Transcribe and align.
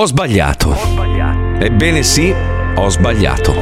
Ho 0.00 0.06
sbagliato. 0.06 0.74
Ebbene 1.58 2.02
sì, 2.02 2.34
ho 2.74 2.88
sbagliato. 2.88 3.54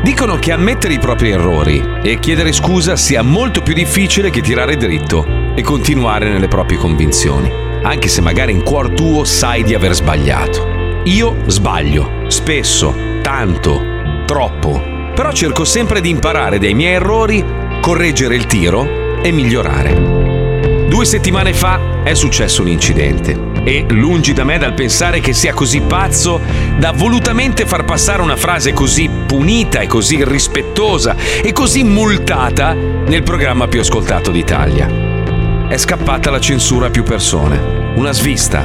Dicono 0.00 0.36
che 0.36 0.52
ammettere 0.52 0.94
i 0.94 1.00
propri 1.00 1.30
errori 1.30 1.82
e 2.04 2.20
chiedere 2.20 2.52
scusa 2.52 2.94
sia 2.94 3.22
molto 3.22 3.62
più 3.62 3.74
difficile 3.74 4.30
che 4.30 4.42
tirare 4.42 4.76
dritto 4.76 5.26
e 5.56 5.62
continuare 5.62 6.30
nelle 6.30 6.46
proprie 6.46 6.78
convinzioni, 6.78 7.50
anche 7.82 8.06
se 8.06 8.20
magari 8.20 8.52
in 8.52 8.62
cuor 8.62 8.90
tuo 8.90 9.24
sai 9.24 9.64
di 9.64 9.74
aver 9.74 9.94
sbagliato. 9.94 11.00
Io 11.06 11.34
sbaglio, 11.46 12.26
spesso, 12.28 12.94
tanto, 13.20 14.22
troppo, 14.24 14.80
però 15.16 15.32
cerco 15.32 15.64
sempre 15.64 16.00
di 16.00 16.10
imparare 16.10 16.60
dai 16.60 16.74
miei 16.74 16.94
errori, 16.94 17.44
correggere 17.80 18.36
il 18.36 18.46
tiro 18.46 19.20
e 19.20 19.32
migliorare. 19.32 20.86
Due 20.88 21.04
settimane 21.04 21.52
fa 21.52 22.04
è 22.04 22.14
successo 22.14 22.62
un 22.62 22.68
incidente 22.68 23.55
e 23.66 23.84
lungi 23.88 24.32
da 24.32 24.44
me 24.44 24.58
dal 24.58 24.74
pensare 24.74 25.18
che 25.18 25.32
sia 25.32 25.52
così 25.52 25.80
pazzo 25.80 26.40
da 26.78 26.92
volutamente 26.92 27.66
far 27.66 27.84
passare 27.84 28.22
una 28.22 28.36
frase 28.36 28.72
così 28.72 29.10
punita 29.26 29.80
e 29.80 29.88
così 29.88 30.18
irrispettosa 30.18 31.16
e 31.42 31.50
così 31.50 31.82
multata 31.82 32.74
nel 32.74 33.24
programma 33.24 33.66
più 33.66 33.80
ascoltato 33.80 34.30
d'Italia. 34.30 35.66
È 35.66 35.76
scappata 35.78 36.30
la 36.30 36.38
censura 36.38 36.86
a 36.86 36.90
più 36.90 37.02
persone, 37.02 37.92
una 37.96 38.12
svista, 38.12 38.64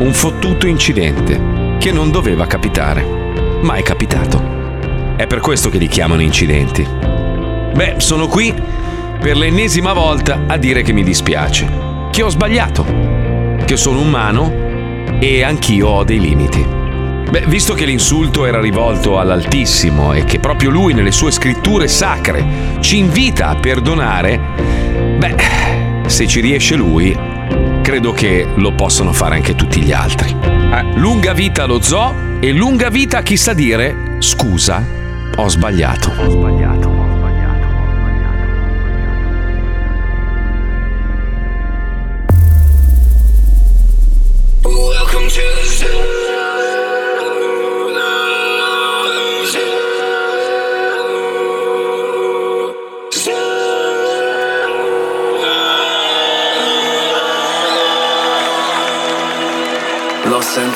un 0.00 0.12
fottuto 0.12 0.66
incidente 0.66 1.76
che 1.78 1.90
non 1.90 2.10
doveva 2.10 2.46
capitare, 2.46 3.02
ma 3.62 3.76
è 3.76 3.82
capitato. 3.82 4.52
È 5.16 5.26
per 5.26 5.40
questo 5.40 5.70
che 5.70 5.78
li 5.78 5.88
chiamano 5.88 6.20
incidenti. 6.20 6.86
Beh, 6.86 7.94
sono 7.96 8.26
qui 8.26 8.54
per 9.18 9.38
l'ennesima 9.38 9.94
volta 9.94 10.42
a 10.46 10.58
dire 10.58 10.82
che 10.82 10.92
mi 10.92 11.02
dispiace, 11.02 11.66
che 12.10 12.22
ho 12.22 12.28
sbagliato 12.28 13.13
che 13.64 13.76
sono 13.76 14.00
umano 14.00 14.52
e 15.18 15.42
anch'io 15.42 15.88
ho 15.88 16.04
dei 16.04 16.20
limiti. 16.20 16.64
Beh, 17.30 17.44
visto 17.46 17.74
che 17.74 17.84
l'insulto 17.84 18.44
era 18.44 18.60
rivolto 18.60 19.18
all'Altissimo 19.18 20.12
e 20.12 20.24
che 20.24 20.38
proprio 20.38 20.70
lui 20.70 20.94
nelle 20.94 21.10
sue 21.10 21.30
scritture 21.30 21.88
sacre 21.88 22.78
ci 22.80 22.98
invita 22.98 23.48
a 23.48 23.56
perdonare, 23.56 24.40
beh, 25.18 25.34
se 26.06 26.26
ci 26.26 26.40
riesce 26.40 26.76
lui, 26.76 27.16
credo 27.82 28.12
che 28.12 28.46
lo 28.54 28.74
possano 28.74 29.12
fare 29.12 29.36
anche 29.36 29.54
tutti 29.54 29.80
gli 29.80 29.92
altri. 29.92 30.34
Eh, 30.40 30.96
lunga 30.96 31.32
vita 31.32 31.64
allo 31.64 31.80
zoo 31.80 32.14
e 32.40 32.52
lunga 32.52 32.88
vita 32.88 33.18
a 33.18 33.22
chi 33.22 33.36
sa 33.36 33.52
dire 33.52 34.16
scusa, 34.18 34.84
ho 35.36 35.48
sbagliato. 35.48 36.12
Ho 36.18 36.30
sbagliato. 36.30 36.73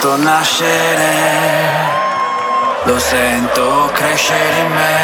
Sento 0.01 0.17
nascere, 0.23 1.13
lo 2.85 2.99
sento 3.01 3.91
crescere 3.93 4.59
in 4.61 4.71
me, 4.71 4.97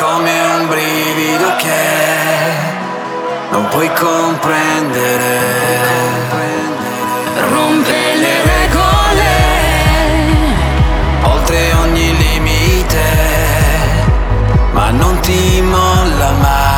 come 0.00 0.40
un 0.56 0.66
brivido 0.66 1.54
che 1.56 1.82
non 3.50 3.68
puoi 3.68 3.88
comprendere. 3.92 5.38
Rompe 7.50 8.16
le 8.16 8.42
regole, 8.52 9.32
oltre 11.22 11.72
ogni 11.82 12.16
limite, 12.16 13.04
ma 14.72 14.90
non 14.90 15.20
ti 15.20 15.60
molla 15.60 16.30
mai, 16.40 16.73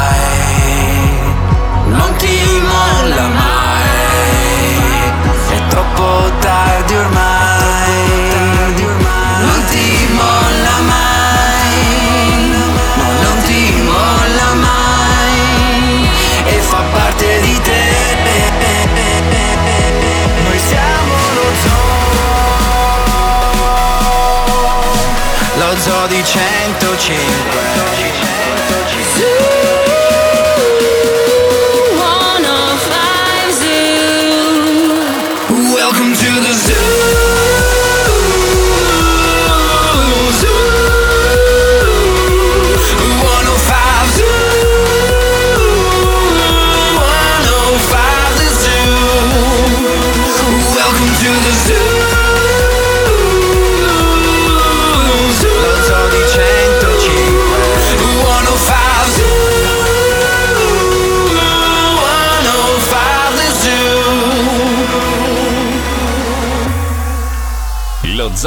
105 27.09 27.46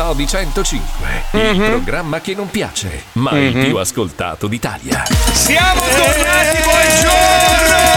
Di 0.10 0.28
105, 0.28 1.24
mm-hmm. 1.38 1.54
il 1.54 1.60
mhm. 1.60 1.70
programma 1.70 2.20
che 2.20 2.34
non 2.34 2.50
piace, 2.50 3.04
ma 3.14 3.32
mm-hmm. 3.32 3.58
il 3.58 3.66
più 3.68 3.78
ascoltato 3.78 4.48
d'Italia. 4.48 5.04
Siamo 5.34 5.82
tornati, 5.82 6.58
buongiorno! 6.64 7.89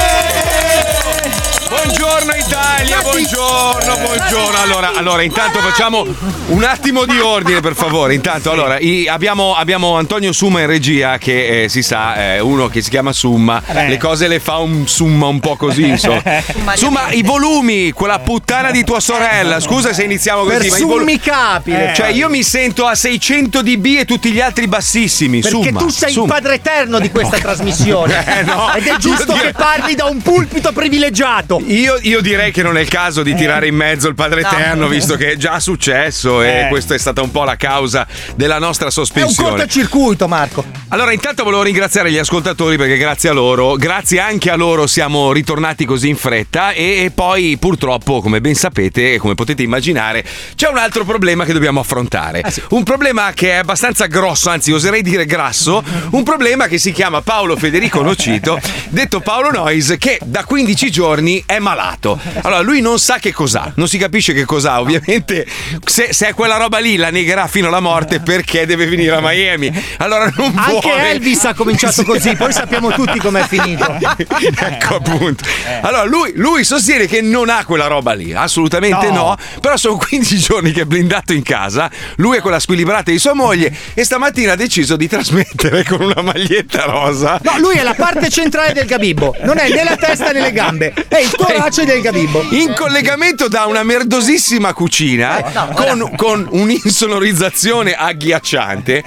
Buongiorno 1.72 2.32
Italia, 2.34 3.00
buongiorno, 3.00 3.96
buongiorno. 3.96 4.58
Allora, 4.58 4.92
allora, 4.94 5.22
intanto 5.22 5.58
facciamo 5.60 6.04
un 6.48 6.64
attimo 6.64 7.06
di 7.06 7.18
ordine, 7.18 7.60
per 7.60 7.74
favore. 7.74 8.12
Intanto, 8.12 8.50
allora, 8.50 8.78
i, 8.78 9.08
abbiamo, 9.08 9.54
abbiamo, 9.54 9.96
Antonio 9.96 10.32
Summa 10.32 10.60
in 10.60 10.66
regia, 10.66 11.16
che 11.16 11.62
eh, 11.62 11.68
si 11.70 11.82
sa, 11.82 12.14
è 12.14 12.40
uno 12.40 12.68
che 12.68 12.82
si 12.82 12.90
chiama 12.90 13.14
Summa. 13.14 13.62
Eh. 13.66 13.88
Le 13.88 13.96
cose 13.96 14.28
le 14.28 14.38
fa 14.38 14.58
un 14.58 14.86
Summa 14.86 15.28
un 15.28 15.40
po' 15.40 15.56
così. 15.56 15.88
Insomma. 15.88 16.22
Summa, 16.76 17.10
i 17.10 17.22
volumi, 17.22 17.90
quella 17.92 18.18
puttana 18.18 18.70
di 18.70 18.84
tua 18.84 19.00
sorella. 19.00 19.58
Scusa 19.58 19.94
se 19.94 20.02
iniziamo 20.04 20.42
così. 20.42 20.68
Per 20.68 21.02
ma 21.04 21.18
capi. 21.22 21.72
Eh. 21.72 21.92
Cioè, 21.96 22.08
io 22.08 22.28
mi 22.28 22.42
sento 22.42 22.84
a 22.84 22.94
600 22.94 23.62
dB 23.62 23.86
e 24.00 24.04
tutti 24.04 24.30
gli 24.30 24.40
altri 24.40 24.68
bassissimi. 24.68 25.40
Perché 25.40 25.62
Summa, 25.62 25.78
tu 25.78 25.88
sei 25.88 26.12
Summa. 26.12 26.26
il 26.26 26.42
padre 26.42 26.54
eterno 26.56 26.98
di 26.98 27.10
questa 27.10 27.38
trasmissione. 27.40 28.40
Eh, 28.40 28.42
no. 28.42 28.74
Ed 28.74 28.86
è 28.86 28.96
giusto 28.96 29.32
che 29.32 29.52
parli 29.52 29.94
da 29.94 30.04
un 30.04 30.20
pulpito 30.20 30.70
privilegiato. 30.72 31.60
Io, 31.66 31.98
io, 32.02 32.20
direi 32.20 32.50
che 32.50 32.62
non 32.62 32.76
è 32.76 32.80
il 32.80 32.88
caso 32.88 33.22
di 33.22 33.34
tirare 33.34 33.66
in 33.66 33.74
mezzo 33.74 34.08
il 34.08 34.14
Padre 34.14 34.42
no. 34.42 34.48
Eterno, 34.48 34.88
visto 34.88 35.16
che 35.16 35.32
è 35.32 35.36
già 35.36 35.60
successo 35.60 36.42
eh. 36.42 36.64
e 36.64 36.68
questa 36.68 36.94
è 36.94 36.98
stata 36.98 37.22
un 37.22 37.30
po' 37.30 37.44
la 37.44 37.56
causa 37.56 38.06
della 38.34 38.58
nostra 38.58 38.90
sospensione. 38.90 39.48
È 39.48 39.52
un 39.52 39.56
cortocircuito, 39.56 40.28
Marco. 40.28 40.64
Allora, 40.88 41.12
intanto 41.12 41.44
volevo 41.44 41.62
ringraziare 41.62 42.10
gli 42.10 42.18
ascoltatori 42.18 42.76
perché 42.76 42.96
grazie 42.96 43.30
a 43.30 43.32
loro, 43.32 43.76
grazie 43.76 44.20
anche 44.20 44.50
a 44.50 44.56
loro 44.56 44.86
siamo 44.86 45.32
ritornati 45.32 45.84
così 45.84 46.08
in 46.08 46.16
fretta 46.16 46.72
e, 46.72 47.04
e 47.04 47.10
poi 47.10 47.56
purtroppo, 47.58 48.20
come 48.20 48.40
ben 48.40 48.54
sapete 48.54 49.14
e 49.14 49.19
come 49.19 49.34
potete 49.34 49.62
immaginare, 49.62 50.25
c'è 50.54 50.69
un 50.69 50.78
altro 50.78 51.04
problema 51.04 51.44
che 51.44 51.52
dobbiamo 51.52 51.81
affrontare. 51.81 52.40
Ah, 52.40 52.50
sì. 52.50 52.62
Un 52.70 52.82
problema 52.82 53.32
che 53.34 53.50
è 53.50 53.54
abbastanza 53.54 54.06
grosso, 54.06 54.50
anzi 54.50 54.72
oserei 54.72 55.02
dire 55.02 55.25
grasso, 55.25 55.82
un 56.10 56.22
problema 56.22 56.66
che 56.66 56.78
si 56.78 56.92
chiama 56.92 57.22
Paolo 57.22 57.56
Federico 57.56 58.02
Nocito, 58.02 58.60
detto 58.90 59.20
Paolo 59.20 59.50
Nois, 59.50 59.96
che 59.98 60.19
da 60.22 60.44
15 60.44 60.90
giorni 60.90 61.42
è 61.54 61.58
malato. 61.58 62.19
Allora, 62.43 62.60
lui 62.60 62.81
non 62.81 62.99
sa 62.99 63.19
che 63.19 63.32
cos'ha, 63.32 63.72
non 63.76 63.88
si 63.88 63.99
capisce 63.99 64.32
che 64.32 64.44
cos'ha. 64.44 64.81
Ovviamente, 64.81 65.46
se, 65.84 66.12
se 66.12 66.28
è 66.28 66.34
quella 66.34 66.56
roba 66.56 66.78
lì, 66.78 66.96
la 66.96 67.10
negherà 67.10 67.46
fino 67.46 67.69
alla 67.69 67.81
morte 67.81 68.20
perché 68.20 68.66
deve 68.66 68.87
venire 68.87 69.14
a 69.14 69.20
Miami. 69.20 69.72
Allora, 69.99 70.32
non 70.37 70.52
Anche 70.56 70.88
vuole. 70.88 71.10
Elvis 71.10 71.44
ha 71.44 71.54
cominciato 71.54 72.04
così, 72.04 72.34
poi 72.37 72.52
sappiamo 72.52 72.90
tutti 72.93 73.19
com'è 73.19 73.46
finito. 73.46 73.96
ecco 73.99 74.96
appunto. 74.96 75.44
Allora, 75.82 76.04
lui, 76.04 76.32
lui, 76.37 76.64
sostiene 76.64 77.06
che 77.06 77.20
non 77.20 77.49
ha 77.49 77.64
quella 77.64 77.87
roba 77.87 78.12
lì, 78.12 78.32
assolutamente 78.32 79.10
no. 79.10 79.12
no. 79.12 79.37
Però 79.60 79.76
sono 79.76 79.96
15 79.96 80.38
giorni 80.38 80.72
che 80.72 80.82
è 80.82 80.84
blindato 80.84 81.32
in 81.32 81.43
casa. 81.43 81.90
Lui 82.16 82.38
è 82.38 82.40
con 82.40 82.50
la 82.50 82.60
squilibrata 82.60 83.10
di 83.10 83.19
sua 83.19 83.34
moglie 83.34 83.75
e 83.94 84.04
stamattina 84.04 84.52
ha 84.52 84.56
deciso 84.56 84.96
di 84.96 85.08
trasmettere 85.08 85.84
con 85.84 86.00
una 86.00 86.22
maglietta 86.22 86.84
rosa. 86.84 87.40
No, 87.43 87.58
lui 87.58 87.76
è 87.76 87.82
la 87.82 87.94
parte 87.94 88.28
centrale 88.31 88.72
del 88.72 88.87
gabibbo, 88.87 89.34
non 89.43 89.58
è 89.58 89.69
né 89.69 89.84
la 89.84 89.96
testa 89.96 90.31
né 90.32 90.40
le 90.40 90.52
gambe, 90.52 90.93
è 91.08 91.19
il 91.19 91.31
torace 91.37 91.84
del 91.84 92.00
Gabibbo. 92.00 92.44
In, 92.50 92.75
collegamento 92.75 93.49
da 93.49 93.67
una 93.67 93.82
merdosissima 93.82 94.73
cucina 94.73 95.43
con, 95.75 96.12
con 96.17 96.46
un'insonorizzazione 96.50 97.93
agghiacciante. 97.94 99.05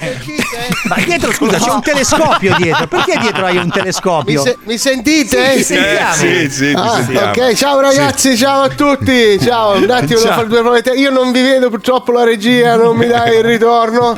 Ma 0.88 0.96
dietro, 1.04 1.32
scusa, 1.32 1.58
c'è 1.58 1.70
un 1.70 1.82
telescopio 1.82 2.54
dietro. 2.58 2.86
Perché 2.86 3.18
dietro 3.18 3.46
hai 3.46 3.56
un 3.56 3.64
Mi, 3.64 3.70
telescopio? 3.70 4.42
se- 4.42 4.56
mi 4.64 4.78
sentite? 4.78 5.56
Sì, 5.56 5.64
sentiamo. 5.64 6.14
sì, 6.14 6.50
sì, 6.50 6.72
Ah, 6.76 7.04
ok, 7.30 7.54
ciao 7.54 7.80
ragazzi, 7.80 8.36
ciao 8.36 8.62
a 8.62 8.68
tutti. 8.68 9.38
Ciao, 9.40 9.76
un 9.76 9.90
attimo, 9.90 10.20
fare 10.20 10.46
due 10.46 10.60
prove 10.60 10.82
Io 10.96 11.10
non 11.10 11.32
vi 11.32 11.42
vedo, 11.42 11.68
purtroppo 11.70 12.12
la 12.12 12.24
regia 12.24 12.76
non 12.76 12.96
mi 12.96 13.06
dà 13.06 13.26
il 13.32 13.42
ritorno. 13.44 14.14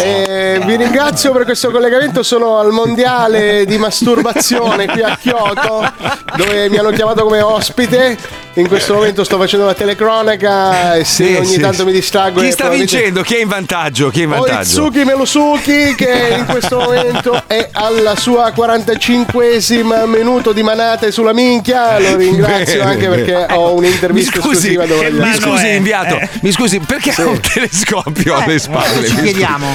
Eh, 0.00 0.60
vi 0.64 0.76
ringrazio 0.76 1.32
per 1.32 1.44
questo 1.44 1.70
collegamento. 1.70 2.22
Sono 2.22 2.58
al 2.58 2.70
mondiale 2.70 3.64
di 3.66 3.78
masturbazione 3.78 4.86
qui 4.86 5.02
a 5.02 5.16
Kyoto, 5.20 5.92
dove 6.36 6.68
mi 6.68 6.76
hanno 6.78 6.90
chiamato 6.90 7.24
come 7.24 7.40
ospite. 7.42 8.16
In 8.56 8.68
questo 8.68 8.92
momento 8.94 9.24
sto 9.24 9.38
facendo 9.38 9.64
la 9.64 9.72
telecronaca 9.72 10.94
e 10.96 11.04
se 11.04 11.24
Sì, 11.26 11.34
ogni 11.36 11.46
sì, 11.46 11.58
tanto 11.60 11.78
sì. 11.78 11.84
mi 11.84 11.92
distraggo. 11.92 12.40
Chi 12.40 12.48
sta 12.50 12.56
probabilmente- 12.64 12.96
vincendo? 12.96 13.22
Chi 13.22 13.34
è 13.36 13.40
in 13.40 13.48
vantaggio? 13.48 14.10
Chi 14.10 14.20
è 14.20 14.22
in 14.24 14.28
vantaggio? 14.28 14.82
Oitsuki 14.82 15.04
Melusuki 15.04 15.94
che 15.94 16.34
in 16.36 16.44
questo 16.44 16.78
momento 16.78 17.42
è 17.46 17.68
alla 17.72 18.14
sua 18.14 18.52
45esima 18.54 20.06
minuto 20.06 20.52
di 20.52 20.62
manate 20.62 21.10
sulla 21.10 21.32
minchia. 21.32 21.98
Lo 21.98 22.16
ringrazio 22.16 22.78
Bene, 22.78 22.90
anche 22.90 23.08
bene. 23.08 23.22
perché 23.22 23.54
ho 23.54 23.72
un'intervista 23.74 24.36
Mi 24.36 24.42
scusi, 24.42 24.56
esclusiva 24.74 24.86
dove 24.86 25.10
gli- 25.12 25.18
mi 25.20 25.34
scusi 25.34 25.66
è? 25.66 25.70
inviato, 25.72 26.18
Eh. 26.18 26.28
mi 26.42 26.52
scusi, 26.52 26.78
perché 26.80 27.10
ha 27.16 27.24
un 27.26 27.40
telescopio 27.40 28.34
alle 28.36 28.58
spalle? 28.58 29.06
Ci 29.08 29.16
chiediamo. 29.16 29.66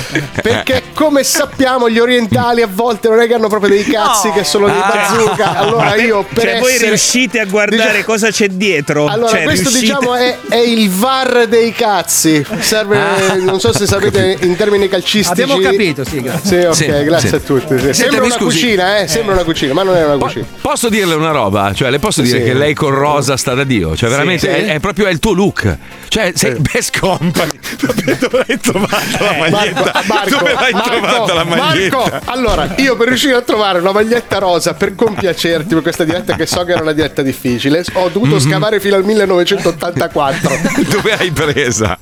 Perché 0.41 0.83
come 0.93 1.23
sappiamo 1.23 1.89
gli 1.89 1.97
orientali 1.99 2.61
a 2.61 2.67
volte 2.69 3.09
non 3.09 3.19
è 3.21 3.27
che 3.27 3.33
hanno 3.33 3.47
proprio 3.47 3.71
dei 3.71 3.83
cazzi 3.85 4.29
che 4.31 4.43
sono 4.43 4.67
dei 4.67 4.79
Ah. 4.79 4.91
bazooka. 4.93 5.57
Allora 5.57 5.95
io 5.95 6.23
per 6.31 6.43
cioè, 6.43 6.59
voi 6.59 6.71
essere- 6.73 6.87
riuscite 6.89 7.39
a 7.39 7.45
guardare 7.45 7.56
Diciamo- 7.65 8.03
cosa 8.03 8.29
c'è 8.29 8.47
dietro? 8.47 9.07
Allora, 9.07 9.29
Cioè, 9.31 9.43
questo 9.43 9.69
riuscite- 9.69 9.95
diciamo 9.97 10.15
è, 10.15 10.37
è 10.49 10.57
il 10.57 10.89
VAR 10.89 11.47
dei 11.47 11.71
cazzi. 11.73 12.45
Serve, 12.59 12.97
Ah. 12.99 13.35
non 13.39 13.59
so 13.59 13.73
se 13.73 13.85
sapete 13.85 14.37
in 14.41 14.55
termini 14.55 14.87
calcistici. 14.87 15.41
Abbiamo 15.41 15.59
capito, 15.61 16.03
sì, 16.03 16.21
grazie. 16.21 16.61
Sì, 16.73 16.83
ok, 16.85 16.95
Sì, 16.97 17.03
grazie 17.03 17.29
sì. 17.29 17.35
a 17.35 17.39
tutti. 17.39 17.79
sì. 17.79 17.93
Sembra 17.93 18.23
una 18.25 18.35
scusi. 18.35 18.59
cucina, 18.61 18.99
eh? 18.99 19.07
Sembra 19.07 19.33
una 19.33 19.43
cucina, 19.43 19.73
ma 19.73 19.83
non 19.83 19.95
è 19.95 20.05
una 20.05 20.17
cucina. 20.17 20.45
Posso 20.61 20.89
dirle 20.89 21.13
una 21.15 21.31
roba? 21.31 21.73
Cioè, 21.73 21.89
le 21.89 21.99
posso 21.99 22.21
dire 22.21 22.39
Sì. 22.39 22.43
che 22.45 22.53
lei 22.53 22.73
con 22.73 22.91
rosa 22.91 23.37
sta 23.37 23.53
da 23.53 23.63
Dio? 23.63 23.95
Cioè, 23.95 24.09
veramente 24.09 24.39
Sì. 24.39 24.47
È, 24.47 24.73
è 24.75 24.79
proprio 24.79 25.07
è 25.07 25.11
il 25.11 25.19
tuo 25.19 25.33
look. 25.33 25.77
Cioè, 26.09 26.31
sei 26.35 26.55
best 26.59 26.97
company. 26.99 27.51
Dove 28.19 28.45
hai 28.47 28.59
trovato 28.59 29.17
la 29.19 29.33
maglietta? 29.37 30.03
Marco, 30.07 30.29
dove 30.29 30.53
l'hai 30.53 30.71
Marco, 30.71 30.89
trovata 30.89 31.33
la 31.33 31.43
maglietta? 31.43 31.97
Marco, 31.97 32.19
allora, 32.31 32.73
io 32.77 32.95
per 32.95 33.07
riuscire 33.09 33.35
a 33.35 33.41
trovare 33.41 33.79
una 33.79 33.91
maglietta 33.91 34.37
rosa 34.39 34.73
per 34.73 34.95
compiacerti 34.95 35.73
per 35.73 35.81
questa 35.83 36.03
diretta 36.05 36.35
che 36.35 36.45
so 36.45 36.63
che 36.63 36.71
era 36.71 36.81
una 36.81 36.93
diretta 36.93 37.21
difficile, 37.21 37.83
ho 37.93 38.09
dovuto 38.09 38.35
Mhm. 38.35 38.39
scavare 38.39 38.79
fino 38.79 38.95
al 38.95 39.03
1984. 39.03 40.49
Dove 40.89 41.13
hai 41.13 41.31
presa? 41.31 41.97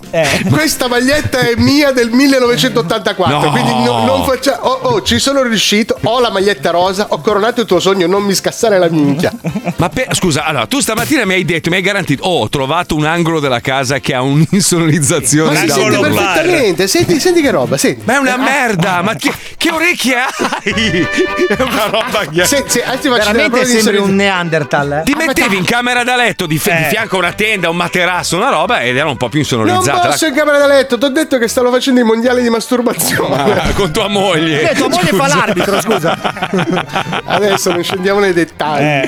Questa 0.50 0.88
maglietta 0.88 1.40
è 1.40 1.54
mia 1.58 1.92
del 1.92 2.10
1984, 2.12 3.40
No. 3.40 3.52
quindi 3.52 3.72
no- 3.84 4.06
non 4.06 4.24
faccia 4.24 4.60
oh, 4.66 4.80
oh, 4.94 5.02
ci 5.02 5.20
sono 5.20 5.42
riuscito, 5.44 5.98
ho 6.04 6.20
la 6.20 6.30
maglietta 6.30 6.70
rosa, 6.72 7.08
ho 7.10 7.20
coronato 7.22 7.62
il 7.62 7.68
tuo 7.68 7.80
sogno, 7.80 8.08
non 8.08 8.24
mi 8.24 8.34
scassare 8.34 8.78
la 8.78 8.88
minchia. 8.90 9.32
Ma 9.78 9.90
pe- 9.90 10.08
scusa, 10.12 10.46
allora, 10.46 10.68
tu 10.68 10.80
stamattina 10.80 11.26
mi 11.26 11.34
hai 11.34 11.46
detto, 11.46 11.70
mi 11.70 11.76
hai 11.78 11.82
garantito, 11.82 12.24
oh, 12.24 12.42
ho 12.44 12.50
trovato 12.50 12.96
un 12.96 13.06
angolo 13.06 13.40
della 13.40 13.60
casa 13.60 13.95
che 14.00 14.14
ha 14.14 14.22
un'insonorizzazione. 14.22 15.54
Ma 15.54 15.60
si 15.60 15.66
da 15.68 15.74
sente 15.74 16.00
perfettamente, 16.00 16.88
senti, 16.88 17.20
senti 17.20 17.42
che 17.42 17.52
roba, 17.52 17.78
senti. 17.78 18.02
Ma 18.06 18.16
è 18.16 18.18
una 18.18 18.38
merda, 18.38 19.02
ma 19.02 19.16
che, 19.16 19.32
che 19.58 19.72
orecchie 19.72 20.16
hai? 20.16 21.08
È 21.48 21.62
una 21.62 21.86
roba 21.86 22.26
che... 22.32 22.46
Se, 22.46 22.64
se, 22.68 22.84
Veramente 23.10 23.66
sembri 23.66 23.98
un. 23.98 24.16
Neanderthal. 24.16 24.92
eh? 24.94 25.02
Ti 25.04 25.14
mettevi 25.16 25.58
in 25.58 25.66
camera 25.66 26.04
da 26.04 26.16
letto 26.16 26.46
di, 26.46 26.58
fi- 26.58 26.76
di 26.76 26.84
fianco 26.90 27.16
a 27.16 27.20
una 27.20 27.34
tenda, 27.34 27.70
un 27.70 27.76
materasso, 27.76 28.38
una 28.38 28.50
roba 28.50 28.82
ed 28.82 28.96
era 28.98 29.08
un 29.10 29.18
po' 29.18 29.30
più 29.30 29.44
Non 29.48 29.60
insonorizzata. 29.60 30.08
posso 30.08 30.26
in 30.28 30.34
camera 30.34 30.58
da 30.58 30.68
letto, 30.68 30.98
ti 30.98 31.06
ho 31.06 31.10
detto 31.10 31.38
che 31.38 31.48
stanno 31.48 31.72
facendo 31.72 32.00
i 32.00 32.04
mondiali 32.04 32.42
di 32.42 32.50
masturbazione. 32.50 33.60
Ah, 33.62 33.72
con 33.74 33.92
tua 33.92 34.08
moglie. 34.08 34.72
Eh, 34.72 34.76
tua 34.76 34.90
moglie 34.90 35.12
fa 35.14 35.28
l'arbitro, 35.28 35.82
scusa. 35.82 36.18
Adesso 37.26 37.72
non 37.72 37.84
scendiamo 37.84 38.20
nei 38.20 38.34
dettagli. 38.34 39.08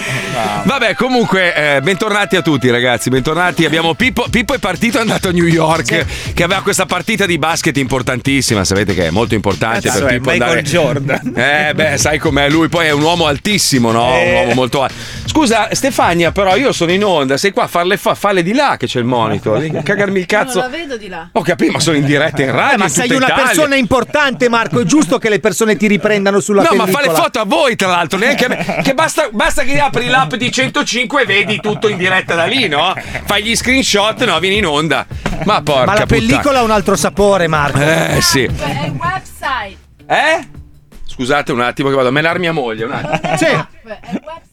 Vabbè, 0.63 0.95
comunque, 0.95 1.75
eh, 1.75 1.81
bentornati 1.81 2.35
a 2.35 2.41
tutti, 2.41 2.69
ragazzi. 2.69 3.09
Bentornati. 3.09 3.65
Abbiamo 3.65 3.93
Pippo. 3.93 4.25
Pippo 4.29 4.53
è 4.53 4.57
partito, 4.59 4.76
è 4.79 4.99
andato 4.99 5.29
a 5.29 5.31
New 5.31 5.45
York, 5.45 6.05
che 6.33 6.43
aveva 6.43 6.61
questa 6.61 6.85
partita 6.85 7.25
di 7.25 7.37
basket 7.37 7.75
importantissima. 7.77 8.63
Sapete 8.63 8.93
che 8.93 9.07
è 9.07 9.09
molto 9.09 9.33
importante 9.35 9.87
Cazzo, 9.87 10.05
per 10.05 10.09
è 10.09 10.13
Pippo 10.15 10.29
Michael 10.31 10.49
andare. 10.49 10.61
Jordan. 10.63 11.33
Eh, 11.35 11.73
beh, 11.73 11.97
sai 11.97 12.19
com'è 12.19 12.49
lui. 12.49 12.69
Poi 12.69 12.87
è 12.87 12.91
un 12.91 13.01
uomo 13.01 13.25
altissimo, 13.25 13.91
no? 13.91 14.19
Un 14.21 14.31
uomo 14.33 14.53
molto 14.53 14.81
alto. 14.83 14.93
Scusa, 15.25 15.69
Stefania, 15.73 16.31
però 16.31 16.55
io 16.55 16.71
sono 16.71 16.91
in 16.91 17.03
onda. 17.03 17.37
Sei 17.37 17.51
qua 17.51 17.63
a 17.63 17.67
farle 17.67 17.97
fa, 17.97 18.15
falle 18.15 18.43
di 18.43 18.53
là 18.53 18.75
che 18.77 18.87
c'è 18.87 18.99
il 18.99 19.05
monitor. 19.05 19.65
Cagarmi 19.83 20.19
il 20.19 20.25
cazzo. 20.25 20.59
Non 20.59 20.71
la 20.71 20.77
vedo 20.77 20.97
di 20.97 21.07
là. 21.07 21.29
Ho 21.31 21.41
capito, 21.41 21.71
ma 21.73 21.79
sono 21.79 21.97
in 21.97 22.05
diretta 22.05 22.41
in 22.43 22.51
radio. 22.51 22.75
Eh, 22.75 22.77
ma 22.77 22.85
in 22.85 22.89
sei 22.91 23.11
una 23.11 23.25
Italia. 23.27 23.43
persona 23.45 23.75
importante, 23.75 24.49
Marco. 24.49 24.79
È 24.79 24.83
giusto 24.85 25.17
che 25.17 25.29
le 25.29 25.39
persone 25.39 25.75
ti 25.75 25.87
riprendano 25.87 26.39
sulla 26.39 26.61
No, 26.63 26.75
ma 26.75 26.83
pellicola. 26.85 27.03
fa 27.05 27.11
le 27.11 27.17
foto 27.23 27.39
a 27.39 27.45
voi, 27.45 27.75
tra 27.75 27.87
l'altro, 27.87 28.17
neanche 28.19 28.45
a 28.45 28.47
me. 28.49 28.65
Che 28.87 28.93
basta, 28.93 29.29
basta 29.31 29.63
che 29.63 29.79
apri 29.79 30.07
l'app 30.07 30.35
di 30.35 30.51
105 30.51 31.21
e 31.23 31.25
vedi 31.25 31.59
tutto 31.59 31.87
in 31.89 31.97
diretta 31.97 32.35
da 32.35 32.45
lì, 32.45 32.67
no? 32.67 32.93
Fai 33.25 33.43
gli 33.43 33.55
screenshot, 33.55 34.23
no, 34.25 34.39
vieni 34.39 34.57
in 34.57 34.65
onda. 34.71 35.05
Ma 35.45 35.61
porca 35.61 35.85
Ma 35.85 35.97
la 35.97 36.05
pellicola 36.05 36.59
ha 36.59 36.63
un 36.63 36.71
altro 36.71 36.95
sapore, 36.95 37.47
Marco. 37.47 37.77
puttana. 37.77 38.07
Eh, 38.09 38.21
sì. 38.21 38.43
È 38.43 38.85
il 38.85 38.91
website. 38.91 39.77
Eh? 40.07 40.47
Scusate 41.05 41.51
un 41.51 41.61
attimo 41.61 41.89
che 41.89 41.95
vado 41.95 42.09
a 42.09 42.11
menare 42.11 42.39
mia 42.39 42.51
moglie, 42.51 42.85
un 42.85 42.91
attimo. 42.91 43.37
Sì. 43.37 43.45
È 43.45 43.67
il 44.11 44.21
website. 44.23 44.46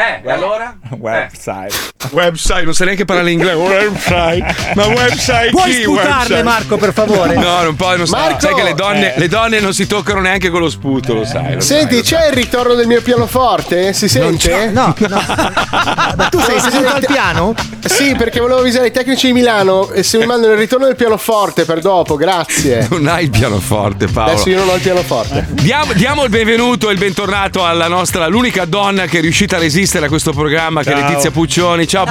Eh, 0.00 0.26
e 0.26 0.30
allora? 0.32 0.76
Website. 0.98 1.74
Website, 2.12 2.62
non 2.62 2.72
sai 2.72 2.86
neanche 2.86 3.04
parlare 3.04 3.30
inglese. 3.30 3.54
Website. 3.54 4.72
Ma 4.74 4.86
website 4.86 5.50
Puoi 5.50 5.70
chi? 5.70 5.82
sputarle, 5.82 6.12
Website? 6.12 6.42
Marco, 6.42 6.76
per 6.78 6.92
favore? 6.94 7.34
No, 7.34 7.62
non 7.62 7.76
puoi, 7.76 7.98
non 7.98 8.06
sai. 8.06 8.20
Marco! 8.20 8.40
Sai 8.40 8.54
che 8.54 8.62
le 8.62 8.74
donne, 8.74 9.12
le 9.16 9.28
donne 9.28 9.60
non 9.60 9.74
si 9.74 9.86
toccano 9.86 10.20
neanche 10.20 10.48
con 10.48 10.60
lo 10.60 10.70
sputo, 10.70 11.12
lo 11.12 11.24
sai. 11.26 11.54
lo 11.54 11.60
sai, 11.60 11.78
Senti, 11.78 11.96
lo 11.96 12.02
c'è 12.02 12.28
il 12.28 12.32
ritorno 12.32 12.72
del 12.74 12.86
mio 12.86 13.02
pianoforte? 13.02 13.92
Si 13.92 14.08
sente? 14.08 14.70
No, 14.70 14.94
no. 14.98 15.22
Ma 16.16 16.28
tu 16.30 16.40
sei 16.40 16.58
seduto 16.60 16.94
al 16.94 17.04
piano? 17.04 17.54
Sì, 17.84 18.14
perché 18.16 18.40
volevo 18.40 18.60
avvisare 18.60 18.86
i 18.86 18.92
tecnici 18.92 19.26
di 19.26 19.32
Milano 19.34 19.90
e 19.90 20.02
se 20.02 20.16
mi 20.16 20.24
mandano 20.24 20.54
il 20.54 20.58
ritorno 20.58 20.86
del 20.86 20.96
pianoforte 20.96 21.66
per 21.66 21.80
dopo, 21.80 22.16
grazie. 22.16 22.88
Non 23.00 23.06
hai 23.06 23.24
il 23.24 23.30
pianoforte, 23.30 24.06
Paolo. 24.06 24.32
Adesso 24.32 24.48
io 24.48 24.58
non 24.58 24.68
ho 24.70 24.74
il 24.74 24.80
pianoforte. 24.80 25.46
Diamo, 25.50 25.92
diamo 25.92 26.24
il 26.24 26.30
benvenuto 26.30 26.88
e 26.88 26.92
il 26.92 26.98
bentornato 26.98 27.64
alla 27.64 27.88
nostra, 27.88 28.26
l'unica 28.26 28.64
donna 28.64 29.06
che 29.06 29.18
è 29.18 29.20
riuscita 29.20 29.56
a 29.56 29.58
resistere 29.58 29.89
a 29.98 30.08
questo 30.08 30.32
programma, 30.32 30.82
che 30.82 30.92
è 30.92 30.96
Ciao. 30.96 31.08
Letizia 31.08 31.30
Puccioni. 31.32 31.86
Ciao, 31.86 32.04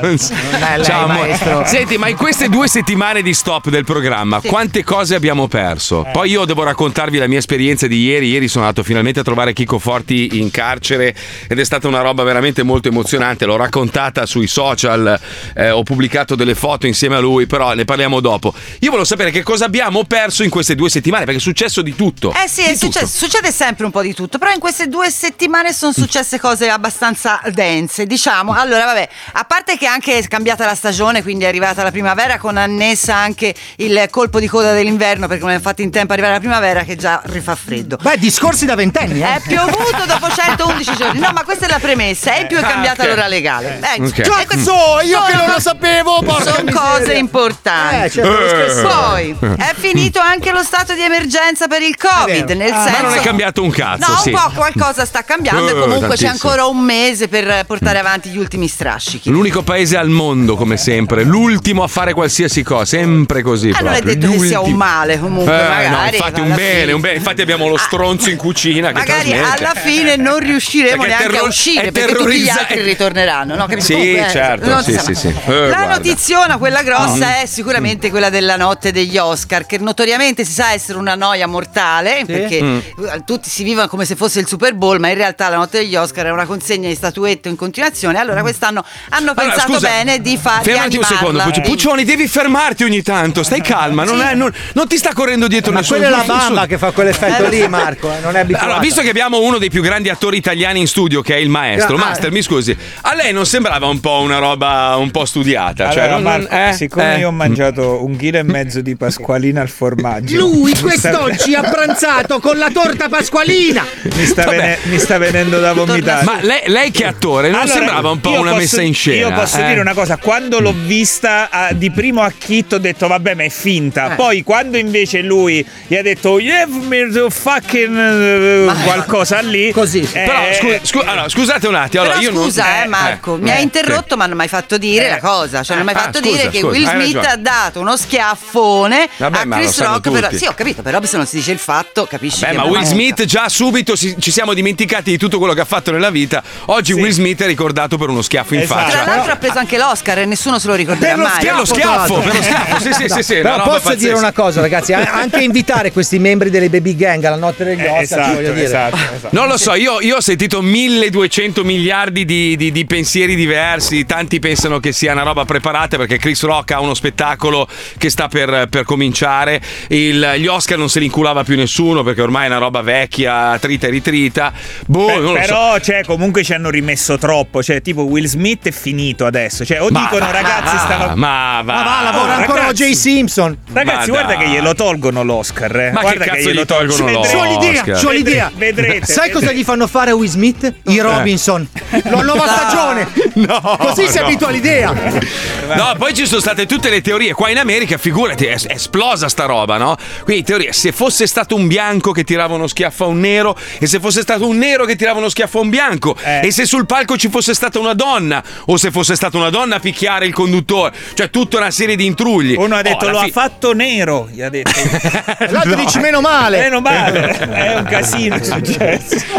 lei, 0.06 0.84
Ciao, 0.84 1.06
maestro. 1.06 1.64
Senti, 1.64 1.96
ma 1.96 2.08
in 2.08 2.16
queste 2.16 2.48
due 2.50 2.68
settimane 2.68 3.22
di 3.22 3.32
stop 3.32 3.70
del 3.70 3.84
programma, 3.84 4.40
quante 4.40 4.84
cose 4.84 5.14
abbiamo 5.14 5.48
perso? 5.48 6.06
Poi 6.12 6.30
io 6.30 6.44
devo 6.44 6.62
raccontarvi 6.64 7.16
la 7.18 7.26
mia 7.26 7.38
esperienza 7.38 7.86
di 7.86 8.02
ieri. 8.02 8.28
Ieri 8.28 8.46
sono 8.46 8.64
andato 8.64 8.82
finalmente 8.84 9.20
a 9.20 9.22
trovare 9.22 9.52
Chico 9.54 9.78
Forti 9.78 10.38
in 10.38 10.50
carcere 10.50 11.14
ed 11.48 11.58
è 11.58 11.64
stata 11.64 11.88
una 11.88 12.02
roba 12.02 12.22
veramente 12.24 12.62
molto 12.62 12.88
emozionante. 12.88 13.46
L'ho 13.46 13.56
raccontata 13.56 14.26
sui 14.26 14.46
social, 14.46 15.18
eh, 15.54 15.70
ho 15.70 15.82
pubblicato 15.82 16.34
delle 16.34 16.54
foto 16.54 16.86
insieme 16.86 17.16
a 17.16 17.20
lui, 17.20 17.46
però 17.46 17.72
ne 17.72 17.84
parliamo 17.86 18.20
dopo. 18.20 18.52
Io 18.80 18.88
volevo 18.90 19.04
sapere 19.04 19.30
che 19.30 19.42
cosa 19.42 19.64
abbiamo 19.64 20.04
perso 20.04 20.42
in 20.42 20.50
queste 20.50 20.74
due 20.74 20.90
settimane, 20.90 21.24
perché 21.24 21.38
è 21.38 21.42
successo 21.42 21.80
di 21.80 21.94
tutto. 21.94 22.32
Eh 22.32 22.48
sì, 22.48 22.62
Di 22.64 22.70
è 22.72 22.76
successo- 22.76 23.06
tutto. 23.06 23.18
succede 23.26 23.50
sempre 23.50 23.86
un 23.86 23.90
po' 23.90 24.02
di 24.02 24.12
tutto, 24.12 24.36
però 24.38 24.52
in 24.52 24.60
queste 24.60 24.88
due 24.88 25.10
settimane 25.10 25.72
sono 25.72 25.92
successe 25.92 26.38
cose 26.38 26.68
abbastanza 26.68 27.12
dense, 27.52 28.06
diciamo. 28.06 28.52
Allora, 28.54 28.84
vabbè, 28.86 29.08
a 29.32 29.44
parte 29.44 29.76
che 29.76 29.86
anche 29.86 30.18
è 30.18 30.26
cambiata 30.28 30.64
la 30.66 30.74
stagione, 30.74 31.22
quindi 31.22 31.44
è 31.44 31.48
arrivata 31.48 31.82
la 31.82 31.90
primavera 31.90 32.38
con 32.38 32.56
annessa 32.56 33.14
anche 33.14 33.54
il 33.76 34.06
colpo 34.10 34.38
di 34.40 34.46
coda 34.46 34.72
dell'inverno, 34.72 35.26
perché 35.26 35.44
non 35.44 35.52
è 35.52 35.60
fatto 35.60 35.82
in 35.82 35.90
tempo 35.90 36.10
a 36.12 36.14
arrivare 36.14 36.34
la 36.34 36.40
primavera 36.40 36.82
che 36.82 36.96
già 36.96 37.20
rifà 37.26 37.54
freddo. 37.54 37.96
Beh, 38.00 38.18
discorsi 38.18 38.64
da 38.66 38.74
ventenni, 38.74 39.20
eh? 39.22 39.34
È 39.36 39.40
piovuto 39.40 40.04
dopo 40.06 40.28
111 40.30 40.94
giorni. 40.96 41.18
No, 41.20 41.30
ma 41.32 41.42
questa 41.44 41.66
è 41.66 41.68
la 41.68 41.78
premessa. 41.78 42.34
E 42.34 42.40
in 42.42 42.46
più 42.46 42.58
è 42.58 42.60
cambiata 42.62 43.02
Ah, 43.02 43.04
ok. 43.06 43.10
l'ora 43.10 43.26
legale. 43.26 43.78
Eh, 43.80 44.02
Ok. 44.02 44.18
e 44.18 44.22
queste 44.22 44.22
Cazzo, 44.54 45.00
io 45.02 45.20
che 45.22 45.32
non 45.32 45.40
sono- 45.42 45.52
lo 45.54 45.60
sapevo, 45.60 46.22
porca 46.22 46.42
Sono 46.52 46.64
miseria. 46.64 46.80
cose 46.80 47.12
importanti. 47.14 48.04
Eh, 48.04 48.10
certo. 48.10 48.88
Poi 48.88 49.36
è 49.58 49.74
finito 49.76 50.18
anche 50.20 50.52
lo 50.52 50.62
stato 50.62 50.94
di 50.94 51.02
emergenza 51.02 51.66
per 51.66 51.82
il 51.82 51.96
Covid, 51.96 52.50
nel 52.50 52.72
Ah, 52.72 52.76
ma 52.76 52.84
senso 52.84 53.02
Ma 53.02 53.08
non 53.08 53.18
è 53.18 53.20
cambiato 53.22 53.62
un 53.62 53.70
cazzo, 53.70 54.10
No, 54.12 54.18
sì. 54.18 54.28
un 54.30 54.40
po' 54.40 54.50
qualcosa 54.54 55.04
sta 55.04 55.22
cambiando 55.24 55.68
e 55.68 55.70
Eh, 55.70 55.74
comunque 55.80 56.16
c'è 56.16 56.24
tantissimo. 56.24 56.30
ancora 56.52 56.66
un 56.66 56.78
mese 56.78 57.03
per 57.28 57.64
portare 57.66 57.98
avanti 57.98 58.30
gli 58.30 58.38
ultimi 58.38 58.66
strascichi. 58.68 59.28
L'unico 59.30 59.62
paese 59.62 59.96
al 59.96 60.08
mondo, 60.08 60.56
come 60.56 60.76
sempre, 60.76 61.22
l'ultimo 61.24 61.82
a 61.82 61.86
fare 61.88 62.12
qualsiasi 62.14 62.62
cosa, 62.62 62.84
sempre 62.84 63.42
così. 63.42 63.68
Eh, 63.68 63.82
non 63.82 63.92
è 63.92 64.00
detto 64.00 64.30
che 64.30 64.38
sia 64.38 64.60
un 64.60 64.72
male, 64.72 65.18
comunque, 65.18 65.52
Eh, 65.52 65.88
no, 65.88 65.96
magari. 65.96 66.16
infatti, 66.16 66.40
un 66.40 66.54
bene, 66.54 66.80
fine- 66.80 66.92
un 66.92 67.00
bene. 67.00 67.16
Infatti, 67.16 67.42
abbiamo 67.42 67.68
lo 67.68 67.74
Ah, 67.74 67.78
stronzo 67.78 68.30
in 68.30 68.36
cucina 68.36 68.88
che 68.88 68.94
Magari 68.94 69.30
trasmette. 69.30 69.64
alla 69.64 69.74
fine 69.80 70.16
non 70.16 70.38
riusciremo 70.38 70.90
Perché 71.02 71.06
neanche 71.08 71.26
terror- 71.26 71.44
a 71.44 71.48
uscire 71.48 71.92
perché 71.92 72.14
tutti 72.14 72.38
gli 72.40 72.48
altri 72.48 72.82
ritorneranno. 72.82 73.54
No? 73.54 73.66
Capito? 73.66 73.84
Sì, 73.84 73.92
Comunque, 73.94 74.26
eh, 74.26 74.30
certo, 74.30 74.82
sì, 74.82 74.98
sì, 74.98 75.14
sì. 75.14 75.26
Eh, 75.28 75.52
La 75.52 75.66
guarda. 75.76 75.94
notiziona, 75.96 76.56
quella 76.56 76.82
grossa, 76.82 77.26
Mm. 77.26 77.42
è 77.42 77.46
sicuramente 77.46 78.10
quella 78.10 78.30
della 78.30 78.56
notte 78.56 78.92
degli 78.92 79.16
Oscar, 79.18 79.66
che 79.66 79.78
notoriamente 79.78 80.44
si 80.44 80.52
sa 80.52 80.72
essere 80.72 80.98
una 80.98 81.14
noia 81.14 81.46
mortale, 81.46 82.22
perché 82.26 82.62
Mm. 82.62 82.78
tutti 83.24 83.48
si 83.50 83.62
vivono 83.64 83.88
come 83.88 84.04
se 84.04 84.16
fosse 84.16 84.40
il 84.40 84.46
Super 84.46 84.74
Bowl, 84.74 84.98
ma 85.00 85.08
in 85.08 85.16
realtà 85.16 85.48
la 85.48 85.56
notte 85.56 85.78
degli 85.78 85.96
Oscar 85.96 86.26
è 86.26 86.30
una 86.30 86.46
consegna 86.46 86.83
consegna 86.84 86.88
di 86.88 86.94
statuette 86.94 87.48
in 87.48 87.56
continuazione. 87.56 88.18
Allora 88.18 88.40
quest'anno 88.42 88.84
hanno 89.10 89.30
Allora, 89.30 89.48
pensato 89.48 89.72
scusa, 89.72 89.88
bene 89.88 90.20
di 90.20 90.36
fare 90.36 90.62
Fermati 90.64 90.96
un 90.96 91.04
secondo, 91.04 91.42
Pucci- 91.42 91.60
Puccioni, 91.62 92.04
devi 92.04 92.28
fermarti 92.28 92.84
ogni 92.84 93.02
tanto, 93.02 93.42
stai 93.42 93.60
calma, 93.62 94.04
non, 94.04 94.20
è- 94.20 94.34
non- 94.34 94.52
non 94.74 94.86
ti 94.86 94.96
sta 94.96 95.12
correndo 95.12 95.46
dietro 95.48 95.72
Ma 95.72 95.80
nessuno. 95.80 95.98
quella 95.98 96.14
è 96.14 96.18
la 96.18 96.22
nessuno- 96.24 96.38
bamba 96.54 96.66
che 96.66 96.78
fa 96.78 96.90
quell'effetto 96.90 97.48
lì, 97.48 97.66
Marco. 97.68 98.12
eh, 98.12 98.20
Non 98.20 98.36
è 98.36 98.40
abituato. 98.40 98.64
Allora, 98.66 98.80
visto 98.80 99.00
che 99.00 99.08
abbiamo 99.08 99.40
uno 99.40 99.58
dei 99.58 99.70
più 99.70 99.82
grandi 99.82 100.08
attori 100.08 100.36
italiani 100.36 100.80
in 100.80 100.86
studio, 100.86 101.22
che 101.22 101.34
è 101.34 101.38
il 101.38 101.48
maestro, 101.48 101.96
Ah, 101.96 101.98
Master, 101.98 102.30
mi 102.30 102.42
scusi, 102.42 102.76
a 103.02 103.14
lei 103.14 103.32
non 103.32 103.46
sembrava 103.46 103.86
un 103.86 104.00
po' 104.00 104.20
una 104.20 104.38
roba 104.38 104.96
un 104.98 105.10
po' 105.10 105.24
studiata? 105.24 105.90
Cioè, 105.90 106.02
Allora, 106.04 106.36
non- 106.36 106.46
Marco, 106.48 106.54
eh, 106.70 106.72
siccome 106.74 107.14
eh. 107.16 107.18
io 107.20 107.28
ho 107.28 107.32
mangiato 107.32 108.04
un 108.04 108.16
chilo 108.16 108.38
e 108.38 108.42
mezzo 108.42 108.80
di 108.80 108.96
pasqualina 108.96 109.60
al 109.60 109.68
formaggio, 109.68 110.36
Lui 110.36 110.74
quest'oggi 110.78 111.54
ha 111.54 111.62
pranzato 111.62 112.40
con 112.40 112.58
la 112.58 112.70
torta 112.70 113.08
pasqualina. 113.08 113.84
mi 114.02 114.24
sta, 114.26 114.44
vene- 114.44 114.78
mi 114.84 114.98
sta 114.98 115.18
venendo 115.18 115.58
da 115.60 115.72
vomitare. 115.72 116.24
Ma 116.24 116.38
lei, 116.40 116.60
lei 116.74 116.90
che 116.90 117.04
attore, 117.06 117.50
non 117.50 117.60
Allora, 117.60 117.76
sembrava 117.78 118.10
un 118.10 118.20
po' 118.20 118.30
una 118.32 118.50
posso- 118.50 118.54
messa 118.56 118.82
in 118.82 118.94
scena? 118.94 119.28
Io 119.28 119.32
posso 119.32 119.58
eh? 119.60 119.66
dire 119.68 119.80
una 119.80 119.94
cosa: 119.94 120.16
quando 120.16 120.58
l'ho 120.60 120.74
vista 120.76 121.48
ah, 121.50 121.72
di 121.72 121.90
primo 121.92 122.20
acchitto, 122.22 122.74
ho 122.76 122.78
detto 122.78 123.06
vabbè, 123.06 123.34
ma 123.34 123.44
è 123.44 123.48
finta. 123.48 124.12
Eh. 124.12 124.14
Poi, 124.16 124.42
quando 124.42 124.76
invece 124.76 125.20
lui 125.22 125.64
gli 125.86 125.94
ha 125.94 126.02
detto 126.02 126.38
give 126.38 126.66
me 126.88 127.08
the 127.10 127.30
fucking 127.30 127.96
eh, 127.96 128.72
qualcosa 128.82 129.40
lì, 129.40 129.70
Così. 129.70 130.00
eh, 130.00 130.24
Però 130.24 130.40
scu- 130.52 130.80
scu- 130.84 131.06
allora, 131.06 131.28
scusate 131.28 131.66
un 131.68 131.74
attimo, 131.76 132.02
allora 132.02 132.18
Però 132.18 132.28
io 132.30 132.34
non- 132.34 132.44
scusa, 132.44 132.80
eh, 132.80 132.82
eh, 132.84 132.86
Marco, 132.88 133.36
eh, 133.36 133.38
mi 133.38 133.50
ha 133.50 133.56
eh, 133.58 133.62
interrotto, 133.62 134.16
ma 134.16 134.26
non 134.26 134.36
mi 134.36 134.42
hai 134.42 134.48
fatto 134.48 134.76
dire 134.76 135.06
Eh. 135.06 135.10
la 135.10 135.18
cosa. 135.20 135.62
Cioè, 135.62 135.76
non 135.76 135.84
mi 135.86 135.92
hai 135.92 135.96
Ah, 135.98 136.00
fatto 136.02 136.18
scusa, 136.18 136.36
dire 136.36 136.48
che 136.50 136.58
scusa, 136.58 136.72
Will 136.72 136.86
hai 136.86 136.94
Smith 137.02 137.14
ragione. 137.14 137.32
ha 137.32 137.36
dato 137.36 137.80
uno 137.80 137.96
schiaffone 137.96 139.08
Vabbè, 139.16 139.38
a 139.40 139.44
ma 139.44 139.56
Chris 139.56 139.80
Rock. 139.80 140.10
Per... 140.10 140.34
Sì, 140.34 140.46
ho 140.46 140.54
capito, 140.54 140.82
però 140.82 141.00
se 141.04 141.16
non 141.16 141.26
si 141.26 141.36
dice 141.36 141.52
il 141.52 141.58
fatto, 141.58 142.06
capisci 142.06 142.44
che 142.44 142.52
ma 142.52 142.64
Will 142.64 142.82
Smith 142.82 143.24
già 143.24 143.48
subito 143.48 143.96
ci 143.96 144.16
siamo 144.30 144.54
dimenticati 144.54 145.10
di 145.10 145.18
tutto 145.18 145.38
quello 145.38 145.52
che 145.54 145.60
ha 145.60 145.64
fatto 145.64 145.90
nella 145.92 146.10
vita. 146.10 146.42
Oggi 146.66 146.92
Will 146.92 147.10
Smith 147.10 147.42
è 147.42 147.46
ricordato 147.46 147.98
per 147.98 148.08
uno 148.08 148.22
schiaffo 148.22 148.54
in 148.54 148.60
Esatto. 148.60 148.90
Tra 148.90 148.98
faccia. 148.98 149.10
l'altro 149.14 149.32
ha 149.32 149.36
preso 149.36 149.58
anche 149.58 149.76
l'Oscar 149.76 150.18
e 150.20 150.24
nessuno 150.24 150.58
se 150.58 150.66
lo 150.68 150.74
ricorderà 150.74 151.14
Per 151.14 151.18
lo 151.22 151.28
mai. 151.28 151.32
schiaffo, 151.40 151.54
per 151.54 151.58
lo 151.58 151.64
schiaffo, 151.74 152.14
per 152.20 152.34
lo 152.34 152.42
schiaffo, 152.42 152.80
sì, 152.80 152.92
sì, 152.92 153.08
sì, 153.08 153.22
sì, 153.22 153.32
una 153.34 153.42
Però 153.42 153.56
roba 153.56 153.62
posso 153.64 153.80
pazzesca. 153.82 153.94
dire 153.96 154.14
una 154.14 154.32
cosa, 154.32 154.60
ragazzi, 154.60 154.92
a- 154.94 155.10
anche 155.12 155.42
invitare 155.42 155.92
questi 155.92 156.18
membri 156.18 156.48
delle 156.50 156.70
baby 156.70 156.96
gang 156.96 157.22
alla 157.24 157.36
notte 157.36 157.64
degli 157.64 157.80
eh, 157.80 157.88
Oscar, 157.88 158.02
esatto, 158.02 158.32
voglio 158.34 158.52
dire. 158.52 158.64
esatto, 158.66 158.96
esatto. 158.96 159.28
Non 159.36 159.46
lo 159.48 159.56
so, 159.58 159.74
io, 159.74 160.00
io 160.00 160.16
ho 160.16 160.20
sentito 160.20 160.62
1200 160.62 161.64
miliardi 161.64 162.24
di, 162.24 162.56
di- 162.56 162.72
di 162.72 162.84
pensieri 162.86 163.34
diversi. 163.34 164.04
Tanti 164.06 164.38
pensano 164.38 164.80
che 164.80 164.92
sia 164.92 165.12
una 165.12 165.22
roba 165.22 165.44
preparata 165.44 165.96
perché 165.98 166.16
Chris 166.18 166.42
Rock 166.44 166.70
ha 166.72 166.80
uno 166.80 166.94
spettacolo 166.94 167.68
che 167.98 168.08
sta 168.08 168.28
per, 168.28 168.68
per 168.70 168.84
cominciare. 168.84 169.60
Il- 169.88 170.34
gli 170.38 170.46
Oscar 170.46 170.78
non 170.78 170.88
se 170.88 170.98
li 170.98 171.04
inculava 171.06 171.44
più 171.44 171.56
nessuno 171.56 172.02
perché 172.02 172.22
ormai 172.22 172.44
è 172.44 172.48
una 172.48 172.58
roba 172.58 172.80
vecchia, 172.80 173.58
trita 173.60 173.86
e 173.86 173.90
ritrita. 173.90 174.52
Boh, 174.86 175.06
Beh, 175.06 175.12
non 175.14 175.22
lo 175.22 175.28
so. 175.28 175.34
però, 175.40 175.78
cioè, 175.80 176.04
comunque 176.04 176.42
ci 176.54 176.60
hanno 176.60 176.70
rimesso 176.70 177.18
troppo. 177.18 177.62
Cioè, 177.62 177.82
tipo, 177.82 178.02
Will 178.02 178.26
Smith 178.26 178.68
è 178.68 178.70
finito 178.70 179.26
adesso. 179.26 179.64
Cioè, 179.64 179.82
o 179.82 179.88
Ma 179.90 180.00
dicono, 180.02 180.24
va, 180.26 180.30
ragazzi, 180.30 180.76
stava. 180.78 181.14
Ma 181.16 181.60
va, 181.64 181.72
Ma 181.74 181.82
va, 181.82 182.00
lavora 182.02 182.32
Oh, 182.34 182.38
ancora 182.38 182.60
ragazzi. 182.60 182.82
O.J. 182.84 182.92
Simpson. 182.94 183.58
Ragazzi, 183.72 184.10
Ma 184.10 184.16
guarda 184.18 184.34
dai. 184.34 184.44
che 184.44 184.50
glielo 184.50 184.74
tolgono 184.74 185.22
l'Oscar. 185.24 185.76
Eh. 185.76 185.90
Ma 185.90 186.00
che 186.00 186.06
guarda 186.06 186.24
cazzo 186.24 186.48
glielo 186.48 186.62
gli 186.62 186.64
tolgono 186.64 187.04
Vedrete- 187.04 187.18
l'Oscar? 187.34 187.38
C'ho 187.38 187.44
l'idea, 187.60 187.82
c'ho 188.00 188.10
l'idea. 188.10 188.52
Vedrete. 188.54 189.12
Sai 189.12 189.30
cosa 189.30 189.52
gli 189.52 189.64
fanno 189.64 189.86
fare 189.86 190.10
a 190.12 190.14
Will 190.14 190.28
Smith? 190.28 190.72
I 190.84 190.98
Robinson. 191.00 191.68
La 192.04 192.22
nuova 192.22 192.46
stagione. 192.46 193.08
No, 193.34 193.76
Così 193.78 194.06
si 194.08 194.18
no. 194.18 194.24
abitua 194.26 194.48
all'idea. 194.48 194.92
No, 194.92 195.94
poi 195.98 196.14
ci 196.14 196.26
sono 196.26 196.40
state 196.40 196.66
tutte 196.66 196.88
le 196.90 197.00
teorie. 197.00 197.32
Qua 197.32 197.50
in 197.50 197.58
America, 197.58 197.96
figurati, 197.98 198.44
è, 198.46 198.56
esplosa 198.68 199.28
sta 199.28 199.44
roba, 199.46 199.76
no? 199.76 199.96
Quindi 200.22 200.44
teorie, 200.44 200.72
se 200.72 200.92
fosse 200.92 201.26
stato 201.26 201.54
un 201.56 201.66
bianco 201.66 202.12
che 202.12 202.22
tirava 202.24 202.54
uno 202.54 202.66
schiaffo 202.66 203.04
a 203.04 203.06
un 203.08 203.18
nero, 203.20 203.56
e 203.78 203.86
se 203.86 203.98
fosse 203.98 204.20
stato 204.22 204.46
un 204.46 204.56
nero 204.58 204.84
che 204.84 204.94
tirava 204.96 205.18
uno 205.18 205.28
schiaffo 205.28 205.58
a 205.58 205.62
un 205.62 205.70
bianco, 205.70 206.16
Eh. 206.22 206.40
E 206.44 206.50
se 206.50 206.66
sul 206.66 206.84
palco 206.84 207.16
ci 207.16 207.28
fosse 207.30 207.54
stata 207.54 207.78
una 207.78 207.94
donna, 207.94 208.42
o 208.66 208.76
se 208.76 208.90
fosse 208.90 209.14
stata 209.14 209.36
una 209.38 209.48
donna 209.50 209.76
a 209.76 209.78
picchiare 209.80 210.26
il 210.26 210.34
conduttore, 210.34 210.92
cioè 211.14 211.30
tutta 211.30 211.56
una 211.56 211.70
serie 211.70 211.96
di 211.96 212.04
intrugli. 212.04 212.54
Uno 212.56 212.74
ha 212.74 212.78
Oh, 212.80 212.82
detto 212.82 213.04
alla 213.06 213.12
lo 213.12 213.18
fi- 213.20 213.28
ha 213.30 213.32
fatto 213.32 213.72
nero. 213.72 214.28
Gli 214.30 214.42
ha 214.42 214.50
detto. 214.50 214.70
L'altro 215.50 215.74
dici 215.74 215.98
meno 216.00 216.20
male. 216.20 216.58
Meno 216.58 216.80
male. 216.80 217.28
È 217.30 217.76
un 217.76 217.84
casino. 217.84 218.36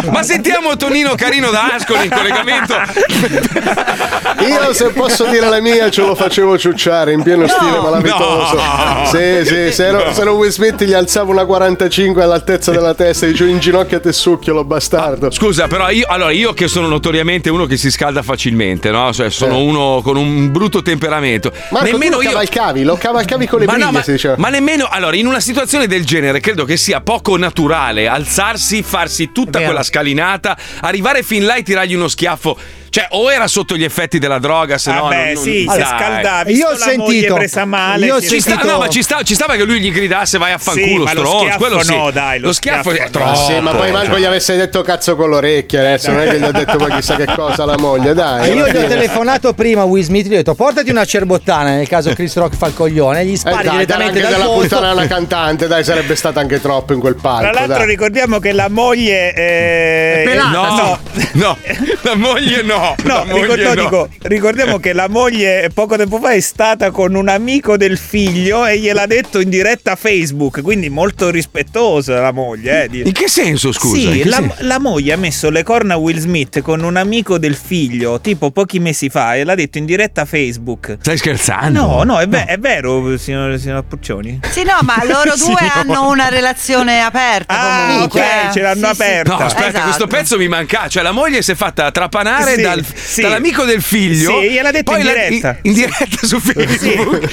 Ma 0.10 0.24
sentiamo 0.24 0.76
Tonino 0.78 1.14
Carino 1.16 1.52
da 1.52 1.74
Ascoli 1.74 2.06
in 2.06 2.10
collegamento. 2.10 2.74
Io 4.48 4.74
se 4.74 4.90
posso 4.90 5.26
dire 5.26 5.48
la 5.50 5.60
mia 5.62 5.90
ce 5.90 6.02
lo 6.02 6.16
facevo 6.16 6.58
ciucciare 6.58 7.12
in 7.14 7.22
pieno 7.24 7.48
stile 7.48 7.78
malavitoso. 7.80 8.56
No. 8.56 9.06
Sì, 9.06 9.46
sì, 9.46 9.72
se 9.72 9.86
ero, 9.86 10.14
se 10.14 10.22
ero 10.22 10.34
Will 10.36 10.50
Smith 10.50 10.84
gli 10.84 10.94
alzavo 10.94 11.32
una 11.32 11.46
45 11.46 12.24
all'altezza 12.24 12.72
della 12.72 12.94
testa 12.94 13.26
e 13.26 13.30
dicevo 13.32 13.50
in 13.50 13.60
ginocchio 13.60 13.98
a 13.98 14.00
te 14.00 14.12
succhiolo 14.12 14.64
bastardo. 14.64 15.30
Scusa, 15.32 15.68
però 15.68 15.90
io, 15.90 16.06
allora, 16.08 16.32
io 16.32 16.54
che 16.54 16.68
sono 16.68 16.88
notoriamente 16.96 17.50
uno 17.50 17.66
che 17.66 17.76
si 17.78 17.92
scalda 17.92 18.22
facilmente, 18.24 18.90
no? 18.90 19.12
Cioè, 19.12 19.30
sono 19.30 19.56
Eh. 19.58 19.62
uno 19.62 20.02
con 20.02 20.16
un 20.16 20.52
brutto 20.52 20.82
temperamento. 20.82 21.52
Marco, 21.72 21.86
nemmeno 21.92 22.12
tu 22.18 22.18
lo 22.18 22.22
io. 22.24 22.30
cavalcavi, 22.30 22.84
lo 22.84 22.96
cavalcavi 22.96 23.48
con 23.48 23.60
le 23.60 23.66
Ma, 23.66 23.72
briglie, 23.74 23.86
no, 23.88 23.92
ma, 23.92 24.02
si 24.04 24.12
diceva. 24.14 24.36
ma 24.38 24.50
nemmeno 24.50 24.88
allora 24.90 25.16
in 25.16 25.28
una 25.28 25.40
situazione 25.42 25.88
del 25.88 26.06
genere 26.06 26.40
credo 26.40 26.64
che 26.66 26.78
sia 26.78 27.02
poco 27.02 27.38
naturale 27.38 28.08
alzarsi, 28.08 28.82
farsi 28.82 29.32
tutta 29.34 29.58
Vero. 29.60 29.66
quella 29.72 29.84
scalinata, 29.84 30.58
arrivare 30.82 31.22
fin 31.24 31.46
là 31.46 31.56
e 31.56 31.64
tirargli 31.64 31.94
uno 31.94 32.08
schiaffo. 32.08 32.58
Cioè, 32.96 33.08
o 33.10 33.30
era 33.30 33.46
sotto 33.50 33.76
gli 33.76 33.84
effetti 33.84 34.20
della 34.20 34.40
droga, 34.40 34.78
se 34.78 34.90
no. 34.90 35.02
Vabbè, 35.02 35.34
non- 35.34 35.44
sì, 35.44 35.66
non- 35.66 35.76
si 35.76 35.82
scaldato. 35.82 36.50
Io 36.50 36.68
ho 36.70 36.76
sentito- 36.78 37.34
presa 37.34 37.66
male. 37.66 38.06
io 38.06 38.16
ho 38.16 38.22
Ci 38.22 38.40
sta, 38.40 38.56
no, 38.64 38.78
ma 38.78 38.88
ci, 38.88 39.04
sta, 39.04 39.22
ci 39.22 39.34
stava 39.34 39.56
che 39.58 39.66
lui 39.66 39.82
gli 39.82 39.92
gridasse 39.92 40.38
vai 40.38 40.54
a 40.54 40.58
fanculo, 40.58 41.00
lo 41.04 41.08
stronzo. 41.08 41.38
schiaffo 41.40 41.58
Quello 41.58 41.84
sì. 41.84 41.94
no, 41.94 42.12
dai, 42.12 42.40
lo 42.40 42.48
lo 42.48 42.54
schiaffo, 42.54 42.92
schiaffo 42.92 43.02
è 43.02 43.04
no. 43.04 43.10
troppo. 43.34 43.52
Sì, 43.52 43.60
ma 43.60 43.72
poi 43.72 43.92
manco 43.92 44.12
cioè. 44.12 44.20
gli 44.22 44.24
avesse 44.24 44.56
detto 44.56 44.82
cazzo 44.82 45.18
con 45.18 45.28
l'orecchia 45.30 45.82
adesso, 45.82 46.10
non 46.12 46.22
è 46.22 46.30
che 46.30 46.40
gli 46.40 46.44
ha 46.44 46.52
detto 46.52 46.78
poi 46.78 46.92
chissà 46.94 47.18
che 47.18 47.26
cosa 47.36 47.64
alla 47.64 47.78
moglie, 47.78 48.14
dai. 48.14 48.50
E 48.50 48.54
io 48.54 48.64
alla 48.64 48.72
gli 48.72 48.78
ho 48.78 48.88
telefonato 48.88 49.54
prima 49.54 49.82
a 49.82 49.84
Will 49.84 50.04
Smith, 50.04 50.28
gli 50.28 50.34
ho 50.34 50.38
detto 50.38 50.56
portati 50.56 50.90
una 50.90 51.04
cerbottana 51.04 51.72
nel 51.72 51.90
caso 51.90 52.14
Chris 52.14 52.34
Rock 52.38 52.56
fa 52.56 52.68
il 52.68 52.76
coglione, 52.76 53.26
gli 53.26 53.34
Eh, 53.34 53.38
spari 53.38 53.56
dai, 53.56 53.64
dai, 53.66 53.74
direttamente 53.74 54.22
dal 54.22 54.32
della 54.32 54.46
puttana 54.46 54.94
una 54.94 55.08
cantante, 55.08 55.68
dai, 55.68 55.84
sarebbe 55.84 56.16
stata 56.16 56.40
anche 56.40 56.62
troppo 56.62 56.94
in 56.94 57.02
quel 57.02 57.16
palco. 57.16 57.42
Tra 57.42 57.52
l'altro 57.52 57.80
dai. 57.80 57.88
ricordiamo 57.88 58.40
che 58.40 58.54
la 58.54 58.70
moglie 58.70 59.34
eh, 59.34 60.22
È 60.22 60.24
pelata, 60.24 60.98
no, 61.34 61.58
la 62.04 62.16
moglie 62.16 62.62
no. 62.62 62.84
No, 63.04 63.24
no, 63.24 63.46
no. 63.46 63.74
dico, 63.76 64.10
ricordiamo 64.24 64.80
che 64.80 64.94
la 64.94 65.08
moglie 65.08 65.70
poco 65.74 65.96
tempo 65.96 66.20
fa 66.20 66.32
è 66.32 66.40
stata 66.40 66.92
con 66.92 67.16
un 67.16 67.28
amico 67.30 67.78
del 67.78 67.98
figlio 67.98 68.66
e 68.66 68.78
gliel'ha 68.80 69.06
detto 69.06 69.40
in 69.40 69.50
diretta 69.50 69.96
Facebook, 69.96 70.62
quindi 70.62 70.90
molto 70.90 71.30
rispettosa 71.30 72.20
la 72.20 72.32
moglie. 72.32 72.84
Eh, 72.84 72.90
di- 72.90 73.02
In 73.06 73.12
che 73.12 73.28
senso, 73.28 73.72
scusa? 73.72 73.96
Sì, 73.96 74.24
la, 74.26 74.38
senso? 74.38 74.56
la 74.60 74.80
moglie 74.80 75.14
ha 75.14 75.18
messo 75.18 75.50
le 75.50 75.64
corna 75.64 75.94
a 75.96 75.98
Will 75.98 76.18
Smith 76.20 76.62
con 76.62 76.84
un 76.84 76.96
amico 76.98 77.38
del 77.38 77.56
figlio, 77.56 78.20
tipo 78.22 78.52
pochi 78.52 78.80
mesi 78.80 79.10
fa, 79.10 79.36
e 79.36 79.44
l'ha 79.44 79.56
detto 79.56 79.78
in 79.78 79.86
diretta 79.86 80.26
Facebook. 80.26 80.98
Stai 81.02 81.18
scherzando? 81.18 81.80
No, 81.82 82.04
no, 82.04 82.20
è, 82.20 82.28
ve- 82.28 82.46
è 82.46 82.58
vero, 82.58 83.18
signor, 83.18 83.58
signor 83.60 83.84
Puccioni. 83.86 84.40
Sì, 84.50 84.64
no, 84.64 84.78
ma 84.82 84.96
loro 85.06 85.34
due 85.38 85.56
hanno 85.74 86.10
una 86.10 86.28
relazione 86.30 87.02
aperta. 87.02 87.54
Ah, 87.58 87.86
comunque, 87.94 88.22
ok, 88.22 88.26
eh. 88.50 88.52
ce 88.54 88.62
l'hanno 88.62 88.88
Sì, 88.90 88.96
sì. 88.96 89.02
aperta. 89.02 89.32
No, 89.32 89.38
aspetta, 89.40 89.68
Esatto. 89.70 89.84
questo 89.84 90.08
pezzo 90.08 90.38
mi 90.38 90.48
manca. 90.48 90.88
Cioè, 90.88 91.04
la 91.04 91.12
moglie 91.12 91.42
si 91.42 91.52
è 91.52 91.56
fatta 91.56 91.92
trapanare 91.92 92.56
Sì, 92.56 92.62
dal- 92.76 92.86
sì. 92.96 93.22
dall'amico 93.22 93.64
del 93.66 93.82
figlio. 93.82 94.40
Sì, 94.40 94.50
gliel'ha 94.52 94.72
detto 94.72 94.92
poi 94.92 95.02
in 95.02 95.06
la- 95.08 95.14
diretta. 95.14 95.58
In, 95.62 95.72
in 95.72 95.74
diretta 95.74 96.28
su 96.28 96.40
Facebook. 96.40 96.80
Sì. 96.80 96.92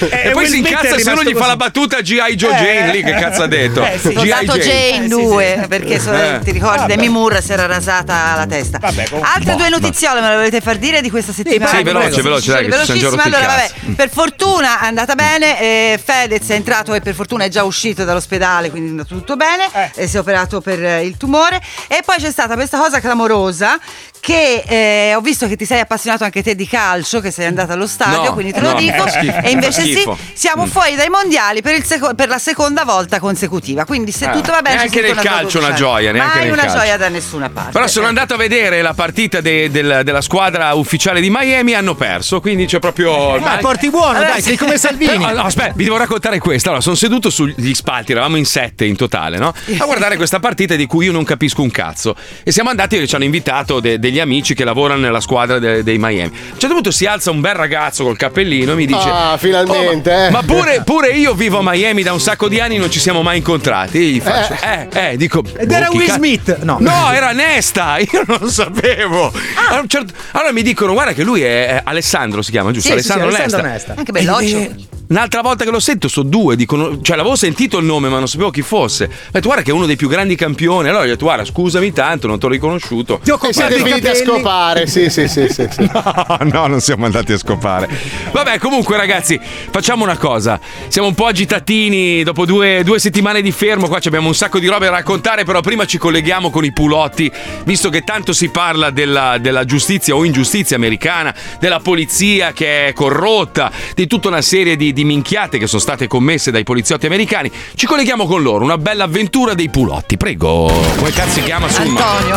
E, 0.09 0.21
E 0.29 0.31
poi 0.31 0.45
Will 0.45 0.51
si 0.53 0.59
incazza 0.59 0.99
se 0.99 1.11
uno 1.11 1.23
gli 1.23 1.35
fa 1.35 1.47
la 1.47 1.57
battuta 1.57 2.01
G.I. 2.01 2.35
Joe 2.35 2.51
Eh. 2.59 2.63
Jane 2.63 2.93
lì. 2.93 3.03
Che 3.03 3.13
cazzo 3.13 3.43
ha 3.43 3.47
detto? 3.47 3.85
Eh, 3.85 3.99
sì. 3.99 4.09
Ho 4.17 4.25
dato 4.25 4.57
Jane 4.59 4.97
Eh, 4.97 5.03
sì, 5.03 5.09
2 5.09 5.59
sì. 5.63 5.69
perché 5.69 5.99
so- 6.01 6.13
Eh. 6.13 6.41
ti 6.43 6.51
ricordi. 6.53 6.87
Demi 6.87 7.09
Moore 7.09 7.43
si 7.43 7.53
era 7.53 7.67
rasata 7.67 8.35
la 8.37 8.47
testa. 8.47 8.79
Vabbè, 8.79 9.05
comunque- 9.09 9.31
Altre 9.35 9.57
due 9.57 9.69
notiziole 9.69 10.21
me 10.21 10.29
le 10.29 10.35
volete 10.37 10.61
far 10.61 10.77
dire 10.79 11.01
di 11.01 11.11
questa 11.11 11.33
settimana? 11.33 11.71
Sì, 11.77 11.83
veloce, 11.83 12.23
veloce, 12.23 12.53
dai, 12.53 12.69
velocissima. 12.69 13.23
Allora, 13.23 13.47
vabbè, 13.47 13.71
per 13.97 14.11
fortuna 14.11 14.81
è 14.81 14.87
andata 14.87 15.15
bene. 15.15 15.61
eh, 15.61 16.01
Fedez 16.03 16.49
è 16.49 16.55
entrato 16.55 16.95
e 16.95 17.01
per 17.01 17.15
fortuna 17.15 17.45
è 17.45 17.49
già 17.49 17.63
uscito 17.65 18.05
dall'ospedale, 18.05 18.71
quindi 18.71 18.89
è 18.89 18.91
andato 18.91 19.15
tutto 19.15 19.37
bene. 19.37 19.69
Eh. 19.73 19.91
e 20.03 20.07
si 20.07 20.17
è 20.17 20.19
operato 20.19 20.61
per 20.61 20.83
eh, 20.85 21.05
il 21.05 21.17
tumore. 21.17 21.61
E 21.89 22.03
poi 22.05 22.17
c'è 22.19 22.31
stata 22.31 22.55
questa 22.55 22.79
cosa 22.79 23.01
clamorosa. 23.01 23.79
Che 24.25 24.63
eh, 24.69 25.15
ho 25.17 25.21
visto 25.21 25.49
che 25.49 25.57
ti 25.57 25.65
sei 25.65 25.81
appassionato 25.81 26.23
anche 26.23 26.45
te 26.45 26.55
di 26.55 26.65
calcio, 26.69 27.19
che 27.19 27.33
sei 27.33 27.47
andata 27.47 27.73
allo 27.73 27.89
stadio, 27.89 28.23
No, 28.29 28.33
quindi 28.35 28.53
te 28.53 28.61
lo 28.61 28.71
no, 28.71 28.79
dico. 28.79 29.05
schifo, 29.11 29.41
e 29.43 29.51
invece 29.51 29.81
fa 29.81 29.87
sì, 29.87 29.93
schifo. 29.95 30.17
siamo 30.33 30.65
Mm. 30.65 30.69
fuori 30.69 30.95
dai 30.95 31.09
mondiali 31.09 31.61
per, 31.61 31.75
il 31.75 31.83
seco- 31.85 32.15
per 32.15 32.29
la 32.29 32.39
seconda 32.39 32.85
volta 32.85 33.19
consecutiva. 33.19 33.85
Quindi 33.85 34.13
se 34.13 34.27
Ah, 34.27 34.31
tutto 34.31 34.53
va 34.53 34.63
bene, 34.63 34.77
neanche 34.77 35.01
nel 35.01 35.17
calcio 35.17 35.59
12 35.59 35.59
una 35.59 35.73
gioia, 35.73 36.13
neanche 36.13 36.39
Mai 36.39 36.51
una 36.51 36.63
calcio. 36.63 36.77
gioia 36.79 36.97
da 36.97 37.09
nessuna 37.09 37.51
parte. 37.51 37.73
Però 37.73 37.87
sono 37.89 38.07
andato 38.07 38.35
a 38.35 38.37
vedere 38.37 38.81
la 38.81 38.95
partita 38.95 39.41
de- 39.41 39.73
del- 39.73 40.03
della 40.05 40.21
squadra 40.21 40.73
ufficiale 40.75 41.21
di 41.21 41.29
Miami 41.29 41.75
hanno 41.75 41.97
perso, 41.97 42.41
quindi 42.41 42.67
c'è 42.67 42.79
proprio... 42.79 43.41
Ma 43.41 43.57
porti 43.57 43.91
buono, 43.91 44.19
Allora, 44.19 44.35
dai, 44.35 44.43
sei 44.43 44.57
come 44.57 44.79
Salvini. 44.79 45.19
Però, 45.19 45.33
no, 45.35 45.43
aspetta, 45.43 45.73
vi 45.75 45.83
devo 45.83 45.97
raccontare 45.97 46.39
questo. 46.39 46.69
Allora, 46.69 46.85
sono 46.85 46.95
seduto 46.95 47.29
sugli 47.29 47.75
spalti, 47.75 48.13
eravamo 48.13 48.37
in 48.37 48.47
sette 48.47 48.85
in 48.85 48.95
totale, 48.95 49.39
no? 49.39 49.53
A 49.79 49.85
guardare 49.85 50.15
questa 50.15 50.39
partita 50.39 50.77
di 50.77 50.87
cui 50.87 51.07
io 51.07 51.13
non 51.13 51.25
capisco 51.25 51.61
un 51.61 51.73
cazzo. 51.73 52.15
E 52.45 52.53
siamo 52.53 52.71
andati, 52.71 53.05
ci 53.09 53.15
hanno 53.17 53.25
invitato 53.25 53.81
de- 53.81 53.99
degli 53.99 54.12
degli 54.13 54.21
amici 54.21 54.55
che 54.55 54.65
lavorano 54.65 55.01
nella 55.01 55.21
squadra 55.21 55.59
de- 55.59 55.83
dei 55.83 55.97
Miami. 55.99 56.31
A 56.37 56.53
un 56.53 56.59
certo 56.59 56.75
punto 56.75 56.91
si 56.91 57.07
alza 57.07 57.31
un 57.31 57.41
bel 57.41 57.55
ragazzo 57.55 58.05
col 58.05 58.17
cappellino 58.17 58.73
e 58.73 58.75
mi 58.75 58.87
dice: 58.87 59.09
Ah, 59.11 59.37
finalmente, 59.39 60.11
"Oh, 60.11 60.15
ma, 60.15 60.27
eh." 60.27 60.31
ma 60.31 60.43
pure, 60.43 60.83
pure 60.85 61.09
io 61.13 61.35
vivo 61.35 61.59
a 61.59 61.63
Miami 61.65 62.03
da 62.03 62.13
un 62.13 62.21
sacco 62.21 62.49
di 62.49 62.61
anni, 62.61 62.77
non 62.77 62.91
ci 62.91 63.01
siamo 63.01 63.23
mai 63.23 63.39
incontrati. 63.39 63.99
E 63.99 64.03
gli 64.11 64.21
faccio: 64.21 64.55
Eh, 64.63 64.89
eh, 65.13 65.17
dico. 65.17 65.43
Ed 65.57 65.71
era 65.71 65.89
boh, 65.89 65.97
Will 65.97 66.07
ca- 66.07 66.15
Smith. 66.15 66.59
No. 66.63 66.77
No, 66.81 67.11
era 67.13 67.33
Nesta, 67.33 67.97
io 68.01 68.23
non 68.27 68.39
lo 68.41 68.51
sapevo. 68.51 69.33
A 69.71 69.81
un 69.81 69.89
certo- 69.89 70.13
Allora 70.33 70.53
mi 70.53 70.63
dicono: 70.63 70.93
guarda 70.93 71.13
che 71.13 71.23
lui 71.25 71.41
è, 71.43 71.67
è 71.69 71.81
Alessandro, 71.85 72.43
si 72.43 72.51
chiama, 72.51 72.71
giusto? 72.71 72.93
Sì, 72.93 72.99
sì, 72.99 73.05
sì, 73.05 73.13
Alessandro, 73.13 73.37
Alessandro 73.37 73.69
Nesta. 73.69 73.95
Nesta. 73.95 73.95
Anche 73.97 74.13
belloccio. 74.13 74.91
Un'altra 75.13 75.43
volta 75.43 75.65
che 75.65 75.71
lo 75.71 75.81
sento 75.81 76.09
sono 76.09 76.27
due, 76.27 76.57
dicono, 76.57 77.03
cioè 77.03 77.17
l'avevo 77.17 77.37
sentito 77.37 77.77
il 77.77 77.85
nome 77.85 78.09
ma 78.09 78.17
non 78.17 78.29
sapevo 78.29 78.49
chi 78.49 78.63
fosse. 78.63 79.05
Ho 79.05 79.09
detto 79.33 79.47
guarda 79.47 79.63
che 79.63 79.71
è 79.71 79.75
uno 79.75 79.85
dei 79.85 79.97
più 79.97 80.09
grandi 80.09 80.37
campioni. 80.37 80.89
Allora 80.89 81.05
gli 81.05 81.09
ho 81.09 81.13
detto 81.13 81.27
guarda 81.27 81.45
scusami 81.45 81.93
tanto, 81.93 82.27
non 82.29 82.39
ti 82.39 82.47
ho 82.47 82.49
riconosciuto. 82.49 83.21
Ti 83.23 83.31
ho 83.31 83.37
comprato 83.37 83.75
i 83.75 83.83
finiti 84.03 84.09
a 84.09 84.15
scopare, 84.15 84.87
sì, 84.89 85.09
sì, 85.09 85.29
sì, 85.29 85.47
sì. 85.49 85.67
sì. 85.71 85.91
No, 85.93 86.39
no, 86.41 86.67
non 86.67 86.81
siamo 86.81 87.05
andati 87.05 87.33
a 87.33 87.39
scopare. 87.39 87.89
Vabbè, 88.33 88.59
comunque, 88.59 88.97
ragazzi, 88.97 89.39
facciamo 89.71 90.03
una 90.03 90.17
cosa. 90.17 90.59
Siamo 90.89 91.09
un 91.09 91.15
po' 91.15 91.27
agitatini. 91.27 92.23
Dopo 92.23 92.45
due, 92.45 92.83
due 92.85 92.99
settimane 92.99 93.43
di 93.43 93.53
fermo, 93.53 93.89
qua 93.89 94.01
ci 94.01 94.09
abbiamo 94.09 94.27
un 94.29 94.35
sacco 94.35 94.59
di 94.59 94.67
robe 94.67 94.87
da 94.87 94.93
raccontare. 94.93 95.45
Però 95.45 95.61
prima 95.61 95.85
ci 95.85 95.99
colleghiamo 95.99 96.51
con 96.51 96.65
i 96.65 96.73
pulotti, 96.73 97.31
visto 97.65 97.89
che 97.89 98.03
tanto 98.03 98.33
si 98.33 98.49
parla 98.49 98.91
della, 98.91 99.39
della 99.39 99.65
giustizia 99.65 100.15
o 100.15 100.25
ingiustizia 100.25 100.77
americana, 100.77 101.35
della 101.59 101.81
polizia 101.81 102.53
che 102.53 102.89
è 102.89 102.93
corrotta, 102.93 103.71
di 103.95 104.07
tutta 104.07 104.29
una 104.29 104.43
serie 104.43 104.77
di, 104.77 104.93
di 104.93 105.05
minchiate 105.05 105.59
che 105.59 105.67
sono 105.67 105.81
state 105.81 106.07
commesse 106.07 106.51
dai 106.51 106.65
poliziotti 106.65 107.07
americani. 107.07 107.51
Ci 107.75 107.87
colleghiamo 107.87 108.27
con 108.27 108.43
loro. 108.43 108.65
Una 108.65 108.79
bella 108.79 109.05
avventura 109.05 109.55
dei 109.55 109.69
pulotti. 109.69 110.17
Prego. 110.17 110.73
Come 110.97 111.11
cazzo 111.11 111.33
si 111.33 111.43
chiama 111.43 111.69
sul 111.69 111.87
Antonio. 111.87 112.37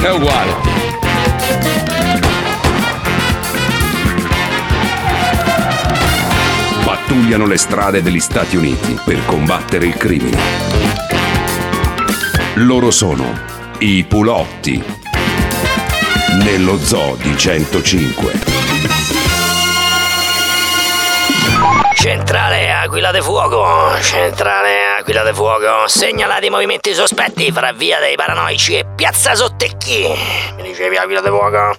È 0.00 0.10
uguale. 0.10 0.95
Pattugliano 6.84 7.46
le 7.46 7.56
strade 7.56 8.02
degli 8.02 8.20
Stati 8.20 8.56
Uniti 8.56 8.98
per 9.04 9.24
combattere 9.26 9.86
il 9.86 9.94
crimine. 9.94 10.38
Loro 12.54 12.90
sono 12.90 13.32
i 13.78 14.04
Pulotti. 14.04 14.82
Nello 16.42 16.78
zoo 16.78 17.16
di 17.20 17.36
105. 17.36 19.15
Centrale 22.06 22.70
Aquila 22.70 23.10
de 23.10 23.20
Fuoco, 23.20 23.66
centrale 24.00 24.94
Aquila 25.00 25.24
de 25.24 25.34
Fuoco, 25.34 25.88
segnalati 25.88 26.48
movimenti 26.50 26.94
sospetti 26.94 27.50
fra 27.50 27.72
via 27.72 27.98
dei 27.98 28.14
Paranoici 28.14 28.78
e 28.78 28.86
piazza 28.94 29.34
Sottecchi. 29.34 30.06
Mi 30.54 30.62
dicevi 30.62 30.96
Aquila 30.98 31.20
de 31.20 31.28
Fuoco? 31.30 31.76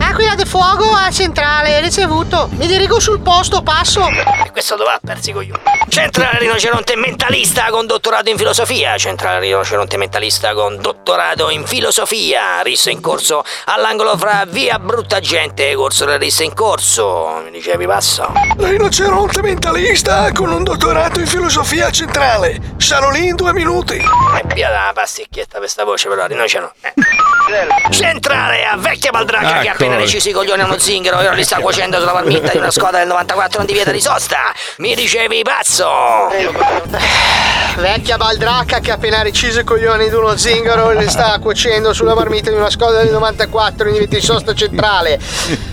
Aquila 0.00 0.34
de 0.34 0.44
fuoco 0.44 0.92
a 0.92 1.10
centrale, 1.10 1.80
ricevuto. 1.80 2.48
Mi 2.52 2.66
dirigo 2.66 3.00
sul 3.00 3.20
posto, 3.20 3.62
passo. 3.62 4.06
E 4.44 4.50
questo 4.50 4.76
dove 4.76 4.90
ha 4.90 5.00
persi 5.02 5.32
coglioni? 5.32 5.60
Centrale 5.88 6.38
rinoceronte 6.38 6.96
mentalista 6.96 7.66
con 7.70 7.86
dottorato 7.86 8.28
in 8.28 8.36
filosofia, 8.36 8.96
centrale 8.96 9.40
rinoceronte 9.40 9.96
mentalista 9.96 10.54
con 10.54 10.80
dottorato 10.80 11.50
in 11.50 11.66
filosofia, 11.66 12.60
rissa 12.62 12.90
in 12.90 13.00
corso 13.00 13.44
all'angolo 13.66 14.16
fra 14.16 14.44
via 14.46 14.78
Brutta 14.78 15.20
Gente 15.20 15.70
e 15.70 15.74
corso 15.74 16.04
della 16.04 16.18
rissa 16.18 16.42
in 16.42 16.54
corso. 16.54 17.40
Mi 17.44 17.50
dicevi 17.50 17.86
passo? 17.86 18.32
Rinoceronte 18.56 19.42
mentalista 19.42 19.53
con 20.32 20.50
un 20.50 20.64
dottorato 20.64 21.20
in 21.20 21.26
filosofia 21.26 21.90
centrale. 21.90 22.60
Sarò 22.76 23.10
lì 23.10 23.28
in 23.28 23.36
due 23.36 23.52
minuti. 23.52 23.94
E 23.94 24.54
via 24.54 24.70
da 24.70 24.90
pasticchietta 24.92 25.58
per 25.58 25.68
sta 25.68 25.84
voce 25.84 26.08
però 26.08 26.26
rinoceronte. 26.26 26.92
Eh. 26.94 27.92
Centrale 27.92 28.64
a 28.64 28.76
vecchia 28.76 29.10
baldracca 29.10 29.60
che 29.60 29.68
ha 29.68 29.72
appena 29.72 29.96
deciso 29.96 30.28
i 30.30 30.32
coglioni 30.32 30.62
a 30.62 30.64
uno 30.64 30.78
zingaro 30.78 31.20
e 31.20 31.26
ora 31.26 31.34
li 31.34 31.44
sta 31.44 31.58
cuocendo 31.60 31.98
sulla 31.98 32.14
marmitta 32.14 32.50
di 32.50 32.56
una 32.56 32.70
scoda 32.70 32.98
del 32.98 33.06
94 33.06 33.58
non 33.58 33.66
di 33.66 33.72
vieta 33.74 33.90
di 33.90 34.00
sosta. 34.00 34.52
Mi 34.78 34.94
dicevi 34.94 35.42
pazzo! 35.42 36.30
Vecchia 37.76 38.16
baldracca 38.16 38.78
che 38.78 38.92
ha 38.92 38.94
appena 38.94 39.22
reciso 39.22 39.60
i 39.60 39.64
coglioni 39.64 40.08
di 40.08 40.14
uno 40.14 40.36
zingaro 40.36 40.90
e 40.90 40.96
li 40.96 41.08
sta 41.08 41.38
cuocendo 41.40 41.92
sulla 41.92 42.14
marmita 42.14 42.50
di 42.50 42.56
una 42.56 42.70
scoda 42.70 43.02
del 43.02 43.10
94 43.10 43.88
in 43.88 44.06
di 44.08 44.20
sosta 44.20 44.54
centrale. 44.54 45.18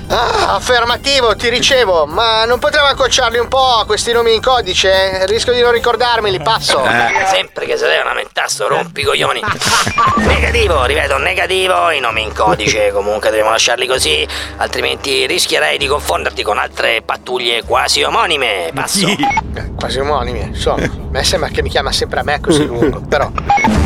Ah, 0.07 0.55
affermativo, 0.55 1.35
ti 1.35 1.47
ricevo, 1.49 2.05
ma 2.05 2.43
non 2.45 2.59
potremmo 2.59 2.87
accorciarli 2.87 3.37
un 3.37 3.47
po' 3.47 3.70
questi 3.85 4.11
nomi 4.11 4.33
in 4.33 4.41
codice? 4.41 5.25
Rischio 5.25 5.53
di 5.53 5.61
non 5.61 5.71
ricordarmeli, 5.71 6.39
passo. 6.41 6.83
Eh, 6.83 7.25
sempre 7.25 7.65
che 7.65 7.77
si 7.77 7.83
deve 7.83 8.03
lamentare 8.03 8.49
sto 8.49 8.67
rompi 8.67 9.03
coglioni. 9.03 9.41
negativo, 10.17 10.83
ripeto, 10.85 11.17
negativo, 11.17 11.89
i 11.91 11.99
nomi 11.99 12.21
in 12.23 12.33
codice 12.33 12.91
comunque 12.93 13.29
dobbiamo 13.29 13.51
lasciarli 13.51 13.87
così, 13.87 14.27
altrimenti 14.57 15.25
rischierei 15.25 15.77
di 15.77 15.87
confonderti 15.87 16.43
con 16.43 16.57
altre 16.57 17.01
pattuglie 17.01 17.63
quasi 17.63 18.03
omonime. 18.03 18.71
Passo. 18.73 19.07
Eh, 19.07 19.69
Quasi 19.75 19.99
omonimi, 19.99 20.53
sono. 20.53 20.83
A 20.83 20.89
me 21.09 21.23
sembra 21.23 21.49
che 21.49 21.63
mi 21.63 21.69
chiama 21.69 21.91
sempre 21.91 22.19
a 22.19 22.23
me 22.23 22.39
così 22.39 22.65
lungo, 22.65 23.01
però. 23.01 23.31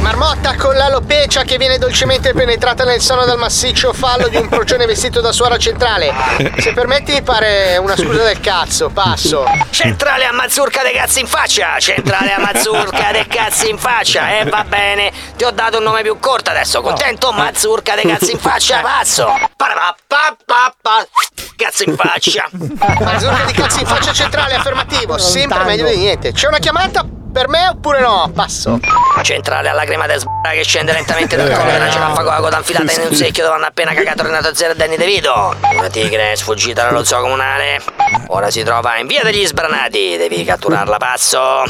Marmotta 0.06 0.56
con 0.56 0.76
l'alopecia 0.76 1.42
che 1.42 1.58
viene 1.58 1.80
dolcemente 1.80 2.32
penetrata 2.32 2.84
nel 2.84 3.02
seno 3.02 3.26
dal 3.26 3.40
massiccio 3.40 3.92
fallo 3.92 4.28
di 4.28 4.36
un 4.36 4.48
procione 4.48 4.86
vestito 4.86 5.20
da 5.20 5.32
suora 5.32 5.58
centrale. 5.58 6.14
Se 6.60 6.74
permetti 6.74 7.12
mi 7.12 7.24
pare 7.24 7.78
una 7.78 7.96
scusa 7.96 8.22
del 8.22 8.40
cazzo, 8.40 8.90
passo. 8.90 9.44
Centrale 9.72 10.26
a 10.26 10.32
mazzurca 10.32 10.84
dei 10.84 10.94
cazzi 10.94 11.22
in 11.22 11.28
faccia! 11.28 11.80
Centrale 11.80 12.34
a 12.34 12.40
mazzurca 12.40 13.12
dei 13.14 13.26
cazzi 13.26 13.68
in 13.68 13.80
faccia! 13.80 14.38
E 14.38 14.44
va 14.46 14.64
bene, 14.64 15.12
ti 15.36 15.44
ho 15.44 15.50
dato 15.50 15.80
un 15.80 15.84
nome 15.84 16.04
più 16.04 16.20
corto 16.20 16.52
adesso, 16.52 16.82
contento? 16.82 17.32
Mazzurca 17.32 17.96
dei 17.96 18.06
cazzi 18.06 18.34
in 18.34 18.38
faccia, 18.40 18.82
pazzo! 18.82 19.28
Parapapapapa, 19.56 21.08
Cazzo 21.56 21.82
in 21.82 21.96
faccia! 21.96 22.48
Mazzurca 22.52 23.44
di 23.46 23.54
cazzo 23.54 23.80
in 23.80 23.88
faccia 23.88 24.14
centrale, 24.14 24.54
affermativo. 24.54 25.18
Sempre 25.18 25.64
meglio 25.64 25.88
di 25.88 25.98
niente. 25.98 26.32
C'è 26.32 26.46
una 26.46 26.60
chiamata 26.60 27.24
per 27.36 27.50
me 27.50 27.68
oppure 27.68 28.00
no? 28.00 28.32
Passo. 28.34 28.80
Centrale 29.22 29.68
alla 29.68 29.84
crema 29.84 30.08
de 30.08 30.18
sbra 30.20 30.52
che 30.54 30.64
scende 30.64 30.94
lentamente 30.94 31.36
dal 31.36 31.52
collo 31.52 31.70
della 31.70 31.90
giraffa 31.90 32.24
con 32.24 32.32
la 32.32 32.40
coda 32.40 32.58
infilata 32.60 32.94
in 32.94 33.08
un 33.10 33.14
secchio 33.14 33.44
dove 33.44 33.56
hanno 33.56 33.66
appena 33.66 33.94
cagato 33.94 34.24
Renato 34.24 34.56
Zero 34.56 34.72
e 34.72 34.76
Danny 34.78 34.96
De 34.96 35.06
Vito. 35.06 35.54
Una 35.78 35.90
tigre 35.90 36.32
è 36.32 36.36
sfuggita 36.36 36.84
dallo 36.84 37.04
zoo 37.04 37.20
comunale. 37.20 37.82
Ora 38.28 38.50
si 38.50 38.64
trova 38.64 38.96
in 39.00 39.08
via 39.08 39.22
degli 39.22 39.46
sbranati. 39.46 40.16
Devi 40.16 40.46
catturarla, 40.46 40.96
passo. 40.96 41.66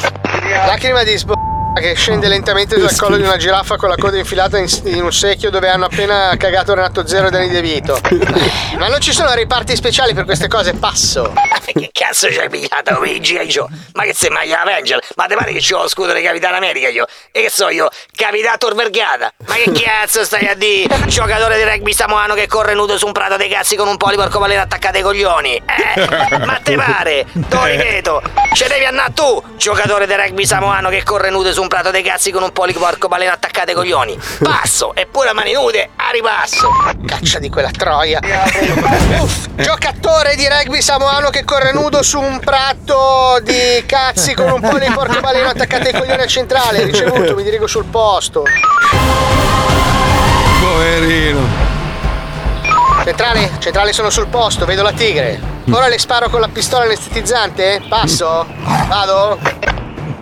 Lacrima 0.67 1.01
di 1.01 1.17
sb... 1.17 1.44
che 1.79 1.93
scende 1.93 2.27
lentamente 2.27 2.77
dal 2.77 2.95
collo 2.95 3.17
di 3.17 3.23
una 3.23 3.37
giraffa 3.37 3.75
con 3.75 3.89
la 3.89 3.95
coda 3.95 4.17
infilata 4.17 4.57
in, 4.57 4.67
in 4.85 5.03
un 5.03 5.11
secchio 5.11 5.49
dove 5.49 5.69
hanno 5.69 5.85
appena 5.85 6.33
cagato 6.37 6.73
Renato 6.73 7.05
Zero 7.05 7.27
e 7.27 7.29
Danny 7.31 7.49
De 7.49 7.61
Vito. 7.61 7.99
Ma 8.77 8.87
non 8.87 8.99
ci 8.99 9.13
sono 9.13 9.33
riparti 9.33 9.75
speciali 9.75 10.13
per 10.13 10.25
queste 10.25 10.47
cose, 10.47 10.73
passo. 10.73 11.33
Ma 11.33 11.59
che 11.65 11.89
cazzo 11.91 12.31
ci 12.31 12.39
hai 12.39 12.49
pigliato 12.49 12.93
Luigi? 12.93 13.35
Io? 13.35 13.67
Ma 13.93 14.03
che 14.03 14.13
sei 14.13 14.29
mai 14.29 14.53
Avenger? 14.53 15.01
Ma 15.15 15.25
te 15.25 15.35
pare 15.35 15.51
che 15.51 15.59
c'ho 15.59 15.81
lo 15.81 15.87
scudo 15.87 16.13
di 16.13 16.21
Capitano 16.21 16.55
America 16.55 16.87
io? 16.87 17.05
E 17.31 17.41
che 17.41 17.49
so 17.49 17.69
io? 17.69 17.89
Capitano 18.15 18.57
Torvergata? 18.57 19.33
Ma 19.47 19.55
che 19.55 19.71
cazzo 19.71 20.23
stai 20.23 20.47
a 20.47 20.55
dire? 20.55 20.95
Giocatore 21.07 21.57
di 21.57 21.63
rugby 21.63 21.93
samoano 21.93 22.33
che 22.35 22.47
corre 22.47 22.73
nudo 22.73 22.97
su 22.97 23.05
un 23.05 23.11
prato 23.11 23.35
dei 23.37 23.49
cazzi 23.49 23.75
con 23.75 23.87
un 23.87 23.97
polipo 23.97 24.21
arcobaleno 24.21 24.61
attaccato 24.61 24.97
ai 24.97 25.03
coglioni? 25.03 25.55
Eh? 25.55 26.37
Ma 26.45 26.59
te 26.63 26.75
pare? 26.75 27.25
Te 27.31 27.55
lo 27.55 27.65
ripeto, 27.65 28.21
ce 28.53 28.67
devi 28.67 28.85
andare 28.85 29.11
tu, 29.13 29.43
giocatore 29.57 30.07
di 30.07 30.13
rugby 30.15 30.45
samoano 30.45 30.89
che 30.89 31.03
corre 31.03 31.29
nudo 31.29 31.51
su 31.51 31.61
un 31.61 31.64
prato 31.67 31.91
dei 31.91 32.03
cazzi 32.03 32.31
con 32.31 32.43
un 32.43 32.51
polipo 32.51 32.85
arcobaleno 32.85 33.31
attaccato 33.31 33.69
ai 33.69 33.75
coglioni. 33.75 34.17
Passo, 34.41 34.93
eppure 34.95 35.29
a 35.29 35.33
mani 35.33 35.53
nude, 35.53 35.89
a 35.95 36.11
ripasso. 36.11 36.69
Caccia 37.05 37.39
di 37.39 37.49
quella 37.49 37.71
troia. 37.71 38.19
Uff, 39.19 39.47
giocatore 39.55 40.35
di 40.35 40.47
rugby 40.47 40.81
samoano 40.81 41.29
che 41.29 41.43
corre 41.43 41.71
nudo 41.73 42.03
su 42.03 42.19
un 42.19 42.39
prato 42.39 43.39
di 43.41 43.83
cazzi 43.85 44.33
con 44.33 44.51
un 44.51 44.61
po' 44.61 44.77
di 44.77 44.89
porcobaleno 44.91 45.49
attaccato 45.49 45.87
ai 45.87 45.93
coglioni 45.93 46.21
a 46.21 46.27
centrale. 46.27 46.83
Ricevuto, 46.83 47.35
mi 47.35 47.43
dirigo 47.43 47.67
sul 47.67 47.85
posto. 47.85 48.43
Poverino. 50.61 51.73
Centrale, 53.03 53.51
centrale 53.59 53.93
sono 53.93 54.09
sul 54.09 54.27
posto, 54.27 54.65
vedo 54.65 54.81
la 54.81 54.91
tigre. 54.91 55.39
Ora 55.71 55.87
le 55.87 55.99
sparo 55.99 56.29
con 56.29 56.39
la 56.39 56.47
pistola 56.47 56.85
anestetizzante? 56.85 57.81
Passo? 57.87 58.47
Vado? 58.87 59.39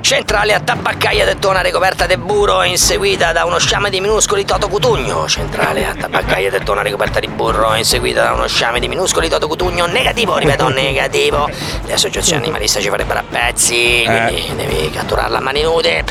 Centrale 0.03 0.53
a 0.53 0.59
tabaccaia 0.59 1.23
de 1.25 1.39
tona 1.39 1.61
ricoperta 1.61 2.05
di 2.05 2.17
burro 2.17 2.61
inseguita 2.63 3.31
da 3.31 3.45
uno 3.45 3.57
sciame 3.57 3.89
di 3.89 4.01
minuscoli 4.01 4.43
Toto 4.43 4.67
Cutugno. 4.67 5.29
Centrale 5.29 5.85
a 5.85 5.95
tabaccaia 5.95 6.49
de 6.51 6.59
tona 6.59 6.81
ricoperta 6.81 7.21
di 7.21 7.27
burro 7.29 7.73
inseguita 7.75 8.21
da 8.23 8.33
uno 8.33 8.45
sciame 8.47 8.81
di 8.81 8.89
minuscoli 8.89 9.29
Toto 9.29 9.47
Cutugno. 9.47 9.85
Negativo, 9.85 10.37
ripeto, 10.37 10.67
negativo. 10.75 11.49
Le 11.85 11.93
associazioni 11.93 12.41
animaliste 12.43 12.81
ci 12.81 12.89
farebbero 12.89 13.19
a 13.19 13.23
pezzi, 13.27 14.03
quindi 14.05 14.51
devi 14.57 14.89
catturarla 14.91 15.37
a 15.37 15.41
mani 15.41 15.61
nude. 15.63 16.03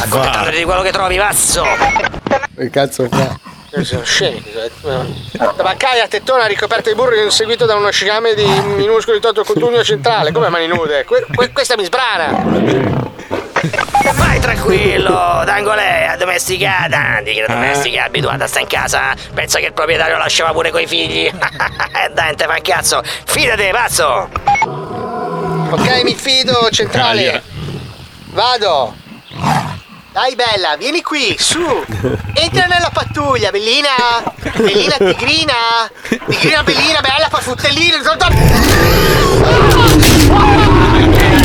Accontentandoti 0.00 0.56
di 0.56 0.64
quello 0.64 0.80
che 0.80 0.90
trovi, 0.90 1.16
pazzo. 1.18 1.64
Che 2.56 2.70
cazzo 2.70 3.06
fa? 3.10 3.38
Sono 3.82 4.04
scemi. 4.04 4.42
Tabaccaia 5.36 6.08
tettona 6.08 6.46
ricoperta 6.46 6.88
di 6.88 6.96
burro 6.96 7.14
inseguito 7.22 7.66
da 7.66 7.74
uno 7.74 7.90
sciame 7.90 8.32
di 8.34 8.46
minuscoli 8.76 9.20
Toto 9.20 9.44
Cutugno 9.44 9.84
centrale. 9.84 10.32
Come 10.32 10.48
mani 10.48 10.66
nude? 10.66 11.04
Que- 11.04 11.26
que- 11.34 11.52
questa 11.52 11.76
mi 11.76 11.84
sbrana. 11.84 13.02
Vai 14.14 14.38
tranquillo, 14.40 15.42
Dangolè, 15.44 16.16
domesticata. 16.18 17.20
Di 17.22 17.32
che 17.32 17.44
domestica, 17.46 18.04
abituata 18.04 18.44
a 18.44 18.46
sta 18.46 18.60
in 18.60 18.66
casa. 18.66 19.14
Pensa 19.32 19.58
che 19.58 19.66
il 19.66 19.72
proprietario 19.72 20.18
lasciava 20.18 20.52
pure 20.52 20.70
coi 20.70 20.86
figli. 20.86 21.30
Dai, 22.12 22.36
te 22.36 22.44
fa 22.44 22.52
un 22.52 22.62
cazzo. 22.62 23.02
Fidate, 23.24 23.70
pazzo. 23.70 24.28
Ok, 25.70 26.02
mi 26.04 26.14
fido, 26.14 26.68
centrale. 26.70 27.42
Vado. 28.32 28.94
Dai 30.12 30.36
bella, 30.36 30.76
vieni 30.76 31.02
qui, 31.02 31.34
su. 31.38 31.60
Entra 32.34 32.66
nella 32.66 32.90
pattuglia, 32.92 33.50
bellina. 33.50 33.88
Bellina 34.54 34.96
tigrina. 34.96 35.90
Tigrina 36.08 36.62
bellina, 36.62 37.00
bella 37.00 37.26
pafuttellina. 37.28 37.98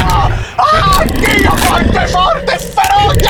Ah, 0.01 0.38
Dio, 0.59 1.55
forte, 1.55 2.07
forte, 2.07 2.57
feroce! 2.59 3.29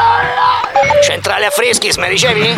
Ah! 0.00 0.57
Centrale 1.02 1.46
a 1.46 1.50
Frischis, 1.50 1.96
mi 1.96 2.08
dicevi? 2.08 2.48
Eh, 2.48 2.56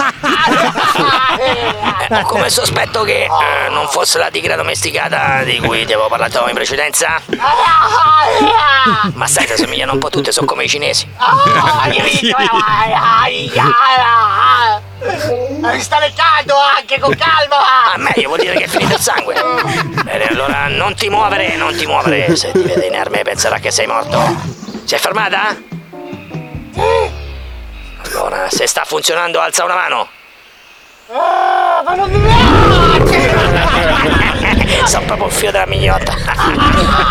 ho 2.15 2.23
come 2.23 2.51
sospetto 2.51 3.03
che 3.03 3.25
eh, 3.25 3.69
non 3.71 3.89
fosse 3.89 4.19
la 4.19 4.31
tigre 4.31 4.57
domesticata 4.57 5.43
di 5.43 5.59
cui 5.59 5.85
ti 5.87 5.93
avevo 5.93 6.09
parlato 6.09 6.47
in 6.49 6.55
precedenza. 6.55 7.21
Ma 9.15 9.27
sai, 9.27 9.47
ti 9.47 9.53
assomigliano 9.53 9.93
un 9.93 9.99
po' 9.99 10.11
tutte, 10.11 10.33
sono 10.33 10.47
come 10.47 10.65
i 10.65 10.69
cinesi. 10.69 11.09
Mi 15.61 15.81
sta 15.81 15.99
leccando 15.99 16.57
anche 16.57 16.99
con 16.99 17.15
calma! 17.17 17.93
A 17.95 17.99
meglio 17.99 18.29
vuol 18.29 18.41
dire 18.41 18.55
che 18.55 18.65
è 18.65 18.69
finito 18.69 18.95
il 18.95 19.01
sangue. 19.01 19.35
Bene, 20.05 20.27
allora 20.27 20.69
non 20.69 20.95
ti 20.95 21.09
muovere, 21.09 21.57
non 21.57 21.75
ti 21.77 21.87
muovere. 21.87 22.37
Se 22.37 22.53
ti 22.53 22.61
vede 22.63 22.87
inerme 22.87 23.23
penserà 23.23 23.59
che 23.59 23.71
sei 23.71 23.87
morto. 23.87 24.19
Si 24.85 24.95
è 24.95 24.99
fermata? 24.99 25.57
Allora, 28.13 28.49
se 28.51 28.67
sta 28.67 28.85
funzionando, 28.85 29.41
alza 29.41 29.65
una 29.65 29.75
mano. 29.75 30.09
Ah, 31.13 31.83
ma 31.85 31.95
non 31.95 32.11
mi 32.11 32.19
Sono 34.87 35.05
proprio 35.07 35.27
un 35.27 35.33
fio 35.33 35.51
della 35.51 35.67
mignotta. 35.67 36.15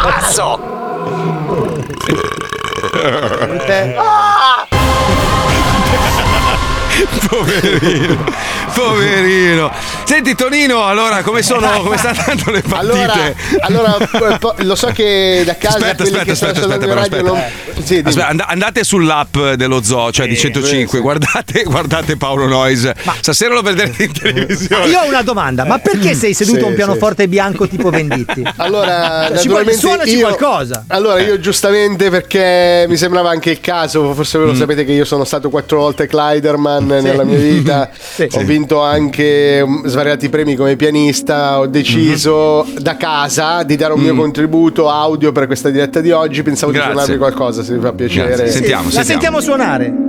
Passo! 0.03 0.57
Ah! 3.97 4.78
Poverino, 7.29 8.23
poverino. 8.73 9.71
Senti 10.03 10.35
Tonino, 10.35 10.85
allora 10.85 11.21
come 11.21 11.41
sono, 11.41 11.69
come 11.81 11.97
stanno 11.97 12.19
andando 12.19 12.51
le 12.51 12.61
partite? 12.61 13.35
Allora, 13.61 13.97
allora, 13.99 14.39
lo 14.57 14.75
so 14.75 14.87
che 14.87 15.43
da 15.45 15.55
casa 15.55 15.77
Aspetta, 15.77 16.03
quelli 16.03 16.17
aspetta, 16.17 16.31
aspetta, 16.31 16.59
aspetta, 16.59 16.73
in 16.73 16.79
però, 16.79 17.01
radio 17.01 17.17
aspetta. 17.17 17.71
non... 17.75 17.83
Sì. 17.85 18.01
Aspetta, 18.03 18.27
and- 18.27 18.43
andate 18.45 18.83
sull'app 18.83 19.37
dello 19.55 19.81
zoo, 19.83 20.11
cioè 20.11 20.27
di 20.27 20.35
105, 20.37 20.99
guardate, 20.99 21.63
guardate 21.63 22.17
Paolo 22.17 22.47
Noyes. 22.47 22.91
Stasera 23.21 23.53
lo 23.53 23.61
vedrete 23.61 24.03
in 24.03 24.11
televisione. 24.11 24.87
Io 24.87 24.99
ho 24.99 25.07
una 25.07 25.21
domanda, 25.21 25.65
ma 25.65 25.77
perché 25.79 26.13
sei 26.15 26.33
seduto 26.33 26.59
Sì, 26.59 26.65
a 26.65 26.67
un 26.67 26.73
pianoforte 26.75 27.27
bianco 27.27 27.67
tipo 27.67 27.89
Venditti? 27.89 28.43
Allora, 28.57 29.31
Ci 29.37 29.47
vuole- 29.47 29.65
naturalmente 29.65 29.79
suonaci 29.79 30.17
io, 30.17 30.27
qualcosa. 30.27 30.83
Allora, 30.87 31.21
io 31.21 31.39
giustamente 31.39 32.09
perché 32.09 32.85
mi 32.87 32.97
sembrava 32.97 33.29
anche 33.29 33.51
il 33.51 33.61
caso, 33.61 34.13
forse 34.13 34.37
voi 34.37 34.47
lo 34.47 34.55
sapete 34.55 34.83
che 34.83 34.91
io 34.91 35.05
sono 35.05 35.23
stato 35.23 35.49
quattro 35.49 35.79
volte 35.79 36.07
Clyderman 36.07 36.88
nella 36.95 37.23
mia 37.23 37.37
vita. 37.37 37.89
Ho 38.33 38.43
vinto 38.43 38.81
anche 38.81 39.61
um, 39.63 39.85
svariati 39.85 40.29
premi 40.29 40.55
come 40.55 40.75
pianista. 40.75 41.59
Ho 41.59 41.67
deciso 41.67 42.65
da 42.79 42.97
casa 42.97 43.61
di 43.63 43.75
dare 43.75 43.93
un 43.93 44.01
mio 44.01 44.15
contributo 44.15 44.89
audio 44.89 45.31
per 45.31 45.45
questa 45.45 45.69
diretta 45.69 46.01
di 46.01 46.09
oggi. 46.11 46.41
Pensavo 46.43 46.71
Grazie. 46.71 46.89
di 46.89 46.95
suonarvi 46.97 47.17
qualcosa, 47.19 47.61
se 47.63 47.75
vi 47.75 47.79
fa 47.79 47.93
piacere. 47.93 48.35
Grazie. 48.35 48.49
Sentiamo, 48.49 48.89
La 48.91 49.03
sentiamo 49.03 49.39
suonare. 49.39 49.93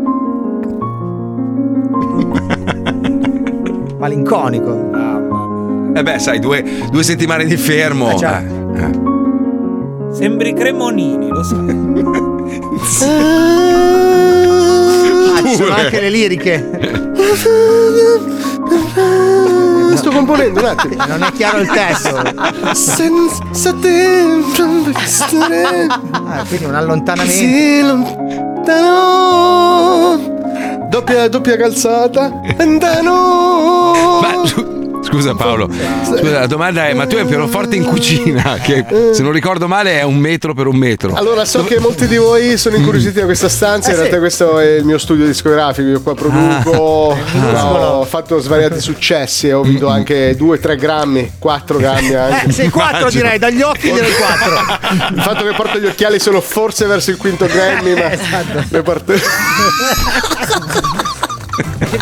Malinconico. 3.99 4.91
Eh 5.95 6.03
beh, 6.03 6.19
sai, 6.19 6.39
due, 6.39 6.65
due 6.91 7.03
settimane 7.03 7.45
di 7.45 7.57
fermo. 7.57 8.15
Già. 8.17 8.41
Eh, 8.41 8.47
eh. 8.83 8.91
Sembri 10.13 10.55
Cremonini, 10.55 11.29
lo 11.29 11.43
sai. 11.43 11.79
Sono 15.57 15.75
anche 15.75 16.01
le 16.01 16.11
liriche. 16.11 16.71
Sto 19.95 20.11
componendo 20.11 20.61
un 20.61 20.67
attimo. 20.67 21.05
Non 21.07 21.23
è 21.23 21.33
chiaro 21.33 21.59
il 21.61 21.69
testo. 21.69 22.23
Senza 22.73 23.73
tempo 23.81 24.91
stare 25.05 25.87
Ah, 26.13 26.45
quindi 26.47 26.65
un 26.65 26.75
allontanamento. 26.75 27.33
così 27.33 27.81
lontano. 28.63 29.19
Doppia, 30.89 31.29
doppia 31.29 31.57
calzata. 31.57 32.31
Lontano. 32.59 34.21
Ma 34.21 34.43
scusa 35.11 35.35
Paolo, 35.35 35.69
scusa, 36.05 36.41
la 36.41 36.47
domanda 36.47 36.87
è: 36.89 36.95
ma 36.95 37.07
tu 37.07 37.17
hai 37.17 37.23
un 37.23 37.29
pianoforte 37.29 37.77
in 37.77 37.85
cucina? 37.85 38.59
Che 38.71 38.85
se 39.13 39.23
non 39.23 39.33
ricordo 39.33 39.67
male 39.69 39.99
è 39.99 40.03
un 40.03 40.17
metro 40.17 40.55
per 40.55 40.67
un 40.67 40.77
metro. 40.77 41.15
Allora, 41.15 41.45
so 41.45 41.65
che 41.65 41.79
molti 41.81 42.07
di 42.07 42.17
voi 42.17 42.57
sono 42.57 42.77
incuriositi 42.77 43.19
da 43.21 43.25
questa 43.25 43.49
stanza. 43.49 43.91
In 43.91 43.97
realtà, 43.97 44.19
questo 44.19 44.59
è 44.59 44.77
il 44.77 44.85
mio 44.85 44.99
studio 44.99 45.25
discografico. 45.27 45.89
Io 45.89 46.01
qua 46.03 46.15
produco. 46.15 47.17
Ho 47.21 48.05
fatto 48.05 48.39
svariati 48.39 48.81
successi. 48.81 49.51
Ho 49.51 49.63
vinto 49.63 49.89
anche 49.89 50.37
2-3 50.37 50.77
grammi, 50.79 51.33
4 51.39 51.79
grammi 51.79 52.15
anche. 52.15 52.49
Eh, 52.49 52.53
sei 52.53 52.69
quattro 52.69 52.99
Immagino. 52.99 53.23
direi, 53.23 53.39
dagli 53.39 53.63
occhi 53.63 53.91
direi 53.93 54.13
quattro. 54.13 55.15
Il 55.15 55.21
fatto 55.23 55.45
che 55.45 55.53
porto 55.55 55.79
gli 55.79 55.87
occhiali 55.87 56.19
sono 56.19 56.41
forse 56.41 56.87
verso 56.87 57.11
il 57.11 57.17
quinto 57.17 57.47
Grammy, 57.47 57.95
ma 57.95 58.13
Esatto. 58.13 58.65
le 58.69 58.83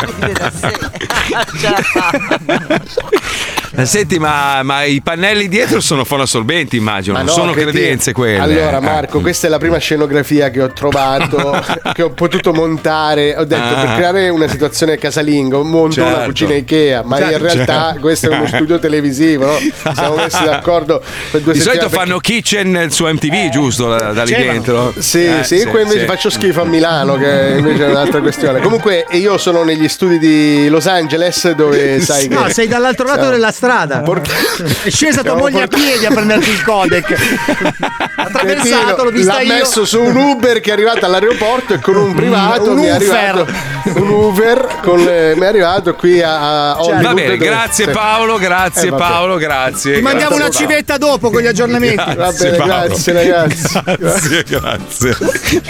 Ma 3.71 3.85
Senti, 3.85 4.17
ma, 4.17 4.63
ma 4.63 4.83
i 4.83 4.99
pannelli 4.99 5.47
dietro 5.47 5.79
sono 5.79 6.03
fonoassorbenti, 6.03 6.75
immagino, 6.75 7.13
Ma 7.13 7.19
non 7.21 7.27
no, 7.27 7.33
sono 7.41 7.51
credenze 7.53 8.13
quelle. 8.13 8.39
Allora, 8.39 8.77
Eh. 8.77 8.81
Marco, 8.81 9.21
questa 9.21 9.45
è 9.47 9.49
la 9.49 9.59
prima 9.59 9.77
scenografia 9.77 10.49
che 10.49 10.61
ho 10.63 10.71
trovato, 10.73 11.63
che 11.93 12.01
ho 12.01 12.09
potuto 12.09 12.51
montare. 12.51 13.35
Ho 13.37 13.45
detto 13.45 13.61
Ah. 13.75 13.81
per 13.85 13.95
creare 13.95 14.29
una 14.29 14.47
situazione 14.47 14.97
casalinga, 14.97 15.61
monto 15.61 16.01
una 16.01 16.09
Certo. 16.09 16.25
cucina 16.25 16.53
Ikea, 16.55 17.03
ma 17.03 17.17
Certo, 17.17 17.31
in 17.33 17.41
realtà 17.41 17.83
certo. 17.85 17.99
questo 18.01 18.29
è 18.31 18.35
uno 18.35 18.47
studio 18.47 18.79
televisivo, 18.79 19.45
no? 19.45 19.57
Siamo 19.93 20.15
messi 20.15 20.43
d'accordo 20.43 21.01
per 21.31 21.41
due 21.41 21.53
Di 21.53 21.59
solito 21.59 21.89
fanno 21.89 22.17
kitchen 22.17 22.87
su 22.89 23.05
MTV, 23.05 23.49
giusto? 23.49 23.87
Da, 23.95 24.11
da 24.13 24.23
lì 24.23 24.33
dentro. 24.33 24.93
Sì, 24.97 25.25
Eh, 25.25 25.43
sì, 25.43 25.63
qua 25.65 25.81
invece 25.81 25.99
sì. 26.01 26.05
faccio 26.05 26.29
schifo 26.31 26.61
a 26.61 26.65
Milano, 26.65 27.15
che 27.17 27.53
invece 27.57 27.85
è 27.85 27.89
un'altra 27.89 28.19
questione. 28.19 28.59
Comunque, 28.61 29.05
io 29.11 29.37
sono 29.37 29.63
negli 29.63 29.78
studi 29.87 30.19
di 30.19 30.67
Los 30.69 30.87
Angeles, 30.87 31.51
dove 31.51 32.01
sai 32.03 32.27
che. 32.27 32.33
No, 32.35 32.49
sei 32.49 32.67
dall'altro 32.67 33.05
lato 33.05 33.17
Siamo- 33.19 33.31
della 33.35 33.51
strada. 33.51 34.03
È 34.83 34.89
scesa 34.89 35.21
tua 35.23 35.35
moglie 35.35 35.61
a 35.63 35.67
portati- 35.67 35.83
piedi 35.83 36.05
a 36.05 36.09
prenderti 36.11 36.49
il 36.49 36.63
codec. 36.63 37.15
Attraversato, 38.19 39.03
l'ho 39.05 39.09
vista 39.11 39.33
l'ha 39.35 39.41
io. 39.41 39.53
messo 39.53 39.85
su 39.85 40.01
un 40.01 40.15
Uber 40.15 40.59
che 40.59 40.69
è 40.69 40.73
arrivato 40.73 41.05
all'aeroporto 41.05 41.73
e 41.75 41.79
con 41.79 41.95
un 41.95 42.13
privato 42.13 42.71
Un 42.71 42.77
mi 42.79 42.85
è 42.85 42.95
Uber. 42.95 43.09
arrivato 43.15 43.47
un 43.95 44.09
Uber 44.09 44.77
con 44.81 45.03
le- 45.03 45.35
mi 45.35 45.41
è 45.43 45.45
arrivato 45.47 45.95
qui 45.95 46.21
a, 46.21 46.71
a 46.71 46.81
Hollywood 46.81 47.01
Va 47.03 47.13
bene, 47.13 47.37
grazie. 47.37 47.87
Paolo, 47.87 48.37
grazie 48.37 48.89
Eh. 48.89 48.93
Paolo, 48.93 49.37
grazie. 49.37 49.95
Ti 49.95 50.01
mandiamo 50.01 50.35
una 50.35 50.45
Grazie, 50.49 50.67
civetta 50.67 50.97
dopo 50.97 51.29
con 51.29 51.41
gli 51.41 51.47
aggiornamenti. 51.47 52.15
Va 52.15 52.31
bene, 52.31 52.57
Paolo. 52.57 52.73
grazie 52.87 53.13
ragazzi. 53.13 53.81
Grazie, 53.97 54.43
grazie. 54.43 55.15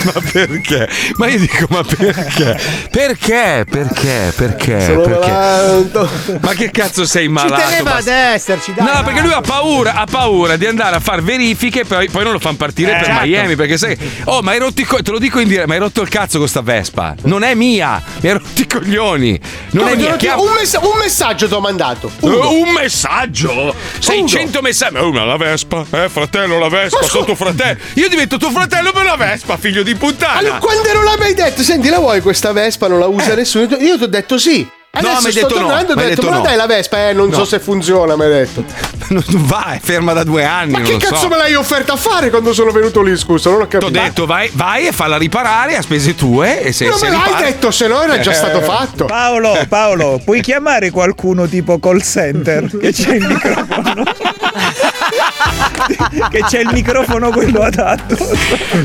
Ma 0.03 0.13
perché? 0.31 0.89
Ma 1.17 1.27
io 1.27 1.39
dico, 1.39 1.65
ma 1.69 1.83
perché? 1.83 2.59
Perché? 2.89 3.65
Perché? 3.69 3.98
Perché? 4.03 4.81
Sono 4.81 5.01
perché? 5.01 5.29
malato. 5.31 6.09
Ma 6.41 6.53
che 6.53 6.71
cazzo 6.71 7.05
sei 7.05 7.23
Ci 7.23 7.29
malato? 7.29 7.62
teneva 7.67 7.95
ad 7.95 8.07
esserci, 8.07 8.73
dai. 8.73 8.85
No, 8.85 9.03
perché 9.03 9.21
lui 9.21 9.31
ha 9.33 9.41
paura, 9.41 9.93
ha 9.95 10.05
paura 10.09 10.55
di 10.55 10.65
andare 10.65 10.95
a 10.95 10.99
fare 10.99 11.21
verifiche, 11.21 11.83
poi, 11.85 12.09
poi 12.09 12.23
non 12.23 12.31
lo 12.33 12.39
fanno 12.39 12.55
partire 12.57 12.91
Eh, 12.91 12.95
per 12.95 13.05
certo. 13.05 13.25
Miami. 13.25 13.55
Perché 13.55 13.77
sai, 13.77 13.97
oh, 14.25 14.41
ma 14.41 14.51
hai 14.51 14.59
rotto 14.59 14.81
i 14.81 14.83
co- 14.85 15.01
te 15.01 15.12
lo 15.12 15.19
dico 15.19 15.39
in 15.39 15.47
diretta, 15.47 15.67
ma 15.67 15.73
hai 15.73 15.79
rotto 15.79 16.01
il 16.01 16.09
cazzo 16.09 16.38
con 16.38 16.47
sta 16.47 16.62
Vespa. 16.62 17.15
Non 17.23 17.43
è 17.43 17.53
mia, 17.55 18.01
mi 18.21 18.29
hai 18.29 18.35
rotto 18.38 18.62
i 18.62 18.67
coglioni. 18.67 19.39
Non 19.71 19.83
Come 19.83 19.95
è 19.95 19.97
ti 19.97 20.03
mia. 20.05 20.15
Chiama- 20.15 20.41
un, 20.41 20.51
messa- 20.53 20.79
un 20.79 20.97
messaggio 20.97 21.47
ti 21.47 21.53
ho 21.53 21.59
mandato. 21.59 22.12
Uh, 22.19 22.27
Uno. 22.27 22.51
un 22.51 22.69
messaggio 22.71 23.73
600 23.99 24.62
messaggi 24.62 24.95
oh, 24.97 25.12
ma 25.12 25.23
la 25.25 25.38
Vespa 25.38 25.85
eh 25.91 26.09
fratello 26.09 26.57
la 26.59 26.69
Vespa 26.69 27.03
sono 27.03 27.25
tuo 27.25 27.35
fratello 27.35 27.77
io 27.93 28.07
divento 28.09 28.38
tuo 28.38 28.49
fratello 28.51 28.91
per 28.91 29.03
la 29.03 29.15
Vespa 29.15 29.57
figlio 29.57 29.83
di 29.83 29.95
puttana 29.95 30.38
Allora, 30.39 30.57
quando 30.57 30.91
non 30.93 31.03
l'avevi 31.03 31.33
detto, 31.33 31.62
senti, 31.63 31.89
la 31.89 31.99
vuoi 31.99 32.21
questa 32.21 32.51
Vespa? 32.51 32.88
Non 32.88 32.99
la 32.99 33.07
usa 33.07 33.35
nessuno. 33.35 33.75
Io 33.79 33.88
ti 33.97 34.04
ho 34.04 34.08
detto 34.08 34.38
sì. 34.38 34.67
Adesso 34.91 35.19
mi 35.19 35.25
hai 35.28 35.32
sto 35.32 35.41
detto 35.47 35.60
no, 35.60 35.67
tornando 35.67 35.91
e 35.91 35.93
ho 35.93 35.97
mi 35.97 36.02
hai 36.04 36.10
detto, 36.10 36.30
ma 36.30 36.36
no." 36.38 36.41
dai 36.41 36.56
la 36.56 36.65
Vespa, 36.65 37.10
eh, 37.10 37.13
non 37.13 37.32
so 37.32 37.38
No. 37.39 37.45
se 37.45 37.60
funziona, 37.60 38.15
mi 38.15 38.23
hai 38.23 38.30
detto. 38.30 38.63
Non 39.10 39.23
va, 39.28 39.73
è 39.73 39.80
ferma 39.82 40.13
da 40.13 40.23
due 40.23 40.43
anni. 40.43 40.71
Ma 40.73 40.78
non 40.80 40.86
che 40.88 40.93
lo 40.93 40.97
cazzo 40.99 41.15
so. 41.15 41.28
me 41.30 41.38
l'hai 41.38 41.56
offerta 41.56 41.93
a 41.93 41.95
fare 41.95 42.30
quando 42.30 42.54
sono 42.54 42.69
venuto 42.71 43.02
lì, 43.02 43.15
scusa? 43.17 43.49
Non 43.49 43.62
ho 43.62 43.67
Ti 43.67 43.78
ho 43.78 43.80
capito. 43.80 43.99
detto, 43.99 44.25
vai, 44.28 44.52
vai 44.54 44.86
e 44.88 44.91
falla 44.91 45.17
riparare 45.17 45.75
a 45.78 45.82
spese 45.82 46.13
tue. 46.15 46.62
E 46.62 46.71
se, 46.73 46.88
non 46.88 46.97
se 46.97 47.06
me 47.10 47.15
l'hai 47.15 47.23
ripara- 47.25 47.45
detto, 47.45 47.71
se 47.71 47.88
no 47.88 48.02
era 48.04 48.19
già 48.19 48.30
Eh. 48.32 48.34
stato 48.36 48.62
fatto. 48.62 49.06
Paolo, 49.06 49.58
Paolo, 49.67 50.21
puoi 50.23 50.41
chiamare 50.41 50.91
qualcuno 50.91 51.47
tipo 51.47 51.80
call 51.80 52.02
center 52.02 52.69
che 52.78 52.91
c'è 52.91 53.15
il 53.15 53.25
microfono? 53.25 54.04
che 56.29 56.39
c'è 56.47 56.59
il 56.61 56.69
microfono 56.73 57.29
quello 57.31 57.61
adatto. 57.61 58.15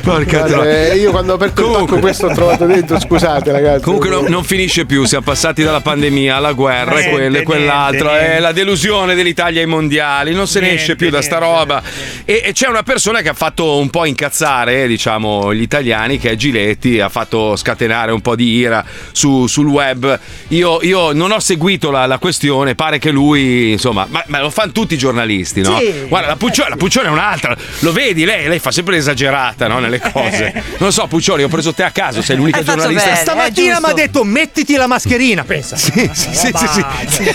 Porca 0.03 0.39
Guarda, 0.39 0.47
troia. 0.47 0.93
eh, 0.93 0.97
io 0.99 1.11
quando 1.11 1.33
ho 1.33 1.35
aperto 1.37 1.67
il 1.67 1.73
pacco 1.73 1.99
questo 1.99 2.27
ho 2.27 2.33
trovato 2.35 2.67
dentro, 2.67 2.99
scusate 3.01 3.53
ragazzi. 3.53 3.83
Comunque 3.85 4.09
no- 4.11 4.25
non 4.29 4.45
finisce 4.45 4.85
più, 4.87 5.05
siamo 5.05 5.25
passati 5.25 5.63
dalla 5.63 5.81
pandemia 5.81 6.37
alla 6.37 6.53
guerra 6.53 6.93
e 6.93 6.95
Niente, 6.95 7.11
quello 7.11 7.37
e 7.39 7.43
quell'altro, 7.43 8.07
niente, 8.09 8.19
è 8.19 8.23
niente. 8.27 8.41
la 8.41 8.53
delusione 8.53 9.15
dell'Italia 9.15 9.61
ai 9.61 9.67
mondiali, 9.67 10.33
non 10.35 10.47
se 10.47 10.61
ne 10.61 10.67
esce 10.73 10.87
Niente, 10.87 10.97
più 10.97 11.11
da 11.11 11.23
sta 11.23 11.39
roba. 11.39 11.83
E, 12.25 12.43
e 12.45 12.53
c'è 12.53 12.69
una 12.69 12.83
persona 12.83 13.21
che 13.21 13.29
ha 13.29 13.35
fatto 13.35 13.79
un 13.79 13.91
po' 13.91 14.05
incazzare, 14.05 14.87
diciamo, 14.87 15.53
gli 15.55 15.61
italiani, 15.63 16.19
che 16.19 16.31
è 16.31 16.35
Giletti, 16.37 17.01
ha 17.01 17.09
fatto 17.09 17.57
scatenare 17.57 18.13
un 18.13 18.21
po' 18.21 18.35
di 18.37 18.49
ira 18.57 18.85
su- 19.13 19.47
sul 19.47 19.67
web. 19.67 20.19
Io, 20.49 20.79
io 20.83 21.13
non 21.13 21.31
ho 21.33 21.41
seguito 21.41 21.91
la, 21.91 22.07
la 22.07 22.19
questione, 22.19 22.75
pare 22.75 22.99
che 22.99 23.11
lui, 23.11 23.73
insomma, 23.73 24.07
ma, 24.09 24.23
ma 24.27 24.41
lo 24.41 24.51
fanno 24.51 24.73
tutti 24.73 24.95
i 24.95 24.99
giornalisti, 24.99 25.61
no? 25.61 25.79
Sì. 25.79 25.93
Guarda, 26.09 26.34
la 26.35 26.37
Puccione, 26.37 26.69
la 26.71 26.77
Puccione 26.77 27.07
è 27.07 27.11
un'altra, 27.11 27.57
lo 27.81 27.93
vedi, 27.93 28.25
lei, 28.25 28.49
lei 28.49 28.59
fa 28.59 28.71
sempre 28.71 28.97
l'esagerata 28.97 29.67
no, 29.69 29.79
nelle 29.79 30.01
cose. 30.01 30.63
Non 30.85 30.93
so, 30.93 31.07
Puccioli, 31.07 31.43
ho 31.43 31.49
preso 31.49 31.73
te 31.73 31.83
a 31.85 31.91
caso, 31.91 32.21
sei 32.21 32.37
l'unica 32.37 32.59
Hai 32.59 32.65
giornalista. 32.65 33.05
bene. 33.05 33.21
Stamattina 33.21 33.75
giusto. 33.75 33.87
mi 33.87 33.93
ha 33.93 33.95
detto 33.95 34.25
mettiti 34.25 34.75
la 34.75 34.87
mascherina, 34.87 35.45
pensa. 35.45 35.77
Sì, 35.77 36.11
sì, 36.13 36.35
sì, 36.35 36.53
sì, 36.53 36.85
sì. 37.07 37.35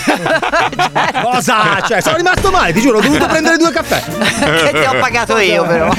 Cosa? 1.22 1.80
Cioè, 1.86 2.00
sono 2.00 2.16
rimasto 2.16 2.50
male, 2.50 2.72
ti 2.72 2.80
giuro, 2.80 2.98
ho 2.98 3.00
dovuto 3.00 3.26
prendere 3.26 3.56
due 3.56 3.72
caffè. 3.72 4.02
che 4.70 4.70
ti 4.72 4.86
ho 4.86 4.98
pagato 5.00 5.38
io 5.38 5.64
però. 5.64 5.92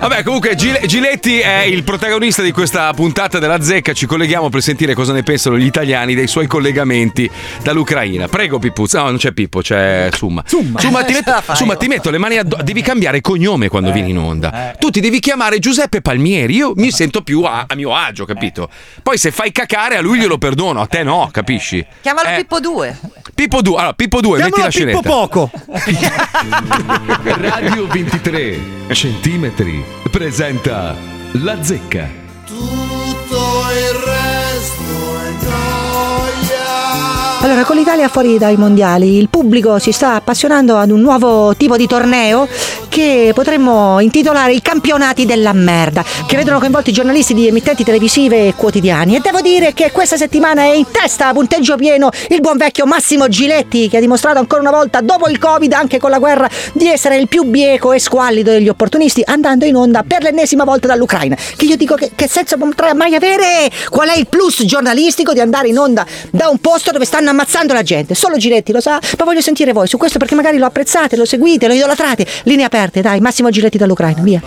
Vabbè, 0.00 0.22
comunque 0.24 0.54
Gile- 0.56 0.82
Giletti 0.86 1.38
è 1.38 1.60
il 1.60 1.84
protagonista 1.84 2.42
di 2.42 2.52
questa 2.52 2.92
puntata 2.92 3.38
della 3.38 3.62
Zecca. 3.62 3.92
Ci 3.92 4.06
colleghiamo 4.06 4.48
per 4.48 4.62
sentire 4.62 4.94
cosa 4.94 5.12
ne 5.12 5.22
pensano 5.22 5.56
gli 5.56 5.66
italiani 5.66 6.14
dei 6.14 6.26
suoi 6.26 6.46
collegamenti 6.46 7.30
dall'Ucraina. 7.62 8.28
Prego, 8.28 8.58
Pippuzza. 8.58 9.00
No, 9.00 9.06
non 9.06 9.16
c'è 9.16 9.32
Pippo, 9.32 9.60
c'è 9.60 10.08
Summa. 10.12 10.42
Summa, 10.46 10.78
ti, 11.04 11.12
Ce 11.12 11.22
metto, 11.24 11.54
Summa, 11.54 11.74
oh. 11.74 11.76
ti 11.76 11.88
metto 11.88 12.10
le 12.10 12.18
mani 12.18 12.36
addosso. 12.40 12.62
Devi 12.62 12.82
cambiare 12.82 13.20
cognome 13.20 13.68
quando 13.68 13.92
vieni 13.92 14.10
in 14.10 14.18
onda. 14.18 14.74
Tu 14.78 14.90
ti 14.90 15.00
devi 15.00 15.20
chiamare 15.20 15.58
Giuseppe 15.58 16.00
Palmieri. 16.00 16.54
Io 16.56 16.72
mi 16.76 16.90
sento 16.90 17.22
più 17.22 17.42
a, 17.42 17.64
a 17.68 17.74
mio 17.74 17.94
agio, 17.94 18.24
capito? 18.24 18.68
Poi 19.02 19.16
se 19.18 19.30
fai 19.30 19.52
cacare 19.52 19.96
a 19.96 20.00
lui 20.00 20.18
glielo 20.18 20.38
perdono, 20.38 20.80
a 20.80 20.86
te 20.86 21.02
no, 21.02 21.28
capisci? 21.32 21.84
Chiamalo 22.00 22.28
Eh, 22.28 22.36
Pippo 22.36 22.60
2. 22.60 22.98
Pippo 23.34 23.62
2. 23.62 23.76
Allora, 23.76 23.92
Pippo 23.94 24.20
2, 24.20 24.38
metti 24.38 24.50
Chiamalo 24.50 24.64
la 24.64 24.70
scenetta. 24.70 25.00
Pippo 25.00 25.14
Poco. 25.14 25.50
Radio 27.24 27.86
23 27.86 28.58
centimetri 28.92 29.84
presenta 30.10 30.94
La 31.32 31.62
Zecca. 31.62 32.08
Allora, 37.42 37.64
con 37.64 37.76
l'Italia 37.76 38.08
fuori 38.08 38.36
dai 38.36 38.56
mondiali, 38.58 39.16
il 39.16 39.30
pubblico 39.30 39.78
si 39.78 39.92
sta 39.92 40.14
appassionando 40.14 40.76
ad 40.76 40.90
un 40.90 41.00
nuovo 41.00 41.54
tipo 41.56 41.78
di 41.78 41.86
torneo 41.86 42.46
che 42.90 43.30
potremmo 43.34 44.00
intitolare 44.00 44.52
i 44.52 44.60
campionati 44.60 45.24
della 45.24 45.54
merda, 45.54 46.04
che 46.26 46.36
vedono 46.36 46.58
coinvolti 46.58 46.92
giornalisti 46.92 47.32
di 47.32 47.46
emittenti 47.46 47.84
televisive 47.84 48.48
e 48.48 48.54
quotidiani. 48.54 49.16
E 49.16 49.20
devo 49.20 49.40
dire 49.40 49.72
che 49.72 49.92
questa 49.92 50.16
settimana 50.16 50.62
è 50.62 50.72
in 50.72 50.84
testa 50.90 51.28
a 51.28 51.32
punteggio 51.32 51.76
pieno 51.76 52.10
il 52.28 52.40
buon 52.40 52.58
vecchio 52.58 52.84
Massimo 52.84 53.28
Giletti, 53.28 53.88
che 53.88 53.96
ha 53.96 54.00
dimostrato 54.00 54.38
ancora 54.38 54.60
una 54.60 54.72
volta, 54.72 55.00
dopo 55.00 55.28
il 55.28 55.38
Covid, 55.38 55.72
anche 55.72 55.98
con 55.98 56.10
la 56.10 56.18
guerra, 56.18 56.50
di 56.72 56.88
essere 56.88 57.16
il 57.16 57.28
più 57.28 57.44
bieco 57.44 57.92
e 57.92 58.00
squallido 58.00 58.50
degli 58.50 58.68
opportunisti, 58.68 59.22
andando 59.24 59.64
in 59.64 59.76
onda 59.76 60.02
per 60.02 60.22
l'ennesima 60.22 60.64
volta 60.64 60.88
dall'Ucraina. 60.88 61.36
Che 61.56 61.64
io 61.64 61.76
dico 61.76 61.94
che, 61.94 62.10
che 62.14 62.28
senso 62.28 62.56
potrà 62.56 62.92
mai 62.92 63.14
avere? 63.14 63.70
Qual 63.88 64.08
è 64.08 64.18
il 64.18 64.26
plus 64.26 64.64
giornalistico 64.64 65.32
di 65.32 65.40
andare 65.40 65.68
in 65.68 65.78
onda 65.78 66.04
da 66.30 66.48
un 66.48 66.58
posto 66.58 66.90
dove 66.90 67.04
stanno 67.04 67.30
ammazzando 67.30 67.72
la 67.72 67.82
gente? 67.82 68.16
Solo 68.16 68.36
Giletti 68.36 68.72
lo 68.72 68.80
sa, 68.80 68.98
ma 69.16 69.24
voglio 69.24 69.40
sentire 69.40 69.72
voi 69.72 69.86
su 69.86 69.96
questo 69.96 70.18
perché 70.18 70.34
magari 70.34 70.58
lo 70.58 70.66
apprezzate, 70.66 71.16
lo 71.16 71.24
seguite, 71.24 71.68
lo 71.68 71.74
idolatrate. 71.74 72.26
Linee 72.44 72.64
aperte, 72.80 73.02
dai, 73.02 73.20
Massimo 73.20 73.50
Giletti 73.50 73.76
dall'Ucraina, 73.76 74.22
via. 74.22 74.40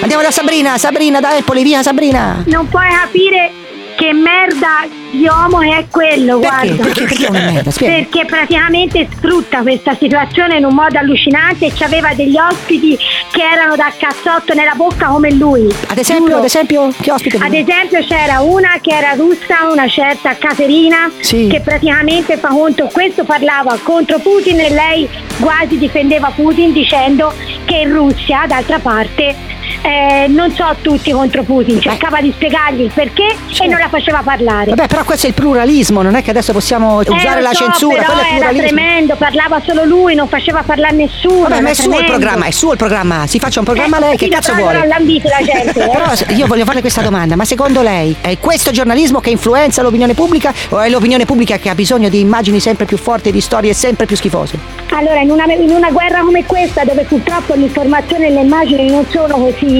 Andiamo 0.00 0.22
da 0.22 0.30
Sabrina, 0.30 0.78
Sabrina 0.78 1.20
da 1.20 1.36
Empoli, 1.36 1.62
via 1.62 1.82
Sabrina. 1.82 2.42
Non 2.46 2.68
puoi 2.68 2.88
capire 2.88 3.52
che 3.96 4.12
merda 4.12 4.88
di 5.12 5.26
uomo 5.26 5.60
è 5.60 5.84
quello, 5.90 6.38
Perché? 6.38 6.66
guarda. 6.74 6.82
Perché, 6.84 7.04
perché 7.04 7.30
merda? 7.30 7.70
Perché 7.70 8.24
praticamente 8.24 9.08
sfrutta 9.14 9.60
questa 9.60 9.94
situazione 9.98 10.56
in 10.56 10.64
un 10.64 10.74
modo 10.74 10.98
allucinante 10.98 11.66
e 11.66 11.72
aveva 11.84 12.14
degli 12.14 12.36
ospiti 12.38 12.96
che 13.30 13.42
erano 13.42 13.76
da 13.76 13.92
cazzotto 13.96 14.54
nella 14.54 14.72
bocca 14.74 15.06
come 15.08 15.30
lui. 15.32 15.66
Ad 15.88 15.98
esempio, 15.98 16.38
ad 16.38 16.44
esempio, 16.44 16.88
che 17.00 17.12
ospite? 17.12 17.36
Ad 17.40 17.52
esempio 17.52 18.02
c'era 18.04 18.40
una 18.40 18.78
che 18.80 18.94
era 18.94 19.12
russa, 19.12 19.70
una 19.70 19.86
certa 19.86 20.36
Caterina, 20.36 21.10
Sì. 21.20 21.46
che 21.48 21.60
praticamente 21.60 22.36
fa 22.38 22.48
conto, 22.48 22.88
questo 22.92 23.24
parlava 23.24 23.78
contro 23.82 24.18
Putin 24.18 24.60
e 24.60 24.70
lei 24.70 25.08
quasi 25.40 25.76
difendeva 25.78 26.30
Putin 26.34 26.72
dicendo 26.72 27.32
che 27.66 27.76
in 27.76 27.92
Russia, 27.92 28.44
d'altra 28.46 28.78
parte, 28.78 29.34
eh, 29.82 30.26
non 30.28 30.52
so 30.54 30.64
tutti 30.80 31.10
contro 31.10 31.42
Putin, 31.42 31.80
cercava 31.80 32.20
di 32.20 32.30
spiegargli 32.32 32.82
il 32.82 32.90
perché 32.92 33.24
e 33.60 33.66
non 33.66 33.78
la 33.78 33.88
faceva 33.88 34.20
parlare. 34.24 34.66
Vabbè, 34.70 34.86
però 34.86 35.04
questo 35.04 35.26
è 35.26 35.28
il 35.30 35.34
pluralismo, 35.34 36.02
non 36.02 36.14
è 36.14 36.22
che 36.22 36.30
adesso 36.30 36.52
possiamo 36.52 37.00
Eh, 37.02 37.10
usare 37.10 37.40
lo 37.40 37.48
la 37.48 37.52
so, 37.52 37.64
censura, 37.64 38.02
però 38.02 38.18
è 38.20 38.34
era 38.36 38.48
tremendo, 38.52 39.16
parlava 39.16 39.60
solo 39.64 39.84
lui, 39.84 40.14
non 40.14 40.28
faceva 40.28 40.62
parlare 40.64 40.94
nessuno. 40.94 41.48
Vabbè, 41.48 41.60
ma 41.60 41.68
è 41.68 41.72
era 41.72 41.74
suo 41.74 41.84
il 41.84 41.90
tremendo. 41.96 42.12
programma, 42.18 42.44
è 42.46 42.50
suo 42.50 42.72
il 42.72 42.78
programma. 42.78 43.26
Si 43.26 43.38
faccia 43.38 43.58
un 43.58 43.64
programma 43.64 43.96
Eh, 43.96 44.00
lei, 44.00 44.16
che 44.16 44.24
sì, 44.26 44.30
cazzo 44.30 44.54
vuole? 44.54 44.78
non 44.78 44.88
l'ambite 44.88 45.28
la 45.28 45.44
gente, 45.44 45.84
eh. 45.84 45.88
Però 45.90 46.34
io 46.36 46.46
voglio 46.46 46.64
farle 46.64 46.80
questa 46.80 47.02
domanda, 47.02 47.36
ma 47.36 47.44
secondo 47.44 47.82
lei 47.82 48.14
è 48.20 48.38
questo 48.38 48.70
giornalismo 48.70 49.20
che 49.20 49.30
influenza 49.30 49.82
l'opinione 49.82 50.14
pubblica 50.14 50.52
o 50.70 50.80
è 50.80 50.88
l'opinione 50.88 51.24
pubblica 51.24 51.58
che 51.58 51.68
ha 51.68 51.74
bisogno 51.74 52.08
di 52.08 52.20
immagini 52.20 52.60
sempre 52.60 52.84
più 52.84 52.96
forti 52.96 53.30
di 53.32 53.40
storie 53.40 53.72
sempre 53.74 54.06
più 54.06 54.16
schifose? 54.16 54.58
Allora, 54.90 55.20
in 55.20 55.30
una, 55.30 55.44
in 55.52 55.70
una 55.70 55.90
guerra 55.90 56.20
come 56.20 56.44
questa, 56.44 56.84
dove 56.84 57.02
purtroppo 57.04 57.54
l'informazione 57.54 58.26
e 58.26 58.30
le 58.30 58.40
immagini 58.40 58.90
non 58.90 59.06
sono 59.10 59.36
così 59.36 59.71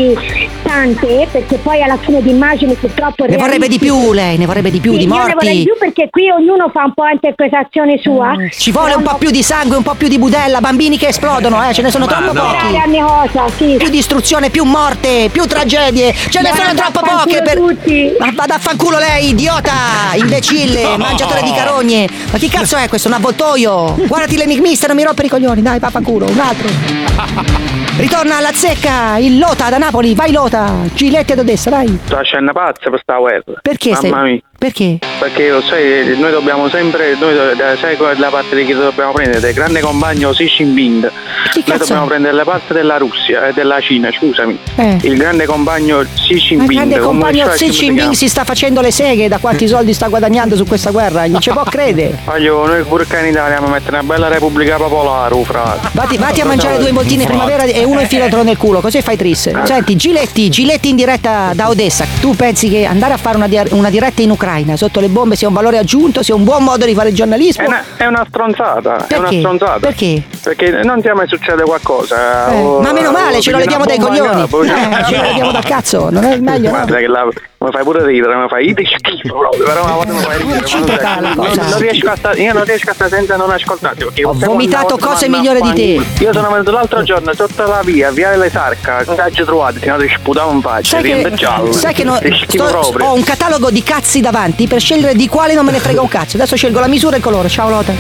tante, 0.63 1.29
perché 1.31 1.57
poi 1.57 1.83
alla 1.83 1.97
fine 1.99 2.23
di 2.23 2.31
immagini 2.31 2.75
purtroppo 2.75 3.25
Ne 3.27 3.37
vorrebbe 3.37 3.69
di 3.69 3.79
più 3.79 4.13
lei, 4.13 4.37
ne 4.39 4.47
vorrebbe 4.47 4.71
di 4.71 4.81
più 4.81 4.93
Sì, 4.93 4.99
di 4.99 5.05
Io 5.05 5.11
ne 5.11 5.17
vorrei 5.35 5.35
di 5.35 5.45
morti. 5.45 5.63
più 5.65 5.75
perché 5.79 6.09
qui 6.11 6.31
ognuno 6.31 6.71
fa 6.73 6.85
un 6.85 6.93
po' 6.95 7.05
interpretazione 7.13 7.99
sua. 8.03 8.33
Ci 8.51 8.71
vuole 8.71 8.95
un 8.95 9.03
po' 9.03 9.17
più 9.17 9.31
di 9.31 9.43
sangue, 9.43 9.77
un 9.77 9.83
po' 9.83 9.95
più 9.95 10.09
di 10.09 10.19
budella, 10.19 10.61
bambini 10.61 10.97
che 10.99 11.09
esplodono, 11.09 11.63
eh, 11.69 11.73
ce 11.75 11.83
ne 11.83 11.91
sono 11.91 12.07
Ma 12.07 12.13
troppo 12.13 12.33
no. 12.33 12.41
pochi. 12.43 13.01
Cosa, 13.03 13.45
sì. 13.57 13.75
Più 13.79 13.89
distruzione, 13.91 14.51
più 14.51 14.65
morte, 14.65 15.29
più 15.33 15.45
tragedie, 15.47 16.13
ce 16.13 16.41
ne 16.41 16.51
Ma 16.51 16.57
sono 16.57 16.75
troppo 16.75 17.01
poche 17.01 17.43
per. 17.43 17.57
tutti. 17.57 18.13
Ma 18.19 18.31
vada 18.35 18.55
a 18.55 18.59
fanculo 18.59 18.99
lei, 18.99 19.31
idiota, 19.31 19.73
imbecille, 20.15 20.83
No. 20.83 20.97
mangiatore 20.99 21.43
di 21.43 21.53
carogne. 21.53 22.09
Ma 22.31 22.39
chi 22.39 22.49
cazzo 22.49 22.77
è 22.77 22.89
questo? 22.89 23.09
Un 23.09 23.15
avvoltoio? 23.15 23.95
Guardati 24.07 24.37
l'enigmista, 24.37 24.87
non 24.87 24.97
mi 24.97 25.03
rompere 25.05 25.27
i 25.27 25.31
coglioni, 25.31 25.63
dai, 25.63 25.79
pappaculo, 25.81 26.27
un 26.29 26.39
altro. 26.39 26.69
Ritorna 27.97 28.39
alla 28.39 28.53
zecca, 28.53 29.19
il 29.19 29.39
Lota 29.39 29.69
da 29.69 29.79
Napoli, 29.83 30.15
vai 30.15 30.31
Lota, 30.31 30.71
Giletti 30.95 31.33
ad 31.33 31.41
Odessa, 31.41 31.69
vai. 31.69 31.89
Sto 32.05 32.15
facendo 32.15 32.53
pazza 32.53 32.89
per 32.89 33.01
sta 33.01 33.17
guerra. 33.19 33.43
Perché 33.61 33.91
Mamma 33.91 34.07
stai- 34.07 34.23
mia. 34.31 34.41
Perché? 34.63 34.99
Perché 35.19 35.49
lo 35.49 35.61
sai, 35.61 36.17
noi 36.17 36.31
dobbiamo 36.31 36.69
sempre, 36.69 37.17
noi 37.19 37.35
sai 37.81 37.97
qual 37.97 38.15
è 38.15 38.19
la 38.21 38.29
parte 38.29 38.55
di 38.55 38.65
chi 38.65 38.73
dobbiamo 38.73 39.11
prendere? 39.11 39.41
Del 39.41 39.55
grande 39.55 39.81
compagno 39.81 40.31
Xi 40.31 40.45
Jinping. 40.45 41.03
Noi 41.03 41.65
cazzo 41.65 41.79
dobbiamo 41.79 42.07
prendere 42.07 42.33
la 42.33 42.45
parte 42.45 42.73
della 42.73 42.97
Russia, 42.97 43.49
eh, 43.49 43.53
della 43.53 43.81
Cina, 43.81 44.13
scusami. 44.13 44.57
Eh. 44.77 44.99
Il 45.03 45.17
grande 45.17 45.47
compagno 45.47 46.05
Xi 46.15 46.35
Jinping. 46.35 46.71
il 46.71 46.77
grande 46.77 46.99
compagno 47.01 47.49
Xi 47.49 47.71
Jinping 47.71 48.13
si 48.13 48.29
sta 48.29 48.45
facendo 48.45 48.81
le 48.81 48.93
seghe 48.93 49.27
da 49.27 49.39
quanti 49.39 49.67
soldi 49.67 49.93
sta 49.93 50.07
guadagnando 50.07 50.55
su 50.55 50.65
questa 50.65 50.91
guerra, 50.91 51.27
non 51.27 51.41
ci 51.41 51.51
può 51.51 51.65
credere. 51.65 52.19
Voglio, 52.25 52.65
noi 52.65 52.85
pure 52.85 53.05
qua 53.05 53.19
in 53.19 53.31
Italia 53.31 53.55
dobbiamo 53.57 53.73
mettere 53.75 53.99
una 53.99 54.05
bella 54.05 54.29
repubblica 54.29 54.77
popolare, 54.77 55.43
frate. 55.43 55.89
Vatti, 55.91 56.17
vatti 56.19 56.41
a 56.41 56.45
mangiare 56.45 56.79
due 56.79 56.91
involtini 56.91 57.25
primavera 57.25 57.65
e 57.65 57.83
uno 57.83 57.99
infilatelo 57.99 58.45
nel 58.45 58.57
culo, 58.57 58.79
così 58.81 59.03
fai 59.03 59.17
trisse. 59.17 59.53
Senti, 59.65 59.97
Giletti, 59.97 60.49
Giletti 60.49 60.91
in 60.91 60.95
diretta 60.95 61.51
da 61.53 61.69
Odessa. 61.69 62.07
Tu 62.21 62.37
pensi 62.37 62.69
che 62.69 62.85
andare 62.85 63.13
a 63.13 63.17
fare 63.17 63.37
una, 63.37 63.49
di- 63.49 63.61
una 63.71 63.91
diretta 63.91 64.23
in 64.23 64.31
Ucraina 64.31 64.51
sotto 64.77 65.01
le 65.01 65.09
bombe 65.09 65.35
sia 65.37 65.49
un 65.49 65.55
valore 65.55 65.79
aggiunto, 65.79 66.23
sia 66.23 66.35
un 66.35 66.45
buon 66.45 66.63
modo 66.65 66.85
di 66.85 66.95
fare 66.95 67.13
giornalismo? 67.13 67.63
È 67.65 67.67
una, 67.67 67.85
è 67.97 68.07
una 68.07 68.25
stronzata, 68.29 69.07
è 69.07 69.17
una 69.17 69.23
Perché? 69.29 69.39
stronzata. 69.39 69.79
Perché? 69.79 70.23
Perché 70.43 70.71
non 70.83 71.01
ti 71.01 71.09
mai 71.15 71.27
succede 71.29 71.63
qualcosa. 71.63 72.53
Eh, 72.53 72.61
o- 72.61 72.81
ma 72.81 72.93
meno 72.93 73.11
male, 73.13 73.41
ce 73.41 73.51
lo 73.51 73.57
o 73.57 73.61
leviamo 73.61 73.85
dai 73.85 73.99
coglioni. 73.99 74.43
Eh, 74.43 75.05
ce 75.09 75.17
lo 75.17 75.23
leviamo 75.23 75.51
dal 75.53 75.65
cazzo, 75.65 76.11
non 76.11 76.25
è 76.25 76.35
il 76.35 76.43
meglio, 76.43 76.71
no? 76.71 76.77
Guarda 76.77 76.97
che 76.99 77.07
la, 77.07 77.25
mi 77.25 77.71
fai 77.71 77.83
pure 77.85 78.05
ridere, 78.05 78.35
mi 78.37 78.49
fai 78.49 78.69
ide 78.69 78.83
schifo 78.85 79.39
proprio, 79.39 79.65
però 79.65 79.85
una 79.85 79.93
volta 79.95 80.13
mi 80.13 80.19
fai 80.21 80.39
ridere. 80.39 81.21
non- 81.21 81.33
non, 81.37 81.69
non 81.69 81.79
riesco 81.79 82.11
a 82.11 82.17
stare, 82.17 82.41
io 82.41 82.53
non 82.53 82.65
riesco 82.65 82.91
a 82.91 82.95
stare 82.95 83.11
senza 83.11 83.37
non 83.37 83.51
ascoltarti. 83.51 84.05
Perché 84.05 84.25
Ho 84.25 84.33
vomitato 84.35 84.97
cose 84.99 85.29
mi 85.29 85.37
migliori 85.39 85.61
di 85.63 85.73
te. 85.73 86.23
Io 86.25 86.33
sono 86.33 86.51
venuto 86.51 86.71
l'altro 86.73 87.03
giorno 87.03 87.33
sotto 87.35 87.67
la 87.67 87.81
via, 87.85 88.11
via 88.11 88.37
le 88.37 88.51
Sarca, 88.51 89.05
cazzo 89.05 89.45
trovate, 89.45 89.79
se 89.81 89.87
no 89.87 89.97
ti 89.99 90.09
sputavo 90.15 90.51
in 90.53 90.61
faccia, 90.61 91.01
che, 91.01 91.31
giallo. 91.35 91.73
sai 91.73 91.95
che 91.95 92.05
no- 92.05 92.19
sto- 92.47 92.65
proprio. 92.65 93.07
ho 93.07 93.15
un 93.15 93.23
catalogo 93.23 93.71
di 93.71 93.83
cazzi 93.83 94.21
davanti 94.21 94.42
per 94.51 94.81
scegliere 94.81 95.15
di 95.15 95.29
quale 95.29 95.55
non 95.55 95.65
me 95.65 95.73
ne 95.73 95.79
frega 95.79 96.01
un 96.01 96.09
cazzo. 96.09 96.37
Adesso 96.37 96.57
scelgo 96.57 96.81
la 96.81 96.89
misura 96.89 97.15
e 97.15 97.19
il 97.19 97.23
colore. 97.25 97.49
Ciao 97.49 97.71
Lotta. 97.71 97.93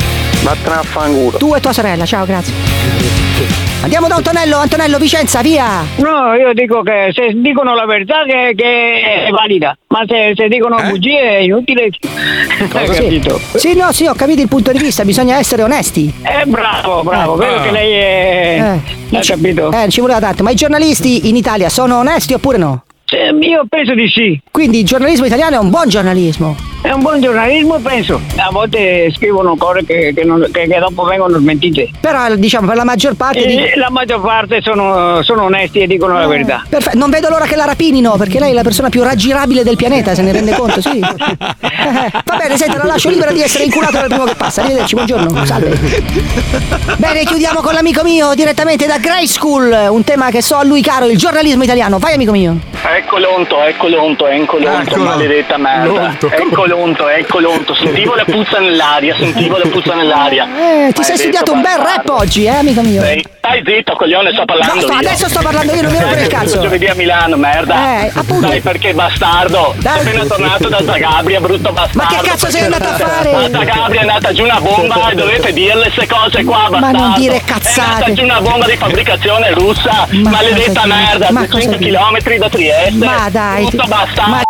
Vattene 0.42 0.74
a 0.76 0.82
fanculo. 0.82 1.38
Tu 1.38 1.54
e 1.54 1.60
tua 1.60 1.72
sorella, 1.72 2.04
ciao, 2.04 2.24
grazie. 2.26 2.52
Andiamo 3.82 4.06
da 4.06 4.14
Antonello, 4.14 4.58
Antonello 4.58 4.96
Vicenza, 4.98 5.42
via! 5.42 5.82
No, 5.96 6.34
io 6.34 6.52
dico 6.52 6.82
che 6.82 7.10
se 7.12 7.32
dicono 7.34 7.74
la 7.74 7.84
verità 7.84 8.22
che, 8.24 8.52
che 8.56 9.24
è 9.26 9.30
valida, 9.30 9.76
ma 9.88 10.04
se, 10.06 10.34
se 10.36 10.46
dicono 10.46 10.76
bugie 10.88 11.18
è 11.20 11.36
inutile. 11.38 11.88
Hai 12.72 12.86
capito? 12.88 13.40
Sì. 13.54 13.58
Sì, 13.58 13.74
no, 13.74 13.90
sì, 13.90 14.06
ho 14.06 14.14
capito 14.14 14.40
il 14.40 14.46
punto 14.46 14.70
di 14.70 14.78
vista, 14.78 15.04
bisogna 15.04 15.36
essere 15.36 15.64
onesti. 15.64 16.12
Eh, 16.22 16.46
bravo, 16.46 17.02
bravo, 17.02 17.34
Eh. 17.42 17.44
vedo 17.46 17.62
che 17.62 17.70
lei 17.72 17.92
è... 17.92 18.80
Eh, 19.10 19.16
Hai 19.16 19.24
capito? 19.24 19.72
Eh, 19.72 19.88
ci 19.88 20.00
voleva 20.00 20.20
tanto, 20.20 20.44
ma 20.44 20.50
i 20.50 20.54
giornalisti 20.54 21.28
in 21.28 21.34
Italia 21.34 21.68
sono 21.68 21.98
onesti 21.98 22.34
oppure 22.34 22.58
no? 22.58 22.84
Io 23.40 23.64
penso 23.68 23.94
di 23.94 24.08
sì. 24.08 24.40
Quindi 24.50 24.80
il 24.80 24.84
giornalismo 24.84 25.26
italiano 25.26 25.56
è 25.56 25.58
un 25.58 25.70
buon 25.70 25.88
giornalismo. 25.88 26.56
È 26.82 26.90
un 26.90 27.00
buon 27.00 27.20
giornalismo, 27.20 27.78
penso. 27.78 28.20
A 28.36 28.50
volte 28.50 29.08
scrivono 29.14 29.54
cose 29.56 29.84
che, 29.84 30.12
che 30.14 30.24
non- 30.24 30.48
che- 30.50 30.66
che 30.66 30.78
dopo 30.80 31.04
vengono 31.04 31.38
smentite. 31.38 31.88
Però, 32.00 32.34
diciamo, 32.34 32.66
per 32.66 32.74
la 32.76 32.82
maggior 32.84 33.14
parte 33.14 33.46
di... 33.46 33.56
E 33.56 33.76
la 33.76 33.88
maggior 33.88 34.20
parte 34.20 34.60
sono, 34.62 35.22
sono 35.22 35.44
onesti 35.44 35.78
e 35.80 35.86
dicono 35.86 36.18
la 36.18 36.26
verità. 36.26 36.64
Perfetto, 36.68 36.98
non 36.98 37.08
vedo 37.10 37.28
l'ora 37.28 37.44
che 37.46 37.54
la 37.54 37.66
rapinino 37.66 38.16
perché 38.16 38.40
lei 38.40 38.50
è 38.50 38.54
la 38.54 38.62
persona 38.62 38.88
più 38.88 39.02
raggirabile 39.04 39.62
del 39.62 39.76
pianeta, 39.76 40.12
se 40.14 40.22
ne 40.22 40.32
rende 40.32 40.52
conto, 40.54 40.80
sì. 40.80 40.98
Eh, 40.98 41.00
Va 42.24 42.36
bene, 42.36 42.56
senti, 42.56 42.76
la 42.76 42.84
lascio 42.84 43.10
libera 43.10 43.30
di 43.30 43.40
essere 43.42 43.62
inculato 43.64 43.92
dal 43.98 44.08
primo 44.08 44.24
che 44.24 44.34
passa. 44.34 44.62
Arrivederci, 44.62 44.94
buongiorno, 44.96 45.44
salve. 45.44 45.78
Bene, 46.96 47.24
chiudiamo 47.24 47.60
con 47.60 47.74
l'amico 47.74 48.02
mio 48.02 48.34
direttamente 48.34 48.86
da 48.86 48.98
Grey 48.98 49.26
School, 49.28 49.86
un 49.90 50.02
tema 50.02 50.30
che 50.30 50.42
so 50.42 50.56
a 50.56 50.64
lui 50.64 50.82
caro, 50.82 51.06
il 51.06 51.16
giornalismo 51.16 51.62
italiano. 51.62 51.98
Vai 51.98 52.14
amico 52.14 52.32
mio. 52.32 52.56
Ecco 52.84 53.01
l'onto, 53.18 53.62
ecco 53.62 53.88
l'onto, 53.88 54.26
ecco 54.26 54.58
l'onto, 54.58 54.90
Eccolo. 54.90 55.04
maledetta 55.04 55.56
merda. 55.56 55.84
L'onto, 55.86 56.28
come- 56.28 56.42
Ecco 56.52 56.66
l'onto, 56.66 57.08
ecco 57.08 57.38
l'onto. 57.40 57.74
Sentivo 57.74 58.14
la 58.14 58.24
puzza 58.24 58.58
nell'aria, 58.58 59.14
sentivo 59.16 59.56
la 59.56 59.68
puzza 59.68 59.94
nell'aria. 59.94 60.46
Eh, 60.88 60.92
ti 60.92 61.02
sei 61.02 61.16
studiato 61.18 61.52
un 61.52 61.60
bel 61.62 61.78
rap 61.78 62.08
oggi, 62.10 62.44
eh, 62.44 62.48
amico 62.56 62.82
mio. 62.82 63.00
Sei- 63.02 63.24
Stai 63.42 63.60
zitto, 63.66 63.96
coglione, 63.96 64.30
sto 64.32 64.44
parlando 64.44 64.86
No, 64.86 64.92
io. 64.92 64.98
adesso 64.98 65.28
sto 65.28 65.40
parlando 65.42 65.72
io, 65.74 65.82
non 65.82 65.90
mi 65.90 65.98
rompere 65.98 66.20
il 66.22 66.28
cazzo. 66.28 66.60
Giovedì 66.60 66.86
a 66.86 66.94
Milano, 66.94 67.36
merda. 67.36 68.02
Eh, 68.04 68.12
appunto. 68.14 68.46
Dai, 68.46 68.60
perché 68.60 68.94
bastardo. 68.94 69.74
Sei 69.80 69.90
appena 69.98 70.24
tornato 70.26 70.68
da 70.68 70.78
Zagabria, 70.84 71.40
brutto 71.40 71.72
bastardo. 71.72 72.14
Ma 72.14 72.20
che 72.22 72.28
cazzo 72.28 72.48
sei 72.50 72.62
andato 72.62 72.84
a 72.84 72.92
fare? 72.96 73.34
A 73.34 73.50
Zagabria 73.50 74.00
è 74.00 74.02
andata 74.06 74.32
giù 74.32 74.44
una 74.44 74.60
bomba 74.60 75.10
e 75.10 75.14
dovete 75.16 75.52
dirle 75.52 75.90
queste 75.90 76.06
cose 76.06 76.44
qua, 76.44 76.68
Ma 76.70 76.78
bastardo. 76.78 76.98
non 76.98 77.14
dire 77.16 77.34
È 77.34 77.42
andata 77.44 77.58
cazzate. 77.58 78.12
giù 78.12 78.22
una 78.22 78.40
bomba 78.40 78.66
di 78.66 78.76
fabbricazione 78.76 79.50
russa, 79.54 80.06
Ma 80.10 80.30
maledetta 80.30 80.86
merda, 80.86 81.30
Ma 81.32 81.40
200 81.40 81.56
cosa 81.56 81.76
dire? 81.78 81.98
km 81.98 82.36
da 82.38 82.48
Trieste. 82.48 82.91
Ma 82.94 83.28
dai, 83.30 83.62
Brutto 83.66 83.82
ti- 83.82 83.88
bastardo. 83.88 84.30
ma- 84.30 84.42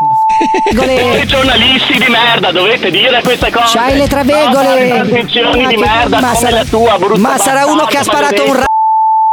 Voi 0.72 1.26
giornalisti 1.26 1.92
di 1.98 2.07
merda, 2.09 2.50
dovete 2.52 2.90
dire 2.90 3.20
queste 3.22 3.50
cose. 3.50 3.76
C'hai 3.78 3.96
le 3.96 4.07
travegole. 4.09 4.98
Ma 4.98 5.66
di 5.66 5.76
merda 5.76 6.20
ma 6.20 6.35
sarà- 6.35 6.57
la 6.57 6.64
tua, 6.64 6.98
Ma 7.16 7.38
sarà 7.38 7.66
uno 7.66 7.85
che 7.85 7.98
ha 7.98 8.02
sparato 8.02 8.44
un 8.46 8.55
ra... 8.57 8.64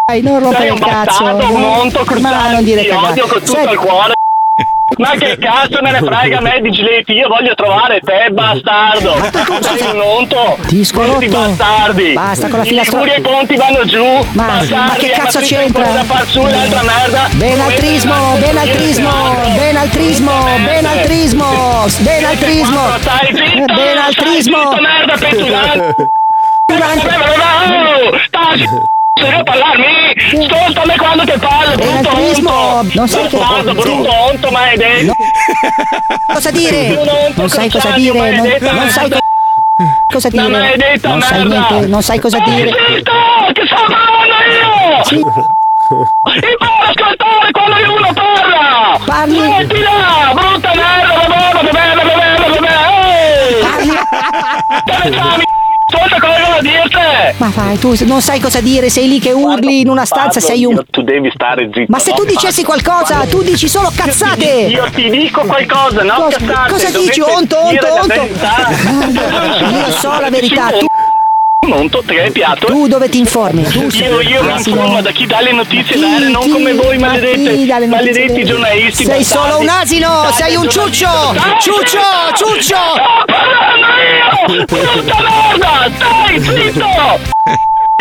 Dai, 0.06 0.22
non 0.22 0.40
rompere 0.40 0.70
il 0.70 0.80
cazzo. 0.80 1.24
bastardo, 1.24 1.54
un 1.54 1.62
monto 1.62 2.04
Ma 2.20 2.52
non 2.52 2.64
dire 2.64 2.82
ti 2.84 2.90
odio 2.90 3.28
con 3.28 3.40
tutto 3.40 3.54
cagate. 3.54 3.74
il 3.74 3.80
cuore. 3.80 4.14
Ma 4.98 5.12
che 5.12 5.38
cazzo 5.38 5.82
me 5.82 5.92
ne 5.92 6.00
frega 6.00 6.38
a 6.40 6.42
me 6.42 6.60
di 6.62 6.72
Giletti? 6.72 7.14
Io 7.14 7.28
voglio 7.28 7.54
trovare 7.56 8.00
te, 8.02 8.28
bastardo! 8.32 9.16
Sei 9.62 9.92
un 9.94 10.02
onto! 10.02 10.58
Disco 10.68 11.00
Questi 11.02 11.28
bastardi! 11.28 12.14
Basta 12.14 12.48
con 12.50 12.60
la 12.60 12.66
filastrocca. 12.66 13.16
I 13.16 13.22
ponti 13.22 13.56
vanno 13.56 13.86
giù! 13.86 14.04
Ma- 14.34 14.46
bastardi, 14.46 14.74
ma 14.74 14.96
che 14.96 15.10
cazzo 15.12 15.40
c'entra? 15.40 15.84
da 15.86 16.04
far 16.04 16.26
su 16.26 16.42
l'altra 16.42 16.82
merda! 16.82 17.28
Benaltrismo, 17.32 18.36
benaltrismo, 18.40 19.12
benaltrismo, 19.56 20.32
benaltrismo, 20.66 21.44
benaltrismo, 22.00 22.98
Stai 23.00 23.28
zitto! 23.36 23.74
benaltrismo. 23.74 24.76
Merda, 24.80 25.18
petulante! 25.18 25.96
Oh, 26.72 28.18
Stai 28.28 28.64
se 29.14 29.26
devo 29.30 29.44
parlarmi! 29.44 30.14
Ascoltami 30.50 30.98
quando 30.98 31.24
ti 31.26 31.34
parlo, 31.40 31.76
brutto 31.76 32.10
onto! 32.10 32.90
non 32.94 33.08
sai 33.08 33.28
che- 33.28 33.38
Bastardo, 33.38 33.74
brutto 33.74 34.14
onto, 34.14 34.50
maledetto! 34.52 35.14
Cosa 36.34 36.52
dire? 36.52 37.04
Non 37.36 37.50
sai 37.50 37.70
cosa 37.70 37.92
dire, 37.92 38.32
non, 38.32 38.48
non 38.62 38.90
sai 38.90 39.10
co- 39.10 39.18
cosa 40.08 40.30
dire. 40.30 40.48
Non 41.02 41.22
sai 41.22 41.46
niente, 41.46 41.88
non 41.88 42.02
sai 42.04 42.20
cosa 42.20 42.40
dire. 42.40 42.72
Zitto, 42.72 43.12
che 43.54 43.62
sto 43.66 43.76
parlando 43.88 44.36
io! 44.48 45.04
Sì. 45.04 45.16
Impara 45.16 46.86
a 46.86 46.90
ascoltare 46.90 47.52
quando 47.52 47.94
uno 47.94 48.14
parla! 48.14 49.00
Parli. 49.06 49.36
Smettila, 49.40 50.32
brutta 50.34 50.72
merda, 50.76 51.16
la 51.16 51.28
bomba, 51.28 51.60
che 51.60 51.72
bella, 51.72 52.02
che 52.02 52.16
bella, 52.16 52.46
che 52.52 52.60
bella! 52.60 52.88
Ehi! 55.40 55.58
Ascolta 55.92 56.20
cosa 56.20 56.38
devo 56.38 56.62
dirti! 56.62 56.98
Ma 57.38 57.52
vai, 57.56 57.78
tu 57.80 57.96
non 58.06 58.22
sai 58.22 58.40
cosa 58.40 58.62
dire, 58.62 58.90
sei 58.90 59.08
lì 59.08 59.20
che 59.20 59.32
urli 59.32 59.80
in 59.82 59.90
una 59.90 60.06
stanza, 60.06 60.40
sei 60.40 60.64
un... 60.64 60.80
Tu 60.92 61.02
devi 61.02 61.32
stare 61.34 61.68
zitto. 61.74 61.86
Ma 61.92 61.98
se 61.98 62.14
tu 62.14 62.26
dicessi 62.26 62.64
qualcosa, 62.64 63.26
tu 63.26 63.42
dici 63.42 63.68
solo 63.68 63.92
cazzate! 63.96 64.46
Io 64.46 64.88
ti 64.94 65.10
dico 65.10 65.42
qualcosa, 65.42 66.04
no? 66.04 66.14
Cosa- 66.14 66.38
cazzate, 66.38 66.72
cosa 66.72 66.90
dici? 66.98 67.22
Onto, 67.22 67.58
onto, 67.58 67.88
onto. 67.94 68.14
Io 69.74 69.92
so 70.00 70.20
la 70.20 70.30
verità, 70.30 70.70
tu, 70.78 70.86
Te 71.70 72.20
hai 72.20 72.32
piatto? 72.32 72.66
tu 72.66 72.88
dove 72.88 73.10
ti 73.10 73.20
informi? 73.20 73.62
Tu 73.62 73.92
sei- 73.92 74.08
Io, 74.08 74.22
io 74.22 74.42
mi 74.44 74.60
sì, 74.60 74.70
informo 74.70 75.02
da 75.02 75.12
chi 75.12 75.28
dà 75.28 75.40
le 75.42 75.52
notizie 75.52 75.94
Chi, 75.96 76.02
vere, 76.02 76.28
non 76.30 76.42
chi, 76.42 76.50
come 76.50 76.74
voi 76.74 76.98
ma 76.98 77.10
maledette, 77.10 77.86
maledetti 77.86 78.44
giornalisti. 78.44 79.06
Sei 79.06 79.18
bastardi. 79.20 79.50
solo 79.52 79.60
un 79.62 79.70
asino, 79.70 80.32
sei 80.32 80.56
un 80.56 80.68
ciuccio! 80.68 81.08
Ciuccio, 81.60 82.00
ciuccio! 82.34 82.76
Sto 82.76 83.24
parlando 83.28 83.86
io! 84.08 84.66
Brutta 84.66 85.18
merda! 85.22 85.92
Stai 85.96 86.42
zitto! 86.42 86.88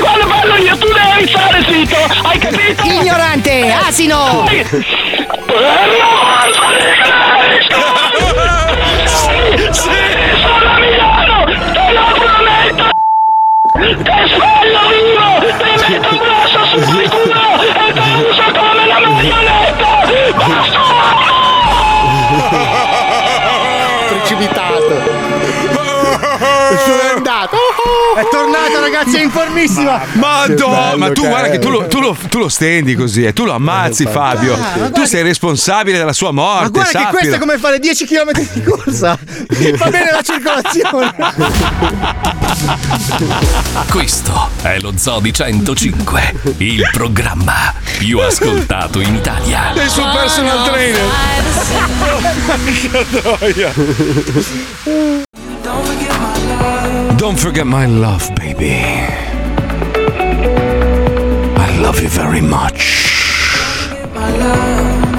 Quando 0.03 0.27
parlo 0.27 0.57
io 0.57 0.75
tu 0.79 0.87
devi 0.87 1.29
stare 1.29 1.63
zitto, 1.69 1.97
hai 2.27 2.39
capito? 2.39 2.83
Ignorante, 2.85 3.71
asino! 3.87 4.45
Dai. 4.47 4.67
Te 13.79 13.85
sveglio 13.85 14.83
vivo! 14.89 15.29
Ti 15.39 15.47
metto 15.93 16.09
un 16.11 16.19
grosso 16.19 16.61
sul 16.67 16.83
culo 17.09 17.63
e 17.63 17.65
te 17.93 18.01
uso 18.29 18.43
come 18.59 18.83
una 18.85 18.99
marionetta! 18.99 19.91
Precipitato. 24.09 25.17
N'è 26.29 27.15
andato. 27.17 27.57
È 28.17 28.27
tornato, 28.31 28.81
ragazzi, 28.81 29.17
è 29.17 29.23
in 29.23 29.31
formissima. 29.31 30.01
Madonna, 30.13 30.97
ma 30.97 31.13
tu 31.13 31.23
che 31.23 31.29
guarda 31.29 31.47
è. 31.49 31.51
che 31.51 31.59
tu 31.59 31.71
lo, 31.71 31.87
tu 31.87 32.01
lo- 32.01 32.17
tu 32.29 32.39
lo 32.39 32.49
stendi 32.49 32.95
così, 32.95 33.25
eh, 33.25 33.33
tu 33.33 33.45
lo 33.45 33.53
ammazzi 33.53 34.07
Fabio. 34.07 34.57
ma 34.57 34.91
tu 34.91 35.05
sei 35.05 35.23
responsabile 35.23 35.99
della 35.99 36.13
sua 36.13 36.31
morte. 36.33 36.65
Ma 36.65 36.69
guarda 36.71 36.91
che 36.91 36.99
sappilo. 36.99 37.19
questo 37.19 37.35
è 37.37 37.39
come 37.39 37.59
fare 37.59 37.79
10 37.79 38.07
km 38.07 38.31
di 38.33 38.63
corsa. 38.63 39.19
Va 39.77 39.91
bene 39.91 40.11
la 40.11 40.23
circolazione. 40.23 41.15
Questo 43.89 44.51
è 44.61 44.79
lo 44.81 44.93
Zodi 44.97 45.33
105, 45.33 46.55
il 46.59 46.87
programma 46.93 47.73
più 47.99 48.19
ascoltato 48.21 49.01
in 49.01 49.15
Italia. 49.15 49.73
Il 49.73 49.89
suo 49.89 50.05
personal 50.11 50.65
trainer. 50.71 51.09
Don't 57.17 57.39
forget 57.39 57.65
my 57.65 57.87
love, 57.87 58.31
baby. 58.35 58.83
I 61.57 61.79
love 61.81 62.01
you 62.03 62.09
very 62.09 62.43
much. 62.43 63.07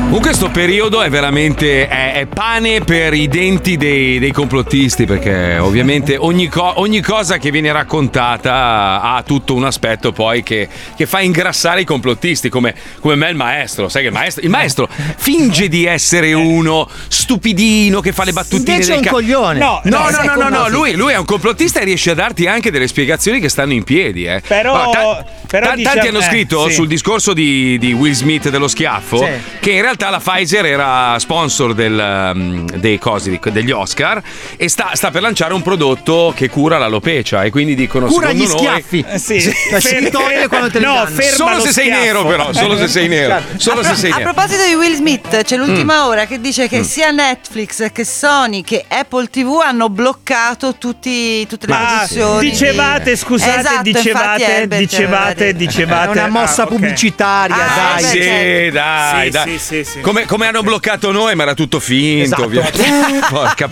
Comunque 0.10 0.34
sto 0.34 0.50
periodo 0.50 1.04
è 1.04 1.10
veramente 1.12 1.88
è, 1.88 2.13
è 2.13 2.26
pane 2.26 2.82
per 2.82 3.13
i 3.13 3.28
denti 3.28 3.78
dei, 3.78 4.17
dei 4.17 4.32
complottisti 4.32 5.06
perché 5.06 5.60
ovviamente 5.60 6.17
ogni, 6.17 6.48
co- 6.48 6.80
ogni 6.80 7.00
cosa 7.00 7.38
che 7.38 7.52
viene 7.52 7.72
raccontata 7.72 9.02
ha 9.04 9.22
tutto 9.22 9.54
un 9.54 9.65
aspetto 9.65 10.12
poi 10.12 10.41
che, 10.41 10.67
che 10.98 11.06
fa 11.06 11.22
ingrassare 11.22 11.82
i 11.82 11.86
complottisti 11.86 12.50
come, 12.50 12.74
come 13.00 13.13
me 13.13 13.30
il 13.30 13.36
maestro. 13.36 13.88
Sai 13.88 14.02
che 14.02 14.08
il 14.08 14.13
maestro, 14.15 14.41
il 14.43 14.50
maestro 14.50 14.89
finge 15.17 15.67
di 15.67 15.86
essere 15.86 16.34
uno 16.34 16.89
stupidino 17.08 18.02
che 18.02 18.12
fa 18.12 18.24
le 18.24 18.32
battutine 18.34 18.72
Invece 18.72 18.93
è 18.93 18.95
del 18.95 18.98
un 18.98 19.04
ca- 19.04 19.12
coglione. 19.12 19.60
No, 19.60 19.80
no, 19.84 20.10
no, 20.10 20.24
no, 20.24 20.34
no, 20.36 20.50
no, 20.50 20.69
lui, 20.69 20.93
lui 20.95 21.13
è 21.13 21.17
un 21.17 21.26
complottista 21.26 21.82
e 21.82 21.84
riesce 21.84 22.10
a 22.10 22.15
darti 22.15 22.48
anche 22.48 22.72
delle 22.72 22.88
spiegazioni 22.88 23.39
che 23.39 23.48
stanno 23.48 23.74
in 23.74 23.84
piedi. 23.84 24.26
Eh. 24.26 24.41
Però- 24.45 24.74
Ma 24.74 24.89
ta- 24.91 25.26
però 25.48 25.67
ta- 25.67 25.76
diciamo- 25.76 25.93
tanti 25.95 26.08
hanno 26.10 26.19
eh, 26.19 26.24
scritto 26.24 26.67
sì. 26.67 26.74
sul 26.74 26.88
discorso 26.88 27.34
di, 27.34 27.78
di 27.78 27.93
Will 27.93 28.13
Smith 28.13 28.50
dello 28.50 28.67
schiaffo 28.67 29.17
Sì. 29.17 29.30
che 29.60 29.72
in 29.72 29.82
realtà 29.82 29.98
la 30.09 30.19
Pfizer 30.19 30.65
era 30.65 31.19
sponsor 31.19 31.73
del, 31.73 32.31
um, 32.33 32.65
dei 32.77 32.97
cosi, 32.97 33.38
degli 33.51 33.71
Oscar 33.71 34.21
e 34.55 34.69
sta, 34.69 34.91
sta 34.93 35.12
per 35.12 35.21
lanciare 35.21 35.53
un 35.53 35.62
prodotto 35.62 36.31
che 36.35 36.47
cura 36.49 36.77
l'alopecia 36.77 37.43
e 37.43 37.50
quindi 37.50 37.75
dicono 37.75 38.06
Cura 38.08 38.29
secondo 38.29 38.43
gli 38.45 38.47
noi- 38.47 38.58
schiaffi. 38.58 39.06
Eh, 39.10 39.19
sì. 39.19 39.41
Cioè, 39.41 39.79
si 39.81 40.10
toglie 40.10 40.47
quando 40.47 40.69
te 40.71 40.79
no, 40.79 41.06
ferma 41.08 41.35
Solo 41.35 41.56
lo 41.56 41.60
se 41.62 41.71
sei 41.71 41.85
schiaffo. 41.87 42.04
nero 42.04 42.25
però, 42.25 42.54
solo 42.54 42.77
se 42.77 42.87
sei 42.87 43.08
nero. 43.10 43.41
Solo 43.58 43.83
se 43.83 43.95
sei 43.95 44.12
A 44.12 44.17
nero. 44.17 44.31
proposito 44.33 44.65
di 44.65 44.73
Will 44.75 44.95
Smith, 44.95 45.43
c'è 45.43 45.58
l'ultima 45.58 46.04
Mm. 46.04 46.08
ora 46.08 46.25
che 46.25 46.39
dice 46.39 46.67
che 46.69 46.83
sia 46.83 47.12
Netflix 47.12 47.91
che 47.91 48.06
Sony 48.06 48.62
che 48.63 48.85
Apple 48.87 49.27
TV 49.27 49.60
hanno 49.63 49.89
bloccato 49.89 50.75
tutti, 50.77 51.45
tutte 51.47 51.65
le 51.67 51.73
Ma 51.73 51.85
produzioni. 51.87 52.50
dicevate, 52.50 53.15
scusate, 53.15 53.60
Esatto, 53.60 53.81
dicevate, 53.81 54.45
Herbert 54.45 54.81
dicevate, 54.81 55.54
dicevate. 55.56 56.19
È 56.19 56.23
una 56.23 56.27
mossa 56.27 56.62
Ah, 56.62 56.65
ok. 56.65 56.69
pubblicitaria, 56.69 57.56
Ah, 57.56 57.93
dai. 58.00 58.04
Sì, 58.04 58.21
certo. 58.21 58.73
dai, 58.73 59.23
Sì, 59.25 59.29
dai. 59.31 59.58
sì, 59.58 59.83
sì, 59.90 59.98
sì. 59.98 60.02
Come, 60.02 60.25
come 60.25 60.48
hanno 60.48 60.62
bloccato 60.62 61.12
noi, 61.12 61.35
ma 61.35 61.44
era 61.44 61.54
tutto 61.54 61.79
finto. 61.79 62.23
Esatto. 62.23 62.44
ovviamente. 62.44 62.83
Porca. 63.29 63.67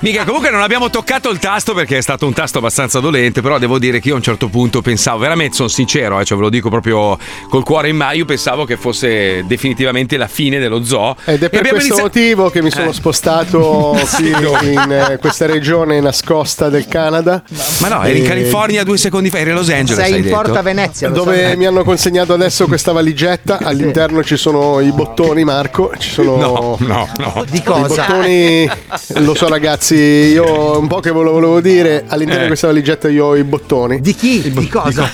Mica, 0.00 0.24
comunque 0.24 0.50
non 0.50 0.60
abbiamo 0.62 0.90
toccato 0.90 1.30
il 1.30 1.38
tasto 1.38 1.74
perché 1.74 1.98
è 1.98 2.00
stato 2.00 2.26
un 2.26 2.32
tasto 2.32 2.58
abbastanza 2.58 3.00
dolente. 3.00 3.40
Però 3.40 3.58
devo 3.58 3.78
dire 3.78 4.00
che 4.00 4.08
io 4.08 4.14
a 4.14 4.16
un 4.18 4.22
certo 4.22 4.48
punto 4.48 4.82
pensavo, 4.82 5.18
veramente 5.18 5.54
sono 5.56 5.68
sincero, 5.68 6.18
eh, 6.20 6.24
cioè 6.24 6.36
ve 6.36 6.44
lo 6.44 6.50
dico 6.50 6.68
proprio 6.70 7.18
col 7.48 7.62
cuore 7.64 7.88
in 7.88 7.96
mano. 7.96 8.12
Io 8.14 8.24
pensavo 8.24 8.64
che 8.64 8.76
fosse 8.76 9.44
definitivamente 9.46 10.16
la 10.16 10.26
fine 10.28 10.58
dello 10.58 10.84
zoo. 10.84 11.16
Ed 11.24 11.42
è 11.42 11.46
E 11.46 11.48
per 11.48 11.60
questo 11.60 11.76
iniziato- 11.76 12.02
motivo 12.02 12.50
che 12.50 12.62
mi 12.62 12.70
sono 12.70 12.90
Eh. 12.90 12.94
spostato 12.94 13.96
qui 14.16 14.72
in 14.72 15.06
eh, 15.10 15.18
questa 15.18 15.46
regione 15.46 16.00
nascosta 16.00 16.68
del 16.68 16.86
Canada. 16.88 17.42
Ma 17.80 17.88
no, 17.88 18.02
eri 18.04 18.18
in 18.20 18.26
California 18.26 18.82
due 18.84 18.98
secondi 18.98 19.30
fa, 19.30 19.38
eri 19.38 19.50
a 19.50 19.54
Los 19.54 19.68
Angeles. 19.70 20.02
Sei 20.04 20.16
in 20.16 20.22
detto. 20.22 20.34
Porta 20.34 20.62
Venezia. 20.62 21.08
lo 21.08 21.14
Dove 21.14 21.42
sai. 21.42 21.56
mi 21.56 21.66
hanno 21.66 21.84
consegnato 21.84 22.32
adesso 22.32 22.66
questa 22.66 22.92
valigetta, 22.92 23.58
all'interno 23.62 24.22
ci 24.24 24.36
sono 24.36 24.80
i 24.80 24.90
bottoni, 24.92 25.43
Marco. 25.44 25.92
Ci 25.98 26.10
sono 26.10 26.36
No, 26.36 26.76
no, 26.80 27.08
no. 27.18 27.44
Di 27.48 27.58
i 27.58 27.62
cosa? 27.62 28.04
bottoni. 28.06 28.68
Lo 29.16 29.34
so, 29.34 29.48
ragazzi, 29.48 29.94
io 29.94 30.78
un 30.78 30.86
po' 30.86 31.00
che 31.00 31.12
ve 31.12 31.22
lo 31.22 31.32
volevo 31.32 31.60
dire. 31.60 32.04
All'interno 32.08 32.40
Eh. 32.40 32.42
di 32.42 32.48
questa 32.48 32.66
valigetta 32.68 33.08
io 33.08 33.26
ho 33.26 33.36
i 33.36 33.44
bottoni. 33.44 34.00
Di 34.00 34.14
chi? 34.14 34.50
Di 34.50 34.68
cosa? 34.68 35.10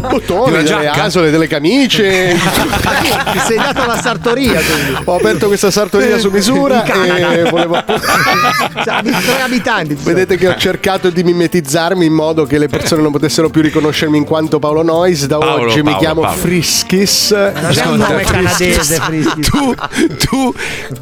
bottoni, 0.00 0.56
Di 0.58 0.62
delle 0.64 0.88
asole, 0.88 1.30
delle 1.30 1.46
camicie. 1.46 2.34
Ti 3.32 3.38
sei 3.46 3.56
dato 3.56 3.82
alla 3.82 4.00
sartoria. 4.00 4.60
quindi. 4.60 5.02
ho 5.04 5.14
aperto 5.16 5.46
questa 5.46 5.70
sartoria 5.70 6.18
su 6.18 6.30
misura 6.30 6.84
e 6.84 7.48
volevo 7.48 7.74
appunto. 7.76 8.02
Di 9.02 9.10
tre 9.10 9.40
abitanti. 9.42 9.94
Vedete 10.00 10.36
che 10.36 10.48
ho 10.48 10.56
cercato 10.56 11.10
di 11.10 11.22
mimetizzarmi 11.22 12.04
in 12.06 12.12
modo 12.12 12.44
che 12.44 12.58
le 12.58 12.68
persone 12.68 13.02
non 13.02 13.12
potessero 13.12 13.48
più 13.50 13.60
riconoscermi 13.62 14.16
in 14.16 14.24
quanto 14.24 14.58
Paolo 14.58 14.82
Noyes. 14.82 15.26
Da 15.26 15.38
Paolo, 15.38 15.64
oggi 15.66 15.76
mi 15.78 15.82
Paolo, 15.84 15.98
chiamo 15.98 16.20
Paolo. 16.22 16.36
Friskis. 16.38 17.30
Non 17.30 17.72
è 17.74 17.86
un 17.86 17.96
nome 17.96 18.22
canadese, 18.22 18.96
Frischi. 18.96 19.40
Tu, 19.42 19.73
tu, 20.28 20.52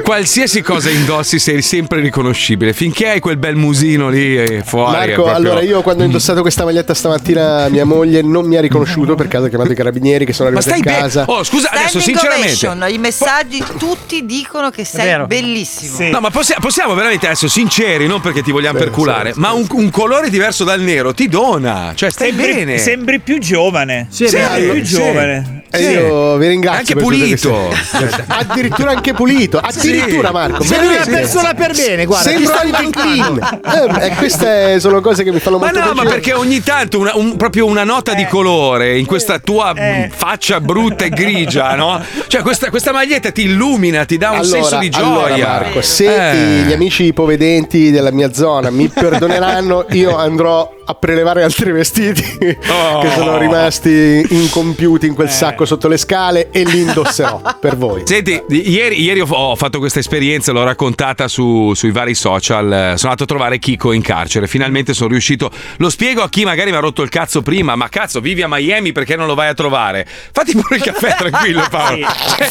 qualsiasi 0.03 0.61
cosa 0.63 0.91
indossi, 0.91 1.39
sei 1.39 1.63
sempre 1.63 2.01
riconoscibile. 2.01 2.73
Finché 2.73 3.09
hai 3.09 3.21
quel 3.21 3.37
bel 3.37 3.57
musino 3.57 4.09
lì 4.09 4.37
eh, 4.37 4.63
fuori. 4.65 4.93
Marco, 4.97 5.13
proprio- 5.23 5.35
allora 5.35 5.63
io 5.63 5.83
quando 5.83 6.03
ho 6.03 6.07
indossato 6.07 6.41
questa 6.43 6.65
maglietta 6.65 6.95
stamattina 6.95 7.69
mia 7.69 7.85
moglie 7.85 8.23
non 8.23 8.47
mi 8.47 8.57
ha 8.57 8.61
riconosciuto 8.61 9.15
per 9.15 9.29
caso 9.29 9.47
ha 9.47 9.49
chiamato 9.49 9.73
i 9.73 9.75
carabinieri 9.75 10.25
che 10.25 10.33
sono 10.33 10.51
Ma 10.51 10.59
arrivati 10.59 10.81
stai 10.81 10.93
a 10.93 10.97
bene? 10.97 11.09
casa. 11.09 11.25
Oh, 11.29 11.45
scusa, 11.45 11.71
adesso 11.71 12.01
Standing 12.01 12.19
sinceramente. 12.19 12.67
ovation, 12.67 12.91
i 12.95 12.99
messaggi 12.99 13.65
tutti 13.79 14.25
dicono 14.27 14.71
che 14.71 14.85
sei 14.85 15.05
vero. 15.07 15.27
bellissimo. 15.27 16.09
No, 16.11 16.21
ma 16.21 16.31
possi- 16.31 16.55
possiamo 16.61 16.95
veramente 16.95 17.29
essere 17.29 17.51
sinceri, 17.51 18.07
non 18.07 18.21
perché 18.21 18.43
ti 18.43 18.51
vogliamo 18.51 18.79
Sì, 18.79 18.85
perculare, 18.85 19.33
sì, 19.33 19.41
ma 19.41 19.53
un, 19.53 19.67
un 19.71 19.91
colore 19.91 20.31
diverso 20.31 20.65
dal 20.65 20.81
nero 20.81 21.13
ti 21.15 21.29
dona. 21.29 21.93
Cioè, 21.95 22.11
stai 22.11 22.29
Sembri, 22.29 22.53
bene. 22.55 22.79
sembri 22.79 23.19
più 23.21 23.39
giovane. 23.39 24.07
Sì, 24.11 24.29
sembri 24.29 24.81
più 24.81 24.85
sì. 24.85 24.95
giovane. 24.95 25.65
E 25.71 25.81
io 25.91 26.37
vi 26.37 26.49
ringrazio. 26.49 26.81
Anche 26.81 26.95
pulito. 26.97 27.71
Addirittura 28.27 28.62
anche 28.71 29.13
pulito. 29.15 29.59
Addirittura 29.59 30.31
Marco. 30.33 30.63
Sei 30.63 30.87
una 30.87 31.05
persona 31.05 31.55
per 31.55 31.75
bene, 31.75 32.05
guarda. 32.05 32.31
ti 32.31 32.45
Sembra 32.47 32.79
anche 32.79 32.91
clean. 32.91 33.61
Eh, 34.01 34.07
e 34.07 34.15
queste 34.17 34.81
sono 34.81 35.01
cose 35.01 35.25
che 35.25 35.33
mi 35.33 35.41
fanno 35.41 35.59
Ma 35.59 35.65
molto 35.67 35.79
no, 35.81 35.87
ma 35.87 35.93
piacere. 36.03 36.11
perché 36.21 36.33
ogni 36.35 36.63
tanto 36.63 36.99
una, 36.99 37.13
un- 37.15 37.37
proprio 37.37 37.67
una 37.67 37.85
nota 37.85 38.15
di 38.15 38.27
colore 38.27 38.99
in 38.99 39.07
questa 39.07 39.39
tua 39.39 39.73
Eh. 39.75 40.11
faccia 40.15 40.61
brutta 40.61 41.05
e 41.05 41.09
grigia, 41.11 41.75
no? 41.75 42.01
Cioè, 42.27 42.43
questa, 42.43 42.71
questa 42.71 42.93
maglietta 42.93 43.31
ti 43.31 43.43
illumina, 43.43 44.05
ti 44.05 44.17
dà 44.19 44.31
un 44.31 44.37
allora, 44.39 44.63
senso 44.63 44.79
di 44.79 44.91
allora, 44.95 45.29
gioia. 45.29 45.47
Marco, 45.47 45.81
se 45.83 46.31
Eh. 46.31 46.63
gli 46.65 46.73
amici 46.73 47.05
ipovedenti 47.05 47.91
della 47.91 48.11
mia 48.11 48.33
zona 48.33 48.71
mi 48.71 48.89
perdoneranno, 48.89 49.87
io 49.91 50.17
andrò 50.17 50.71
a 50.85 50.95
prelevare 50.95 51.43
altri 51.43 51.71
vestiti 51.73 52.21
Oh. 52.73 53.01
che 53.01 53.11
sono 53.11 53.39
rimasti 53.39 54.25
incompiuti 54.29 55.07
in 55.07 55.15
quel 55.15 55.31
sacco 55.31 55.65
sotto 55.65 55.89
le 55.89 55.97
scale 55.97 56.51
e 56.51 56.65
li 56.65 56.81
indosserò 56.81 57.41
per 57.61 57.77
voi. 57.77 58.03
Senti, 58.05 58.43
ieri, 58.49 59.01
ieri 59.01 59.21
ho, 59.21 59.55
fatto 59.57 59.79
questa 59.79 59.99
esperienza, 60.01 60.53
l'ho 60.53 60.65
raccontata 60.65 61.29
su- 61.29 61.73
sui 61.75 61.91
vari 61.93 62.15
social. 62.15 62.67
eh, 62.67 62.97
Sono 62.97 63.13
andato 63.13 63.23
a 63.25 63.27
trovare 63.27 63.59
Kiko 63.59 63.93
in 63.93 64.03
carcere. 64.03 64.47
Finalmente 64.47 64.93
sono 64.95 65.11
riuscito. 65.11 65.51
Lo 65.79 65.91
spiego 65.91 66.23
a 66.23 66.29
chi 66.29 66.45
magari 66.45 66.71
mi 66.71 66.77
ha 66.77 66.81
rotto 66.81 67.03
il 67.03 67.09
cazzo 67.09 67.43
prima. 67.43 67.75
Ma 67.77 67.89
cazzo, 67.89 68.21
vivi 68.21 68.43
a 68.43 68.49
Miami 68.49 68.93
perché 68.93 69.17
non 69.17 69.27
lo 69.27 69.35
vai 69.35 69.49
a 69.49 69.55
trovare? 69.55 70.07
Fatti 70.33 70.53
pure 70.53 70.77
il 70.77 70.83
caffè, 70.83 71.15
tranquillo, 71.19 71.65
Paolo. 71.71 72.07
Cioè, 72.39 72.49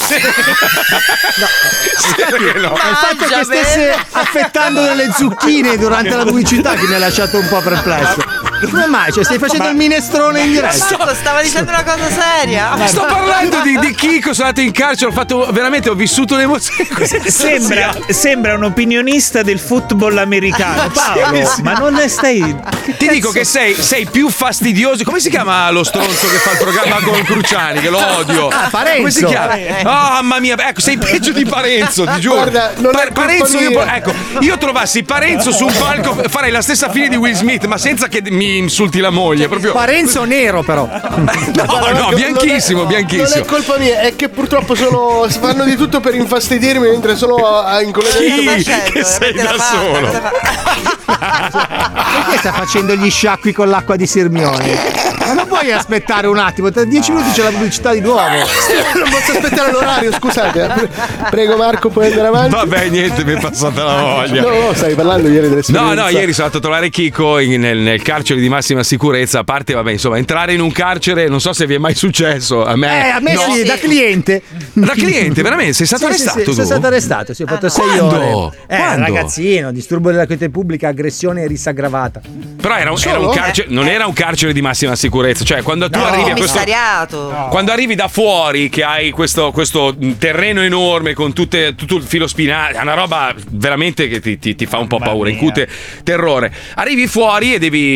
Perché 2.29 2.59
no? 2.59 2.73
Il 2.73 2.79
fatto 2.79 3.25
che 3.25 3.43
stesse 3.43 3.77
bene. 3.77 3.95
affettando 4.11 4.81
delle 4.81 5.11
zucchine 5.11 5.77
durante 5.77 6.15
la 6.15 6.23
pubblicità 6.23 6.73
che 6.75 6.87
mi 6.87 6.95
ha 6.95 6.97
lasciato 6.99 7.37
un 7.39 7.47
po' 7.47 7.59
perplesso. 7.61 8.20
Come 8.69 8.85
mai? 8.85 9.11
Cioè, 9.11 9.23
stai 9.23 9.39
facendo 9.39 9.69
il 9.69 9.75
minestrone 9.75 10.41
in 10.41 10.51
diretta? 10.51 10.95
Marco 10.97 11.15
stava 11.15 11.41
dicendo 11.41 11.71
una 11.71 11.83
cosa 11.83 12.09
seria. 12.09 12.77
Sto 12.87 13.05
parlando 13.05 13.61
di, 13.61 13.77
di 13.79 13.93
Kiko, 13.95 14.33
sono 14.33 14.49
andato 14.49 14.65
in 14.65 14.71
carcere, 14.71 15.09
ho 15.09 15.13
fatto 15.13 15.47
veramente, 15.51 15.89
ho 15.89 15.95
vissuto 15.95 16.35
l'emozione. 16.35 16.89
Sembra, 17.25 17.91
sembra 18.09 18.53
un 18.53 18.63
opinionista 18.63 19.41
del 19.41 19.59
football 19.59 20.17
americano. 20.17 20.89
Paolo, 20.93 21.35
Sì, 21.35 21.45
sì. 21.55 21.61
ma 21.63 21.73
non 21.73 21.93
ne 21.93 22.07
stai. 22.07 22.55
Ti 22.97 23.07
dico 23.07 23.31
che 23.31 23.43
sei, 23.45 23.73
sei 23.73 24.05
più 24.05 24.29
fastidioso. 24.29 25.03
Come 25.03 25.19
si 25.19 25.29
chiama 25.31 25.69
lo 25.71 25.83
stronzo 25.83 26.27
che 26.27 26.37
fa 26.37 26.51
il 26.51 26.57
programma 26.57 26.97
con 27.01 27.19
Cruciani? 27.23 27.79
Che 27.79 27.89
lo 27.89 28.17
odio. 28.17 28.47
Ah, 28.49 28.67
Parenzo. 28.69 28.97
Come 28.97 29.11
si 29.11 29.25
chiama? 29.25 29.55
Oh, 29.83 30.11
mamma 30.21 30.39
mia, 30.39 30.55
ecco, 30.67 30.81
sei 30.81 30.97
peggio 30.97 31.31
di 31.31 31.45
Parenzo, 31.45 32.05
ti 32.05 32.19
giuro. 32.19 32.35
Guarda, 32.41 32.73
non 32.77 32.91
è 32.95 33.05
colpa 33.05 33.21
Parenzo, 33.21 33.59
io, 33.59 33.81
ecco, 33.83 34.13
io 34.41 34.57
trovassi 34.57 35.03
Parenzo 35.03 35.51
su 35.51 35.65
un 35.65 35.73
palco, 35.73 36.23
farei 36.29 36.51
la 36.51 36.61
stessa 36.61 36.89
fine 36.89 37.07
di 37.09 37.15
Will 37.15 37.33
Smith, 37.33 37.65
ma 37.65 37.77
senza 37.79 38.07
che 38.11 38.21
mi 38.29 38.57
insulti 38.57 38.99
la 38.99 39.09
moglie. 39.09 39.47
Proprio. 39.47 39.71
Parenzo 39.73 40.23
nero, 40.25 40.61
però. 40.61 40.87
No, 41.21 41.89
no, 41.91 42.09
è- 42.09 42.15
bianchissimo, 42.15 42.79
Non 42.79 42.87
bianchissimo. 42.87 43.43
è 43.43 43.47
colpa 43.47 43.77
mia, 43.77 43.99
è 44.01 44.15
che 44.15 44.29
purtroppo 44.29 44.75
sono, 44.75 45.25
fanno 45.29 45.63
di 45.63 45.75
tutto 45.75 45.99
per 45.99 46.13
infastidirmi 46.15 46.89
mentre 46.89 47.15
sono 47.15 47.35
a- 47.63 47.81
in 47.81 47.91
collegamento. 47.91 48.41
Chi? 48.53 48.63
Facendo, 48.63 48.91
Che 48.91 49.03
sei 49.03 49.33
da 49.33 49.55
solo. 49.57 50.09
Perché 51.05 52.37
sta 52.39 52.51
facendo 52.51 52.95
gli 52.95 53.09
sciacqui 53.09 53.51
con 53.53 53.69
l'acqua 53.69 53.95
di 53.95 54.05
Sirmione? 54.07 55.09
Ma 55.25 55.33
non 55.33 55.47
puoi 55.47 55.71
aspettare 55.71 56.27
un 56.27 56.37
attimo, 56.37 56.71
tra 56.71 56.83
dieci 56.83 57.11
minuti 57.11 57.31
c'è 57.31 57.43
la 57.43 57.49
pubblicità 57.51 57.93
di 57.93 58.01
nuovo. 58.01 58.19
Non 58.93 59.09
posso 59.09 59.31
aspettare 59.31 59.71
l'orario, 59.71 60.11
scusate. 60.11 60.59
Pre- 60.67 60.89
Prego 61.29 61.55
Marco, 61.55 61.89
puoi 61.89 62.07
andare 62.07 62.27
avanti? 62.27 62.55
Vabbè, 62.55 62.89
niente, 62.89 63.23
mi 63.23 63.33
è 63.35 63.39
passata 63.39 63.83
la 63.83 63.93
voglia. 64.01 64.41
No, 64.41 64.49
no, 64.49 64.73
stai 64.73 64.95
parlando 64.95 65.27
ieri 65.27 65.43
No, 65.43 65.49
dell'esperienza. 65.49 65.93
no, 66.03 66.09
ieri 66.09 66.33
sono 66.33 66.45
andato 66.47 66.57
a 66.57 66.61
trovare 66.61 66.89
Kiko 66.89 67.39
in- 67.39 67.59
nel, 67.61 67.77
nel 67.77 68.00
carcere 68.01 68.39
di 68.39 68.49
massima 68.49 68.83
sicurezza. 68.83 69.39
A 69.39 69.43
parte, 69.43 69.73
vabbè, 69.73 69.91
insomma, 69.91 70.17
entrare 70.17 70.53
in 70.53 70.61
un 70.61 70.71
carcere, 70.71 71.27
non 71.27 71.39
so 71.41 71.53
se 71.53 71.65
vi 71.65 71.75
è 71.75 71.77
mai 71.77 71.95
successo. 71.95 72.63
A 72.65 72.75
me, 72.75 73.05
Eh, 73.05 73.09
a 73.09 73.19
me 73.19 73.33
no. 73.33 73.41
sì, 73.53 73.63
da 73.63 73.77
cliente. 73.77 74.41
Da 74.73 74.93
cliente, 74.93 75.41
veramente? 75.41 75.73
Sei 75.73 75.85
stato 75.85 76.05
Sì, 76.07 76.13
sì, 76.13 76.21
arrestato 76.21 76.39
sì, 76.39 76.45
tu? 76.45 76.51
Sono 76.53 76.65
stato 76.65 76.87
arrestato, 76.87 77.33
sì, 77.33 77.43
ho 77.43 77.47
fatto 77.47 77.69
sei 77.69 77.85
Quando? 77.87 78.35
ore. 78.37 78.57
Eh, 78.67 78.75
Quando? 78.77 79.01
ragazzino, 79.05 79.71
disturbo 79.71 80.11
della 80.11 80.25
quiete 80.25 80.49
pubblica, 80.49 80.87
aggressione 80.89 81.43
e 81.43 81.47
rissa 81.47 81.69
aggravata. 81.71 82.21
Però 82.61 82.75
era, 82.75 82.91
un- 82.91 82.97
era 83.05 83.19
un 83.19 83.29
carcere, 83.33 83.67
non 83.71 83.87
era 83.87 84.05
un 84.05 84.13
carcere 84.13 84.53
di 84.53 84.61
massima 84.61 84.95
sicurezza. 84.95 85.43
Cioè, 85.43 85.61
quando 85.63 85.89
tu 85.89 85.97
No, 85.99 86.05
arrivi 86.05 86.29
a 86.29 86.33
questo. 86.35 86.57
commissariato. 86.57 87.47
Quando 87.49 87.71
arrivi 87.71 87.95
da 87.95 88.07
fuori, 88.07 88.69
che 88.69 88.83
hai 88.83 89.09
questo, 89.11 89.51
questo 89.51 89.95
terreno 90.17 90.61
enorme 90.61 91.13
con 91.13 91.33
tutte- 91.33 91.75
tutto 91.75 91.95
il 91.95 92.03
filo 92.03 92.27
spinato, 92.27 92.77
è 92.77 92.81
una 92.81 92.93
roba 92.93 93.33
veramente 93.49 94.07
che 94.07 94.19
ti, 94.19 94.37
ti- 94.39 94.55
ti 94.55 94.65
fa 94.65 94.77
un 94.77 94.87
po' 94.87 94.99
paura, 94.99 95.29
incute 95.29 95.67
terrore. 96.03 96.51
Arrivi 96.75 97.07
fuori 97.07 97.53
e 97.55 97.59
devi. 97.59 97.90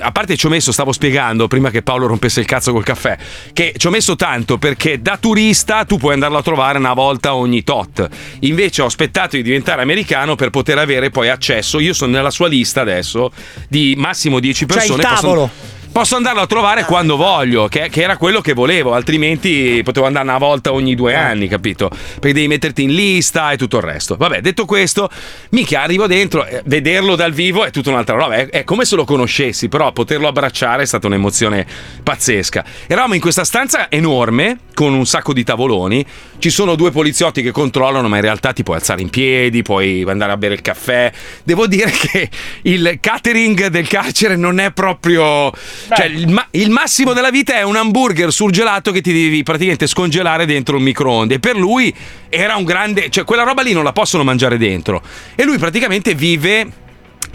A 0.00 0.12
parte 0.12 0.36
ci 0.36 0.46
ho 0.46 0.48
messo, 0.48 0.72
stavo 0.72 0.92
spiegando 0.92 1.48
prima 1.48 1.70
che 1.70 1.82
Paolo 1.82 2.06
rompesse 2.06 2.40
il 2.40 2.46
cazzo 2.46 2.72
col 2.72 2.84
caffè, 2.84 3.16
che 3.52 3.74
ci 3.76 3.86
ho 3.86 3.90
messo 3.90 4.16
tanto 4.16 4.58
perché 4.58 5.00
da 5.00 5.16
turista 5.18 5.84
tu 5.84 5.96
puoi 5.96 6.14
andarlo 6.14 6.38
a 6.38 6.42
trovare 6.42 6.78
una 6.78 6.94
volta 6.94 7.34
ogni 7.34 7.62
tot. 7.62 8.08
Invece 8.40 8.82
ho 8.82 8.86
aspettato 8.86 9.36
di 9.36 9.42
diventare 9.42 9.82
americano 9.82 10.34
per 10.34 10.50
poter 10.50 10.78
avere 10.78 11.10
poi 11.10 11.28
accesso. 11.28 11.78
Io 11.80 11.92
sono 11.92 12.12
nella 12.12 12.30
sua 12.30 12.48
lista 12.48 12.80
adesso 12.80 13.32
di 13.68 13.94
massimo 13.96 14.40
10 14.40 14.66
C'è 14.66 14.72
il 14.72 14.78
persone. 14.78 15.02
tavolo. 15.02 15.50
Posso, 15.50 15.73
posso 15.94 16.16
andarlo 16.16 16.40
a 16.40 16.46
trovare 16.48 16.84
quando 16.84 17.14
voglio, 17.14 17.68
che, 17.68 17.88
che 17.88 18.02
era 18.02 18.16
quello 18.16 18.40
che 18.40 18.52
volevo, 18.52 18.94
altrimenti 18.94 19.80
potevo 19.84 20.06
andare 20.06 20.24
una 20.24 20.38
volta 20.38 20.72
ogni 20.72 20.96
due 20.96 21.14
anni, 21.14 21.46
capito? 21.46 21.88
Perché 21.88 22.32
devi 22.32 22.48
metterti 22.48 22.82
in 22.82 22.92
lista 22.92 23.52
e 23.52 23.56
tutto 23.56 23.76
il 23.76 23.84
resto. 23.84 24.16
Vabbè, 24.16 24.40
detto 24.40 24.64
questo, 24.64 25.08
mica 25.50 25.82
arrivo 25.82 26.08
dentro, 26.08 26.44
eh, 26.46 26.62
vederlo 26.64 27.14
dal 27.14 27.30
vivo 27.32 27.64
è 27.64 27.70
tutta 27.70 27.90
un'altra 27.90 28.16
roba. 28.16 28.34
È, 28.34 28.48
è 28.48 28.64
come 28.64 28.84
se 28.84 28.96
lo 28.96 29.04
conoscessi, 29.04 29.68
però 29.68 29.92
poterlo 29.92 30.26
abbracciare 30.26 30.82
è 30.82 30.86
stata 30.86 31.06
un'emozione 31.06 31.64
pazzesca. 32.02 32.64
Eravamo 32.88 33.14
in 33.14 33.20
questa 33.20 33.44
stanza 33.44 33.88
enorme 33.88 34.58
con 34.74 34.92
un 34.94 35.06
sacco 35.06 35.32
di 35.32 35.44
tavoloni. 35.44 36.04
Ci 36.40 36.50
sono 36.50 36.74
due 36.74 36.90
poliziotti 36.90 37.40
che 37.40 37.52
controllano, 37.52 38.08
ma 38.08 38.16
in 38.16 38.22
realtà 38.22 38.52
ti 38.52 38.64
puoi 38.64 38.78
alzare 38.78 39.00
in 39.00 39.10
piedi, 39.10 39.62
puoi 39.62 40.04
andare 40.08 40.32
a 40.32 40.36
bere 40.36 40.54
il 40.54 40.60
caffè. 40.60 41.12
Devo 41.44 41.68
dire 41.68 41.92
che 41.94 42.28
il 42.62 42.98
catering 43.00 43.68
del 43.68 43.86
carcere 43.86 44.34
non 44.34 44.58
è 44.58 44.72
proprio. 44.72 45.52
Cioè, 45.88 46.06
il, 46.06 46.28
ma- 46.28 46.46
il 46.52 46.70
massimo 46.70 47.12
della 47.12 47.30
vita 47.30 47.54
è 47.54 47.62
un 47.62 47.76
hamburger 47.76 48.32
surgelato 48.32 48.92
che 48.92 49.00
ti 49.00 49.12
devi 49.12 49.42
praticamente 49.42 49.86
scongelare 49.86 50.46
dentro 50.46 50.76
un 50.76 50.82
microonde. 50.82 51.34
E 51.34 51.38
per 51.38 51.56
lui 51.56 51.94
era 52.28 52.56
un 52.56 52.64
grande. 52.64 53.10
Cioè, 53.10 53.24
quella 53.24 53.42
roba 53.42 53.62
lì 53.62 53.72
non 53.72 53.84
la 53.84 53.92
possono 53.92 54.24
mangiare 54.24 54.56
dentro. 54.58 55.02
E 55.34 55.44
lui 55.44 55.58
praticamente 55.58 56.14
vive 56.14 56.82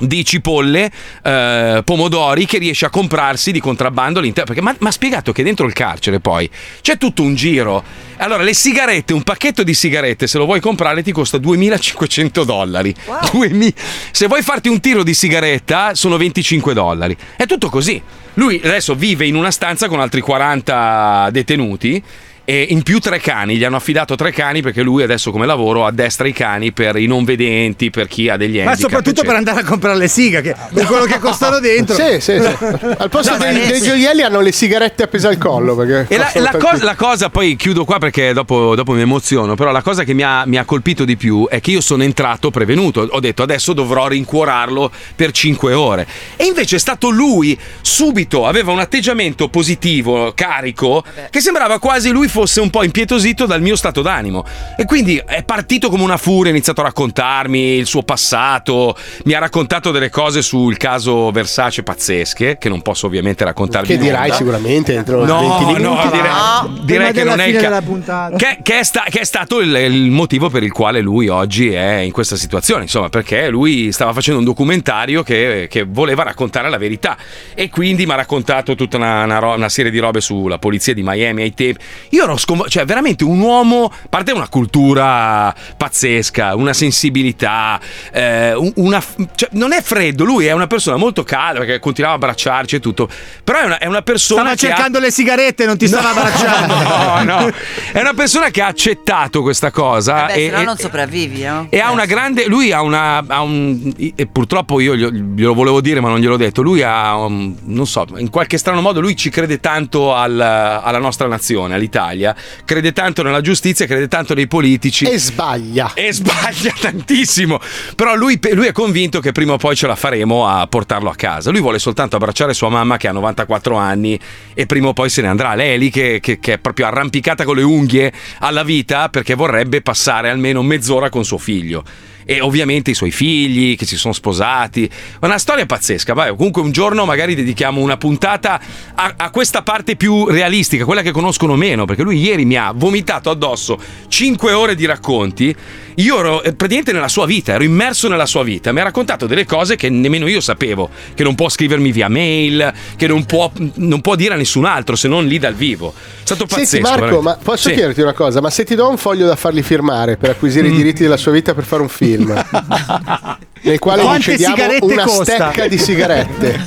di 0.02 0.24
cipolle, 0.24 0.90
eh, 1.24 1.82
pomodori 1.84 2.46
che 2.46 2.58
riesce 2.58 2.86
a 2.86 2.90
comprarsi 2.90 3.52
di 3.52 3.60
contrabbando 3.60 4.20
all'interno. 4.20 4.54
Perché 4.54 4.76
mi 4.80 4.88
ha 4.88 4.92
spiegato 4.92 5.34
che 5.34 5.44
dentro 5.44 5.66
il 5.66 5.74
carcere 5.74 6.22
poi 6.22 6.50
c'è 6.82 6.98
tutto 6.98 7.22
un 7.22 7.36
giro. 7.36 7.84
Allora, 8.18 8.44
le 8.44 8.54
sigarette, 8.54 9.12
un 9.14 9.24
pacchetto 9.24 9.62
di 9.64 9.74
sigarette, 9.74 10.26
se 10.28 10.38
lo 10.38 10.46
vuoi 10.46 10.62
comprare, 10.62 11.04
ti 11.04 11.12
costa 11.12 11.38
2500 11.38 12.44
dollari. 12.46 12.96
Duemi- 13.32 13.74
Se 14.12 14.28
vuoi 14.28 14.42
farti 14.42 14.70
un 14.70 14.80
tiro 14.80 15.04
di 15.04 15.14
sigaretta, 15.14 15.94
sono 15.96 16.16
25 16.16 16.74
dollari. 16.74 17.16
È 17.36 17.46
tutto 17.46 17.70
così. 17.70 18.02
Lui 18.40 18.62
adesso 18.64 18.96
vive 18.96 19.28
in 19.28 19.36
una 19.36 19.52
stanza 19.52 19.90
con 19.90 20.00
altri 20.00 20.22
40 20.22 21.28
detenuti. 21.30 22.02
E 22.50 22.66
in 22.72 22.82
più 22.82 22.98
tre 22.98 23.20
cani, 23.20 23.58
gli 23.58 23.64
hanno 23.64 23.76
affidato 23.76 24.16
tre 24.16 24.32
cani 24.32 24.64
perché 24.64 24.82
lui 24.82 25.04
adesso 25.04 25.30
come 25.30 25.46
lavoro 25.46 25.86
addestra 25.86 26.28
i 26.28 26.34
cani 26.34 26.72
per 26.72 26.96
i 26.96 27.06
non 27.06 27.24
vedenti, 27.24 27.92
per 27.92 28.08
chi 28.08 28.28
ha 28.28 28.38
degli 28.38 28.56
Ma 28.56 28.72
handicap. 28.72 28.80
soprattutto 28.80 29.22
per 29.22 29.34
eccetera. 29.34 29.38
andare 29.38 29.60
a 29.60 29.70
comprare 29.70 29.98
le 30.00 30.08
siga, 30.08 30.42
che 30.42 30.56
con 30.74 30.84
quello 30.86 31.06
che 31.06 31.20
costano 31.22 31.60
dentro. 31.60 31.94
Sì, 31.94 32.20
sì, 32.20 32.40
sì. 32.42 32.66
Al 32.98 33.08
posto 33.10 33.34
No, 33.34 33.38
ma 33.38 33.52
dei, 33.52 33.68
dei 33.68 33.80
gioielli 33.80 34.24
hanno 34.24 34.42
le 34.42 34.52
sigarette 34.52 35.04
appese 35.04 35.28
al 35.28 35.38
collo. 35.38 35.76
Perché 35.76 36.12
E 36.12 36.18
la, 36.18 36.32
la 36.34 36.58
cosa, 36.58 36.84
la 36.84 36.96
cosa, 36.96 37.30
poi 37.30 37.56
chiudo 37.56 37.86
qua 37.86 38.00
perché 38.00 38.34
dopo, 38.34 38.74
dopo 38.74 38.94
mi 38.94 39.02
emoziono, 39.02 39.54
però 39.54 39.72
la 39.72 39.84
cosa 39.84 40.04
che 40.04 40.16
mi 40.16 40.24
ha, 40.24 40.44
mi 40.48 40.58
ha 40.58 40.66
colpito 40.66 41.06
di 41.06 41.18
più 41.18 41.48
è 41.48 41.62
che 41.62 41.70
io 41.70 41.82
sono 41.82 42.02
entrato 42.02 42.50
prevenuto, 42.50 43.08
ho 43.12 43.20
detto 43.20 43.44
adesso 43.44 43.74
dovrò 43.74 44.08
rincuorarlo 44.08 44.92
per 45.16 45.30
5 45.30 45.74
ore. 45.74 46.08
E 46.36 46.46
invece 46.46 46.78
è 46.78 46.80
stato 46.80 47.12
lui, 47.12 47.56
subito, 47.82 48.48
aveva 48.48 48.72
un 48.72 48.80
atteggiamento 48.80 49.50
positivo, 49.50 50.32
carico, 50.34 51.04
che 51.30 51.42
sembrava 51.42 51.78
quasi 51.78 52.10
lui 52.10 52.28
fosse 52.28 52.38
un 52.62 52.70
po' 52.70 52.84
impietosito 52.84 53.46
dal 53.46 53.62
mio 53.62 53.76
stato 53.76 54.02
d'animo. 54.02 54.46
E 54.78 54.86
quindi 54.86 55.22
è 55.26 55.44
partito 55.44 55.90
come 55.90 56.04
una 56.04 56.18
furia, 56.18 56.52
ha 56.52 56.54
iniziato 56.56 56.82
a 56.82 56.86
raccontarmi 56.86 57.76
il 57.76 57.86
suo 57.86 58.04
passato, 58.04 58.96
mi 59.26 59.34
ha 59.34 59.40
raccontato 59.40 59.92
delle 59.92 60.10
cose 60.10 60.42
sul 60.42 60.78
caso 60.78 61.32
Versace 61.32 61.84
pazzesche, 61.84 62.58
che 62.58 62.70
non 62.70 62.82
posso 62.82 63.06
ovviamente 63.08 63.44
raccontarvi. 63.44 63.88
Che 63.88 63.98
dirai 63.98 64.24
onda. 64.26 64.36
sicuramente 64.36 64.94
entro 64.94 65.24
No, 65.26 65.40
20 65.40 65.66
minuti. 65.66 65.82
no, 65.84 66.10
direi, 66.12 66.86
direi 66.86 67.08
che 67.08 67.14
della 67.14 67.30
non 67.32 67.40
è 67.42 67.48
il 67.48 67.58
ca- 67.58 68.32
che, 68.36 68.60
che 68.64 68.80
è 68.80 68.84
sta- 68.84 69.06
che 69.10 69.20
è 69.22 69.24
stato 69.24 69.60
il, 69.60 69.74
il 69.76 70.12
motivo 70.12 70.50
per 70.50 70.64
il 70.64 70.72
quale 70.72 71.02
lui 71.02 71.28
oggi 71.28 71.72
è 71.72 71.98
in 71.98 72.12
questa 72.12 72.36
situazione, 72.36 72.84
insomma, 72.84 73.10
perché 73.10 73.50
lui 73.50 73.92
stava 73.92 74.14
facendo 74.14 74.40
un 74.40 74.46
documentario 74.46 75.24
che, 75.24 75.68
che 75.70 75.84
voleva 75.88 76.24
raccontare 76.24 76.70
la 76.70 76.78
verità 76.78 77.18
e 77.54 77.70
quindi 77.70 78.06
mi 78.06 78.12
ha 78.14 78.16
raccontato 78.16 78.76
tutta 78.76 78.98
una, 78.98 79.24
una 79.24 79.40
ro- 79.40 79.54
una 79.56 79.70
serie 79.70 79.92
di 79.92 80.00
robe 80.00 80.22
sulla 80.22 80.58
polizia 80.58 80.94
di 80.94 81.02
Miami 81.04 81.42
ai 81.44 81.54
tempi. 81.54 81.82
Io 82.10 82.26
ero 82.32 82.38
sconvolto, 82.40 82.72
cioè 82.72 82.86
veramente 82.86 83.24
un 83.24 83.40
uomo, 83.40 83.86
a 83.92 84.08
parte 84.10 84.32
una 84.32 84.48
cultura 84.48 85.54
pazzesca, 85.78 86.56
una 86.56 86.74
sensibilità, 86.74 87.80
eh, 88.12 88.54
un- 88.54 88.72
una, 88.76 89.02
cioè, 89.36 89.50
non 89.54 89.74
è 89.74 89.82
freddo, 89.82 90.24
lui 90.24 90.46
è 90.46 90.52
una 90.52 90.68
persona 90.68 90.98
molto 90.98 91.24
calda 91.24 91.60
perché 91.60 91.80
continuava 91.80 92.16
a 92.16 92.18
abbracciarci 92.18 92.76
e 92.76 92.80
tutto, 92.80 93.10
però 93.44 93.60
è 93.60 93.66
una, 93.66 93.78
è 93.78 93.86
una 93.88 94.02
persona 94.02 94.42
Stava 94.42 94.56
che 94.56 94.66
ha- 94.66 94.70
cercando 94.70 95.00
le 95.00 95.12
sigarette, 95.12 95.66
non 95.66 95.78
ti 95.78 95.88
stava 95.88 96.10
abbracciando. 96.12 96.88
No, 97.00 97.24
no. 97.24 97.52
È 97.92 98.00
una 98.00 98.14
persona 98.14 98.50
che 98.50 98.62
ha 98.62 98.68
accettato 98.68 99.42
questa 99.42 99.72
cosa. 99.72 100.26
Beh, 100.28 100.34
e, 100.34 100.46
se 100.46 100.50
no 100.52 100.62
e- 100.62 100.64
non 100.64 100.78
sopravvivi, 100.78 101.44
no? 101.44 101.68
e 101.70 101.80
ha 101.80 101.92
una 101.92 102.06
grande. 102.06 102.46
Lui 102.48 102.72
ha 102.72 102.82
una. 102.82 103.24
ha 103.26 103.42
un, 103.42 103.92
e 104.16 104.28
purtroppo 104.28 104.80
io 104.80 104.96
glielo, 104.96 105.12
glielo 105.12 105.54
volevo 105.54 105.82
dire, 105.82 106.00
ma 106.00 106.10
non 106.10 106.20
gliel'ho 106.20 106.38
detto. 106.38 106.62
Lui 106.62 106.82
ha. 106.84 107.16
un- 107.16 107.56
non 107.64 107.88
so, 107.88 108.06
in 108.18 108.30
qualche 108.30 108.58
strano 108.58 108.82
modo, 108.82 109.00
lui 109.00 109.16
ci 109.16 109.30
crede 109.30 109.60
tanto 109.60 110.14
al- 110.16 110.40
alla 110.40 110.98
nostra 111.00 111.28
nazione, 111.28 111.76
all'Italia. 111.76 112.19
Crede 112.66 112.92
tanto 112.94 113.24
nella 113.24 113.42
giustizia, 113.42 113.86
crede 113.86 114.08
tanto 114.08 114.34
nei 114.34 114.48
politici. 114.48 115.06
E 115.06 115.18
sbaglia. 115.18 115.92
E 115.94 116.12
sbaglia 116.14 116.74
tantissimo. 116.80 117.60
Però 117.96 118.16
lui, 118.16 118.40
lui 118.54 118.68
è 118.68 118.72
convinto 118.72 119.20
che 119.20 119.32
prima 119.32 119.54
o 119.54 119.58
poi 119.58 119.76
ce 119.76 119.88
la 119.88 119.96
faremo 119.96 120.48
a 120.48 120.66
portarlo 120.68 121.10
a 121.10 121.16
casa. 121.16 121.52
Lui 121.52 121.62
vuole 121.62 121.80
soltanto 121.80 122.16
abbracciare 122.16 122.54
sua 122.54 122.70
mamma 122.70 122.98
che 122.98 123.08
ha 123.08 123.12
94 123.12 123.76
anni 123.76 124.20
e 124.54 124.66
prima 124.66 124.88
o 124.90 124.94
poi 124.94 125.10
se 125.10 125.22
ne 125.22 125.28
andrà. 125.28 125.56
Lei 125.56 125.74
è 125.74 125.78
lì 125.78 125.90
che, 125.90 126.20
che- 126.22 126.40
che 126.40 126.54
è 126.54 126.58
proprio 126.58 126.88
arrampicata 126.88 127.44
con 127.44 127.56
le 127.56 127.64
unghie 127.64 128.12
alla 128.40 128.64
vita 128.64 129.10
perché 129.10 129.34
vorrebbe 129.36 129.82
passare 129.82 130.30
almeno 130.30 130.62
mezz'ora 130.62 131.10
con 131.10 131.24
suo 131.26 131.38
figlio. 131.38 131.84
E 132.32 132.42
ovviamente 132.42 132.92
i 132.92 132.94
suoi 132.94 133.10
figli 133.10 133.76
che 133.76 133.88
si 133.88 133.98
sono 133.98 134.14
sposati. 134.14 134.88
Una 135.22 135.40
storia 135.40 135.66
pazzesca. 135.66 136.14
Vai, 136.14 136.30
comunque 136.36 136.62
un 136.62 136.72
giorno 136.72 137.04
magari 137.04 137.34
dedichiamo 137.34 137.82
una 137.82 137.98
puntata 137.98 138.62
a, 138.94 139.14
a 139.18 139.32
questa 139.32 139.64
parte 139.64 139.96
più 139.96 140.28
realistica, 140.28 140.86
quella 140.86 141.02
che 141.02 141.10
conoscono 141.10 141.56
meno, 141.56 141.86
perché 141.86 142.04
lui 142.04 142.20
ieri 142.20 142.46
mi 142.46 142.56
ha 142.56 142.72
vomitato 142.72 143.32
addosso 143.32 143.82
5 144.08 144.52
ore 144.52 144.76
di 144.76 144.86
racconti. 144.86 145.56
Io 146.00 146.18
ero 146.18 146.42
eh, 146.44 146.54
praticamente 146.54 146.94
nella 146.94 147.10
sua 147.10 147.26
vita, 147.26 147.54
ero 147.54 147.64
immerso 147.64 148.08
nella 148.08 148.26
sua 148.26 148.42
vita. 148.44 148.72
Mi 148.72 148.80
ha 148.80 148.84
raccontato 148.84 149.28
delle 149.28 149.46
cose 149.46 149.76
che 149.76 149.90
nemmeno 149.90 150.28
io 150.28 150.40
sapevo, 150.40 150.90
che 151.14 151.24
non 151.24 151.36
può 151.36 151.50
scrivermi 151.50 151.92
via 151.92 152.08
mail, 152.08 152.74
che 152.96 153.06
non 153.08 153.26
può, 153.26 153.52
non 153.76 154.00
può 154.00 154.16
dire 154.16 154.34
a 154.34 154.38
nessun 154.38 154.64
altro 154.64 154.96
se 154.96 155.10
non 155.10 155.26
lì 155.28 155.40
dal 155.40 155.56
vivo. 155.56 155.94
È 155.94 156.22
stato 156.24 156.46
pazzesco. 156.46 156.68
Senti 156.70 156.84
Marco, 156.86 157.00
veramente. 157.06 157.24
ma 157.28 157.38
posso 157.44 157.68
Sì. 157.70 157.76
chiederti 157.76 158.00
una 158.02 158.14
cosa? 158.14 158.40
Ma 158.40 158.50
se 158.50 158.64
ti 158.64 158.76
do 158.76 158.88
un 158.88 158.98
foglio 158.98 159.28
da 159.28 159.36
fargli 159.36 159.62
firmare 159.62 160.16
per 160.16 160.30
acquisire 160.30 160.70
Mm. 160.70 160.74
i 160.74 160.76
diritti 160.78 161.02
della 161.04 161.18
sua 161.18 161.34
vita 161.34 161.54
per 161.54 161.66
fare 161.66 161.82
un 161.82 161.90
film, 161.90 162.34
nel 163.62 163.80
quale 163.80 164.02
gli 164.02 164.06
Quante 164.06 164.24
cediamo 164.32 164.56
sigarette 164.56 164.86
una 164.86 165.04
costa? 165.04 165.24
stecca 165.52 165.68
di 165.68 165.78
sigarette, 165.78 166.60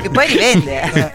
Che 0.00 0.08
poi 0.10 0.26
rivende. 0.26 1.12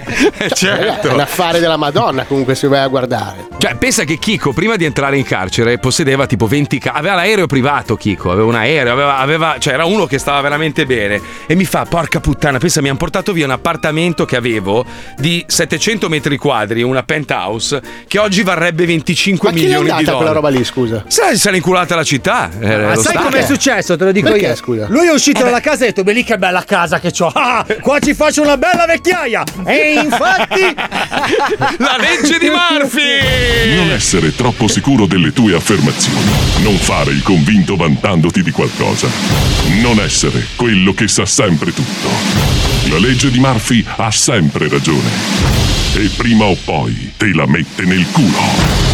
certo. 0.54 1.08
è 1.10 1.14
un 1.14 1.20
affare 1.20 1.60
della 1.60 1.78
Madonna 1.78 2.24
comunque 2.26 2.56
se 2.56 2.68
vai 2.68 2.80
a 2.82 2.88
guardare. 2.88 3.48
Cioè, 3.58 3.76
pensa 3.76 4.04
che 4.04 4.18
Chico, 4.18 4.54
prima 4.54 4.76
di 4.76 4.86
entrare 4.86 5.18
in 5.18 5.24
carcere, 5.24 5.78
possedeva 5.78 6.26
tipo 6.26 6.48
20 6.48 6.80
ca- 6.80 6.92
Aveva 6.94 7.16
l'aereo 7.16 7.46
privato, 7.46 7.96
Chico. 7.96 8.32
Aveva 8.32 8.48
un 8.48 8.56
aereo, 8.56 8.92
aveva, 8.92 9.18
aveva- 9.18 9.56
cioè, 9.60 9.74
era 9.74 9.86
uno 9.86 10.06
che 10.08 10.18
stava 10.18 10.42
veramente 10.42 10.86
bene. 10.86 11.22
E 11.46 11.54
mi 11.56 11.66
fa, 11.66 11.86
porca 11.86 12.20
puttana, 12.20 12.58
pensa, 12.58 12.82
mi 12.82 12.90
hanno 12.90 12.98
portato 12.98 13.34
via 13.34 13.46
un 13.46 13.52
appartamento 13.52 14.26
che 14.26 14.36
avevo 14.36 14.84
di 15.18 15.44
700 15.48 16.10
metri 16.10 16.38
quadri, 16.38 16.82
una 16.82 17.04
penthouse, 17.04 17.82
che 18.08 18.18
oggi 18.18 18.42
varrebbe 18.44 18.86
25 18.86 19.50
Ma 19.50 19.54
chi 19.56 19.62
è 19.62 19.66
milioni 19.66 19.86
di 19.86 19.90
andata 19.92 20.12
dollari. 20.18 20.26
quella 20.34 20.48
roba 20.48 20.50
lì, 20.58 20.64
scusa? 20.64 21.04
Se 21.08 21.36
se 21.38 21.50
l'è 21.52 21.56
inculata 21.58 21.96
la 21.96 22.04
città. 22.04 22.50
eh, 22.60 22.96
sai 22.98 23.16
com'è 23.16 23.46
successo? 23.46 23.96
Te 23.96 24.06
lo 24.06 24.12
dico 24.12 24.21
Perché, 24.30 24.48
io. 24.48 24.56
scusa? 24.56 24.86
Lui 24.90 25.08
è 25.08 25.12
uscito 25.12 25.42
Eh 25.42 25.44
dalla 25.44 25.60
casa 25.60 25.84
e 25.84 25.88
ha 25.88 25.88
detto: 25.88 26.04
Beh, 26.04 26.14
lì 26.14 26.24
che 26.24 26.38
bella 26.38 26.64
casa 26.64 27.00
che 27.00 27.12
ho. 27.20 27.32
Ah, 27.34 27.66
qua 27.82 28.00
ci 28.00 28.14
faccio 28.14 28.42
una 28.42 28.58
bella 28.58 28.86
vecchiaia. 28.86 29.44
E 29.66 29.94
infatti. 29.94 30.76
La 31.78 31.98
legge 31.98 32.38
di 32.40 32.50
Murphy! 32.50 33.76
Non 33.76 33.92
essere 33.92 34.36
troppo 34.36 34.68
sicuro 34.68 35.06
delle 35.06 35.32
tue 35.34 35.56
affermazioni. 35.56 36.30
Non 36.62 36.78
fare 36.78 37.12
il 37.12 37.24
convinto 37.24 37.76
vantandoti 37.76 38.44
di 38.44 38.52
qualcosa. 38.52 39.08
Non 39.82 40.00
essere 40.00 40.48
quello 40.56 40.94
che 40.94 41.08
sa 41.08 41.26
sempre 41.26 41.74
tutto. 41.74 42.10
La 42.90 42.98
legge 43.00 43.32
di 43.32 43.40
Murphy 43.40 43.84
ha 43.98 44.12
sempre 44.12 44.68
ragione. 44.70 45.10
E 45.96 46.10
prima 46.16 46.46
o 46.46 46.58
poi 46.64 47.14
te 47.18 47.34
la 47.34 47.46
mette 47.46 47.84
nel 47.84 48.06
culo. 48.12 48.91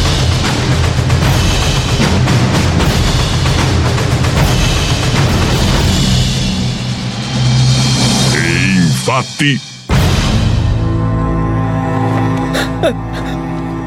Bate! 9.17 9.57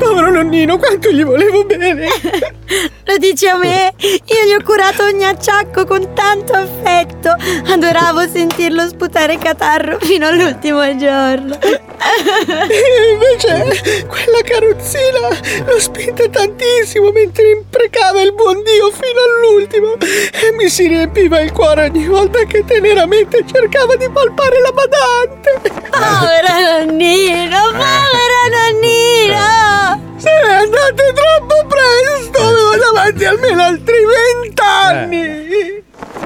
Povero 0.00 0.30
nonnino, 0.30 0.78
quanto 0.78 1.10
gli 1.10 1.22
volevo 1.22 1.62
bene! 1.66 2.08
Lo 3.04 3.16
dici 3.18 3.46
a 3.46 3.56
me? 3.58 3.92
Io 3.98 4.44
gli 4.46 4.54
ho 4.58 4.62
curato 4.64 5.02
ogni 5.04 5.26
acciacco 5.26 5.84
con 5.84 6.14
tanto 6.14 6.54
affetto. 6.54 7.36
Adoravo 7.70 8.26
sentirlo 8.26 8.88
sputare 8.88 9.36
catarro 9.36 9.98
fino 10.00 10.26
all'ultimo 10.26 10.96
giorno. 10.96 11.58
E 12.00 13.12
invece 13.12 14.06
quella 14.06 14.40
carrozzina 14.42 15.28
l'ho 15.66 15.78
spinta 15.78 16.28
tantissimo 16.28 17.10
mentre 17.10 17.50
imprecava 17.50 18.22
il 18.22 18.32
buon 18.32 18.62
Dio 18.62 18.90
fino 18.90 19.20
all'ultimo 19.28 19.94
e 19.98 20.52
mi 20.56 20.68
si 20.70 20.86
riempiva 20.88 21.40
il 21.40 21.52
cuore 21.52 21.84
ogni 21.84 22.06
volta 22.06 22.42
che 22.44 22.64
teneramente 22.64 23.44
cercava 23.46 23.96
di 23.96 24.08
palpare 24.10 24.60
la 24.60 24.72
badante. 24.72 25.60
Povero 25.90 26.86
nonnino, 26.86 27.58
povero 27.70 28.40
nonnino! 28.50 29.89
Se 30.20 30.28
n'è 30.30 30.52
andato 30.52 31.12
troppo 31.14 31.66
presto, 31.66 32.38
avevo 32.38 32.76
davanti 32.76 33.24
almeno 33.24 33.62
altri 33.62 33.96
vent'anni. 34.04 35.82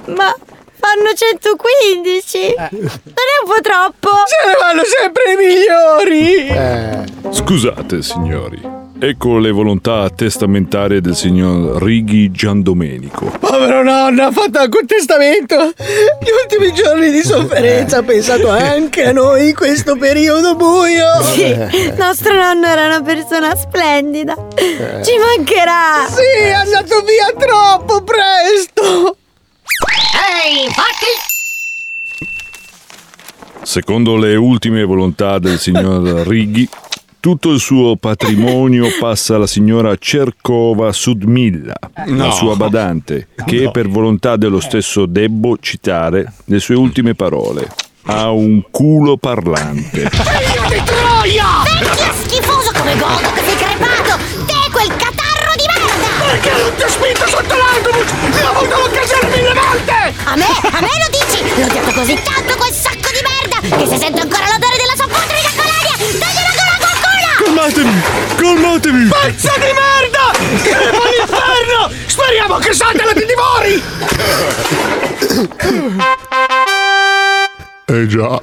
Ma 0.06 0.34
fanno 0.80 1.12
115? 1.14 2.54
Non 2.56 2.68
è 2.72 3.36
un 3.42 3.48
po' 3.48 3.60
troppo? 3.62 4.10
Se 4.26 4.48
ne 4.48 4.56
vanno 4.58 4.82
sempre 4.84 5.32
i 5.32 5.36
migliori. 5.36 7.32
Scusate, 7.32 8.02
signori. 8.02 8.83
Ecco 9.06 9.36
le 9.36 9.50
volontà 9.50 10.08
testamentarie 10.08 11.02
del 11.02 11.14
signor 11.14 11.82
Righi 11.82 12.30
Giandomenico. 12.30 13.36
Povero 13.38 13.82
nonno, 13.82 14.22
ha 14.22 14.32
fatto 14.32 14.60
un 14.60 14.86
testamento. 14.86 15.74
Gli 15.76 16.30
ultimi 16.42 16.72
giorni 16.72 17.10
di 17.10 17.20
sofferenza 17.22 17.98
ha 17.98 18.02
pensato 18.02 18.48
anche 18.48 19.04
a 19.04 19.12
noi 19.12 19.48
in 19.48 19.54
questo 19.54 19.96
periodo 19.96 20.56
buio. 20.56 21.20
Sì, 21.20 21.54
nostro 21.98 22.34
nonno 22.34 22.66
era 22.66 22.86
una 22.86 23.02
persona 23.02 23.54
splendida. 23.54 24.34
Ci 24.56 25.12
mancherà! 25.18 26.06
Sì, 26.08 26.40
è 26.42 26.52
andato 26.52 27.02
via 27.02 27.30
troppo 27.36 28.02
presto. 28.02 29.18
Ehi, 30.46 30.64
infatti! 30.64 31.32
Secondo 33.64 34.16
le 34.16 34.34
ultime 34.36 34.82
volontà 34.84 35.38
del 35.38 35.58
signor 35.58 36.26
Righi, 36.26 36.66
tutto 37.24 37.52
il 37.52 37.58
suo 37.58 37.96
patrimonio 37.96 38.86
passa 39.00 39.36
alla 39.36 39.46
signora 39.46 39.96
Cercova 39.96 40.92
Sudmilla, 40.92 41.72
No. 42.08 42.26
la 42.26 42.30
sua 42.32 42.54
badante, 42.54 43.28
che 43.46 43.70
per 43.72 43.88
volontà 43.88 44.36
dello 44.36 44.60
stesso 44.60 45.06
debbo 45.06 45.56
citare 45.58 46.30
le 46.44 46.60
sue 46.60 46.74
ultime 46.74 47.14
parole. 47.14 47.66
Ha 48.08 48.30
un 48.30 48.60
culo 48.70 49.16
parlante. 49.16 50.04
Figlio 50.12 50.68
di 50.68 50.82
troia! 50.84 51.46
Vecchio 51.64 52.12
schifoso 52.12 52.70
come 52.76 52.94
godo 52.98 53.32
che 53.32 53.40
sei 53.40 53.56
crepato! 53.56 54.20
Te 54.44 54.70
quel 54.70 54.88
catarro 54.88 55.52
di 55.56 55.64
merda! 55.64 56.28
Perché 56.28 56.50
non 56.60 56.72
ti 56.76 56.82
ho 56.82 56.88
spinto 56.88 57.26
sotto 57.26 57.54
l'autobus? 57.56 58.12
Ho 58.44 58.50
avuto 58.52 58.76
l'occasione 58.84 59.28
mille 59.34 59.54
volte! 59.56 60.12
A 60.28 60.36
me, 60.36 60.52
a 60.60 60.80
me 60.82 60.92
lo 60.92 61.08
dici? 61.08 61.40
L'ho 61.58 61.64
odiato 61.64 61.90
così 61.96 62.12
tanto 62.20 62.52
quel 62.60 62.72
sacco 62.74 63.08
di 63.16 63.22
merda 63.24 63.76
che 63.80 63.86
se 63.88 63.96
sento 63.96 64.20
ancora 64.20 64.44
l'odore 64.52 64.73
qualcuno! 67.64 67.64
Calmatevi! 67.64 67.88
Calmatevi! 68.36 69.08
Pezzo 69.08 69.52
di 69.56 69.72
merda! 69.72 70.32
Crema 70.62 70.98
all'inferno! 71.04 71.90
Speriamo 72.06 72.58
che 72.58 72.72
Satana 72.74 73.12
ti 73.12 73.24
divori! 73.24 73.82
Eh 77.86 78.06
già, 78.06 78.40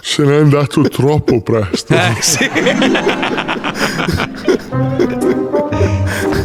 se 0.00 0.22
n'è 0.24 0.36
andato 0.36 0.82
troppo 0.82 1.42
presto. 1.42 1.94
Eh, 1.94 2.16
sì. 2.20 2.50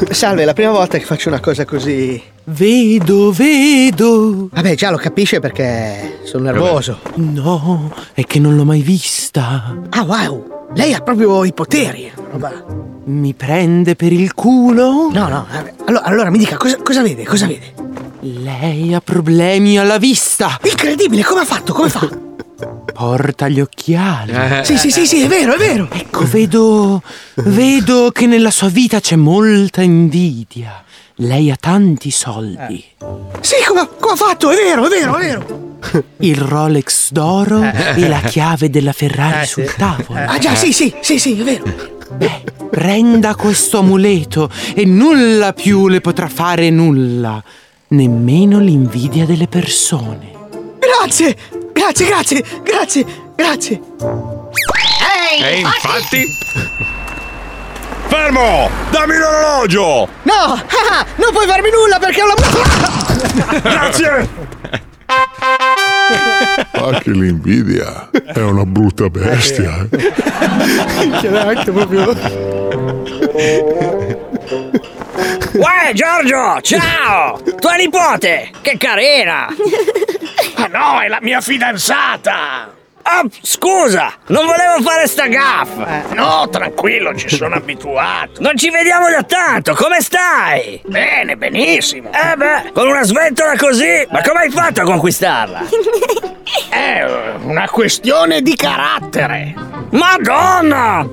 Salve, 0.10 0.44
è 0.44 0.46
la 0.46 0.54
prima 0.54 0.72
volta 0.72 0.98
che 0.98 1.06
faccio 1.06 1.30
una 1.30 1.40
cosa 1.40 1.66
così. 1.66 2.22
Vedo, 2.46 3.32
vedo. 3.32 4.50
Vabbè, 4.52 4.76
già 4.76 4.92
lo 4.92 4.98
capisce 4.98 5.40
perché 5.40 6.20
sono 6.24 6.46
nervoso. 6.46 7.00
No, 7.16 7.92
è 8.14 8.24
che 8.24 8.40
non 8.40 8.56
l'ho 8.56 8.66
mai 8.66 8.82
vista. 8.82 9.76
Ah, 9.90 10.04
wow! 10.04 10.55
Lei 10.74 10.94
ha 10.94 11.00
proprio 11.00 11.44
i 11.46 11.54
poteri. 11.54 12.12
Roba. 12.32 12.52
Mi 13.06 13.34
prende 13.34 13.96
per 13.96 14.12
il 14.12 14.34
culo? 14.34 15.10
No, 15.12 15.28
no. 15.28 15.48
Allora, 15.86 16.04
allora 16.06 16.30
mi 16.30 16.38
dica, 16.38 16.58
cosa, 16.58 16.78
cosa 16.82 17.02
vede? 17.02 17.24
Cosa 17.24 17.46
vede? 17.46 17.74
Lei 18.22 18.94
ha 18.94 19.02
problemi 19.02 19.78
alla 19.78 19.98
vista. 19.98 20.60
Incredibile, 20.64 21.24
come 21.24 21.42
ha 21.42 21.46
fatto? 21.46 21.74
Come 21.74 21.90
fa? 21.90 22.10
Porta 22.94 23.48
gli 23.48 23.60
occhiali. 23.60 24.34
Sì, 24.64 24.78
sì, 24.78 24.90
sì, 24.90 25.06
sì, 25.06 25.22
è 25.22 25.28
vero, 25.28 25.54
è 25.54 25.58
vero. 25.58 25.88
Ecco, 25.92 26.26
vedo. 26.26 27.02
Vedo 27.36 28.10
che 28.12 28.26
nella 28.26 28.52
sua 28.52 28.70
vita 28.70 29.00
c'è 29.00 29.16
molta 29.16 29.82
invidia. 29.82 30.84
Lei 31.20 31.52
ha 31.52 31.58
tanti 31.60 32.10
soldi. 32.12 32.84
Sì, 33.42 33.56
come, 33.68 33.88
come 34.00 34.14
ha 34.14 34.18
fatto? 34.18 34.50
È 34.50 34.56
vero, 34.56 34.86
è 34.86 34.90
vero, 34.90 35.16
è 35.16 35.20
vero. 35.20 35.65
Il 36.20 36.38
Rolex 36.38 37.12
d'oro 37.12 37.62
e 37.62 38.08
la 38.08 38.20
chiave 38.22 38.70
della 38.70 38.94
Ferrari 38.94 39.42
Eh, 39.44 39.46
sul 39.46 39.68
sì. 39.68 39.76
tavolo. 39.78 40.20
Ah, 40.26 40.38
già, 40.38 40.56
sì, 40.56 40.72
sì, 40.74 40.94
sì, 41.02 41.20
sì, 41.20 41.40
è 41.40 41.44
vero. 41.44 41.94
Prenda 42.70 43.36
questo 43.36 43.80
amuleto 43.80 44.50
e 44.74 44.86
nulla 44.86 45.54
più 45.54 45.88
le 45.88 46.02
potrà 46.02 46.28
fare 46.28 46.70
nulla. 46.70 47.42
Nemmeno 47.90 48.60
l'invidia 48.60 49.26
delle 49.26 49.48
persone. 49.48 50.32
Grazie, 50.80 51.36
grazie, 51.72 52.06
grazie, 52.08 52.44
grazie, 52.64 53.06
grazie. 53.36 53.82
Ehi, 55.38 55.42
E 55.44 55.60
infatti. 55.60 56.26
Fermo! 58.08 58.70
Dammi 58.92 59.18
l'orologio! 59.18 60.08
No, 60.24 60.34
ah, 60.54 61.06
non 61.16 61.32
puoi 61.32 61.48
farmi 61.48 61.70
nulla 61.72 61.98
perché 62.00 62.22
ho 62.22 62.28
la... 62.28 63.60
Grazie! 63.62 64.54
Ah, 65.08 67.00
che 67.00 67.12
l'invidia 67.12 68.10
è 68.12 68.40
una 68.40 68.66
brutta 68.66 69.10
bestia. 69.10 69.88
eh. 69.92 69.98
Che 71.22 71.30
neanche 71.30 71.72
proprio... 71.72 72.10
Uè, 75.54 75.92
Giorgio, 75.94 76.60
ciao! 76.62 77.42
Tua 77.60 77.76
nipote, 77.76 78.52
che 78.62 78.78
carina! 78.78 79.48
Ah 80.58 80.68
no, 80.68 81.02
è 81.02 81.08
la 81.10 81.20
mia 81.22 81.42
fidanzata! 81.42 82.74
Ah, 83.08 83.22
scusa, 83.42 84.12
non 84.30 84.48
volevo 84.48 84.82
fare 84.82 85.06
sta 85.06 85.28
gaffa! 85.28 86.06
No, 86.16 86.50
tranquillo, 86.50 87.14
ci 87.16 87.30
sono 87.30 87.54
abituato. 87.58 88.42
Non 88.42 88.58
ci 88.58 88.72
vediamo 88.72 89.10
da 89.10 89.22
tanto, 89.22 89.76
come 89.76 90.02
stai? 90.02 90.82
Bene, 90.86 91.38
benissimo. 91.38 92.10
Eh 92.10 92.36
beh, 92.36 92.72
con 92.74 92.88
una 92.88 93.04
sventola 93.04 93.54
così, 93.58 94.08
ma 94.10 94.24
come 94.24 94.40
hai 94.40 94.50
fatto 94.50 94.82
a 94.82 94.86
conquistarla? 94.86 95.62
È 96.70 97.06
una 97.44 97.70
questione 97.70 98.42
di 98.42 98.56
carattere. 98.56 99.54
Madonna! 99.92 101.08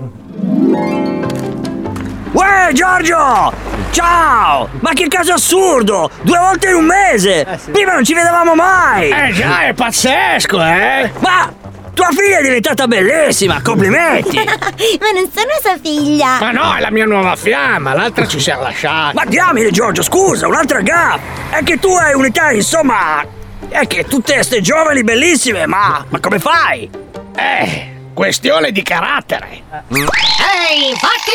Uè, 2.32 2.70
Giorgio! 2.72 3.53
Ciao! 3.90 4.70
Ma 4.80 4.93
che 4.95 5.09
caso 5.09 5.34
assurdo! 5.34 6.11
Due 6.22 6.38
volte 6.38 6.70
in 6.70 6.76
un 6.76 6.84
mese! 6.86 7.47
Prima 7.70 7.93
non 7.93 8.03
ci 8.05 8.14
vedevamo 8.14 8.55
mai! 8.55 9.11
Eh 9.11 9.32
già, 9.32 9.64
è 9.66 9.74
pazzesco, 9.74 10.59
eh! 10.62 11.12
Ma 11.18 11.53
tua 11.95 12.09
figlia 12.11 12.38
è 12.38 12.43
diventata 12.43 12.86
bellissima! 12.86 13.61
Complimenti! 13.62 14.36
Ma 14.36 15.11
non 15.14 15.30
sono 15.32 15.51
sua 15.61 15.78
figlia. 15.82 16.38
Ma 16.40 16.51
no, 16.51 16.74
è 16.74 16.80
la 16.80 16.90
mia 16.90 17.05
nuova 17.05 17.36
fiamma, 17.36 17.95
l'altra 17.95 18.26
ci 18.26 18.40
siamo 18.40 18.62
lasciati. 18.62 19.14
Ma 19.14 19.24
diamine, 19.24 19.70
Giorgio, 19.70 20.03
scusa, 20.03 20.47
un'altra 20.47 20.80
gaffa! 20.80 21.20
È 21.51 21.62
che 21.62 21.78
tu 21.78 21.88
hai 21.88 22.14
un'età, 22.14 22.51
insomma. 22.53 23.24
È 23.68 23.86
che 23.86 24.05
tutte 24.05 24.43
ste 24.43 24.61
giovani 24.61 25.03
bellissime, 25.03 25.66
ma. 25.66 26.05
Ma 26.09 26.20
come 26.20 26.38
fai? 26.38 26.90
Eh, 27.36 27.93
questione 28.12 28.72
di 28.72 28.82
carattere. 28.82 29.62
Ehi, 29.90 30.90
infatti! 30.90 31.30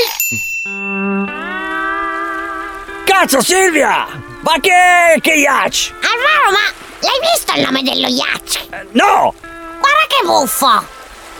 Cazzo, 3.05 3.41
Silvia! 3.41 4.05
Ma 4.41 4.53
che. 4.61 5.19
che 5.21 5.33
yacht? 5.33 5.93
Alvaro, 5.95 6.51
ma 6.51 6.71
l'hai 6.99 7.19
visto 7.33 7.53
il 7.55 7.63
nome 7.63 7.81
dello 7.81 8.07
yacht? 8.07 8.67
No! 8.91 9.33
Guarda 9.79 10.05
che 10.07 10.21
buffo! 10.25 10.85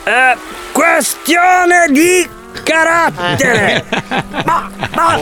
Eh, 0.04 0.36
questione 0.72 1.86
di 1.90 2.28
carattere! 2.62 3.84
ma. 4.44 4.70
ma. 4.94 5.16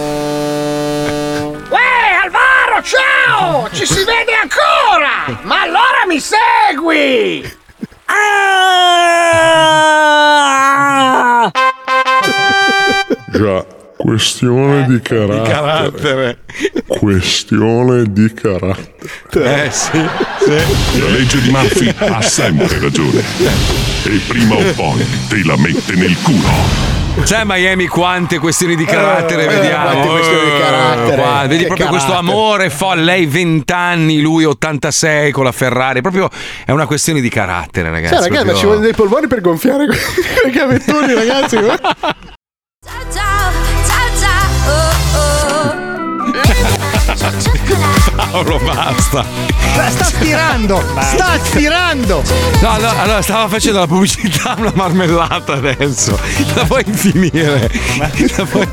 Uè, 1.68 2.18
Alvaro, 2.22 2.82
ciao! 2.82 3.68
Ci 3.72 3.86
si 3.86 4.04
vede 4.04 4.34
ancora! 4.34 5.40
Ma 5.42 5.62
allora 5.62 6.04
mi 6.06 6.20
segui! 6.20 7.58
Ah! 8.06 8.70
Già, 13.28 13.66
questione 13.96 14.86
di 14.86 15.00
carattere. 15.00 15.50
carattere. 15.52 16.38
Questione 16.86 18.04
di 18.12 18.32
carattere. 18.34 19.64
Eh 19.66 19.70
sì, 19.70 19.96
La 19.98 21.08
legge 21.08 21.40
di 21.40 21.50
Murphy 21.50 21.94
ha 21.98 22.20
sempre 22.20 22.78
ragione. 22.78 23.22
E 24.04 24.20
prima 24.28 24.54
o 24.56 24.62
poi 24.74 25.04
te 25.28 25.42
la 25.44 25.56
mette 25.56 25.94
nel 25.94 26.16
culo. 26.22 26.94
Sai 27.24 27.40
a 27.40 27.44
Miami 27.46 27.86
quante 27.86 28.38
questioni 28.38 28.76
di 28.76 28.84
carattere 28.84 29.44
Eh, 29.44 29.48
vediamo? 29.48 29.84
quante 30.02 30.08
questioni 30.08 30.44
di 30.44 30.50
Eh, 30.56 30.60
carattere. 30.60 31.16
qua- 31.22 31.40
vedi 31.46 31.56
Che 31.62 31.66
proprio 31.68 31.88
questo 31.88 32.08
carattere. 32.10 32.32
amore 32.32 32.70
folle, 32.70 33.02
lei 33.02 33.24
20 33.26 33.72
anni, 33.72 34.20
lui 34.20 34.44
86 34.44 35.32
con 35.32 35.44
la 35.44 35.52
Ferrari, 35.52 36.02
proprio 36.02 36.28
è 36.66 36.72
una 36.72 36.84
questione 36.86 37.22
di 37.22 37.30
carattere, 37.30 37.90
ragazzi. 37.90 38.12
Cioè, 38.16 38.22
ragazzi, 38.22 38.36
ma 38.36 38.42
proprio- 38.42 38.56
ci 38.58 38.64
vogliono 38.66 38.84
dei 38.84 38.94
polmoni 38.94 39.26
per 39.28 39.40
gonfiare 39.40 39.86
quei 39.86 40.52
gavettoni, 40.52 41.14
ragazzi. 41.14 41.56
Oh. 44.68 44.95
Paolo, 48.14 48.58
basta. 48.58 49.24
Sta 49.88 50.04
stirando, 50.04 50.82
sta 51.00 51.38
stirando. 51.42 52.22
No, 52.60 52.76
no, 52.78 52.88
allora 53.00 53.22
stava 53.22 53.48
facendo 53.48 53.78
la 53.78 53.86
pubblicità 53.86 54.54
una 54.58 54.72
marmellata 54.74 55.54
adesso. 55.54 56.18
La 56.54 56.64
puoi 56.64 56.84
finire. 56.92 57.70
La 58.36 58.44
puoi, 58.44 58.66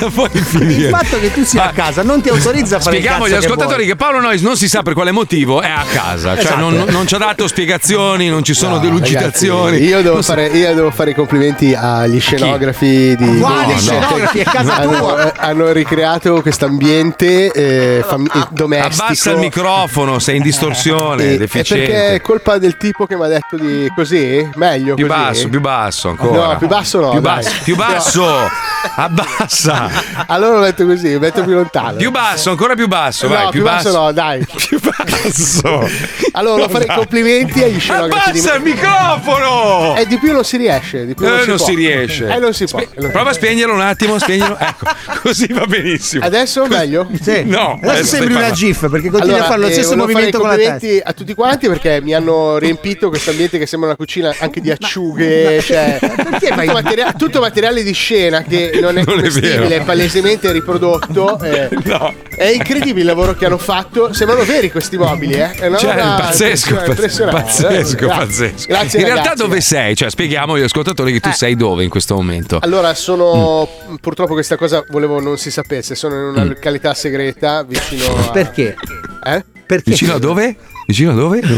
la 0.00 0.08
puoi 0.10 0.28
Il 0.32 0.42
finire. 0.44 0.88
fatto 0.90 1.18
che 1.20 1.32
tu 1.32 1.44
sia 1.44 1.68
a 1.68 1.72
casa 1.72 2.02
non 2.02 2.20
ti 2.22 2.28
autorizza 2.30 2.76
a 2.76 2.80
fare 2.80 2.96
il 2.96 3.02
Spieghiamo 3.02 3.24
agli 3.24 3.32
che 3.32 3.36
ascoltatori 3.38 3.74
vuoi. 3.76 3.86
che, 3.86 3.96
Paolo 3.96 4.20
Noyes 4.20 4.42
non 4.42 4.56
si 4.56 4.68
sa 4.68 4.82
per 4.82 4.94
quale 4.94 5.12
motivo 5.12 5.60
è 5.60 5.68
a 5.68 5.84
casa, 5.92 6.34
cioè 6.34 6.44
Esatto. 6.44 6.58
non, 6.70 6.84
non 6.88 7.06
ci 7.06 7.14
ha 7.14 7.18
dato 7.18 7.46
spiegazioni, 7.46 8.28
non 8.28 8.42
ci 8.42 8.54
sono 8.54 8.78
delucidazioni. 8.78 9.72
Ragazzi, 9.78 9.84
io, 9.90 10.02
devo 10.02 10.22
fare, 10.22 10.46
io 10.46 10.74
devo 10.74 10.90
fare 10.90 11.10
i 11.10 11.14
complimenti 11.14 11.74
agli 11.74 12.20
scenografi 12.20 13.14
di 13.16 13.38
Quali 13.38 13.74
di- 13.74 13.80
scenografi? 13.80 14.38
È 14.40 14.44
casa 14.44 14.76
hanno, 14.76 14.98
tua. 14.98 15.32
hanno 15.36 15.72
ricreato 15.72 16.40
questo 16.42 16.64
ambiente 16.66 17.50
eh, 17.52 17.89
fam- 18.06 18.30
eh, 18.34 18.46
domestico. 18.50 19.02
Abbassa 19.04 19.30
il 19.32 19.38
microfono, 19.38 20.18
sei 20.18 20.36
in 20.36 20.42
distorsione, 20.42 21.24
Eh, 21.34 21.44
è 21.44 21.46
perché 21.46 22.14
è 22.14 22.20
colpa 22.20 22.58
del 22.58 22.76
tipo 22.76 23.06
che 23.06 23.16
mi 23.16 23.24
ha 23.24 23.28
detto 23.28 23.56
di 23.56 23.90
così? 23.94 24.48
Meglio 24.54 24.94
Più 24.94 25.06
così? 25.06 25.18
basso, 25.20 25.48
più 25.48 25.60
basso 25.60 26.08
ancora. 26.08 26.46
No, 26.52 26.56
più 26.58 26.66
basso 26.68 27.00
no, 27.00 27.10
Più 27.10 27.20
dai. 27.20 27.34
basso, 27.42 27.50
più 27.64 27.76
basso. 27.76 28.48
Abbassa. 28.96 29.88
Allora 30.28 30.54
lo 30.56 30.60
metto 30.60 30.84
così, 30.86 31.18
metto 31.18 31.42
più 31.42 31.52
lontano. 31.54 31.96
Più 31.96 32.10
basso, 32.10 32.50
ancora 32.50 32.74
più 32.74 32.86
basso, 32.88 33.26
no, 33.28 33.34
vai, 33.34 33.48
più 33.50 33.62
basso, 33.62 33.92
no, 33.92 34.12
dai. 34.12 34.44
Più 34.70 34.78
basso. 34.80 35.88
Allora, 36.32 36.68
fare 36.68 36.84
i 36.84 36.86
complimenti 36.86 37.62
agli 37.62 37.80
scenografi. 37.80 38.28
Abbassa 38.30 38.54
il 38.54 38.62
microfono! 38.62 39.96
E 39.96 40.06
di 40.06 40.18
più 40.18 40.32
non 40.32 40.44
si 40.44 40.56
riesce. 40.56 41.06
Di 41.06 41.14
più 41.14 41.26
Eh, 41.26 41.30
non, 41.30 41.40
si, 41.40 41.48
non 41.48 41.56
può. 41.56 41.66
si 41.66 41.74
riesce. 41.74 42.28
Eh, 42.28 42.38
non 42.38 42.52
si 42.54 42.64
può. 42.66 42.80
Prova 43.10 43.30
a 43.30 43.32
spegnerlo 43.32 43.74
un 43.74 43.80
attimo, 43.80 44.18
spegnilo. 44.18 44.56
Ecco, 44.58 44.86
così 45.22 45.46
va 45.52 45.66
benissimo. 45.66 46.24
Adesso 46.24 46.66
meglio? 46.66 47.08
Sì. 47.20 47.42
No, 47.44 47.78
Adesso 47.82 48.04
sembri 48.16 48.34
una 48.34 48.50
GIF 48.50 48.88
perché 48.90 49.10
continui 49.10 49.38
a 49.38 49.44
fare 49.44 49.60
lo 49.60 49.66
eh, 49.68 49.72
stesso 49.72 49.96
movimento 49.96 50.38
con 50.38 50.48
la 50.48 50.54
testa. 50.56 50.70
complimenti 50.72 51.02
a 51.04 51.12
tutti 51.12 51.34
quanti 51.34 51.68
perché 51.68 52.00
mi 52.02 52.14
hanno 52.14 52.58
riempito 52.58 53.08
questo 53.08 53.30
ambiente 53.30 53.58
che 53.58 53.66
sembra 53.66 53.88
una 53.88 53.96
cucina 53.96 54.34
anche 54.38 54.60
di 54.60 54.70
acciughe, 54.70 55.60
cioè 55.62 55.98
tutto, 56.00 56.54
vai- 56.54 56.66
materia- 56.68 57.12
tutto 57.12 57.40
materiale 57.40 57.82
di 57.82 57.92
scena 57.92 58.42
che 58.42 58.78
non 58.80 58.98
è 58.98 59.02
Non 59.04 59.20
è 59.24 59.28
è 59.68 59.82
palesemente 59.82 60.50
riprodotto. 60.52 61.40
eh. 61.42 61.68
No. 61.84 62.14
È 62.36 62.44
incredibile 62.46 63.00
il 63.00 63.06
lavoro 63.06 63.34
che 63.34 63.46
hanno 63.46 63.58
fatto. 63.58 64.12
Sembrano 64.12 64.44
veri 64.44 64.70
questi 64.70 64.96
mobili, 64.96 65.34
eh? 65.34 65.52
È 65.52 65.66
una 65.66 65.76
Cioè, 65.78 65.94
roba 65.94 66.14
pazzesco, 66.20 66.70
impressionante, 66.74 66.90
impressionante. 66.90 67.42
pazzesco, 67.42 68.06
Grazie. 68.06 68.26
pazzesco. 68.48 68.66
Grazie, 68.68 68.98
In 69.00 69.04
realtà 69.04 69.22
ragazzi. 69.22 69.42
dove 69.42 69.60
sei? 69.60 69.96
Cioè, 69.96 70.10
spieghiamo 70.10 70.54
agli 70.54 70.62
ascoltatori 70.62 71.12
che 71.12 71.20
tu 71.20 71.30
sei 71.32 71.56
dove 71.56 71.82
in 71.84 71.90
questo 71.90 72.14
momento. 72.14 72.58
Allora, 72.60 72.94
sono 72.94 73.68
Mm. 73.90 73.94
purtroppo 73.96 74.32
questa 74.34 74.56
cosa 74.56 74.84
volevo 74.88 75.20
non 75.20 75.36
si 75.38 75.50
sapesse. 75.50 75.94
Sono 75.94 76.14
in 76.16 76.22
una 76.22 76.44
località 76.44 76.94
segreta 76.94 77.64
vicino 77.70 78.16
a. 78.16 78.30
Perché? 78.30 78.76
Eh? 79.24 79.44
Perché? 79.66 79.90
Vicino 79.90 80.14
a 80.14 80.18
dove? 80.18 80.56
Vicino 80.86 81.12
a 81.12 81.14
dove? 81.14 81.40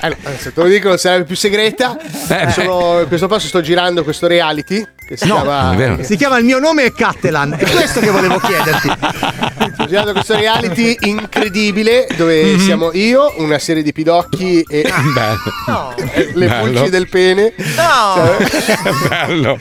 Eh, 0.00 0.08
no, 0.08 0.16
se 0.38 0.52
te 0.52 0.62
lo 0.62 0.68
dico 0.68 0.96
sarebbe 0.96 1.24
più 1.24 1.34
segreta. 1.34 1.98
Eh, 2.00 2.50
Sono, 2.52 3.00
in 3.00 3.08
questo 3.08 3.26
passo 3.26 3.48
sto 3.48 3.60
girando 3.60 4.04
questo 4.04 4.28
reality 4.28 4.86
che 5.08 5.16
si 5.16 5.26
No, 5.26 5.40
chiama. 5.40 6.02
Si 6.02 6.16
chiama 6.16 6.36
Il 6.38 6.44
mio 6.44 6.58
nome 6.58 6.84
è 6.84 6.92
Cattelan. 6.92 7.54
È 7.58 7.64
questo 7.70 8.00
che 8.00 8.10
volevo 8.10 8.38
chiederti. 8.38 8.90
Sto 9.72 9.86
girando 9.86 10.12
questo 10.12 10.34
reality 10.36 10.96
incredibile 11.00 12.06
dove 12.16 12.42
Mhm. 12.52 12.58
siamo 12.60 12.90
io, 12.92 13.32
una 13.38 13.58
serie 13.58 13.82
di 13.82 13.92
pidocchi 13.92 14.62
e 14.68 14.82
Bello. 15.14 15.94
e 16.12 16.30
le 16.34 16.46
Bello. 16.46 16.64
pulci 16.72 16.90
del 16.90 17.08
pene. 17.08 17.54
Bello. 19.08 19.58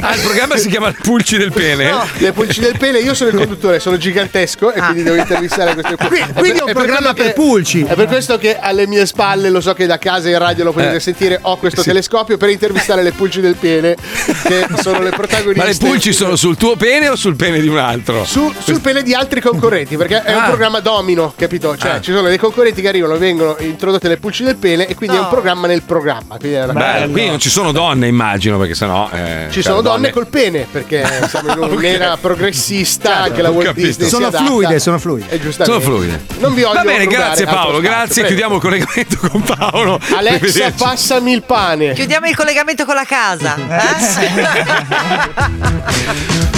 Ah, 0.00 0.14
il 0.14 0.20
programma 0.22 0.56
si 0.56 0.68
chiama 0.68 0.92
Pulci 0.92 1.38
del 1.38 1.52
pene? 1.52 1.90
Le 2.18 2.32
pulci 2.32 2.60
del 2.60 2.76
pene, 2.78 2.98
io 2.98 3.14
sono 3.14 3.30
il 3.30 3.36
conduttore, 3.36 3.80
sono 3.80 3.96
gigantesco 3.96 4.72
e 4.72 4.80
quindi 4.80 5.02
devo 5.02 5.16
intervistare 5.16 5.72
queste 5.74 5.96
pulci. 5.96 6.08
Qui- 6.22 6.32
quindi 6.34 6.58
è 6.58 6.62
un 6.62 6.66
per 6.66 6.74
programma 6.74 7.12
quello 7.14 7.24
per 7.24 7.32
pulci. 7.32 7.82
È 7.84 7.94
per 7.94 8.06
questo 8.06 8.36
che 8.38 8.58
alle 8.58 8.86
mie 8.86 9.06
spalle, 9.06 9.48
lo 9.50 9.60
so 9.60 9.72
che 9.74 9.86
da 9.86 9.98
casa 9.98 10.28
in 10.28 10.38
radio 10.38 10.64
lo 10.64 10.72
potete 10.72 10.96
Eh. 10.96 11.00
sentire, 11.00 11.38
ho 11.42 11.56
questo 11.56 11.82
telescopio 11.82 12.36
per 12.36 12.50
intervistare 12.50 13.02
le 13.02 13.12
pulci 13.12 13.40
del 13.40 13.54
pene, 13.56 13.96
che 14.44 14.65
sono 14.82 15.00
le 15.00 15.10
protagoniste. 15.10 15.58
Ma 15.60 15.64
le 15.64 15.76
pulci 15.76 16.12
sono 16.12 16.36
sul 16.36 16.56
tuo 16.56 16.76
pene 16.76 17.08
o 17.08 17.16
sul 17.16 17.36
pene 17.36 17.60
di 17.60 17.68
un 17.68 17.78
altro? 17.78 18.24
Su- 18.24 18.52
sul 18.58 18.80
pene 18.80 19.02
di 19.02 19.14
altri 19.14 19.40
concorrenti, 19.40 19.96
perché 19.96 20.22
è 20.22 20.34
un 20.34 20.42
Ah. 20.42 20.46
programma 20.46 20.80
domino, 20.80 21.32
capito? 21.36 21.76
Cioè, 21.76 21.90
Ah. 21.92 22.00
ci 22.00 22.12
sono 22.12 22.28
dei 22.28 22.38
concorrenti 22.38 22.80
che 22.82 22.88
arrivano, 22.88 23.16
vengono 23.18 23.56
introdotte 23.60 24.08
le 24.08 24.16
pulci 24.18 24.42
del 24.44 24.56
pene 24.56 24.86
e 24.86 24.94
quindi 24.94 25.16
è 25.16 25.20
un 25.20 25.28
programma 25.28 25.66
nel 25.66 25.82
programma. 25.82 26.36
Quindi 26.38 26.56
è 26.56 26.64
una 26.64 26.72
cosa- 26.72 26.84
Bello, 26.84 27.10
quindi 27.12 27.30
non 27.30 27.38
ci 27.38 27.50
sono 27.50 27.72
donne, 27.72 28.06
immagino, 28.06 28.58
perché 28.58 28.74
sennò. 28.74 29.08
eh, 29.12 29.46
Ci 29.48 29.54
cioè, 29.54 29.62
sono 29.62 29.80
donne 29.80 30.10
col 30.10 30.26
pene, 30.28 30.66
perché 30.70 31.04
siamo 31.28 31.52
in 31.52 31.72
un'era 31.72 32.16
progressista, 32.16 33.22
anche 33.22 33.42
la 33.42 33.50
ho 33.50 33.52
Walt 33.52 33.66
capito. 33.66 33.86
Disney. 33.86 34.08
Sono 34.08 34.30
fluide, 34.30 34.78
sono 34.78 34.98
fluide. 34.98 35.26
E 35.30 35.40
giustamente. 35.40 35.80
Sono 35.82 35.96
fluide. 35.96 36.24
Non 36.38 36.54
vi 36.54 36.62
voglio 36.62 36.74
Va 36.74 36.82
bene, 36.82 37.06
grazie 37.06 37.44
Paolo, 37.46 37.80
grazie. 37.80 38.22
prego. 38.22 38.26
Chiudiamo 38.28 38.54
il 38.56 38.60
collegamento 38.60 39.16
con 39.28 39.42
Paolo. 39.42 39.98
Alexa, 40.16 40.72
passami 40.76 41.32
il 41.32 41.42
pane. 41.42 41.92
Chiudiamo 41.92 42.26
il 42.26 42.36
collegamento 42.36 42.84
con 42.84 42.94
la 42.94 43.04
casa. 43.04 43.56
eh? 43.56 44.55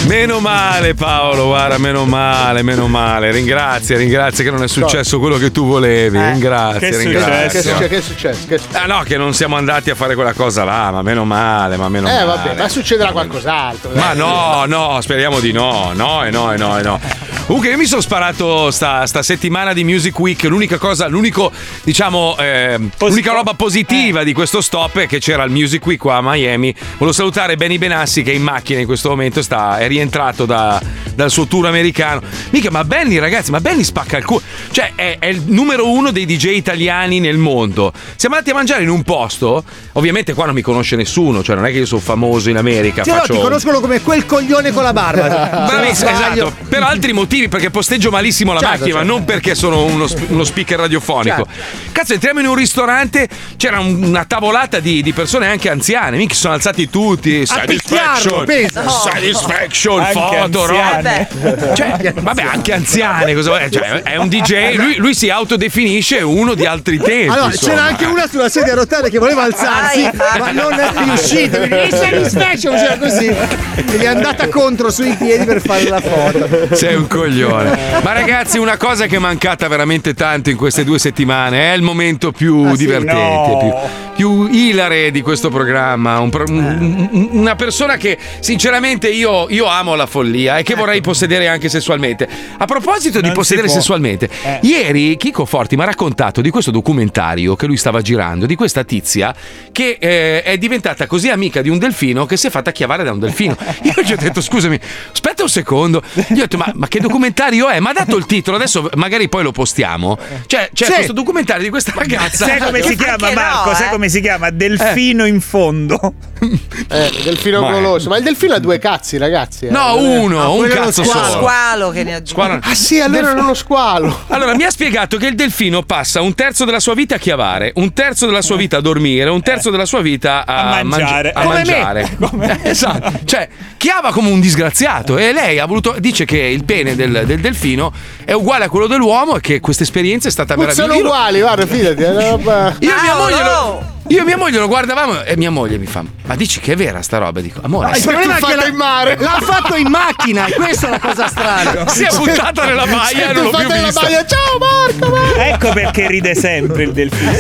Meno 0.07 0.41
male 0.41 0.95
Paolo, 0.95 1.47
guarda, 1.47 1.77
meno 1.79 2.05
male, 2.07 2.63
meno 2.63 2.89
male. 2.89 3.31
Ringrazia, 3.31 3.97
ringrazia 3.99 4.43
che 4.43 4.51
non 4.51 4.63
è 4.63 4.69
successo 4.69 5.19
quello 5.19 5.37
che 5.37 5.51
tu 5.51 5.67
volevi. 5.67 6.19
Ringrazia, 6.19 6.79
Che 6.79 6.89
è 6.89 6.93
successo? 6.93 7.09
ringrazia. 7.09 7.49
Che 7.49 7.59
è 7.59 7.61
successo? 7.63 7.89
Che 7.89 7.97
è 7.97 8.01
successo? 8.01 8.47
Che 8.49 8.55
è 8.55 8.59
successo? 8.59 8.83
Ah 8.83 8.87
no, 8.87 9.03
che 9.03 9.17
non 9.19 9.35
siamo 9.35 9.57
andati 9.57 9.91
a 9.91 9.95
fare 9.95 10.15
quella 10.15 10.33
cosa 10.33 10.65
là, 10.65 10.91
ma 10.91 11.03
meno 11.03 11.25
male, 11.25 11.77
ma 11.77 11.89
meno 11.91 12.07
male. 12.07 12.21
Eh 12.21 12.25
vabbè, 12.25 12.55
ma 12.57 12.69
succederà 12.69 13.11
qualcos'altro. 13.13 13.91
Ma 13.95 14.15
dai. 14.15 14.17
no, 14.17 14.65
no, 14.67 15.01
speriamo 15.03 15.41
di 15.41 15.53
no. 15.53 15.93
No, 15.95 16.25
e 16.25 16.31
no, 16.31 16.53
e 16.53 16.57
no, 16.57 16.79
e 16.79 16.83
no. 16.83 17.01
Comunque, 17.47 17.71
io 17.71 17.79
mi 17.79 17.87
sono 17.87 18.03
sparato 18.03 18.71
sta, 18.71 19.07
sta 19.07 19.23
settimana 19.23 19.73
di 19.73 19.83
Music 19.83 20.19
Week. 20.19 20.43
L'unica 20.45 20.77
cosa, 20.79 21.07
l'unico, 21.07 21.51
diciamo, 21.83 22.37
ehm, 22.39 22.91
l'unica 22.99 23.33
roba 23.33 23.55
positiva 23.55 24.23
di 24.23 24.33
questo 24.35 24.61
stop 24.61 24.99
è 24.99 25.07
che 25.07 25.19
c'era 25.19 25.45
il 25.45 25.51
Music 25.51 25.85
Week 25.87 25.99
qua 25.99 26.17
a 26.17 26.21
Miami. 26.23 26.75
Volevo 26.93 27.13
salutare 27.13 27.57
Benny 27.57 27.79
Benassi 27.79 27.88
che 28.23 28.33
è 28.33 28.35
in 28.35 28.43
macchina 28.43 28.81
in 28.81 28.87
questo 28.87 29.09
momento, 29.09 29.43
sta, 29.43 29.79
è 29.79 29.89
rientrato 29.89 30.45
da- 30.47 30.81
dal 31.15 31.31
suo 31.31 31.47
tour 31.47 31.67
americano. 31.67 32.23
Mica, 32.51 32.71
ma 32.71 32.85
Benny, 32.85 33.19
ragazzi, 33.19 33.51
ma 33.51 33.61
Benny 33.61 33.83
spacca 33.85 34.17
il 34.17 34.25
culo. 34.25 34.43
Cioè, 34.71 34.93
è, 34.95 35.17
è 35.19 35.27
il 35.27 35.43
numero 35.47 35.91
uno 35.91 36.11
dei 36.11 36.27
DJ 36.27 36.55
italiani 36.57 37.19
nel 37.21 37.37
mondo. 37.39 37.93
Siamo 38.17 38.37
andati 38.37 38.53
a 38.53 38.57
mangiare 38.57 38.83
in 38.83 38.89
un 38.89 39.03
posto. 39.03 39.65
Ovviamente 39.93 40.33
qua 40.35 40.45
non 40.47 40.55
mi 40.55 40.63
conosce 40.63 40.95
nessuno, 40.97 41.43
cioè 41.43 41.57
non 41.57 41.67
è 41.67 41.73
che 41.73 41.79
io 41.79 41.87
sono 41.87 42.01
famoso 42.01 42.51
in 42.51 42.57
America. 42.57 43.03
Sì, 43.03 43.11
no, 43.11 43.17
faccio... 43.17 43.35
ti 43.35 43.41
conoscono 43.41 43.81
come 43.81 44.01
quel 44.01 44.27
coglione 44.27 44.71
con 44.71 44.83
la 44.83 44.93
barba. 44.93 45.67
Bravissimo, 45.69 46.11
esatto, 46.11 46.53
per 46.69 46.83
altri 46.83 47.13
motivi, 47.13 47.49
perché 47.49 47.71
posteggio 47.71 48.11
malissimo 48.11 48.53
la 48.53 48.61
Certo, 48.61 48.77
macchina, 48.79 48.99
certo. 48.99 49.13
non 49.13 49.25
perché 49.25 49.55
sono 49.55 49.85
uno, 49.85 50.07
uno 50.29 50.45
speaker 50.45 50.79
radiofonico. 50.79 51.47
Cazzo, 51.91 52.13
entriamo 52.13 52.41
in 52.41 52.47
un 52.47 52.55
ristorante, 52.55 53.29
c'era 53.57 53.81
un- 53.81 54.03
una 54.05 54.25
tavolata 54.25 54.79
di, 54.79 55.03
di 55.03 55.13
persone 55.13 55.49
anche 55.49 55.69
anziane, 55.69 56.17
mica 56.17 56.35
sono 56.35 56.55
alzati 56.55 56.89
tutti. 56.89 57.39
picchiarlo, 57.39 57.78
Satisfaction, 57.85 58.45
pensa. 58.45 58.83
No. 58.83 58.91
satisfaction, 58.91 60.01
Anche 60.01 60.13
foto, 60.21 60.67
roba. 60.67 61.27
Cioè, 61.75 62.13
vabbè, 62.15 62.43
anche 62.43 62.73
anziane, 62.73 63.35
cosa? 63.35 63.69
Cioè, 63.71 64.03
è 64.03 64.17
un 64.17 64.29
DJ, 64.29 64.75
lui, 64.77 64.97
lui 64.97 65.15
si 65.15 65.31
autodefinisce 65.31 66.19
uno 66.21 66.55
di 66.55 66.67
altri 66.67 66.99
tempi. 66.99 67.29
Allora, 67.33 67.47
insomma. 67.53 67.73
c'era 67.73 67.85
anche 67.87 68.05
una 68.05 68.27
sulla 68.29 68.49
sedia 68.49 68.73
a 68.73 68.77
rotelle 68.77 69.11
che 69.11 69.19
voleva 69.19 69.43
alzarsi, 69.43 70.03
Vai. 70.15 70.39
ma 70.39 70.51
non 70.51 70.73
è 70.79 70.91
riuscita. 71.05 71.59
Il 71.65 71.93
satisfaction 71.93 72.75
c'era 72.77 72.97
così. 72.99 73.27
E 73.27 73.83
gli 73.97 74.03
è 74.03 74.07
andata 74.07 74.49
contro 74.49 74.91
sui 74.91 75.15
piedi 75.15 75.45
per 75.45 75.61
fare 75.61 75.85
la 75.89 76.01
foto. 76.01 76.75
Sei 76.75 76.95
un 76.95 77.07
coglione. 77.07 77.79
Ma 78.03 78.13
ragazzi, 78.13 78.59
una 78.59 78.77
cosa 78.77 79.07
che 79.07 79.17
è 79.17 79.21
mancata 79.21 79.69
veramente 79.69 80.15
tanto 80.15 80.51
in 80.51 80.57
queste 80.57 80.85
due 80.85 80.99
settimane 80.99 81.73
è 81.73 81.77
il 81.77 81.83
momento 81.83 82.33
più 82.33 82.65
Ah, 82.67 82.71
sì? 82.71 82.77
divertente, 82.77 83.51
No. 83.51 83.59
più, 83.59 84.08
più 84.19 84.49
ilare 84.51 85.13
di 85.13 85.21
questo 85.23 85.49
programma. 85.49 86.19
Un 86.19 86.29
pro- 86.29 86.43
un- 86.49 87.09
un- 87.13 87.29
una 87.31 87.55
persona 87.55 87.97
che 87.97 88.19
sinceramente 88.41 89.09
io, 89.09 89.47
io 89.49 89.67
amo 89.67 89.95
la 89.95 90.07
follia 90.07 90.59
e 90.59 90.65
che 90.65 90.75
vorrei 90.75 91.01
possedere 91.01 91.47
anche 91.47 91.69
sessualmente. 91.69 92.29
A 92.59 92.65
proposito 92.65 93.19
di 93.21 93.27
Non 93.27 93.31
si 93.31 93.35
possedere 93.37 93.69
sessualmente, 93.69 94.29
Eh. 94.43 94.59
ieri 94.63 95.17
Chico 95.17 95.45
Forti 95.45 95.77
mi 95.77 95.83
ha 95.83 95.85
raccontato 95.85 96.41
di 96.41 96.51
questo 96.51 96.73
documentario 96.73 97.55
che 97.55 97.67
lui 97.67 97.77
stava 97.77 98.01
girando, 98.01 98.45
di 98.47 98.57
questa 98.57 98.83
tizia 98.83 99.33
che 99.71 99.99
eh, 100.01 100.43
è 100.43 100.59
diventata 100.59 101.07
così 101.07 101.29
amica 101.29 101.63
di 101.63 101.69
un 101.69 101.79
delfino 101.79 102.27
che 102.27 102.37
si 102.37 102.49
è 102.49 102.51
fatta 102.51 102.73
chiavare 102.73 103.05
da 103.05 103.13
un 103.13 103.21
delfino. 103.21 103.57
Io 103.83 104.03
gli 104.03 104.13
ho 104.13 104.17
detto, 104.19 104.41
scusami, 104.41 104.81
aspetta 105.13 105.45
un 105.45 105.49
secondo. 105.49 106.03
Gli 106.13 106.39
ho 106.39 106.41
detto, 106.41 106.57
ma, 106.57 106.73
ma 106.75 106.89
che 106.89 106.99
documentario 106.99 107.69
è? 107.69 107.79
Ma 107.79 107.91
ha 107.91 107.95
dato 107.95 108.17
il 108.17 108.27
titolo, 108.27 108.57
adesso 108.57 108.91
magari 108.97 109.29
poi 109.29 109.45
lo 109.45 109.53
postiamo. 109.53 110.19
Cioè, 110.47 110.71
c'è 110.75 110.87
Sì. 110.87 110.93
questo 110.93 111.13
documentario 111.13 111.63
di 111.63 111.71
questa 111.71 111.93
ragazza. 111.95 112.47
Sai 112.47 112.59
come 112.59 112.83
si 112.83 112.97
chiama 112.97 113.13
Anche 113.29 113.35
no, 113.35 113.41
Marco? 113.41 113.75
Sai 113.75 113.87
eh. 113.87 113.91
come 113.91 114.08
come 114.09 114.11
si 114.11 114.21
chiama? 114.21 114.51
Delfino 114.51 115.27
in 115.27 115.41
fondo. 115.41 116.15
Eh, 116.91 117.11
delfino 117.25 117.61
Ma- 117.61 117.73
goloso. 117.73 118.09
Ma 118.09 118.17
il 118.17 118.23
delfino 118.23 118.55
ha 118.55 118.59
due 118.61 118.79
cazzi, 118.79 119.19
ragazzi. 119.19 119.67
eh. 119.67 119.71
No, 119.71 119.97
uno, 119.99 120.41
Ah, 120.41 120.49
un 120.49 120.69
cazzo 120.69 121.03
squalo. 121.03 121.27
solo. 121.27 121.39
Squalo 121.41 121.91
che 121.91 122.05
ne 122.05 122.15
aggiunge. 122.15 122.31
Squalo- 122.31 122.61
Ah 122.63 122.75
sì, 122.75 123.01
allora 123.01 123.21
Delf- 123.21 123.33
era 123.33 123.43
uno 123.43 123.55
squalo. 123.55 124.21
Allora, 124.29 124.55
mi 124.55 124.63
ha 124.63 124.71
spiegato 124.71 125.17
che 125.17 125.27
il 125.27 125.35
delfino 125.35 125.83
passa 125.83 126.21
un 126.21 126.35
terzo 126.35 126.65
della 126.65 126.79
sua 126.79 126.95
vita 126.95 127.17
a 127.17 127.19
chiavare, 127.19 127.73
un 127.75 127.93
terzo 127.93 128.25
della 128.27 128.41
sua 128.41 128.55
vita 128.57 128.77
a 128.77 128.81
dormire, 128.81 129.29
un 129.31 129.43
terzo 129.43 129.71
della 129.71 129.85
sua 129.85 130.01
vita 130.01 130.47
a, 130.47 130.79
A 130.79 130.85
mangiare. 130.85 131.33
mangi- 131.35 131.39
a 131.39 131.43
Come 131.43 131.55
me. 131.65 131.65
mangiare. 131.65 132.61
Eh, 132.65 132.71
esatto. 132.71 133.13
Cioè, 133.25 133.49
chiava 133.77 134.13
come 134.13 134.31
un 134.31 134.39
disgraziato 134.41 135.19
e 135.19 135.33
lei 135.33 135.59
ha 135.59 135.67
voluto 135.67 135.97
dice 135.99 136.25
che 136.25 136.39
il 136.39 136.65
pene 136.65 136.95
del, 136.95 137.25
del 137.27 137.41
delfino 137.41 137.93
è 138.25 138.33
uguale 138.33 138.65
a 138.67 138.69
quello 138.69 138.87
dell'uomo 138.87 139.37
e 139.37 139.41
che 139.41 139.59
questa 139.61 139.83
esperienza 139.83 140.29
è 140.29 140.31
stata 140.31 140.55
Sono 140.55 140.67
meravigliosa. 140.69 140.99
uguali, 141.05 141.41
guarda, 141.41 141.67
fidati. 141.67 142.03
è 142.03 142.11
una 142.11 142.29
roba- 142.31 142.77
Io 142.79 142.91
e 142.97 143.01
mia 143.03 143.17
moglie 143.17 143.43
lo, 143.43 143.97
io 144.09 144.23
e 144.23 144.25
mia 144.25 144.37
moglie 144.37 144.59
lo 144.59 144.67
guardavamo 144.69 145.23
e 145.23 145.37
mia 145.37 145.51
moglie 145.51 145.79
mi 145.79 145.87
fa: 145.87 146.03
Ma 146.27 146.35
dici 146.35 146.61
che 146.61 146.73
è 146.73 146.77
vera 146.77 147.03
sta 147.03 147.19
roba? 147.19 147.41
Dico, 147.41 147.61
amore, 147.63 147.89
No, 147.89 147.95
il 147.95 148.01
sì." 148.01 148.07
problema 148.07 148.37
è 148.37 148.41
che 148.41 148.55
l'ha, 148.55 148.67
in 148.67 148.75
mare. 148.75 149.17
l'ha 149.19 149.39
fatto 149.43 149.77
in 149.77 149.89
macchina, 149.89 150.47
e 150.47 150.53
questa 150.57 150.87
è 150.87 150.91
la 150.91 150.99
cosa 150.99 151.27
strana. 151.29 151.87
Si 151.99 152.05
è 152.05 152.15
buttata 152.15 152.65
nella 152.65 152.87
baia 152.87 153.31
e 153.31 153.33
non 153.33 153.45
l'ho 153.45 153.51
più 153.51 153.67
vista. 153.67 154.01
Ciao 154.27 154.59
Marco! 154.59 155.11
Marco! 155.15 155.39
Ecco 155.39 155.73
perché 155.73 156.07
ride 156.07 156.35
sempre 156.35 156.85
il 156.85 156.93
delfino. 156.93 157.33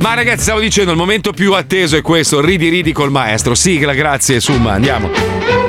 Ma 0.00 0.14
ragazzi, 0.14 0.42
stavo 0.42 0.60
dicendo, 0.60 0.90
il 0.90 0.96
momento 0.96 1.32
più 1.32 1.52
atteso 1.52 1.96
è 1.96 2.02
questo: 2.02 2.40
ridi, 2.40 2.68
ridi 2.68 2.92
col 2.92 3.10
maestro. 3.10 3.54
Sigla, 3.54 3.92
grazie, 3.92 4.40
Summa, 4.40 4.72
andiamo. 4.72 5.61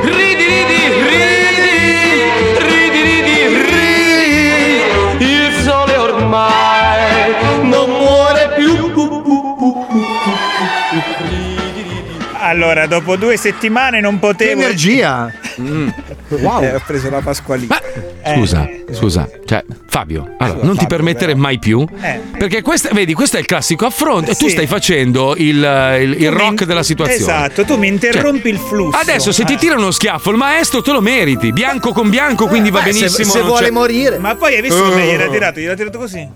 Allora, 12.54 12.86
dopo 12.86 13.16
due 13.16 13.36
settimane 13.36 14.00
non 14.00 14.14
Che 14.14 14.20
potevo. 14.20 14.62
energia! 14.62 15.32
Wow. 16.34 16.64
ho 16.76 16.82
preso 16.86 17.10
la 17.12 17.20
Pasqualina. 17.22 17.80
Eh, 18.24 18.34
Scusa, 18.36 18.68
scusa, 18.92 19.30
cioè, 19.46 19.64
Fabio, 19.88 20.34
allora, 20.40 20.64
non 20.64 20.76
ti 20.78 20.88
permettere 20.88 21.36
mai 21.36 21.60
più. 21.60 21.86
Eh. 22.02 22.20
Perché 22.38 22.62
questa, 22.64 22.90
vedi, 22.92 23.14
questo 23.14 23.38
è 23.38 23.40
il 23.40 23.46
classico 23.46 23.86
affronto. 23.86 24.32
e 24.32 24.36
Tu 24.36 24.46
Sì. 24.46 24.52
stai 24.52 24.66
facendo 24.66 25.36
il, 25.38 25.58
il- 26.02 26.16
il 26.22 26.32
rock 26.32 26.64
della 26.66 26.82
situazione. 26.82 27.22
Esatto, 27.22 27.66
tu 27.66 27.78
mi 27.78 27.88
interrompi 27.88 28.50
il 28.50 28.58
flusso. 28.58 28.98
Adesso 28.98 29.32
se 29.32 29.44
ti 29.46 29.54
Eh. 29.54 29.58
tira 29.58 29.76
uno 29.76 29.92
schiaffo 29.92 30.32
il 30.32 30.38
maestro 30.38 30.82
te 30.82 30.92
lo 30.92 31.02
meriti, 31.02 31.52
bianco 31.52 31.92
con 31.92 32.10
bianco, 32.10 32.48
quindi 32.48 32.72
va 32.72 32.84
Eh, 32.84 32.92
se- 32.94 33.00
benissimo. 33.00 33.32
se 33.32 33.38
non 33.40 33.48
vuole 33.48 33.66
c'è- 33.66 33.72
morire. 33.72 34.18
Ma 34.18 34.36
poi 34.36 34.56
hai 34.56 34.62
visto 34.62 34.82
come 34.82 35.04
Oh. 35.04 35.06
gliel'ha 35.06 35.28
tirato? 35.28 35.60
Gliel'ha 35.60 35.76
tirato 35.76 35.98
così. 36.00 36.28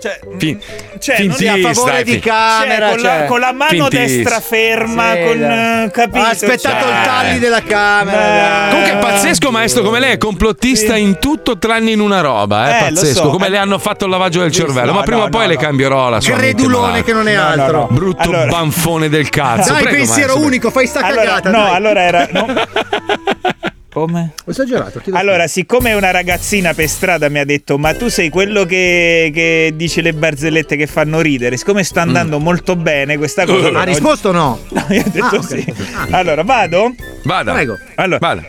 Cioè, 0.00 0.18
Fin- 0.38 0.58
cioè 0.98 1.22
non 1.24 1.36
Sì, 1.36 1.46
a 1.46 1.52
fintista, 1.54 1.74
favore 1.74 1.98
eh, 2.00 2.04
di 2.04 2.18
camera. 2.20 2.88
cioè, 2.88 2.94
con, 2.96 3.00
la, 3.02 3.16
cioè. 3.18 3.26
con 3.26 3.40
la 3.40 3.52
mano 3.52 3.70
Fintista. 3.88 3.98
destra 3.98 4.40
ferma, 4.40 5.12
Sì, 5.12 5.22
con 5.22 5.42
eh, 5.42 5.90
capito? 5.92 6.18
Ha 6.24 6.28
aspettato 6.30 6.84
cioè- 6.86 6.98
il 6.98 7.04
tagli 7.04 7.38
della 7.38 7.62
camera. 7.62 8.18
Beh. 8.64 8.70
Comunque 8.70 8.92
è 8.92 8.98
pazzesco, 8.98 9.50
maestro, 9.50 9.82
come 9.82 10.00
lei 10.00 10.12
è 10.12 10.18
complottista 10.18 10.96
in 10.96 11.18
tutto 11.18 11.58
tranne 11.58 11.90
in 11.90 12.00
una 12.00 12.20
roba, 12.22 12.68
è 12.68 12.70
Eh, 12.70 12.88
lo 12.90 12.94
pazzesco. 13.00 13.22
so. 13.24 13.28
Come 13.30 13.46
Eh, 13.46 13.50
le 13.50 13.58
hanno 13.58 13.78
fatto 13.78 14.04
il 14.06 14.10
lavaggio 14.10 14.40
del 14.40 14.52
cervello. 14.52 14.92
no, 14.92 14.98
Ma 14.98 15.02
prima 15.02 15.20
no, 15.20 15.24
o 15.26 15.28
poi 15.28 15.42
no, 15.42 15.48
le 15.48 15.54
no. 15.54 15.60
cambierò 15.60 16.08
la 16.08 16.20
sua 16.20 16.34
Credulone 16.36 17.04
che 17.04 17.12
non 17.12 17.28
è 17.28 17.34
No, 17.36 17.42
no, 17.42 17.48
altro. 17.62 17.76
no. 17.78 17.88
Brutto 17.90 18.22
Allora- 18.22 18.46
banfone 18.46 19.08
del 19.10 19.28
cazzo. 19.28 19.72
Dai, 19.74 19.82
Prego, 19.82 19.96
pensiero 19.98 20.28
maestro. 20.28 20.46
unico, 20.46 20.70
fai 20.70 20.86
sta 20.86 21.00
Allora, 21.00 21.22
cagata. 21.24 21.50
no, 21.50 21.58
dai. 21.64 21.74
allora 21.74 22.00
era. 22.00 22.28
Come? 24.06 24.32
Ho 24.46 24.50
esagerato. 24.50 25.02
Allora, 25.12 25.46
siccome 25.46 25.92
una 25.92 26.10
ragazzina 26.10 26.72
per 26.72 26.88
strada 26.88 27.28
mi 27.28 27.38
ha 27.38 27.44
detto: 27.44 27.76
Ma 27.78 27.94
tu 27.94 28.08
sei 28.08 28.30
quello 28.30 28.64
che, 28.64 29.30
che 29.34 29.72
dice 29.74 30.00
le 30.00 30.12
barzellette 30.14 30.74
che 30.76 30.86
fanno 30.86 31.20
ridere. 31.20 31.56
Siccome 31.58 31.84
sta 31.84 32.00
andando 32.02 32.38
molto 32.38 32.76
bene 32.76 33.18
questa 33.18 33.44
cosa. 33.44 33.56
scusa. 33.56 33.66
Ha 33.66 33.68
allora 33.70 33.84
risposto 33.84 34.28
o 34.30 34.32
no? 34.32 34.58
No, 34.70 34.86
io 34.88 35.02
ho 35.04 35.10
detto 35.10 35.24
Ah, 35.26 35.36
ok. 35.36 35.44
sì. 35.46 35.74
Allora, 36.10 36.42
vado? 36.42 36.94
Vada. 37.24 37.52
Prego. 37.52 37.78
Allora, 37.96 38.18
Vada. 38.18 38.42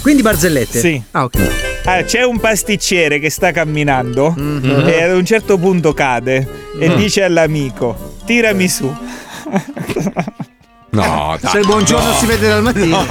Quindi 0.00 0.22
barzellette? 0.22 0.78
Sì. 0.80 1.02
Ah, 1.12 1.24
ok. 1.24 1.38
Ah, 1.84 2.02
c'è 2.02 2.22
un 2.24 2.40
pasticcere 2.40 3.18
che 3.18 3.28
sta 3.28 3.50
camminando 3.52 4.32
Mhm. 4.36 4.84
e 4.88 5.02
ad 5.02 5.14
un 5.14 5.24
certo 5.26 5.58
punto 5.58 5.92
cade 5.92 6.48
e 6.80 6.88
Mm. 6.88 6.94
dice 6.96 7.22
all'amico: 7.22 8.16
Tirami 8.24 8.68
su. 8.68 8.90
No, 10.94 11.36
dai. 11.40 11.50
Se 11.50 11.58
il 11.58 11.66
buongiorno 11.66 12.08
No. 12.08 12.14
si 12.14 12.26
vede 12.26 12.48
dal 12.48 12.62
mattino. 12.62 13.06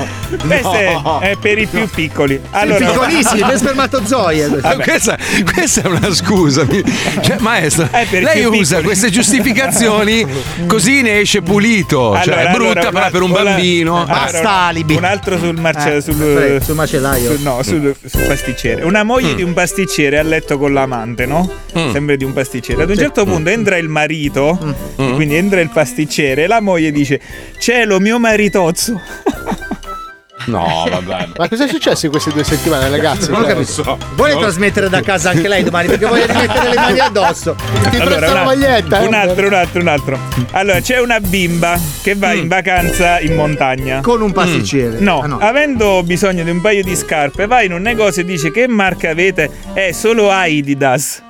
Questo 0.45 0.73
è, 0.73 1.01
è 1.21 1.35
per 1.39 1.57
i 1.57 1.65
più 1.67 1.87
piccoli. 1.89 2.39
Allora, 2.51 2.85
Piccolissimi, 2.91 3.41
per 3.41 3.57
spermatozoi. 3.57 4.39
eh. 4.41 4.49
Ah, 4.61 4.75
questa, 4.77 5.17
questa 5.53 5.81
è 5.81 5.87
una 5.87 6.13
scusa. 6.13 6.65
Cioè, 7.21 7.37
maestro, 7.39 7.87
Eh, 7.91 8.05
per 8.09 8.23
lei 8.23 8.43
usa 8.45 8.75
piccoli. 8.77 8.83
queste 8.83 9.09
giustificazioni 9.09 10.25
così 10.67 11.01
ne 11.01 11.19
esce 11.19 11.41
pulito. 11.41 12.17
cioè, 12.23 12.33
Allora, 12.33 12.49
è 12.49 12.51
brutta 12.53 12.79
allora, 12.79 12.91
però 12.91 13.09
per 13.09 13.21
un 13.21 13.29
una- 13.31 13.43
bambino. 13.43 13.95
allora, 14.03 14.13
Basta 14.13 14.49
alibi. 14.51 14.95
Un 14.95 15.03
altro 15.03 15.37
sul, 15.37 15.59
marce- 15.59 15.95
Eh, 15.95 16.01
sul, 16.01 16.59
sul 16.63 16.75
macellaio. 16.75 17.31
sul- 17.31 17.41
no, 17.41 17.61
sul, 17.63 17.95
sul 18.05 18.21
pasticcere. 18.21 18.83
Una 18.83 19.03
moglie 19.03 19.35
di 19.35 19.43
un 19.43 19.53
pasticcere 19.53 20.17
a 20.19 20.23
letto 20.23 20.57
con 20.57 20.73
l'amante, 20.73 21.25
no? 21.25 21.49
Mm. 21.77 21.91
Sempre 21.91 22.17
di 22.17 22.23
un 22.23 22.33
pasticcere. 22.33 22.83
Ad 22.83 22.89
un 22.89 22.97
certo 22.97 23.25
punto 23.25 23.49
entra 23.49 23.77
il 23.77 23.89
marito, 23.89 24.57
Mm. 25.01 25.13
quindi 25.15 25.35
entra 25.35 25.59
il 25.61 25.69
pasticcere, 25.69 26.43
e 26.43 26.47
la 26.47 26.61
moglie 26.61 26.91
dice: 26.91 27.19
Cielo, 27.73 27.99
mio 27.99 28.19
maritozzo. 28.19 29.01
No, 30.45 30.85
vabbè. 30.87 31.29
Ma 31.37 31.49
cosa 31.49 31.63
è 31.63 31.67
successo 31.67 32.05
in 32.05 32.11
queste 32.11 32.29
due 32.31 32.43
settimane, 32.43 32.87
ragazzi? 32.87 33.31
Non 33.31 33.41
ho 33.41 33.45
Cioè, 33.45 33.55
capito. 33.55 33.97
Vuole 34.13 34.37
trasmettere 34.37 34.89
da 34.89 35.01
casa 35.01 35.31
anche 35.31 35.47
lei 35.47 35.63
domani 35.63 35.87
perché 35.87 36.05
voglio 36.05 36.27
rimettere 36.27 36.69
le 36.69 36.75
mani 36.75 36.99
addosso. 36.99 37.55
Ti 37.89 37.97
Allora, 37.97 38.15
presto 38.17 38.33
la 38.35 38.39
un, 38.41 38.45
maglietta. 38.45 38.99
eh? 39.01 39.07
un 39.07 39.13
altro, 39.15 39.47
un 39.47 39.53
altro, 39.53 39.81
un 39.81 39.87
altro. 39.87 40.19
Allora, 40.51 40.79
c'è 40.81 40.99
una 40.99 41.19
bimba 41.19 41.79
che 42.03 42.13
va 42.13 42.33
in 42.33 42.47
vacanza 42.47 43.19
in 43.21 43.33
montagna. 43.33 44.01
Con 44.01 44.21
un 44.21 44.31
pasticcere. 44.31 44.99
No, 44.99 45.21
Ah, 45.21 45.25
no. 45.25 45.37
avendo 45.39 46.03
bisogno 46.03 46.43
di 46.43 46.51
un 46.51 46.61
paio 46.61 46.83
di 46.83 46.95
scarpe, 46.95 47.47
va 47.47 47.63
in 47.63 47.73
un 47.73 47.81
negozio 47.81 48.21
e 48.21 48.25
dice 48.25 48.51
che 48.51 48.67
marca 48.67 49.09
avete? 49.09 49.49
È 49.73 49.91
solo 49.93 50.29
Adidas. 50.29 51.23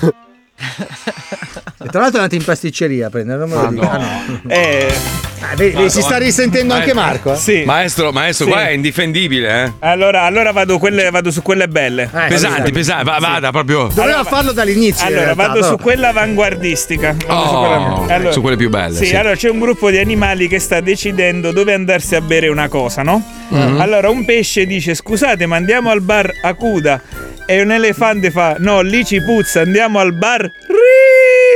E 1.82 1.88
tra 1.88 2.00
l'altro 2.00 2.18
è 2.18 2.22
andato 2.22 2.34
in 2.34 2.44
pasticceria 2.44 3.06
a 3.06 3.10
prendere, 3.10 3.38
non 3.38 3.48
me 3.48 3.54
lo 3.56 3.68
dico. 3.68 3.88
Ah, 3.88 3.96
no. 3.98 4.40
Eh, 4.50 4.94
Ah, 5.42 5.54
vedi, 5.56 5.88
si 5.88 6.02
sta 6.02 6.18
risentendo 6.18 6.74
anche 6.74 6.92
Marco. 6.92 7.32
eh? 7.32 7.36
sì. 7.36 7.62
Maestro, 7.64 8.12
maestro, 8.12 8.44
Sì. 8.44 8.50
qua 8.52 8.68
è 8.68 8.72
indifendibile, 8.72 9.64
eh. 9.64 9.72
Allora, 9.78 10.22
allora 10.24 10.52
vado, 10.52 10.78
quelle- 10.78 11.08
vado 11.10 11.30
su 11.30 11.40
quelle 11.40 11.66
belle. 11.66 12.10
Eh, 12.14 12.26
Pesanti, 12.28 12.66
sì. 12.66 12.72
pesanti, 12.72 13.04
va- 13.04 13.16
vada 13.18 13.50
proprio. 13.50 13.84
Doveva 13.88 14.02
Allora, 14.18 14.24
farlo 14.24 14.52
dall'inizio. 14.52 15.00
in 15.06 15.12
Allora, 15.14 15.24
realtà, 15.32 15.42
vado 15.46 15.60
però. 15.60 15.70
su 15.72 15.76
quella 15.82 16.08
avanguardistica. 16.08 17.16
Vado 17.26 17.48
su, 17.48 17.54
Oh, 17.54 18.04
quella- 18.04 18.32
su 18.32 18.40
quelle 18.42 18.56
più 18.58 18.68
belle, 18.68 18.96
Sì, 18.96 19.06
sì. 19.06 19.16
allora 19.16 19.34
c'è 19.34 19.48
un 19.48 19.58
gruppo 19.60 19.90
di 19.90 19.96
animali 19.98 20.46
che 20.46 20.58
sta 20.58 20.80
decidendo 20.80 21.52
dove 21.52 21.72
andarsi 21.72 22.14
a 22.14 22.20
bere 22.20 22.48
una 22.48 22.68
cosa, 22.68 23.02
no? 23.02 23.24
Mm-hmm. 23.54 23.80
Allora 23.80 24.10
un 24.10 24.24
pesce 24.26 24.66
dice: 24.66 24.94
Scusate, 24.94 25.46
ma 25.46 25.56
andiamo 25.56 25.88
al 25.90 26.02
bar 26.02 26.30
Akuda. 26.42 27.00
E 27.46 27.62
un 27.62 27.72
elefante 27.72 28.30
fa: 28.30 28.56
No, 28.58 28.82
lì 28.82 29.04
ci 29.06 29.20
puzza, 29.24 29.62
andiamo 29.62 29.98
al 29.98 30.12
bar 30.12 30.42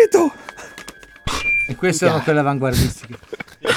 Rito. 0.05 0.33
E 1.67 1.75
queste 1.77 2.07
sono 2.07 2.21
quelle 2.23 2.41
avanguardistiche. 2.41 3.15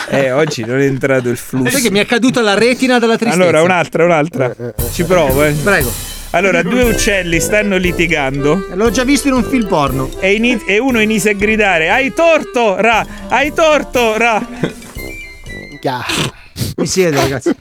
Eh, 0.09 0.31
oggi 0.31 0.65
non 0.65 0.79
è 0.79 0.83
entrato 0.85 1.29
il 1.29 1.37
Sai 1.37 1.47
flusso. 1.47 1.79
che 1.79 1.89
mi 1.89 1.99
è 1.99 2.05
caduta 2.05 2.41
la 2.41 2.53
retina 2.53 2.99
dalla 2.99 3.15
tristezza. 3.17 3.41
Allora, 3.41 3.61
un'altra, 3.63 4.03
un'altra. 4.03 4.53
Ci 4.91 5.05
provo, 5.05 5.43
eh. 5.45 5.53
Prego. 5.53 5.89
Allora, 6.31 6.61
due 6.61 6.83
uccelli 6.83 7.39
stanno 7.39 7.77
litigando. 7.77 8.67
L'ho 8.73 8.91
già 8.91 9.05
visto 9.05 9.29
in 9.29 9.35
un 9.35 9.43
film 9.45 9.65
porno. 9.67 10.09
E, 10.19 10.33
ini- 10.33 10.61
e 10.67 10.77
uno 10.79 10.99
inizia 10.99 11.31
a 11.31 11.35
gridare: 11.35 11.89
Hai 11.89 12.13
torto, 12.13 12.75
Ra! 12.75 13.05
Hai 13.29 13.53
torto, 13.53 14.17
Ra! 14.17 14.45
Mi 16.75 16.85
siedo, 16.85 17.21
ragazzi. 17.21 17.55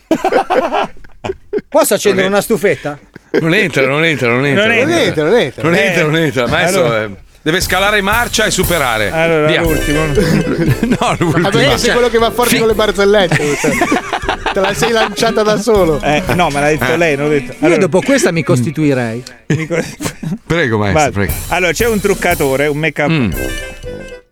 Posso 1.69 1.95
accendere 1.95 2.27
una 2.27 2.41
stufetta? 2.41 2.99
Non 3.41 3.55
entra, 3.55 3.87
non 3.87 4.05
entra, 4.05 4.29
non 4.31 4.45
entra. 4.45 4.67
Non 4.67 4.77
Non 4.77 4.91
entra, 4.91 5.25
non 5.25 5.35
entra. 5.37 5.63
Non 5.63 5.75
Eh, 5.75 5.81
entra, 5.85 6.03
non 6.05 6.17
entra. 6.17 6.47
Maestro, 6.49 6.85
allora- 6.87 7.05
eh, 7.05 7.11
deve 7.47 7.61
scalare 7.61 8.01
marcia 8.01 8.45
e 8.45 8.51
superare. 8.51 9.09
Allora, 9.13 9.47
Via. 9.47 9.61
l'ultimo. 9.63 10.05
No, 10.99 11.15
l'ultimo. 11.17 11.39
Ma 11.43 11.49
perché 11.51 11.79
sei 11.79 11.93
quello 11.93 12.09
che 12.09 12.19
va 12.19 12.33
forte 12.33 12.51
Fi- 12.55 12.59
con 12.59 12.67
le 12.67 12.75
barzellette? 12.75 13.37
Te 14.53 14.61
la 14.61 14.75
sei 14.75 14.91
lanciata 14.91 15.43
da 15.45 15.57
solo. 15.61 16.01
Eh, 16.03 16.23
no, 16.35 16.49
me 16.51 16.61
l'ha 16.61 16.69
detto 16.71 16.97
lei, 16.97 17.15
non 17.17 17.27
l'ho 17.29 17.33
detto. 17.39 17.65
Io 17.69 17.79
dopo 17.79 18.01
questa 18.01 18.33
mi 18.33 18.43
costituirei. 18.43 19.23
Nico- 19.47 19.79
Prego, 20.45 20.79
maestro, 20.79 21.13
prego. 21.13 21.33
Allora, 21.49 21.71
c'è 21.73 21.87
un 21.87 22.01
truccatore, 22.01 22.67
un 22.67 22.79
make-up, 22.79 23.11
Mm. 23.11 23.31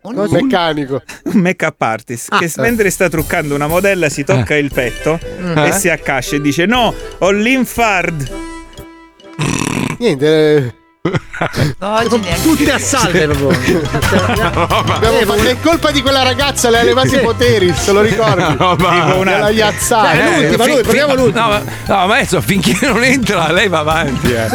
Un 0.01 0.27
meccanico. 0.29 1.01
un 1.23 1.39
make-up 1.39 1.81
artist 1.81 2.37
che 2.37 2.51
mentre 2.57 2.91
sta 2.91 3.09
truccando 3.09 3.55
una 3.55 3.65
modella 3.67 4.07
si 4.07 4.23
tocca 4.23 4.55
il 4.55 4.71
petto 4.71 5.17
e 5.55 5.67
Eh? 5.67 5.71
si 5.71 5.89
accascia 5.89 6.35
e 6.35 6.41
dice: 6.41 6.65
No, 6.65 6.93
ho 7.19 7.31
l'infard. 7.31 8.29
Niente. 9.99 10.75
Eh. 11.11 12.41
Tutte 12.41 12.71
a 12.71 12.79
salve 12.79 13.27
fatto- 15.25 15.43
è 15.47 15.59
colpa 15.61 15.91
di 15.91 16.01
quella 16.01 16.23
ragazza, 16.23 16.69
le 16.69 16.79
ha 16.79 16.83
levati 16.83 17.15
i 17.15 17.19
poteri, 17.19 17.73
se 17.75 17.91
lo 17.91 18.01
ricordi? 18.01 18.43
No, 18.65 18.75
ma- 18.79 19.13
una 19.15 19.49
iazzata. 19.49 20.11
Eh, 20.13 20.41
l'ultima, 20.41 20.63
fin- 20.63 20.73
lui, 20.73 20.83
proviamo 20.83 21.15
l'ultima. 21.15 21.45
No, 21.45 21.49
ma, 21.49 21.59
no, 21.85 22.07
ma 22.07 22.15
adesso 22.15 22.41
finché 22.41 22.77
non 22.87 23.03
entra, 23.03 23.51
lei 23.51 23.67
va 23.67 23.79
avanti. 23.79 24.31
Eh. 24.31 24.47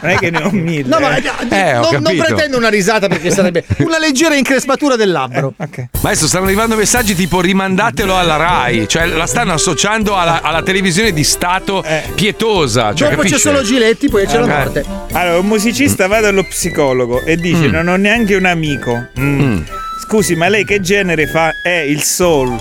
Non 0.00 0.10
è 0.10 0.16
che 0.16 0.30
ne 0.30 0.42
ho 0.42 0.50
mille. 0.50 0.88
No, 0.88 0.98
ma 1.00 1.16
Eh, 1.16 1.76
ho 1.76 1.90
non, 1.90 2.02
non 2.02 2.16
pretendo 2.16 2.56
una 2.56 2.68
risata 2.68 3.08
perché 3.08 3.30
sarebbe 3.30 3.64
una 3.78 3.98
leggera 3.98 4.34
increspatura 4.36 4.96
del 4.96 5.10
labbro. 5.10 5.54
Ma 5.58 5.66
adesso 6.10 6.26
stanno 6.26 6.44
arrivando 6.44 6.76
messaggi 6.76 7.14
tipo 7.14 7.40
rimandatelo 7.40 8.16
alla 8.16 8.36
Rai, 8.36 8.86
cioè 8.88 9.06
la 9.06 9.26
stanno 9.26 9.52
associando 9.52 10.16
alla, 10.16 10.40
alla 10.42 10.62
televisione 10.62 11.12
di 11.12 11.24
Stato 11.24 11.82
pietosa. 12.14 12.94
Cioè, 12.94 13.08
Dopo 13.10 13.22
c'è 13.22 13.28
capisci? 13.28 13.38
solo 13.40 13.62
Giletti, 13.62 14.08
poi 14.08 14.26
c'è 14.26 14.38
la 14.38 14.44
Eh. 14.44 14.48
morte. 14.58 14.84
Allora, 15.12 15.38
un 15.38 15.46
musicista 15.46 16.06
va 16.06 16.20
dallo 16.20 16.44
psicologo 16.44 17.24
e 17.24 17.36
dice: 17.36 17.68
Mm. 17.68 17.70
Non 17.72 17.88
ho 17.88 17.96
neanche 17.96 18.34
un 18.34 18.44
amico. 18.44 19.08
Mm. 19.18 19.60
Scusi, 20.06 20.34
ma 20.36 20.48
lei 20.48 20.64
che 20.64 20.80
genere 20.80 21.26
fa? 21.26 21.52
È 21.62 21.70
il 21.70 22.02
soul. 22.02 22.56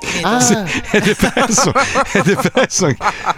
Sì, 0.00 0.54
è 0.90 1.00
depresso, 1.00 1.72
è 2.12 2.20
depresso. 2.22 2.88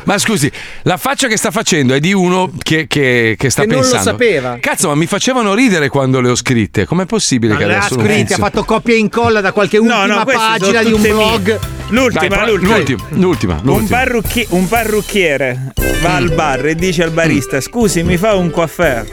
Ma 0.05 0.19
scusi, 0.19 0.51
la 0.83 0.97
faccia 0.97 1.27
che 1.29 1.37
sta 1.37 1.51
facendo 1.51 1.95
è 1.95 2.01
di 2.01 2.13
uno 2.13 2.51
che, 2.63 2.87
che- 2.87 3.35
che 3.39 3.51
sta 3.51 3.63
Che 3.63 3.67
non 3.69 3.77
lo 3.77 3.83
pensando. 3.83 4.11
sapeva. 4.11 4.57
Cazzo, 4.61 4.89
ma 4.89 4.95
mi 4.95 5.07
facevano 5.07 5.55
ridere 5.55 5.89
quando 5.89 6.21
le 6.21 6.31
ho 6.31 6.35
scritte. 6.35 6.85
Com'è 6.87 7.07
possibile 7.07 7.53
Ma 7.55 7.59
che 7.59 7.65
adesso 7.65 7.97
non 7.97 8.05
scritti, 8.07 8.33
ha 8.35 8.37
fatto 8.37 8.65
copia 8.65 8.95
e 8.95 8.99
incolla 8.99 9.41
da 9.41 9.53
qualche 9.53 9.79
ultima 9.79 10.07
no, 10.07 10.25
pagina 10.25 10.83
di 10.83 10.93
un 10.93 11.03
blog. 11.03 11.59
L'ultima, 11.89 12.21
Dai, 12.21 12.29
però- 12.29 12.47
l'ultima. 12.47 12.77
l'ultima, 12.77 13.05
l'ultima, 13.11 13.55
Un, 13.55 13.61
l'ultima. 13.65 13.97
parrucchi- 13.99 14.47
un 14.51 14.69
parrucchiere 14.69 15.73
va 16.03 16.15
al 16.17 16.31
bar 16.33 16.67
e 16.67 16.75
dice 16.75 17.03
al 17.03 17.11
barista: 17.11 17.61
Scusi, 17.61 18.03
mi 18.03 18.17
fa 18.17 18.35
un 18.35 18.51
coiffeur. 18.51 19.07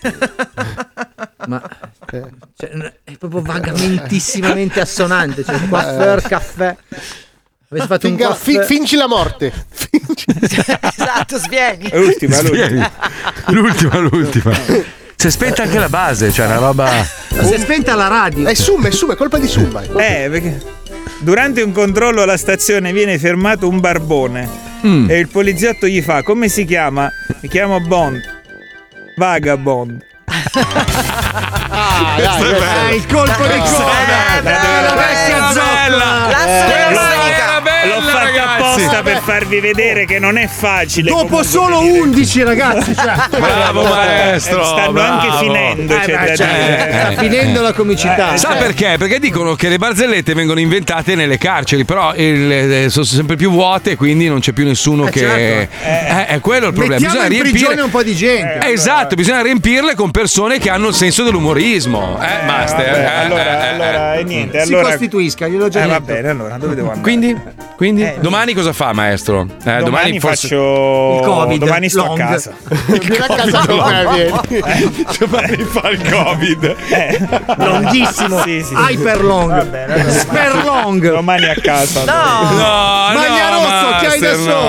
Ma 1.48 1.62
cioè, 2.10 2.70
è 3.04 3.16
proprio 3.18 3.40
vagamentissimamente 3.42 4.80
assonante. 4.82 5.44
Cioè, 5.44 5.68
coiffeur, 5.68 6.22
caffè. 6.22 6.76
Avessi 7.70 7.86
fatto 7.86 8.06
un 8.06 8.12
Finga- 8.16 8.28
coiffeur. 8.28 8.64
fi- 8.64 8.74
fingi 8.74 8.96
la 8.96 9.06
morte. 9.08 9.52
esatto, 10.80 11.38
svieni. 11.38 11.88
L'ultima, 11.92 12.34
Spieghi. 12.36 12.82
l'ultima, 13.48 13.98
l'ultima. 13.98 14.52
Si 15.16 15.26
è 15.26 15.30
spenta 15.30 15.62
anche 15.64 15.78
la 15.78 15.88
base, 15.88 16.30
cioè 16.30 16.46
una 16.46 16.58
roba. 16.58 16.84
Ma 17.30 17.42
si 17.42 17.54
è 17.54 17.58
spenta 17.58 17.94
la 17.94 18.06
radio. 18.08 18.46
È 18.46 18.54
Summa, 18.54 18.88
è 18.88 18.90
Summa, 18.90 19.14
è 19.14 19.16
colpa 19.16 19.38
di 19.38 19.48
Summa. 19.48 19.82
Eh, 19.82 20.28
perché 20.30 20.62
durante 21.20 21.60
un 21.62 21.72
controllo 21.72 22.22
alla 22.22 22.36
stazione 22.36 22.92
viene 22.92 23.18
fermato 23.18 23.68
un 23.68 23.80
barbone 23.80 24.66
Mm. 24.86 25.10
e 25.10 25.18
il 25.18 25.26
poliziotto 25.28 25.88
gli 25.88 26.00
fa: 26.00 26.22
Come 26.22 26.48
si 26.48 26.64
chiama? 26.64 27.10
Mi 27.40 27.48
chiamo 27.48 27.80
Bond. 27.80 28.20
Vagabond. 29.16 30.04
Ah, 31.70 32.14
dai, 32.16 32.42
Eh, 32.42 32.54
questo- 32.54 32.94
il 32.94 33.06
colpo 33.06 33.46
di 33.46 33.58
coda. 33.58 34.40
la 35.88 36.34
zoccola. 37.62 37.94
L'ho 37.94 38.00
fatta 38.02 38.54
apposta 38.56 39.02
per 39.02 39.20
farvi 39.22 39.60
vedere 39.60 40.04
che 40.04 40.18
non 40.18 40.36
è 40.36 40.46
facile. 40.46 41.10
Dopo 41.10 41.42
solo 41.42 41.80
venire- 41.80 42.00
11 42.00 42.42
ragazzi. 42.42 42.94
Cioè. 42.94 43.38
Bravo 43.38 43.84
maestro. 43.84 44.64
Stanno 44.64 44.92
bravo. 44.92 45.20
anche 45.20 45.44
finendo. 45.44 45.94
Eh, 45.94 45.96
da 45.96 46.02
cioè, 46.36 46.56
dire. 46.56 46.88
sta 46.90 47.22
finendo 47.22 47.60
la 47.62 47.72
comicità. 47.72 48.36
Sa 48.36 48.54
perché? 48.56 48.96
Perché 48.98 49.18
dicono 49.18 49.54
che 49.54 49.68
le 49.68 49.78
barzellette 49.78 50.34
vengono 50.34 50.60
inventate 50.60 51.14
nelle 51.14 51.38
carceri, 51.38 51.84
però 51.84 52.14
il- 52.14 52.52
eh, 52.52 52.88
sono 52.90 53.04
sempre 53.04 53.36
più 53.36 53.50
vuote, 53.50 53.96
quindi 53.96 54.28
non 54.28 54.40
c'è 54.40 54.52
più 54.52 54.64
nessuno 54.64 55.06
Eh, 55.06 55.10
che. 55.10 55.18
certo. 55.20 55.74
Eh, 55.84 56.26
è 56.26 56.40
quello 56.40 56.66
il 56.68 56.72
problema. 56.72 57.00
Mettiamo 57.00 57.26
Bisogna 57.28 57.36
in 57.36 57.42
riempire. 57.52 57.80
un 57.82 57.90
po' 57.90 58.02
di 58.02 58.14
gente. 58.14 58.66
Eh, 58.66 58.72
esatto, 58.72 59.14
bisogna 59.14 59.42
riempirle 59.42 59.94
con 59.94 60.10
persone 60.10 60.58
che 60.58 60.70
hanno 60.70 60.88
il 60.88 60.94
senso 60.94 61.22
dell'umorismo. 61.24 62.18
Eh, 62.20 62.44
master. 62.46 62.86
vabbè, 62.90 62.98
eh, 63.00 63.24
allora, 63.24 63.42
eh, 63.42 63.64
eh, 63.64 63.68
allora, 63.68 64.14
e 64.14 64.24
niente. 64.24 64.64
Si 64.64 64.72
Allora, 64.72 64.88
costituisca, 64.90 65.46
gliel'ho 65.48 65.68
già 65.68 65.82
eh, 65.82 65.86
va 65.86 65.98
detto. 65.98 66.12
bene, 66.12 66.28
allora 66.28 66.56
dove 66.58 66.74
devo 66.74 66.88
andare? 66.92 67.02
Quindi? 67.02 67.36
Quindi? 67.76 68.02
Eh, 68.02 68.16
domani 68.20 68.54
cosa 68.54 68.72
fa, 68.72 68.92
maestro? 68.92 69.46
Eh, 69.64 69.82
domani, 69.82 70.18
forse- 70.20 70.48
faccio 70.48 71.18
Il 71.20 71.26
Covid, 71.26 71.64
Domani 71.64 71.88
sto 71.88 72.04
long. 72.04 72.20
a 72.20 72.24
casa. 72.26 72.52
Vieni 72.86 73.16
a 73.16 73.26
casa 73.26 73.64
me, 73.66 74.06
vieni. 74.48 75.06
Domani 75.18 75.56
fa 75.64 75.88
il 75.90 76.10
Covid. 76.10 76.76
Longhissimo. 77.56 78.42
Sì, 78.42 78.62
sì. 78.62 78.74
Hyper 78.74 79.22
long. 79.22 79.50
Va 79.54 79.64
bene, 79.64 79.92
allora 79.94 80.82
domani-. 80.82 81.00
Domani 81.00 81.44
a 81.48 81.54
casa. 81.60 82.04
No, 82.04 82.50
no, 82.50 83.07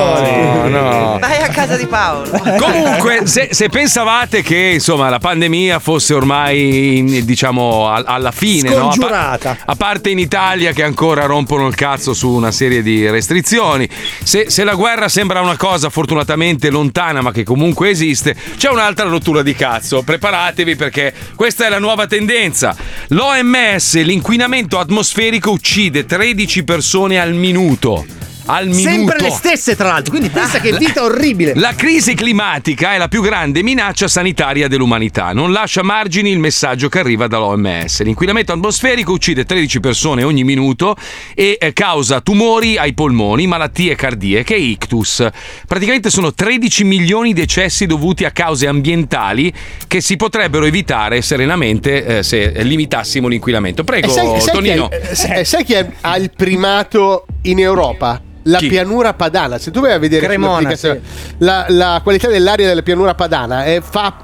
No, 0.09 0.67
no. 0.67 1.17
vai 1.19 1.41
a 1.41 1.47
casa 1.49 1.75
di 1.75 1.85
Paolo. 1.85 2.29
Comunque, 2.57 3.21
se, 3.25 3.49
se 3.51 3.69
pensavate 3.69 4.41
che 4.41 4.71
insomma 4.75 5.09
la 5.09 5.19
pandemia 5.19 5.79
fosse 5.79 6.13
ormai 6.13 6.97
in- 6.97 7.25
diciamo 7.25 7.87
al- 7.87 8.03
alla 8.07 8.31
fine, 8.31 8.69
no? 8.69 8.75
A, 8.75 8.87
pa- 8.87 8.91
Scongiurata. 8.93 9.57
a 9.65 9.75
parte 9.75 10.09
in 10.09 10.19
Italia 10.19 10.71
che 10.71 10.83
ancora 10.83 11.25
rompono 11.25 11.67
il 11.67 11.75
cazzo 11.75 12.13
su 12.13 12.29
una 12.29 12.51
serie 12.51 12.81
di 12.81 13.09
restrizioni, 13.09 13.87
se, 14.23 14.49
se 14.49 14.63
la 14.63 14.73
guerra 14.75 15.07
sembra 15.09 15.41
una 15.41 15.57
cosa 15.57 15.89
fortunatamente 15.89 16.69
lontana 16.69 17.21
ma 17.21 17.31
che 17.31 17.43
comunque 17.43 17.89
esiste, 17.89 18.35
c'è 18.57 18.69
un'altra 18.69 19.07
rottura 19.07 19.41
di 19.41 19.55
cazzo. 19.55 20.01
Preparatevi 20.03 20.75
perché 20.75 21.13
questa 21.35 21.65
è 21.65 21.69
la 21.69 21.79
nuova 21.79 22.07
tendenza. 22.07 22.75
L'OMS, 23.09 24.01
l'inquinamento 24.03 24.79
atmosferico 24.79 25.51
uccide 25.51 26.05
13 26.05 26.63
persone 26.63 27.19
al 27.19 27.33
minuto. 27.33 28.05
Al 28.51 28.67
minuto. 28.67 28.89
Sempre 28.89 29.21
le 29.21 29.29
stesse, 29.29 29.75
tra 29.75 29.89
l'altro. 29.89 30.11
Quindi 30.11 30.29
pensa 30.29 30.59
che 30.59 30.75
vita 30.75 31.03
orribile. 31.03 31.53
La 31.55 31.75
crisi 31.75 32.15
climatica 32.15 32.93
è 32.93 32.97
la 32.97 33.07
più 33.07 33.21
grande 33.21 33.61
minaccia 33.61 34.07
sanitaria 34.07 34.67
dell'umanità. 34.67 35.33
Non 35.33 35.51
lascia 35.51 35.83
margini 35.83 36.31
il 36.31 36.39
messaggio 36.39 36.89
che 36.89 36.99
arriva 36.99 37.27
dall'OMS. 37.27 38.01
L'inquinamento 38.01 38.51
atmosferico 38.51 39.11
uccide 39.11 39.45
13 39.45 39.79
persone 39.79 40.23
ogni 40.23 40.43
minuto 40.43 40.95
e 41.35 41.57
eh, 41.59 41.73
causa 41.73 42.21
tumori 42.21 42.77
ai 42.77 42.93
polmoni, 42.93 43.45
malattie 43.45 43.95
cardiache 43.95 44.55
e 44.55 44.59
ictus. 44.59 45.27
Praticamente 45.67 46.09
sono 46.09 46.33
13 46.33 46.83
milioni 46.85 47.33
di 47.33 47.41
decessi 47.41 47.85
dovuti 47.85 48.25
a 48.25 48.31
cause 48.31 48.67
ambientali 48.67 49.53
che 49.87 50.01
si 50.01 50.15
potrebbero 50.15 50.65
evitare 50.65 51.21
serenamente 51.21 52.17
eh, 52.17 52.23
se 52.23 52.51
limitassimo 52.63 53.27
l'inquinamento. 53.27 53.83
Prego, 53.83 54.09
sai, 54.09 54.41
sai 54.41 54.41
chi, 54.41 54.51
Tonino. 54.51 54.89
è, 54.89 55.11
eh, 55.39 55.45
sai 55.45 55.63
chi 55.63 55.75
ha 56.01 56.17
il 56.17 56.31
primato 56.35 57.25
in 57.43 57.59
Europa? 57.59 58.21
La 58.43 58.57
Chi? 58.57 58.67
pianura 58.67 59.13
padana. 59.13 59.57
Se 59.57 59.71
tu 59.71 59.81
vai 59.81 59.91
a 59.93 59.99
vedere 59.99 60.25
Cremona, 60.25 60.57
sull'applicazione, 60.57 61.01
la, 61.39 61.65
la 61.69 61.99
qualità 62.03 62.27
dell'aria 62.29 62.67
della 62.67 62.81
pianura 62.83 63.13
padana 63.15 63.65
è, 63.65 63.81
fa 63.81 64.15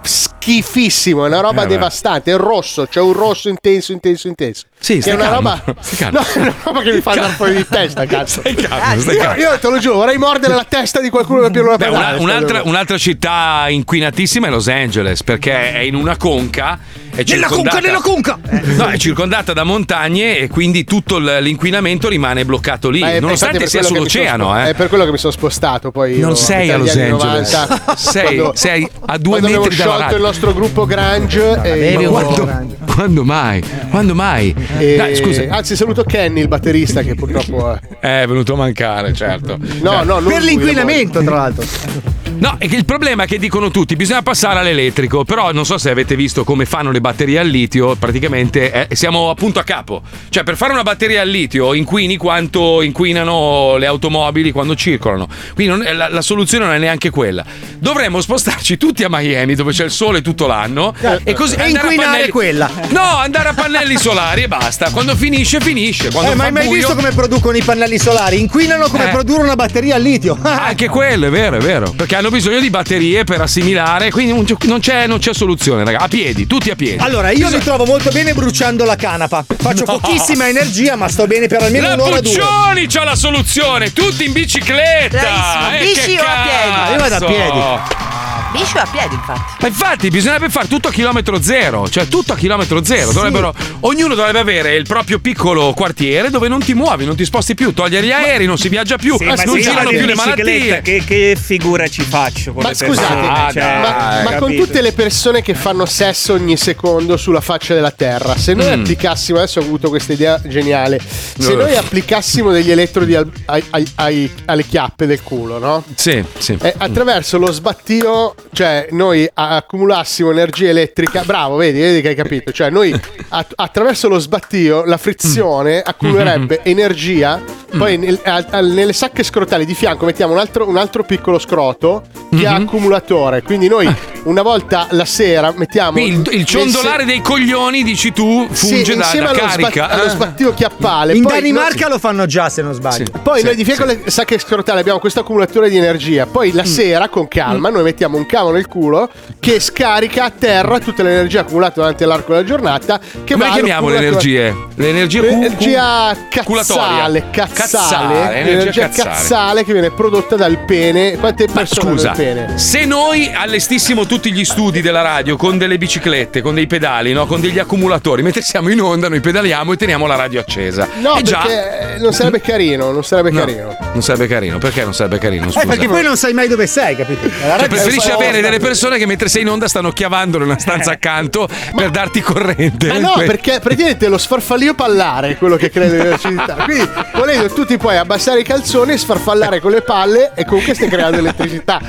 schifissimo, 0.45 1.25
è 1.25 1.27
una 1.27 1.39
roba 1.39 1.63
Eh, 1.63 1.67
devastante, 1.67 2.31
è 2.31 2.37
rosso, 2.37 2.85
c'è 2.87 3.01
un 3.01 3.13
rosso 3.13 3.49
intenso, 3.49 3.91
intenso, 3.91 4.27
intenso. 4.27 4.63
Sì, 4.79 4.99
è 4.99 5.13
una 5.13 5.29
roba. 5.29 5.63
No, 6.11 6.21
è 6.21 6.37
una 6.39 6.53
roba 6.63 6.81
che 6.81 6.91
mi 6.93 7.01
fa 7.01 7.11
andare 7.11 7.33
fuori 7.33 7.55
di 7.55 7.65
testa, 7.67 8.05
cazzo. 8.07 8.41
Stai 8.41 8.53
calmo, 8.55 9.01
stai 9.01 9.15
Io, 9.15 9.21
calmo. 9.21 9.41
io 9.41 9.59
te 9.59 9.69
lo 9.69 9.77
giuro, 9.79 9.95
vorrei 9.95 10.17
mordere 10.17 10.53
la 10.53 10.65
testa 10.67 11.01
di 11.01 11.09
qualcuno 11.09 11.49
Beh, 11.49 11.61
padana. 11.61 11.97
una- 11.97 12.15
un'altra, 12.19 12.61
un'altra 12.63 12.97
città 12.97 13.65
inquinatissima 13.69 14.47
è 14.47 14.49
Los 14.49 14.67
Angeles 14.67 15.23
perché 15.23 15.73
è 15.73 15.79
in 15.79 15.95
una 15.95 16.15
conca. 16.17 16.77
È 17.15 17.23
Nella 17.25 17.47
circondata- 17.47 17.75
conca, 17.77 17.87
nella 17.87 18.01
conca. 18.01 18.39
No, 18.75 18.87
è 18.89 18.97
circondata 18.97 19.53
da 19.53 19.63
montagne 19.63 20.37
e 20.37 20.49
quindi 20.49 20.83
tutto 20.83 21.17
l'inquinamento 21.17 22.09
rimane 22.09 22.43
bloccato 22.43 22.89
lì, 22.89 22.99
è- 23.01 23.21
nonostante 23.21 23.67
sia 23.67 23.79
per 23.79 23.87
sull'oceano. 23.89 24.43
sono 24.47 24.65
eh. 24.65 24.69
È 24.71 24.73
per 24.73 24.89
quello 24.89 25.05
che 25.05 25.11
mi 25.11 25.17
sono 25.17 25.31
spostato 25.31 25.91
poi. 25.91 26.17
io, 26.17 26.25
Non 26.25 26.35
sei 26.35 26.69
a 26.71 26.77
Los 26.77 26.89
Angeles. 26.89 27.11
90, 27.11 27.95
Sei- 27.95 28.23
quando- 28.23 28.51
sei 28.55 28.89
a 29.05 29.17
due 29.17 29.39
quando 29.39 29.59
metri 29.61 29.75
dalla 29.77 29.91
sciolto 29.91 30.11
radio. 30.13 30.17
Il 30.36 30.41
nostro 30.41 30.53
gruppo 30.53 30.86
Grange. 30.86 31.61
e- 31.63 31.95
bevi 31.95 32.05
un 32.05 32.11
po'. 32.11 32.33
Quando, 32.43 32.75
quando 32.93 33.23
mai? 33.23 33.63
Quando 33.89 34.13
mai? 34.15 34.53
e- 34.77 34.95
Dai, 34.97 35.15
scusa, 35.15 35.45
Anzi, 35.49 35.75
saluto 35.77 36.03
Kenny, 36.03 36.41
il 36.41 36.47
batterista, 36.49 37.01
che 37.01 37.15
purtroppo. 37.15 37.79
è- 37.99 38.21
è 38.23 38.27
venuto 38.27 38.53
a 38.53 38.57
mancare, 38.57 39.13
certo. 39.13 39.57
No, 39.81 40.03
no, 40.03 40.19
non 40.19 40.25
Per 40.33 40.41
l'inquinamento, 40.41 41.23
tra 41.23 41.36
l'altro. 41.36 41.65
No, 42.38 42.55
è 42.57 42.67
che 42.67 42.75
il 42.75 42.86
problema 42.86 43.23
è 43.23 43.27
che 43.27 43.38
dicono 43.39 43.71
tutti 43.71 43.95
bisogna 43.95 44.21
passare 44.21 44.59
all'elettrico, 44.59 45.23
però 45.23 45.51
non 45.51 45.65
so 45.65 45.77
se 45.77 45.89
avete 45.89 46.15
visto 46.15 46.43
come 46.43 46.65
fanno 46.65 46.91
le 46.91 47.01
batterie 47.01 47.39
al 47.39 47.47
litio, 47.47 47.95
praticamente 47.95 48.88
eh, 48.89 48.95
siamo 48.95 49.29
appunto 49.29 49.59
a 49.59 49.63
capo. 49.63 50.01
Cioè 50.29 50.43
per 50.43 50.55
fare 50.57 50.73
una 50.73 50.83
batteria 50.83 51.21
al 51.21 51.29
litio 51.29 51.73
inquini 51.73 52.17
quanto 52.17 52.81
inquinano 52.81 53.77
le 53.77 53.86
automobili 53.86 54.51
quando 54.51 54.75
circolano. 54.75 55.27
Quindi 55.53 55.75
non- 55.77 55.95
la, 55.95 56.09
la 56.09 56.21
soluzione 56.21 56.65
non 56.65 56.73
è 56.73 56.77
neanche 56.77 57.09
quella. 57.09 57.43
Dovremmo 57.79 58.19
spostarci 58.21 58.77
tutti 58.77 59.03
a 59.03 59.07
Miami 59.09 59.55
dove 59.55 59.71
c'è 59.71 59.86
il 59.86 59.91
sole 59.91 60.21
tutto 60.21 60.47
l'anno 60.47 60.93
e 61.23 61.33
così 61.33 61.55
E 61.55 61.69
inquinare 61.69 61.95
pannelli- 61.95 62.29
quella. 62.31 62.69
No, 62.89 63.01
andare 63.17 63.49
a 63.49 63.53
pannelli 63.53 63.97
solari 63.97 64.43
e 64.43 64.47
basta. 64.47 64.89
Quando 64.91 65.15
finisce 65.15 65.59
finisce. 65.59 66.11
Quando 66.11 66.31
Eh, 66.31 66.36
ma 66.36 66.45
hai 66.45 66.51
mai 66.51 66.65
buio- 66.67 66.79
visto 66.79 66.95
come 66.95 67.11
producono 67.11 67.55
i 67.57 67.61
pannelli 67.63 67.97
solari? 67.97 68.39
Inquinano 68.39 68.88
come 68.89 69.05
Eh. 69.07 69.11
produrre 69.11 69.43
una 69.43 69.55
batteria 69.55 69.95
al 69.95 70.01
litio. 70.01 70.38
Anche 70.43 70.89
quello 70.89 71.27
è 71.27 71.29
vero, 71.29 71.57
è 71.57 71.59
vero. 71.61 71.91
Perché 71.95 72.15
hanno 72.15 72.24
bisogno 72.30 72.59
di 72.59 72.69
batterie 72.69 73.23
per 73.23 73.41
assimilare. 73.41 74.11
Quindi 74.11 74.34
non 74.34 74.43
c'è- 74.45 74.55
non 74.67 74.80
c'è, 74.80 75.07
non 75.07 75.19
c'è 75.19 75.34
soluzione, 75.34 75.84
raga. 75.84 75.99
A 75.99 76.07
piedi, 76.07 76.47
tutti 76.47 76.69
a 76.69 76.76
piedi. 76.76 76.97
Allora, 77.01 77.32
io 77.32 77.49
mi 77.49 77.59
trovo 77.59 77.86
molto 77.86 78.09
bene 78.11 78.34
bruciando 78.34 78.84
la 78.86 78.95
canapa. 78.95 79.45
Faccio 79.57 79.84
No. 79.86 79.99
pochissima 79.99 80.47
energia, 80.47 80.95
ma 80.95 81.07
sto 81.07 81.28
bene 81.28 81.47
per 81.47 81.61
almeno 81.61 81.88
La 81.88 81.93
un'ora 81.95 82.17
o 82.17 82.21
due. 82.21 82.32
Puccioni 82.32 82.88
c'ha 82.88 83.03
la 83.03 83.15
soluzione, 83.15 83.93
tutti 83.93 84.26
in 84.26 84.32
bicicletta. 84.34 85.19
Bravissimo, 85.19 85.69
Eh, 85.71 85.80
bici 85.80 86.17
o 86.17 86.23
a 86.23 86.41
piedi? 86.43 86.91
Io 86.91 86.97
vado 87.09 87.15
a 87.15 87.28
piedi. 87.28 88.14
Bici 88.57 88.77
o 88.77 88.81
a 88.81 88.87
piedi, 88.89 89.15
infatti. 89.15 89.41
Ma 89.61 89.67
infatti 89.67 90.09
bisognerebbe 90.09 90.49
fare 90.49 90.67
tutto 90.67 90.87
a 90.87 90.91
chilometro 90.91 91.41
zero, 91.41 91.87
cioè 91.89 92.07
tutto 92.07 92.33
a 92.33 92.35
chilometro 92.35 92.83
zero. 92.83 93.09
Sì. 93.09 93.13
Dovrebbero- 93.15 93.53
ognuno 93.81 94.15
dovrebbe 94.15 94.39
avere 94.39 94.75
il 94.75 94.85
proprio 94.87 95.19
piccolo 95.19 95.73
quartiere 95.73 96.29
dove 96.29 96.47
non 96.47 96.59
ti 96.63 96.73
muovi, 96.73 97.05
non 97.05 97.15
ti 97.15 97.25
sposti 97.25 97.53
più, 97.55 97.73
togli 97.73 97.97
gli 97.99 98.11
aerei, 98.11 98.45
non 98.45 98.57
si 98.57 98.69
viaggia 98.69 98.97
più, 98.97 99.15
Sì, 99.17 99.23
ma 99.25 99.35
non 99.35 99.55
sì, 99.55 99.61
girano 99.61 99.89
più 99.89 100.05
le 100.05 100.15
malattie. 100.15 100.81
Che, 100.81 101.03
che 101.05 101.37
figura 101.39 101.87
ci 101.87 102.01
faccio 102.01 102.53
con 102.53 102.63
Ma 102.63 102.73
scusate, 102.73 103.13
persone? 103.13 103.51
Cioè, 103.53 103.79
ma, 103.81 104.21
ma 104.23 104.35
con 104.37 104.55
tutte 104.55 104.81
le 104.81 104.91
persone 104.91 105.41
che 105.41 105.53
fanno 105.53 105.85
sesso 105.85 106.33
ogni 106.33 106.57
secondo 106.57 107.17
sulla 107.17 107.41
faccia 107.41 107.73
della 107.73 107.91
terra, 107.91 108.35
se 108.37 108.53
noi 108.53 108.75
Mm. 108.75 108.79
applicassimo, 108.81 109.37
adesso 109.37 109.59
ho 109.59 109.63
avuto 109.63 109.89
questa 109.89 110.13
idea 110.13 110.39
geniale, 110.45 110.99
se 111.37 111.51
Eh. 111.51 111.55
noi 111.55 111.75
applicassimo 111.75 112.51
degli 112.51 112.71
elettrodi 112.71 113.15
al- 113.15 113.31
ai- 113.45 113.63
ai- 113.71 113.87
ai- 113.95 114.31
alle 114.45 114.63
chiappe 114.65 115.05
del 115.05 115.21
culo, 115.23 115.57
no? 115.59 115.83
Sì, 115.95 116.23
sì. 116.37 116.57
E 116.61 116.73
attraverso 116.77 117.37
lo 117.37 117.51
sbattio, 117.51 118.33
cioè 118.53 118.87
noi 118.91 119.29
accumulassimo 119.33 120.31
energia 120.31 120.69
elettrica, 120.69 121.23
bravo, 121.23 121.55
vedi, 121.55 121.79
vedi 121.79 122.01
che 122.01 122.09
hai 122.09 122.15
capito, 122.15 122.51
cioè 122.51 122.69
noi 122.69 122.93
att- 123.29 123.53
attraverso 123.55 124.07
lo 124.07 124.19
sbattio, 124.19 124.83
la 124.85 124.97
frizione 124.97 125.81
accumulerebbe 125.81 126.61
energia, 126.63 127.41
poi 127.78 127.97
nel- 127.97 128.19
al- 128.23 128.45
al- 128.49 128.67
nelle 128.67 128.93
sacche 128.93 129.23
scrotali 129.23 129.65
di 129.65 129.73
fianco 129.73 130.05
mettiamo 130.05 130.34
un 130.34 130.39
altro, 130.39 130.67
un 130.67 130.78
altro 130.78 131.03
piccolo 131.03 131.39
scroto 131.39 132.03
che 132.36 132.45
ha 132.47 132.55
accumulatore, 132.55 133.41
quindi 133.43 133.67
noi 133.69 133.88
una 134.26 134.41
volta 134.41 134.88
la 134.91 135.05
sera 135.05 135.53
mettiamo... 135.55 135.91
Quindi 135.93 136.30
il, 136.34 136.39
il 136.39 136.45
ciondolare 136.45 137.05
dei 137.05 137.21
coglioni, 137.21 137.82
dici 137.84 138.11
tu, 138.11 138.45
Sì, 138.51 138.67
funge 138.67 138.95
da, 138.95 139.03
insieme 139.03 139.26
da 139.28 139.32
allo, 139.32 139.39
sbat- 139.39 139.59
carica. 139.73 139.89
allo 139.89 140.03
Eh. 140.03 140.09
sbattio 140.09 140.53
chiappale. 140.53 141.13
In 141.15 141.23
poi 141.23 141.34
Danimarca 141.34 141.88
lo 141.88 141.97
fanno 141.99 142.26
già, 142.26 142.49
se 142.49 142.61
non 142.61 142.73
sbaglio. 142.73 143.05
poi 143.23 143.41
noi 143.43 143.55
di 143.55 143.63
fianco 143.63 143.84
alle 143.84 144.01
sacche 144.07 144.38
scrotali 144.39 144.80
abbiamo 144.80 144.99
questo 144.99 145.21
accumulatore 145.21 145.69
di 145.69 145.78
energia. 145.78 146.26
Poi 146.26 146.51
Mm. 146.51 146.55
la 146.55 146.65
sera, 146.65 147.07
con 147.09 147.28
calma, 147.30 147.69
noi 147.69 147.84
mettiamo 147.84 148.17
un 148.17 148.26
cavo 148.26 148.51
nel 148.51 148.67
culo 148.67 149.09
che 149.39 149.59
scarica 149.61 150.26
a 150.26 150.30
terra 150.32 150.80
tutta 150.80 151.03
l'energia 151.03 151.41
accumulata 151.41 151.73
durante 151.76 152.05
l'arco 152.05 152.34
della 152.34 152.43
giornata. 152.45 152.99
Che 152.99 153.34
Come 153.34 153.45
va 153.45 153.45
le 153.45 153.53
chiamiamo 153.61 153.89
le 153.89 153.97
all'accumulatore- 153.97 154.38
energie? 154.39 154.67
Le 154.76 154.89
energie 154.89 155.19
cu- 155.19 155.28
L'energia 155.30 156.15
cu- 156.30 156.43
culatoria. 156.43 156.84
cazzale, 156.84 157.23
cazzale, 157.32 157.64
Cazzale, 157.70 158.16
energia 158.36 158.49
l'energia 158.57 158.82
cazzale. 158.89 159.09
cazzale 159.09 159.63
che 159.66 159.72
viene 159.74 159.91
prodotta 159.91 160.36
dal 160.36 160.57
pene. 160.66 161.18
Quante 161.18 161.45
Ma 161.47 161.53
persone 161.53 161.91
scusa, 161.91 162.11
hanno 162.11 162.20
il 162.22 162.26
pene? 162.26 162.57
se 162.57 162.86
noi 162.86 163.32
allestissimo 163.34 164.05
tutti 164.05 164.32
gli 164.32 164.43
studi 164.45 164.82
della 164.82 165.01
radio 165.01 165.36
con 165.38 165.57
delle 165.57 165.78
biciclette, 165.78 166.41
con 166.41 166.55
dei 166.55 166.68
pedali, 166.68 167.13
no? 167.13 167.26
con 167.26 167.41
degli 167.41 167.59
accumulatori, 167.59 168.22
mentre 168.22 168.41
siamo 168.41 168.70
in 168.70 168.82
onda, 168.82 169.09
noi 169.09 169.20
pedaliamo 169.20 169.74
e 169.74 169.78
teniamo 169.78 170.05
la 170.07 170.16
radio 170.16 170.39
accesa. 170.39 170.88
No, 170.99 171.16
Eh 171.16 171.22
già, 171.24 171.41
perché 171.41 171.97
non 171.99 172.13
sarebbe 172.13 172.41
carino, 172.41 172.91
non 172.91 173.03
sarebbe 173.03 173.32
No, 173.32 173.39
carino. 173.39 173.78
non 173.93 174.01
sarebbe 174.01 174.28
carino. 174.28 174.57
Perché 174.57 174.84
non 174.84 174.93
sarebbe 174.93 175.18
carino? 175.18 175.45
Scusa. 175.51 175.61
Eh, 175.61 175.68
perché 175.68 175.88
poi 175.88 176.03
non 176.03 176.18
sai 176.18 176.34
mai 176.34 176.47
dove 176.47 176.68
sei, 176.68 176.95
capito? 176.95 177.30
Cioè, 177.30 177.68
preferisci 177.68 178.11
avere 178.11 178.41
delle 178.41 178.59
persone 178.59 178.97
che 178.97 179.05
mentre 179.05 179.30
sei 179.30 179.41
in 179.41 179.49
onda 179.49 179.68
stanno 179.68 179.91
chiavando 179.91 180.38
nella 180.38 180.57
stanza 180.57 180.91
accanto 180.91 181.47
per 181.76 181.89
darti 181.89 182.22
corrente. 182.22 182.88
Ma 182.88 182.99
no, 182.99 183.13
perché 183.26 183.59
praticamente 183.59 184.07
lo 184.07 184.18
sfarfallio 184.18 184.74
pallare 184.74 185.32
è 185.32 185.38
quello 185.38 185.55
che 185.55 185.70
crea 185.70 185.88
l'elettricità. 185.89 186.55
Quindi, 186.66 186.88
volendo, 187.16 187.49
tu 187.55 187.65
ti 187.65 187.77
puoi 187.77 187.97
abbassare 187.97 188.41
i 188.41 188.43
calzoni 188.43 188.93
e 188.93 188.97
sfarfallare 188.97 189.59
con 189.59 189.71
le 189.71 189.81
palle 189.81 190.31
e 190.35 190.45
comunque 190.45 190.75
stai 190.75 190.89
creando 190.89 191.17
elettricità. 191.17 191.79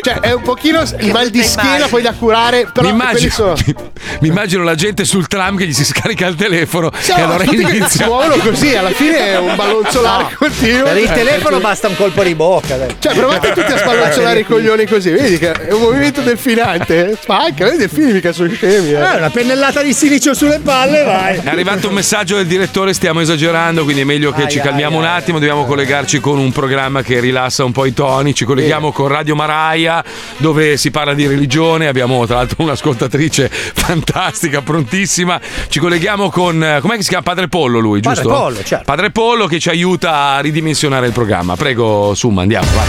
Cioè, 0.00 0.20
è 0.20 0.32
un 0.32 0.42
pochino 0.42 0.80
il 1.00 1.12
mal 1.12 1.28
di 1.28 1.42
schiena 1.42 1.86
poi 1.88 2.02
da 2.02 2.12
curare, 2.12 2.68
però 2.72 2.86
mi, 2.86 2.92
immagino, 2.92 3.30
sono. 3.32 3.54
mi 4.20 4.28
immagino 4.28 4.62
la 4.62 4.74
gente 4.76 5.04
sul 5.04 5.26
tram 5.26 5.56
che 5.56 5.66
gli 5.66 5.72
si 5.74 5.84
scarica 5.84 6.26
il 6.26 6.36
telefono 6.36 6.90
Sì, 6.98 7.10
e 7.10 7.20
allora 7.20 7.44
inizia. 7.44 8.06
muovono 8.06 8.36
così, 8.36 8.74
alla 8.76 8.90
fine 8.90 9.18
è 9.18 9.38
un 9.38 9.54
ballonzolare 9.56 10.22
No, 10.28 10.30
continuo. 10.38 10.82
Per 10.84 10.96
il 10.96 11.10
Eh, 11.10 11.12
telefono 11.12 11.58
basta 11.60 11.88
un 11.88 11.96
colpo 11.96 12.22
di 12.22 12.34
bocca. 12.34 12.76
dai. 12.76 12.96
Cioè, 12.98 13.14
provate 13.14 13.52
tutti 13.52 13.72
a 13.72 13.76
spallozzolare 13.78 14.38
i 14.40 14.44
coglioni 14.46 14.86
così, 14.86 15.10
vedi 15.10 15.38
che 15.38 15.50
è 15.52 15.72
un 15.72 15.80
movimento 15.80 16.20
delfinante. 16.20 17.16
Spacca, 17.20 17.64
vedi 17.64 17.78
delfini 17.78 18.12
mica 18.12 18.32
sono 18.32 18.50
scemi. 18.52 18.92
Eh, 18.92 18.94
Eh. 18.94 19.16
una 19.16 19.30
pennellata 19.30 19.82
di 19.82 19.92
silicio 19.92 20.32
sulle 20.34 20.60
palle, 20.60 21.02
vai. 21.02 21.40
È 21.42 21.48
arrivato 21.48 21.88
un 21.88 21.94
messaggio 21.94 22.36
del 22.36 22.46
direttore, 22.46 22.92
stiamo 22.94 23.20
esagerando, 23.20 23.82
quindi 23.84 24.02
è 24.02 24.04
meglio 24.04 24.32
che 24.32 24.42
Ai, 24.42 24.50
ci 24.50 24.58
ai, 24.58 24.64
calmiamo 24.64 24.98
un 24.98 25.04
attimo, 25.08 25.38
dobbiamo 25.38 25.64
collegarci 25.64 26.20
con 26.20 26.38
un 26.38 26.52
programma 26.52 27.02
che 27.02 27.18
rilassa 27.20 27.64
un 27.64 27.72
po' 27.72 27.86
i 27.86 27.94
toni, 27.94 28.34
ci 28.34 28.44
colleghiamo 28.44 28.92
con 28.92 29.08
Radio 29.08 29.34
Maraia 29.34 30.04
dove 30.36 30.76
si 30.76 30.90
parla 30.90 31.14
di 31.14 31.26
religione, 31.26 31.88
abbiamo 31.88 32.24
tra 32.26 32.36
l'altro 32.36 32.62
un'ascoltatrice 32.62 33.48
fantastica, 33.50 34.62
prontissima, 34.62 35.40
ci 35.68 35.80
colleghiamo 35.80 36.30
con, 36.30 36.62
eh, 36.62 36.80
com'è 36.80 36.96
che 36.96 37.02
si 37.02 37.08
chiama? 37.08 37.24
Padre 37.24 37.48
Pollo 37.48 37.78
lui, 37.78 38.00
Padre 38.00 38.22
giusto? 38.22 38.38
Pollo, 38.38 38.62
certo. 38.62 38.84
Padre 38.84 39.10
Pollo 39.10 39.46
che 39.46 39.58
ci 39.58 39.70
aiuta 39.70 40.34
a 40.34 40.40
ridimensionare 40.40 41.06
il 41.06 41.12
programma. 41.12 41.56
Prego, 41.56 42.14
Summa, 42.14 42.42
andiamo, 42.42 42.66
vai. 42.74 42.86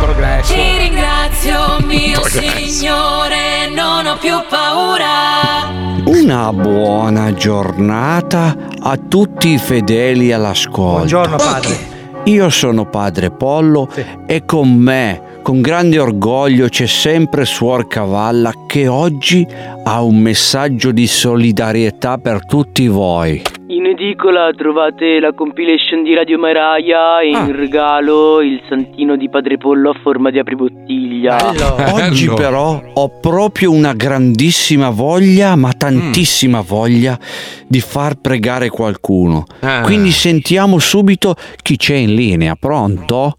Progresso. 0.00 0.52
Ti 0.52 0.78
ringrazio, 0.78 1.78
mio 1.86 2.20
Progresso. 2.20 2.68
Signore, 2.68 3.68
non 3.74 4.06
ho 4.06 4.16
più 4.18 4.40
paura. 4.48 5.95
Una 6.06 6.52
buona 6.52 7.34
giornata 7.34 8.56
a 8.78 8.96
tutti 8.96 9.48
i 9.54 9.58
fedeli 9.58 10.32
all'ascolto. 10.32 10.98
Buongiorno, 10.98 11.36
padre. 11.36 11.78
Io 12.26 12.48
sono 12.48 12.88
padre 12.88 13.32
Pollo 13.32 13.88
e 14.24 14.44
con 14.44 14.72
me, 14.72 15.40
con 15.42 15.60
grande 15.60 15.98
orgoglio, 15.98 16.68
c'è 16.68 16.86
sempre 16.86 17.44
Suor 17.44 17.88
Cavalla 17.88 18.52
che 18.68 18.86
oggi 18.86 19.44
ha 19.82 20.00
un 20.00 20.18
messaggio 20.18 20.92
di 20.92 21.08
solidarietà 21.08 22.18
per 22.18 22.46
tutti 22.46 22.86
voi. 22.86 23.42
In 23.68 23.84
edicola 23.84 24.52
trovate 24.56 25.18
la 25.18 25.32
compilation 25.32 26.04
di 26.04 26.14
Radio 26.14 26.38
Maraia 26.38 27.20
e 27.20 27.30
in 27.30 27.56
regalo 27.56 28.40
il 28.40 28.62
santino 28.68 29.16
di 29.16 29.28
Padre 29.28 29.56
Pollo 29.56 29.90
a 29.90 29.98
forma 30.04 30.30
di 30.30 30.38
apribottiglia. 30.38 31.36
Oggi 31.92 32.28
però 32.28 32.80
ho 32.94 33.18
proprio 33.20 33.72
una 33.72 33.92
grandissima 33.92 34.90
voglia, 34.90 35.56
ma 35.56 35.72
tantissima 35.72 36.60
voglia, 36.60 37.18
di 37.66 37.80
far 37.80 38.14
pregare 38.20 38.68
qualcuno. 38.68 39.44
Ah. 39.58 39.80
Quindi 39.80 40.12
sentiamo 40.12 40.78
subito 40.78 41.34
chi 41.60 41.76
c'è 41.76 41.96
in 41.96 42.14
linea. 42.14 42.54
Pronto? 42.54 43.36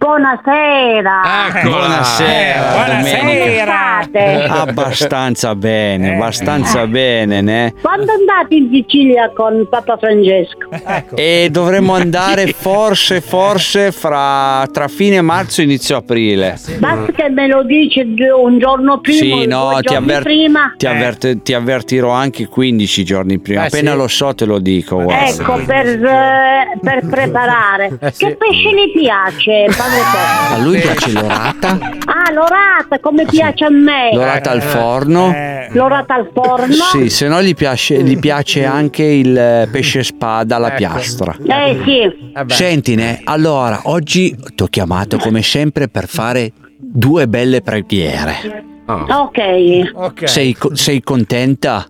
Buonasera. 0.00 1.20
Buonasera. 1.62 2.74
Come 3.20 3.60
state? 3.60 4.44
Abbastanza 4.48 5.54
bene, 5.54 6.14
abbastanza 6.14 6.86
bene, 6.86 7.42
ne? 7.42 7.74
Quando 7.82 8.10
andate 8.10 8.54
in 8.54 8.70
Sicilia 8.72 9.30
con 9.34 9.66
Papa 9.68 9.98
Francesco? 9.98 10.70
E 11.14 11.48
dovremmo 11.50 11.92
andare 11.94 12.46
forse, 12.56 13.20
forse 13.20 13.92
fra 13.92 14.66
tra 14.72 14.88
fine 14.88 15.20
marzo 15.20 15.60
e 15.60 15.64
inizio 15.64 15.98
aprile. 15.98 16.58
Basta 16.78 17.12
che 17.12 17.28
me 17.28 17.46
lo 17.46 17.62
dice 17.62 18.00
un 18.34 18.58
giorno 18.58 19.00
prima, 19.00 19.18
Sì, 19.42 19.46
no, 19.46 19.68
due 19.72 19.82
ti, 19.82 19.94
avver- 19.94 20.22
prima. 20.22 20.72
ti 20.78 20.86
avverte- 20.86 21.42
ti 21.42 21.52
avvertirò 21.52 22.08
anche 22.10 22.46
15 22.48 23.04
giorni 23.04 23.38
prima. 23.38 23.64
Eh, 23.64 23.66
Appena 23.66 23.90
sì. 23.90 23.96
lo 23.98 24.08
so 24.08 24.34
te 24.34 24.46
lo 24.46 24.60
dico. 24.60 25.02
guarda. 25.02 25.26
Ecco, 25.26 25.60
per, 25.66 25.86
eh, 25.88 26.78
per 26.80 27.06
preparare. 27.06 27.98
Eh, 28.00 28.10
sì. 28.12 28.24
Che 28.24 28.36
pesce 28.36 28.70
le 28.72 28.90
piace? 28.98 29.88
A 29.92 30.58
lui 30.58 30.78
piace 30.80 31.10
l'orata, 31.12 31.78
Ah, 32.06 32.32
l'orata, 32.32 33.00
come 33.00 33.24
piace 33.24 33.64
a 33.64 33.70
me. 33.70 34.10
l'orata 34.12 34.50
al 34.52 34.62
forno. 34.62 35.32
L'orata 35.72 36.14
al 36.14 36.30
forno? 36.32 36.72
Sì, 36.92 37.08
se 37.10 37.26
no 37.26 37.42
gli 37.42 37.54
piace, 37.54 38.00
gli 38.02 38.18
piace 38.18 38.64
anche 38.64 39.02
il 39.02 39.36
eh, 39.36 39.68
pesce 39.70 40.02
spada 40.04 40.56
alla 40.56 40.70
piastra. 40.70 41.34
Eh 41.44 41.80
sì. 41.84 42.32
Sentine, 42.54 43.20
allora, 43.24 43.80
oggi 43.84 44.36
ti 44.54 44.62
ho 44.62 44.66
chiamato 44.66 45.16
come 45.18 45.42
sempre 45.42 45.88
per 45.88 46.06
fare 46.06 46.52
due 46.78 47.26
belle 47.26 47.60
preghiere. 47.60 48.64
Ok. 48.92 50.26
Sei, 50.26 50.56
sei 50.72 51.02
contenta? 51.02 51.86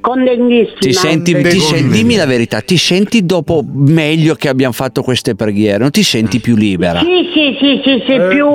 Contentissima. 0.00 0.78
Ti 0.78 0.92
senti, 0.92 1.34
ti 1.34 1.60
sen- 1.60 1.90
dimmi 1.90 2.16
la 2.16 2.26
verità, 2.26 2.60
ti 2.60 2.76
senti 2.76 3.24
dopo 3.24 3.64
meglio 3.66 4.34
che 4.34 4.48
abbiamo 4.48 4.72
fatto 4.72 5.02
queste 5.02 5.34
preghiere? 5.34 5.78
Non 5.78 5.90
ti 5.90 6.02
senti 6.02 6.40
più 6.40 6.56
libera? 6.56 7.00
Sì, 7.00 7.30
sì, 7.32 7.56
sì, 7.60 7.80
sì, 7.84 8.02
sì, 8.06 8.16
più, 8.28 8.48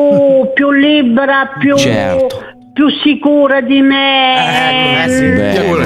più 0.53 0.71
libera, 0.71 1.49
più, 1.59 1.75
Certo. 1.75 2.55
Più 2.77 2.89
sicura 3.03 3.59
di 3.59 3.81
me. 3.81 4.35
Bene, 5.07 5.37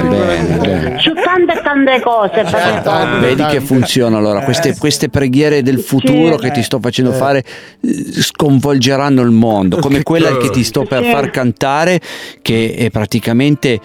bene, 0.02 0.58
bene. 0.58 0.98
Su 1.00 1.14
tante 1.14 1.58
tante 1.62 2.00
cose. 2.02 2.44
padre 2.50 2.82
Pollo. 2.82 3.18
Vedi 3.20 3.44
che 3.46 3.60
funziona 3.62 4.18
allora, 4.18 4.40
queste, 4.40 4.76
queste 4.76 5.08
preghiere 5.08 5.62
del 5.62 5.78
futuro 5.78 6.36
che 6.36 6.50
ti 6.50 6.62
sto 6.62 6.78
facendo 6.80 7.12
fare 7.12 7.38
eh, 7.80 8.12
sconvolgeranno 8.20 9.22
il 9.22 9.30
mondo, 9.30 9.78
come 9.78 10.02
quella 10.02 10.36
che 10.36 10.50
ti 10.50 10.62
sto 10.64 10.84
per 10.84 11.02
Sì. 11.02 11.10
far 11.10 11.30
cantare, 11.30 11.98
che 12.42 12.74
è 12.76 12.90
praticamente 12.90 13.80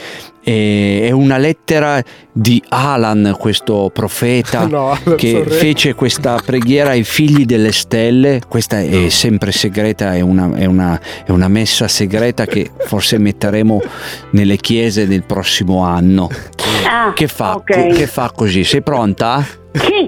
eh, 0.50 1.02
è 1.08 1.12
una 1.12 1.38
lettera 1.38 2.02
di 2.32 2.64
Alan, 2.70 3.36
questo 3.38 3.90
profeta 3.94 4.66
No, 4.72 4.98
che 5.18 5.44
fece 5.46 5.94
questa 5.94 6.40
preghiera 6.44 6.92
ai 6.92 7.04
figli 7.04 7.44
delle 7.46 7.74
stelle. 7.74 8.42
Questa 8.48 8.80
è 8.80 9.10
sempre 9.10 9.52
segreta, 9.52 10.14
è 10.16 10.22
una, 10.22 10.56
è 10.56 10.64
una- 10.66 11.00
è 11.26 11.32
una 11.32 11.50
messa 11.50 11.88
segreta 11.90 12.46
che 12.46 12.70
forse 12.78 13.18
metteremo 13.18 13.82
nelle 14.32 14.56
chiese 14.56 15.06
del 15.06 15.24
prossimo 15.24 15.84
anno. 15.84 16.30
Ah, 16.90 17.12
Che 17.14 17.28
fa, 17.28 17.56
ok. 17.56 17.88
che 17.88 18.08
fa 18.08 18.32
così? 18.34 18.64
Sei 18.64 18.82
pronta? 18.82 19.46
Sì. 19.74 20.07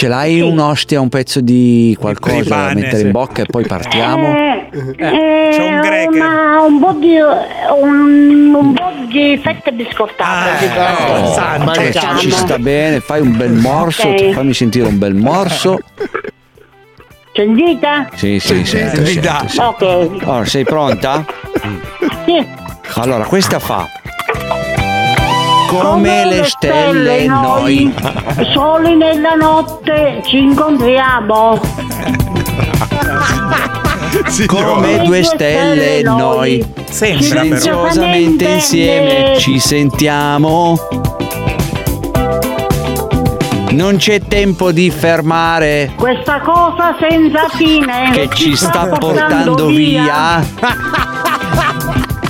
Ce 0.00 0.08
l'hai 0.08 0.40
un'ostia, 0.40 0.98
un 0.98 1.10
pezzo 1.10 1.42
di 1.42 1.94
qualcosa 2.00 2.42
da 2.42 2.48
pane, 2.48 2.74
mettere 2.80 2.96
sì. 2.96 3.04
in 3.04 3.10
bocca 3.10 3.42
e 3.42 3.44
poi 3.44 3.66
partiamo? 3.66 4.34
Eh, 4.34 4.68
c'è 4.96 5.62
un 5.62 5.80
greco. 5.82 6.14
Una, 6.14 6.60
un 6.62 6.80
po' 6.80 6.92
di 6.92 7.16
un, 7.18 8.54
un 8.54 8.72
po' 8.72 8.92
di 9.10 9.38
fette 9.42 9.70
biscottate. 9.72 10.64
Oh, 10.68 11.26
Facciamo. 11.26 11.74
cioè, 11.74 12.16
ci 12.16 12.30
sta 12.30 12.58
bene, 12.58 13.00
fai 13.00 13.20
un 13.20 13.36
bel 13.36 13.52
morso, 13.52 14.08
Ok. 14.08 14.30
fammi 14.30 14.54
sentire 14.54 14.88
un 14.88 14.96
bel 14.96 15.12
morso. 15.12 15.78
Sentite? 17.34 18.08
Sì, 18.14 18.38
sì, 18.38 18.64
sento, 18.64 19.04
sento, 19.04 19.48
sì. 19.48 19.60
Ok. 19.60 19.82
Allora, 20.22 20.44
sei 20.46 20.64
pronta? 20.64 21.26
Sì. 22.24 22.46
Allora, 22.94 23.24
questa 23.24 23.58
fa. 23.58 23.86
Come 25.70 26.24
le 26.24 26.44
stelle 26.46 27.26
noi. 27.26 27.94
Soli 28.52 28.96
nella 28.96 29.34
notte 29.34 30.20
ci 30.26 30.38
incontriamo. 30.38 31.60
Come 34.48 34.98
due 35.04 35.22
stelle 35.22 36.02
noi. 36.02 36.60
Silenziosamente 36.90 38.48
insieme 38.48 39.38
ci 39.38 39.60
sentiamo. 39.60 40.76
Non 43.70 43.98
c'è 43.98 44.20
tempo 44.22 44.72
di 44.72 44.90
fermare 44.90 45.92
Questa 45.94 46.40
cosa 46.40 46.96
senza 46.98 47.48
fine 47.50 48.10
che 48.12 48.28
ci 48.34 48.56
sta 48.56 48.88
portando 48.88 49.66
via. 49.66 50.44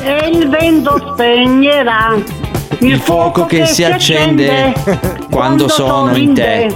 E 0.03 0.29
il 0.31 0.47
vento 0.51 1.13
spegnerà 1.15 2.40
Il 2.81 2.99
fuoco 2.99 3.47
che 3.47 3.67
si 3.67 3.85
accende 3.85 4.73
quando 5.31 5.69
sono 5.69 6.17
in 6.17 6.35
te. 6.35 6.75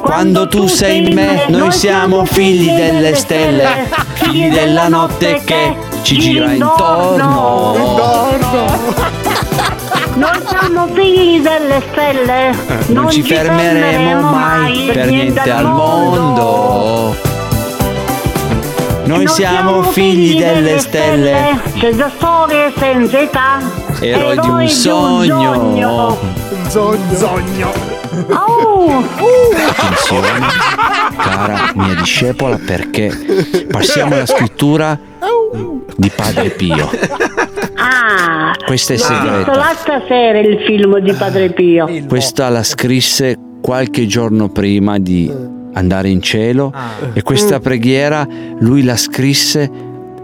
Quando 0.00 0.46
tu 0.48 0.66
sei 0.66 1.06
in 1.08 1.14
me, 1.14 1.46
noi 1.48 1.72
siamo 1.72 2.24
figli 2.24 2.70
delle 2.70 3.14
stelle, 3.14 3.88
figli 4.12 4.50
della 4.50 4.88
notte 4.88 5.40
che 5.44 5.74
ci 6.02 6.18
gira 6.18 6.52
intorno. 6.52 7.74
Noi 10.14 10.40
siamo 10.46 10.86
figli 10.92 11.40
delle 11.40 11.82
stelle. 11.90 12.54
Non 12.88 13.10
ci 13.10 13.22
fermeremo 13.22 14.30
mai 14.30 14.90
per 14.92 15.06
niente 15.08 15.50
al 15.50 15.66
mondo. 15.72 17.16
Noi 19.04 19.26
siamo 19.28 19.82
figli 19.82 20.38
delle 20.38 20.78
stelle, 20.78 21.60
Senza 21.78 22.10
storie, 22.16 22.72
senza 22.76 23.18
età. 23.18 23.83
Eroi 24.08 24.38
di 24.38 24.48
un 24.48 24.68
sogno. 24.68 26.18
Un 26.50 26.98
sogno. 27.14 27.72
Oh! 28.30 29.02
Attenzione, 29.68 30.28
cara 31.16 31.72
mia 31.74 31.94
discepola, 31.94 32.58
perché 32.64 33.10
passiamo 33.70 34.14
alla 34.14 34.26
scrittura 34.26 34.98
di 35.96 36.10
Padre 36.14 36.50
Pio. 36.50 36.90
Ah! 37.76 38.52
Questa 38.64 38.94
è 38.94 38.96
segreta. 38.96 39.54
l'altra 39.54 40.02
sera 40.06 40.38
il 40.38 40.58
film 40.66 40.98
di 40.98 41.12
Padre 41.12 41.50
Pio. 41.50 41.88
Questa 42.06 42.48
la 42.48 42.62
scrisse 42.62 43.36
qualche 43.60 44.06
giorno 44.06 44.48
prima 44.48 44.98
di 44.98 45.30
andare 45.72 46.08
in 46.08 46.22
cielo 46.22 46.72
e 47.12 47.22
questa 47.22 47.58
preghiera 47.58 48.26
lui 48.60 48.84
la 48.84 48.96
scrisse 48.96 49.70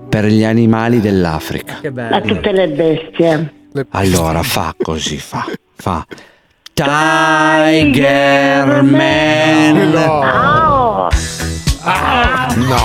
per 0.08 0.26
gli 0.26 0.44
animali 0.44 1.00
dell'Africa. 1.00 1.80
A 2.10 2.20
tutte 2.20 2.52
le 2.52 2.68
bestie. 2.68 3.58
Allora 3.90 4.42
fa 4.42 4.74
così, 4.80 5.18
fa, 5.18 5.46
fa. 5.76 6.04
Tiger 6.74 8.82
Man. 8.82 9.94
Oh! 9.96 11.08
No, 12.56 12.76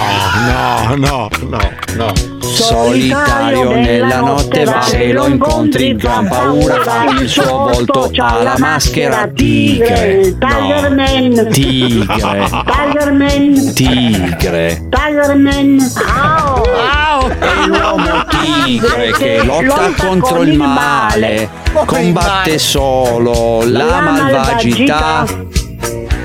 no, 0.48 0.96
no, 0.96 1.30
no, 1.50 1.60
no. 1.96 2.14
Solitario 2.40 3.72
nella 3.72 4.20
notte 4.20 4.64
va, 4.64 4.82
se 4.82 5.12
lo 5.12 5.28
incontri 5.28 5.90
in 5.90 5.98
gran 5.98 6.28
paura, 6.28 7.06
il 7.20 7.28
suo 7.28 7.44
volto 7.46 8.12
ha 8.16 8.44
la 8.44 8.56
maschera 8.58 9.28
tigre. 9.28 10.38
Tigerman. 10.38 11.50
Tigre. 11.52 12.48
Tigerman. 12.66 13.74
Tigre. 13.74 14.88
Tigerman. 14.90 15.92
Au! 15.96 17.28
È 17.28 17.66
l'uomo 17.66 18.25
tigre 18.66 19.12
che 19.12 19.44
lotta 19.44 19.92
contro 19.98 20.42
il 20.42 20.58
male, 20.58 21.50
combatte 21.86 22.58
solo 22.60 23.64
la 23.66 24.02
malvagità. 24.02 25.26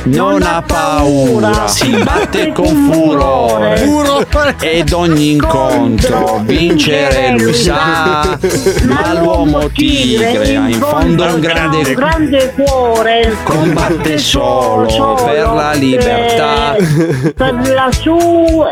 Non 0.02 0.42
ha 0.42 0.62
paura, 0.66 1.68
si 1.68 1.90
batte 2.02 2.52
con 2.52 2.90
furore 2.90 3.86
ed 4.60 4.92
ogni 4.92 5.32
incontro 5.32 6.40
vincere 6.42 7.36
lui 7.36 7.52
sa. 7.52 8.38
Ma 8.84 9.20
l'uomo 9.20 9.68
tigre 9.68 10.56
ha 10.56 10.68
in 10.68 10.80
fondo 10.80 11.24
un 11.24 11.40
grande 11.40 11.94
grande 11.94 12.52
cuore. 12.54 13.36
combatte 13.42 14.16
solo 14.16 15.14
per 15.22 15.48
la 15.48 15.72
libertà. 15.72 16.76
Per 17.36 17.72
la 17.74 17.88
sua. 17.92 18.70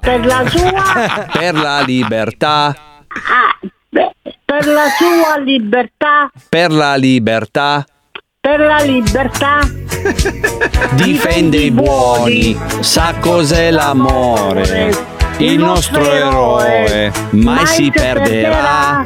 Per 0.00 0.24
la 0.24 0.44
sua. 0.48 1.26
Per 1.38 1.54
la 1.54 1.80
libertà, 1.80 2.74
ah, 3.26 3.58
beh, 3.88 4.12
per 4.44 4.66
la 4.66 4.86
sua 4.98 5.38
libertà. 5.38 6.30
per 6.48 6.70
la 6.72 6.94
libertà, 6.96 7.84
Per 8.40 8.60
la 8.60 8.78
libertà. 8.82 9.58
difende 10.92 11.56
i 11.58 11.70
buoni, 11.70 12.56
sa 12.80 13.14
cos'è 13.20 13.70
l'amore. 13.70 15.16
Il 15.38 15.58
nostro 15.58 16.10
eroe 16.10 17.12
mai 17.30 17.66
si 17.66 17.90
perderà. 17.90 19.04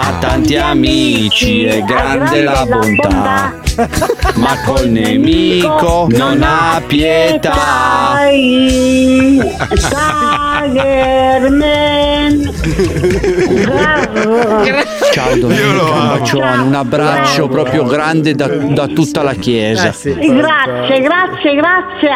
Ha 0.00 0.12
tanti 0.20 0.56
amici, 0.56 1.64
è 1.64 1.80
grande 1.82 2.42
la 2.42 2.66
bontà, 2.66 3.54
ma 4.34 4.60
col 4.64 4.88
nemico 4.88 6.06
non 6.10 6.42
ha 6.42 6.80
pietà. 6.86 8.18
Tigerman. 10.58 12.50
Ciao 15.12 15.36
Domenica, 15.36 15.82
un 15.84 16.08
bacione, 16.18 16.62
un 16.62 16.74
abbraccio 16.74 17.46
proprio 17.48 17.84
grande 17.84 18.34
da, 18.34 18.48
da 18.48 18.86
tutta 18.88 19.22
la 19.22 19.34
chiesa. 19.34 19.94
Grazie, 20.02 21.00
grazie, 21.00 21.54
grazie 21.54 22.10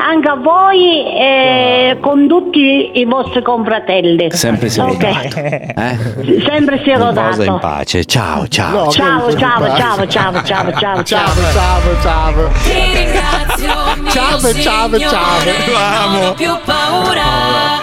anche 0.00 0.28
a 0.28 0.34
voi 0.34 1.04
e 1.04 1.98
con 2.00 2.26
tutti 2.26 2.92
i 2.94 3.04
vostri 3.04 3.42
confratelli. 3.42 4.28
Sempre 4.30 4.68
sia 4.68 4.84
Ok. 4.84 4.92
lodato. 4.92 5.38
Eh? 5.38 6.42
Sempre 6.46 6.80
sia 6.82 6.96
Riposa 6.96 7.44
in 7.44 7.58
pace. 7.60 8.04
Ciao, 8.04 8.48
ciao. 8.48 8.90
Ciao, 8.90 9.36
ciao, 9.36 9.76
ciao, 9.76 10.06
ciao, 10.06 10.42
ciao, 10.42 10.72
ciao, 10.72 11.02
ciao. 11.02 11.04
Ciao, 11.04 11.80
ciao. 12.02 12.32
Ti 12.62 12.72
ringrazio, 12.94 13.74
mio 14.00 14.10
Ciao, 14.10 14.38
ciao, 14.38 14.38
Signore, 14.38 14.98
ciao. 14.98 16.10
Non 16.10 16.26
ho 16.26 16.34
più 16.34 16.56
paura. 16.64 17.79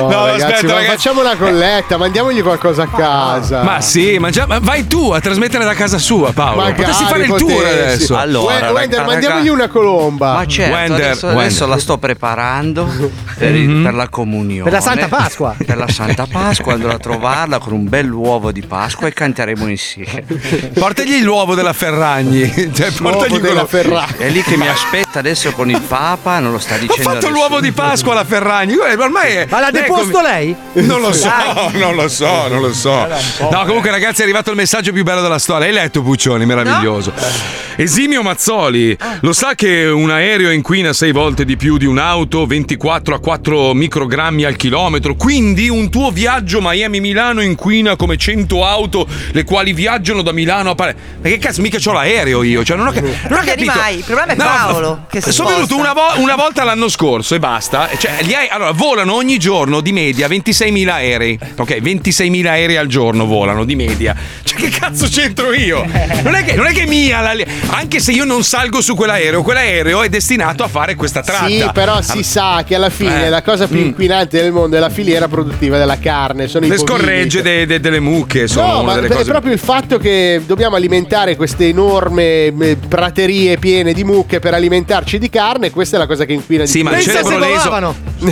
No, 0.00 0.08
No, 0.08 0.26
ragazzi, 0.26 0.42
aspetta, 0.44 0.66
ma 0.66 0.72
ragazzi. 0.80 0.96
facciamo 0.96 1.20
una 1.20 1.36
colletta, 1.36 1.96
mandiamogli 1.96 2.42
qualcosa 2.42 2.82
a 2.84 2.88
casa. 2.88 3.62
Ma 3.62 3.80
sì, 3.80 4.18
ma 4.18 4.30
già, 4.30 4.46
ma 4.46 4.58
vai 4.60 4.86
tu 4.86 5.10
a 5.10 5.20
trasmettere 5.20 5.64
da 5.64 5.74
casa 5.74 5.98
sua, 5.98 6.32
Paolo. 6.32 6.56
Magari 6.62 6.74
Potresti 6.76 7.04
fare 7.04 7.24
il 7.24 7.34
tour 7.34 7.64
adesso. 7.64 8.16
Allora, 8.16 8.54
We- 8.54 8.72
Wender, 8.72 8.98
raga- 8.98 9.10
mandiamogli 9.10 9.48
una 9.48 9.68
colomba. 9.68 10.32
Ma 10.34 10.46
certo, 10.46 10.74
Wender, 10.74 11.04
adesso, 11.04 11.26
Wender. 11.26 11.44
adesso 11.44 11.66
la 11.66 11.78
sto 11.78 11.98
preparando 11.98 12.86
per, 13.38 13.54
il- 13.54 13.68
Mhm. 13.68 13.82
per 13.84 13.94
la 13.94 14.08
comunione. 14.08 14.64
Per 14.64 14.72
la 14.72 14.80
Santa 14.80 15.08
Pasqua. 15.08 15.54
Per 15.64 15.76
la 15.76 15.88
Santa 15.88 16.26
Pasqua 16.30 16.74
andrò 16.74 16.90
a 16.90 16.98
trovarla 16.98 17.58
con 17.58 17.72
un 17.72 17.88
bell'uovo 17.88 18.52
di 18.52 18.62
Pasqua 18.62 19.06
e 19.06 19.12
canteremo 19.12 19.66
insieme. 19.68 20.24
Portagli 20.74 21.22
l'uovo 21.22 21.54
della 21.54 21.72
Ferragni. 21.72 22.70
Cioè, 22.72 22.90
portagli 22.92 23.38
della 23.38 23.66
Ferragni. 23.66 24.14
È 24.18 24.28
lì 24.28 24.42
che 24.42 24.56
mi 24.56 24.68
aspetta 24.68 25.18
adesso 25.18 25.50
con 25.52 25.70
il 25.70 25.80
Papa, 25.80 26.38
non 26.38 26.52
lo 26.52 26.58
sta 26.58 26.74
Ha 26.74 26.78
dicendo 26.78 27.02
fatto 27.02 27.16
adesso. 27.18 27.32
l'uovo 27.32 27.60
di 27.60 27.72
Pasqua 27.72 28.12
alla 28.12 28.24
Ferragni. 28.24 28.74
Ormai 28.76 29.32
è. 29.34 29.46
Ma 29.48 29.58
l'ha 29.86 30.22
lei? 30.22 30.54
Non 30.82 31.00
lo 31.00 31.12
so, 31.12 31.30
non 31.72 31.94
lo 31.94 32.08
so, 32.08 32.48
non 32.48 32.60
lo 32.60 32.72
so. 32.72 33.06
No, 33.50 33.64
comunque, 33.66 33.90
ragazzi, 33.90 34.20
è 34.20 34.24
arrivato 34.24 34.50
il 34.50 34.56
messaggio 34.56 34.92
più 34.92 35.02
bello 35.04 35.20
della 35.22 35.38
storia. 35.38 35.66
Hai 35.66 35.72
letto, 35.72 36.02
Puccioni? 36.02 36.44
Meraviglioso. 36.46 37.12
Esimio 37.76 38.22
Mazzoli, 38.22 38.96
lo 39.20 39.32
sa 39.32 39.54
che 39.54 39.86
un 39.86 40.10
aereo 40.10 40.50
inquina 40.50 40.92
sei 40.92 41.10
volte 41.10 41.44
di 41.46 41.56
più 41.56 41.78
di 41.78 41.86
un'auto, 41.86 42.44
24 42.44 43.14
a 43.14 43.18
4 43.18 43.72
microgrammi 43.74 44.44
al 44.44 44.56
chilometro. 44.56 45.14
Quindi 45.14 45.68
un 45.68 45.88
tuo 45.90 46.10
viaggio 46.10 46.58
Miami-Milano 46.60 47.40
inquina 47.40 47.96
come 47.96 48.16
100 48.16 48.66
auto, 48.66 49.06
le 49.32 49.44
quali 49.44 49.72
viaggiano 49.72 50.20
da 50.22 50.32
Milano 50.32 50.70
a 50.70 50.74
Palermo. 50.74 51.00
Ma 51.22 51.28
che 51.28 51.38
cazzo, 51.38 51.62
mica 51.62 51.78
c'ho 51.78 51.92
l'aereo 51.92 52.42
io. 52.42 52.62
Cioè, 52.62 52.76
non 52.76 52.88
ho, 52.88 52.92
ca- 52.92 53.00
non 53.00 53.38
ho 53.38 53.42
capito. 53.44 53.72
mai, 53.74 53.96
il 53.96 54.04
problema 54.04 54.32
è 54.32 54.36
Paolo, 54.36 55.04
che 55.08 55.20
si 55.22 55.32
Sono 55.32 55.48
venuto 55.50 55.76
una, 55.76 55.92
vo- 55.94 56.20
una 56.20 56.36
volta 56.36 56.64
l'anno 56.64 56.88
scorso 56.88 57.34
e 57.34 57.38
basta. 57.38 57.88
Cioè, 57.96 58.22
gli 58.22 58.32
aerei- 58.34 58.48
allora, 58.50 58.72
volano 58.72 59.14
ogni 59.14 59.38
giorno 59.38 59.61
giorno 59.62 59.80
di 59.80 59.92
media 59.92 60.26
26.000 60.26 60.88
aerei. 60.88 61.38
Ok, 61.56 61.70
26.000 61.80 62.46
aerei 62.48 62.76
al 62.76 62.88
giorno 62.88 63.26
volano 63.26 63.64
di 63.64 63.76
media. 63.76 64.14
Cioè, 64.42 64.58
che 64.58 64.68
cazzo 64.70 65.06
c'entro 65.06 65.52
io? 65.52 65.84
Non 66.24 66.34
è 66.34 66.42
che, 66.44 66.54
non 66.54 66.66
è 66.66 66.72
che 66.72 66.84
mia, 66.86 67.20
la- 67.20 67.44
anche 67.70 68.00
se 68.00 68.10
io 68.10 68.24
non 68.24 68.42
salgo 68.42 68.80
su 68.80 68.96
quell'aereo, 68.96 69.42
quell'aereo 69.42 70.02
è 70.02 70.08
destinato 70.08 70.64
a 70.64 70.68
fare 70.68 70.96
questa 70.96 71.22
tratta. 71.22 71.46
Sì, 71.46 71.64
però 71.72 72.02
si 72.02 72.24
sa 72.24 72.64
che 72.66 72.74
alla 72.74 72.90
fine 72.90 73.26
Eh. 73.26 73.28
la 73.28 73.42
cosa 73.42 73.68
più 73.68 73.78
Mm. 73.78 73.84
inquinante 73.86 74.42
del 74.42 74.50
mondo 74.50 74.76
è 74.76 74.80
la 74.80 74.90
filiera 74.90 75.28
produttiva 75.28 75.78
della 75.78 75.98
carne. 76.00 76.48
Sono 76.48 76.66
Le 76.66 76.76
scorregge 76.78 77.40
de- 77.42 77.64
de- 77.66 77.78
delle 77.80 78.00
mucche 78.00 78.48
sono 78.48 78.66
No, 78.66 78.72
una 78.80 78.82
ma 78.82 78.94
delle 78.96 79.06
è 79.06 79.10
cose. 79.16 79.30
proprio 79.30 79.52
il 79.52 79.58
fatto 79.60 79.98
che 79.98 80.42
dobbiamo 80.44 80.74
alimentare 80.74 81.36
queste 81.36 81.68
enorme 81.68 82.46
eh, 82.46 82.76
praterie 82.88 83.58
piene 83.58 83.92
di 83.92 84.02
mucche 84.02 84.40
per 84.40 84.54
alimentarci 84.54 85.18
di 85.18 85.30
carne, 85.30 85.70
questa 85.70 85.96
è 85.96 85.98
la 86.00 86.06
cosa 86.06 86.24
che 86.24 86.32
inquina 86.32 86.64
di 86.64 86.68
Sì, 86.70 86.80
più. 86.80 86.88
ma 86.90 86.96
il 86.96 87.02
celebro, 87.04 87.38
leso, 87.38 87.70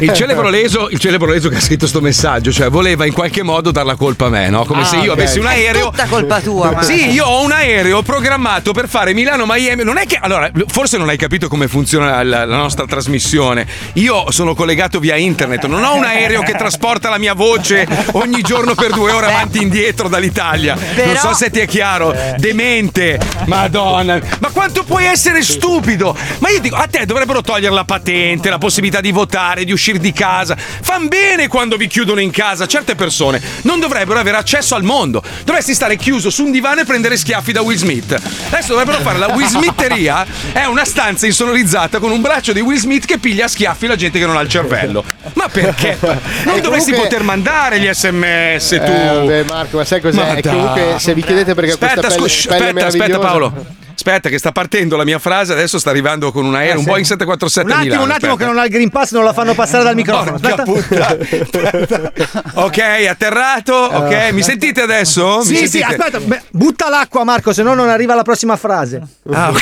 il, 0.01 0.12
celebro 0.12 0.49
leso, 0.49 0.89
il 0.91 0.99
celebro 0.99 1.31
leso 1.31 1.49
che 1.49 1.57
ha 1.57 1.61
scritto 1.61 1.87
sto 1.87 2.01
messaggio, 2.01 2.53
cioè 2.53 2.69
voleva 2.71 3.05
in 3.07 3.12
qualche 3.12 3.43
modo 3.43 3.71
dar 3.71 3.85
la 3.85 3.95
colpa 3.97 4.27
a 4.27 4.29
me, 4.29 4.49
no? 4.49 4.65
Come 4.65 4.83
Ah, 4.83 4.85
se 4.85 4.97
io 4.97 5.12
ok. 5.12 5.19
avessi 5.19 5.39
un 5.39 5.47
È 5.47 5.49
aereo. 5.55 5.91
tutta 5.91 6.07
colpa 6.07 6.41
tua, 6.41 6.71
ma- 6.73 6.83
Sì, 6.83 7.11
io 7.11 7.25
ho 7.25 7.43
un 7.45 7.53
aereo 7.53 8.03
programmato 8.03 8.73
per 8.73 8.89
fare 8.89 9.12
Milano-Miami. 9.15 9.83
Non 9.85 9.99
è 9.99 10.07
che. 10.07 10.19
Allora, 10.21 10.51
forse 10.69 10.97
non 10.99 11.09
hai 11.09 11.17
capito 11.17 11.49
come 11.49 11.69
funziona 11.69 12.23
la, 12.23 12.45
la 12.45 12.57
nostra 12.57 12.87
trasmissione. 12.87 13.67
Io 13.95 14.31
sono 14.31 14.55
collegato 14.55 14.99
via 15.01 15.17
internet, 15.17 15.67
non 15.67 15.83
ho 15.85 15.95
un 15.97 16.05
aereo 16.05 16.43
che 16.43 16.53
trasporta 16.53 17.09
la 17.11 17.19
mia 17.19 17.35
voce 17.35 17.87
ogni 18.12 18.41
giorno 18.43 18.75
per 18.75 18.93
due 18.93 19.11
ore 19.12 19.27
avanti 19.27 19.59
e 19.59 19.62
indietro 19.62 20.09
dall'Italia. 20.09 20.75
Non 20.75 20.85
Però- 20.95 21.19
so 21.21 21.35
se 21.35 21.51
ti 21.51 21.59
è 21.59 21.67
chiaro. 21.67 22.15
Demente. 22.37 23.19
Madonna. 23.47 24.19
Ma 24.39 24.49
quanto 24.51 24.83
puoi 24.85 25.05
essere 25.05 25.43
stupido? 25.43 26.17
Ma 26.39 26.49
io 26.51 26.61
dico, 26.61 26.77
a 26.77 26.87
te 26.91 27.05
dovrebbero 27.07 27.41
togliere 27.43 27.75
la 27.75 27.85
patente, 27.85 28.49
la 28.51 28.59
possibilità 28.59 29.01
di 29.01 29.11
votare, 29.12 29.65
di 29.65 29.73
uscire 29.73 29.79
di 29.98 30.12
casa. 30.12 30.57
Fan 30.57 31.09
bene 31.09 31.48
quando 31.48 31.77
vi 31.77 31.86
chiudono 31.86 32.20
in 32.20 32.31
casa. 32.31 32.66
Certe 32.66 32.94
persone 32.94 33.40
non 33.62 33.81
dovrebbero 33.81 34.19
avere 34.19 34.36
accesso 34.36 34.74
al 34.74 34.82
mondo. 34.82 35.23
Dovresti 35.44 35.74
stare 35.74 35.97
chiuso 35.97 36.31
su 36.31 36.44
un 36.44 36.51
divano 36.52 36.81
e 36.81 36.85
prendere 36.85 37.16
schiaffi 37.16 37.52
da 37.52 37.62
Will 37.62 37.77
Smith. 37.77 38.12
Adesso 38.12 38.69
dovrebbero 38.69 38.98
fare 39.01 39.19
la 39.19 39.28
Will 39.28 39.47
Smitheria. 39.47 40.27
È 40.52 40.65
una 40.65 40.85
stanza 40.85 41.27
insonorizzata 41.27 41.98
con 41.98 42.11
un 42.11 42.20
braccio 42.20 42.52
di 42.52 42.61
Will 42.61 42.78
Smith 42.78 43.05
che 43.07 43.19
piglia 43.19 43.47
a 43.47 43.48
schiaffi 43.48 43.86
la 43.86 43.97
gente 43.97 44.19
che 44.19 44.27
non 44.27 44.36
ha 44.36 44.40
il 44.40 44.48
cervello. 44.48 45.05
Ma 45.35 45.48
perché? 45.48 45.98
Non 46.44 46.57
E 46.57 46.61
dovresti 46.61 46.90
comunque- 46.90 47.09
poter 47.16 47.23
mandare 47.23 47.78
gli 47.81 47.89
sms 47.93 48.69
tu. 48.69 48.74
Eh, 48.77 49.12
vabbè, 49.15 49.44
Marco, 49.44 49.77
ma 49.78 49.85
sai 49.85 50.01
cos'è? 50.01 50.16
Ma 50.16 50.32
dai. 50.32 50.43
comunque, 50.43 50.94
se 50.98 51.15
vi 51.15 51.23
chiedete 51.23 51.55
perché 51.55 51.73
aspetta, 51.73 51.94
questa 52.01 52.15
pelle, 52.15 52.28
scusa, 52.28 52.48
pelle 52.48 52.66
aspetta, 52.69 52.86
aspetta 52.86 53.19
Paolo. 53.19 53.66
Aspetta 54.01 54.31
che 54.31 54.39
sta 54.39 54.51
partendo 54.51 54.97
la 54.97 55.05
mia 55.05 55.18
frase, 55.18 55.52
adesso 55.52 55.78
sta 55.78 55.90
arrivando 55.90 56.32
con 56.32 56.47
un 56.47 56.55
aereo, 56.55 56.72
Eh, 56.72 56.77
un 56.77 56.82
sì. 56.85 56.86
Boeing 56.89 57.05
747 57.06 57.66
Un 57.66 57.70
attimo, 57.72 57.85
Milano, 57.85 58.05
un 58.05 58.10
attimo 58.10 58.32
aspetta. 58.32 58.48
che 58.48 58.55
non 58.55 58.62
ha 58.62 58.64
il 58.64 58.72
Green 58.72 58.89
Pass, 58.89 59.12
non 59.12 59.24
la 59.24 59.32
fanno 59.35 59.52
passare 59.52 59.85
dal 59.85 59.94
microfono. 59.94 60.39
Porca 60.39 61.18
Aspetta. 61.20 62.12
Ok, 62.62 62.78
atterrato, 63.10 63.74
ok, 63.74 64.31
mi 64.32 64.43
sentite 64.43 64.81
adesso? 64.81 65.39
Mi 65.40 65.44
Sì, 65.44 65.56
sì, 65.56 65.68
sentite? 65.78 65.85
aspetta, 65.97 66.18
beh, 66.20 66.43
butta 66.51 66.89
l'acqua 66.89 67.24
Marco, 67.24 67.52
se 67.52 67.62
no 67.62 67.74
non 67.74 67.90
arriva 67.90 68.14
la 68.14 68.22
prossima 68.22 68.56
frase. 68.56 69.02
Ah, 69.31 69.51
ok. 69.51 69.60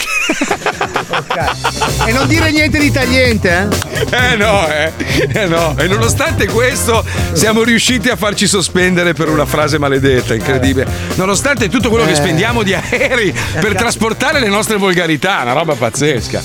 E 2.06 2.12
non 2.12 2.26
dire 2.26 2.50
niente 2.50 2.78
di 2.78 2.90
tagliente, 2.90 3.68
eh? 4.10 4.32
Eh 4.32 4.36
no, 4.36 4.66
eh. 4.68 4.92
eh 5.32 5.46
no. 5.46 5.74
E 5.78 5.86
nonostante 5.86 6.46
questo 6.46 7.04
siamo 7.32 7.62
riusciti 7.62 8.08
a 8.08 8.16
farci 8.16 8.46
sospendere 8.46 9.12
per 9.14 9.28
una 9.28 9.46
frase 9.46 9.78
maledetta, 9.78 10.34
incredibile. 10.34 10.86
Nonostante 11.14 11.68
tutto 11.68 11.88
quello 11.90 12.04
che 12.04 12.12
Eh. 12.12 12.16
spendiamo 12.16 12.62
di 12.62 12.74
aerei 12.74 13.34
per 13.60 13.74
trasportare 13.74 14.40
le 14.40 14.48
nostre 14.48 14.76
volgarità, 14.76 15.40
una 15.42 15.52
roba 15.52 15.74
pazzesca. 15.74 16.42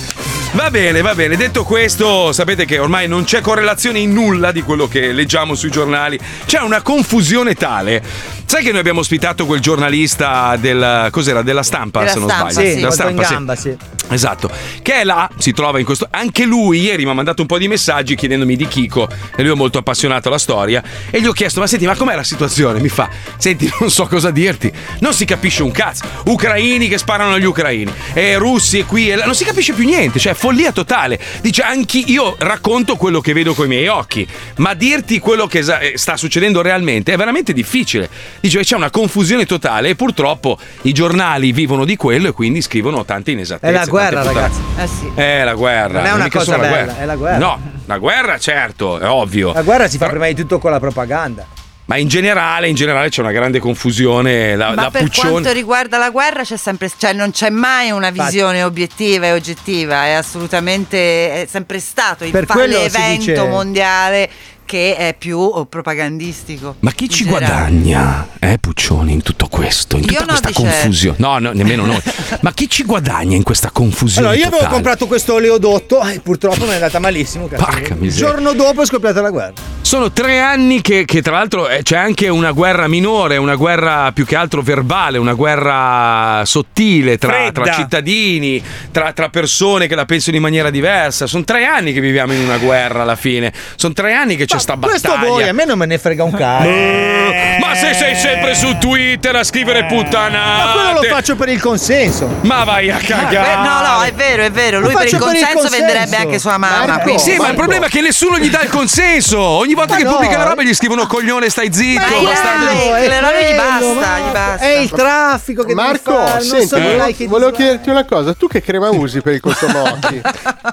Va 0.53 0.69
bene, 0.69 1.01
va 1.01 1.15
bene. 1.15 1.35
Detto 1.35 1.63
questo, 1.63 2.31
sapete 2.31 2.65
che 2.65 2.77
ormai 2.77 3.07
non 3.07 3.23
c'è 3.23 3.41
correlazione 3.41 3.97
in 3.99 4.13
nulla 4.13 4.51
di 4.51 4.61
quello 4.61 4.87
che 4.87 5.11
leggiamo 5.11 5.55
sui 5.55 5.71
giornali. 5.71 6.19
C'è 6.45 6.59
una 6.59 6.81
confusione 6.83 7.55
tale. 7.55 8.01
Sai 8.45 8.63
che 8.63 8.69
noi 8.69 8.79
abbiamo 8.81 8.99
ospitato 8.99 9.47
quel 9.47 9.61
giornalista 9.61 10.55
del 10.59 11.07
cos'era? 11.09 11.41
Della 11.41 11.63
stampa, 11.63 12.01
Della 12.01 12.11
se 12.11 12.19
non 12.19 12.29
stampa, 12.29 12.51
sbaglio. 12.51 12.67
sì, 12.69 12.75
Della 12.75 12.87
molto 12.87 13.03
in 13.07 13.07
stampa, 13.23 13.23
sì. 13.25 13.33
gamba, 13.33 13.55
sì. 13.55 13.77
Esatto, 14.09 14.49
che 14.81 14.95
è 14.95 15.03
là, 15.03 15.29
si 15.37 15.53
trova 15.53 15.79
in 15.79 15.85
questo. 15.85 16.07
Anche 16.11 16.45
lui 16.45 16.81
ieri 16.81 17.03
mi 17.03 17.11
ha 17.11 17.13
mandato 17.13 17.41
un 17.41 17.47
po' 17.47 17.57
di 17.57 17.67
messaggi 17.67 18.15
chiedendomi 18.15 18.55
di 18.55 18.67
Kiko, 18.67 19.09
e 19.35 19.41
lui 19.41 19.51
è 19.51 19.55
molto 19.55 19.79
appassionato 19.79 20.27
alla 20.27 20.37
storia. 20.37 20.83
E 21.09 21.21
gli 21.21 21.25
ho 21.25 21.31
chiesto: 21.31 21.59
Ma 21.59 21.67
senti, 21.67 21.85
ma 21.85 21.95
com'è 21.95 22.15
la 22.15 22.23
situazione? 22.23 22.79
Mi 22.79 22.89
fa: 22.89 23.09
Senti, 23.37 23.71
non 23.79 23.89
so 23.89 24.05
cosa 24.05 24.29
dirti. 24.29 24.71
Non 24.99 25.13
si 25.13 25.25
capisce 25.25 25.63
un 25.63 25.71
cazzo. 25.71 26.05
Ucraini 26.25 26.87
che 26.87 26.97
sparano 26.97 27.33
agli 27.33 27.45
ucraini, 27.45 27.91
e 28.13 28.37
russi 28.37 28.79
e 28.79 28.85
qui 28.85 29.09
e 29.09 29.15
là. 29.15 29.25
Non 29.25 29.35
si 29.35 29.45
capisce 29.45 29.73
più 29.73 29.85
niente, 29.85 30.19
cioè 30.19 30.33
follia 30.33 30.71
totale. 30.71 31.19
Dice: 31.41 31.63
Anche 31.63 31.97
io 31.97 32.35
racconto 32.37 32.95
quello 32.97 33.19
che 33.19 33.33
vedo 33.33 33.53
coi 33.53 33.67
miei 33.67 33.87
occhi, 33.87 34.27
ma 34.57 34.73
dirti 34.73 35.19
quello 35.19 35.47
che 35.47 35.59
eh, 35.59 35.97
sta 35.97 36.17
succedendo 36.17 36.61
realmente 36.61 37.13
è 37.13 37.17
veramente 37.17 37.53
difficile. 37.53 38.09
Dice: 38.39 38.59
C'è 38.59 38.75
una 38.75 38.91
confusione 38.91 39.45
totale, 39.45 39.89
e 39.89 39.95
purtroppo 39.95 40.59
i 40.83 40.91
giornali 40.91 41.51
vivono 41.51 41.85
di 41.85 41.95
quello 41.95 42.27
e 42.27 42.31
quindi 42.31 42.61
scrivono 42.61 43.05
tante 43.05 43.31
inesattezze. 43.31 43.71
Guerra, 43.93 44.23
ragazzi. 44.23 44.59
Eh 44.79 44.87
sì. 44.87 45.11
è 45.13 45.43
la 45.43 45.53
guerra. 45.53 45.99
Non 45.99 46.05
è 46.07 46.13
una 46.13 46.23
mica 46.23 46.39
cosa 46.39 46.57
bella, 46.57 46.67
guerra. 46.83 46.97
è 46.99 47.05
la 47.05 47.15
guerra. 47.15 47.37
No, 47.37 47.59
la 47.85 47.97
guerra, 47.99 48.39
certo, 48.39 48.97
è 48.97 49.07
ovvio. 49.07 49.53
La 49.53 49.61
guerra 49.61 49.87
si 49.87 49.97
fa 49.99 50.07
prima 50.07 50.25
di 50.27 50.33
tutto 50.33 50.57
con 50.57 50.71
la 50.71 50.79
propaganda. 50.79 51.45
Ma 51.85 51.97
in 51.97 52.07
generale, 52.07 52.69
in 52.69 52.75
generale 52.75 53.09
c'è 53.09 53.21
una 53.21 53.31
grande 53.33 53.59
confusione. 53.59 54.55
La, 54.55 54.69
Ma 54.73 54.83
la 54.83 54.89
per 54.89 55.03
Puccioni. 55.03 55.29
quanto 55.31 55.51
riguarda 55.51 55.97
la 55.97 56.09
guerra 56.09 56.41
c'è 56.43 56.57
sempre, 56.57 56.89
cioè 56.97 57.13
non 57.13 57.31
c'è 57.31 57.49
mai 57.49 57.91
una 57.91 58.09
visione 58.09 58.63
obiettiva 58.63 59.27
e 59.27 59.33
oggettiva, 59.33 60.05
è 60.05 60.11
assolutamente 60.13 61.43
è 61.43 61.45
sempre 61.47 61.79
stato 61.79 62.23
il 62.23 62.31
Per 62.31 62.45
tale 62.45 62.59
quello 62.61 62.79
si 62.79 62.85
evento 62.95 63.31
dice- 63.31 63.47
mondiale 63.47 64.29
che 64.73 64.95
è 64.95 65.15
più 65.15 65.37
oh, 65.37 65.67
propagandistico. 65.67 66.77
Ma 66.79 66.91
chi 66.93 67.07
ci 67.07 67.25
generale. 67.25 67.45
guadagna, 67.45 68.27
eh, 68.39 68.57
Puccioni, 68.57 69.13
in 69.13 69.21
tutto 69.21 69.45
questo? 69.47 69.97
In 69.97 70.03
Io 70.05 70.07
tutta 70.07 70.33
no, 70.33 70.39
questa 70.41 70.51
confusione? 70.51 71.17
No, 71.19 71.37
no, 71.37 71.51
nemmeno 71.51 71.85
noi. 71.85 72.01
Ma 72.41 72.51
chi 72.53 72.67
ci 72.67 72.83
guadagna 72.83 73.35
in 73.35 73.43
questa 73.43 73.69
confusione? 73.69 74.29
Allora, 74.29 74.41
io 74.41 74.47
avevo 74.47 74.63
totale? 74.63 74.73
comprato 74.73 75.05
questo 75.05 75.35
oleodotto 75.35 76.01
e 76.01 76.19
purtroppo 76.21 76.65
mi 76.65 76.71
è 76.71 76.73
andata 76.73 76.97
malissimo. 76.97 77.45
Porca 77.45 77.95
Il 77.99 78.11
giorno 78.11 78.53
dopo 78.53 78.81
è 78.81 78.85
scoppiata 78.87 79.21
la 79.21 79.29
guerra. 79.29 79.53
Sono 79.81 80.11
tre 80.11 80.39
anni 80.39 80.81
che, 80.81 81.05
che 81.05 81.21
tra 81.21 81.33
l'altro 81.33 81.69
eh, 81.69 81.83
c'è 81.83 81.97
anche 81.97 82.27
una 82.29 82.51
guerra 82.51 82.87
minore, 82.87 83.37
una 83.37 83.55
guerra 83.55 84.11
più 84.11 84.25
che 84.25 84.35
altro 84.35 84.63
verbale, 84.63 85.19
una 85.19 85.33
guerra 85.33 86.41
sottile 86.45 87.19
tra, 87.19 87.51
tra 87.51 87.71
cittadini, 87.71 88.63
tra, 88.89 89.13
tra 89.13 89.29
persone 89.29 89.85
che 89.85 89.93
la 89.93 90.05
pensano 90.05 90.35
in 90.37 90.41
maniera 90.41 90.71
diversa. 90.71 91.27
Sono 91.27 91.43
tre 91.43 91.65
anni 91.65 91.93
che 91.93 91.99
viviamo 91.99 92.33
in 92.33 92.41
una 92.41 92.57
guerra 92.57 93.03
alla 93.03 93.15
fine. 93.15 93.53
Sono 93.75 93.93
tre 93.93 94.15
anni 94.15 94.35
che 94.35 94.45
c'è 94.45 94.57
sta 94.63 94.77
Questo 94.79 95.09
battaglia. 95.09 95.27
voi, 95.29 95.47
a 95.47 95.53
me 95.53 95.65
non 95.65 95.77
me 95.77 95.85
ne 95.85 95.97
frega 95.99 96.23
un 96.23 96.31
cazzo. 96.31 96.67
Eh, 96.67 97.57
Ma 97.59 97.75
se 97.75 97.93
sei 97.93 98.15
sempre 98.15 98.55
su 98.55 98.77
Twitter 98.79 99.35
a 99.35 99.43
scrivere 99.43 99.85
puttanate. 99.85 100.63
Ma 100.65 100.71
quello 100.73 101.01
lo 101.01 101.03
faccio 101.15 101.35
per 101.35 101.49
il 101.49 101.61
consenso. 101.61 102.27
Ma 102.41 102.63
vai 102.63 102.89
a 102.89 102.97
Eh, 102.97 103.03
cagare. 103.05 103.55
no, 103.67 103.81
no, 103.97 104.01
è 104.01 104.11
vero, 104.13 104.43
è 104.43 104.51
vero. 104.51 104.79
Lui 104.79 104.93
per 104.93 105.03
il 105.05 105.09
per 105.11 105.19
il 105.19 105.19
consenso 105.19 105.69
venderebbe 105.69 106.15
anche 106.15 106.39
sua 106.39 106.57
mamma. 106.57 106.85
Marco, 106.85 107.17
Sì, 107.17 107.29
ma 107.31 107.35
il 107.35 107.41
Marco. 107.41 107.55
problema 107.57 107.85
è 107.85 107.89
che 107.89 108.01
nessuno 108.01 108.37
gli 108.39 108.49
dà 108.49 108.61
il 108.61 108.69
consenso. 108.69 109.39
Ogni 109.39 109.73
volta 109.73 109.93
Ma 109.93 109.97
che 109.99 110.03
no, 110.05 110.11
pubblica 110.13 110.37
la 110.37 110.45
eh. 110.45 110.47
roba 110.49 110.63
gli 110.63 110.73
scrivono 110.73 111.05
coglione, 111.05 111.49
stai 111.49 111.71
zitto, 111.73 112.01
Ma 112.01 112.21
bastardo. 112.29 112.89
quelle 112.89 113.19
robe 113.19 113.51
gli 113.51 113.55
basta, 113.55 113.93
Marco. 113.93 114.27
gli 114.27 114.31
basta. 114.31 114.65
È 114.65 114.77
il 114.77 114.89
traffico 114.89 115.63
che 115.63 115.73
Marco, 115.73 116.11
devi 116.11 116.23
fare, 116.25 116.33
non 116.33 116.41
senti, 116.47 116.67
so 116.67 116.79
volevo, 116.79 117.05
like 117.05 117.27
volevo 117.27 117.51
chiederti 117.51 117.89
una 117.89 118.05
cosa. 118.05 118.33
Tu 118.33 118.47
che 118.47 118.61
crema 118.61 118.89
usi 118.89 119.21
per 119.21 119.33
il 119.33 119.39
contorno 119.41 119.81
occhi? 119.91 120.21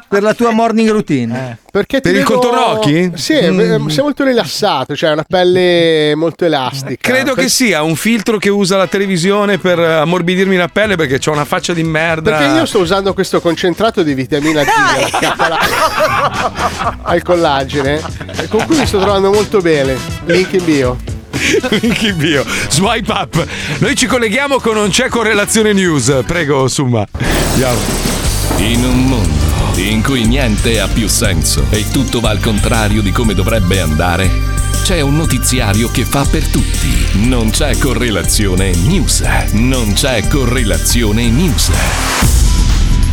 per 0.08 0.22
la 0.22 0.34
tua 0.34 0.50
morning 0.52 0.90
routine. 0.90 1.58
Perché 1.70 2.00
ti 2.00 2.10
Per 2.10 2.18
il 2.20 2.24
vedo- 2.26 2.38
contorno 2.38 2.66
occhi? 2.68 3.12
Sì, 3.14 3.34
mm. 3.40 3.69
Sei 3.88 4.02
molto 4.02 4.24
rilassato, 4.24 4.96
cioè 4.96 5.12
una 5.12 5.24
pelle 5.26 6.14
molto 6.14 6.44
elastica. 6.44 6.96
Credo 7.00 7.34
che 7.34 7.48
sia 7.48 7.82
un 7.82 7.96
filtro 7.96 8.38
che 8.38 8.48
usa 8.48 8.76
la 8.76 8.86
televisione 8.86 9.58
per 9.58 9.78
ammorbidirmi 9.78 10.56
la 10.56 10.68
pelle 10.68 10.96
perché 10.96 11.18
ho 11.28 11.32
una 11.32 11.44
faccia 11.44 11.72
di 11.72 11.82
merda. 11.82 12.36
Perché 12.36 12.56
io 12.56 12.66
sto 12.66 12.80
usando 12.80 13.12
questo 13.14 13.40
concentrato 13.40 14.02
di 14.02 14.14
vitamina 14.14 14.62
D 14.62 14.68
al 17.02 17.22
collagene, 17.22 18.00
con 18.48 18.64
cui 18.66 18.76
mi 18.76 18.86
sto 18.86 18.98
trovando 18.98 19.30
molto 19.30 19.60
bene. 19.60 19.96
Link 20.24 20.52
in 20.52 20.64
bio. 20.64 20.96
Link 21.70 22.02
in 22.02 22.16
bio. 22.16 22.44
Swipe 22.68 23.10
up. 23.12 23.46
Noi 23.78 23.94
ci 23.94 24.06
colleghiamo 24.06 24.58
con 24.60 24.74
Non 24.74 24.90
c'è 24.90 25.08
correlazione 25.08 25.72
news. 25.72 26.22
Prego, 26.26 26.68
Summa. 26.68 27.06
Andiamo. 27.52 27.78
In 28.58 28.84
un 28.84 29.04
mondo 29.06 29.49
in 29.88 30.02
cui 30.02 30.26
niente 30.26 30.80
ha 30.80 30.88
più 30.88 31.08
senso 31.08 31.64
e 31.70 31.88
tutto 31.90 32.20
va 32.20 32.30
al 32.30 32.40
contrario 32.40 33.00
di 33.02 33.12
come 33.12 33.34
dovrebbe 33.34 33.80
andare, 33.80 34.30
c'è 34.82 35.00
un 35.00 35.16
notiziario 35.16 35.90
che 35.90 36.04
fa 36.04 36.24
per 36.24 36.46
tutti. 36.48 37.28
Non 37.28 37.50
c'è 37.50 37.76
correlazione 37.78 38.74
news. 38.74 39.22
Non 39.52 39.92
c'è 39.92 40.26
correlazione 40.26 41.28
news. 41.28 42.39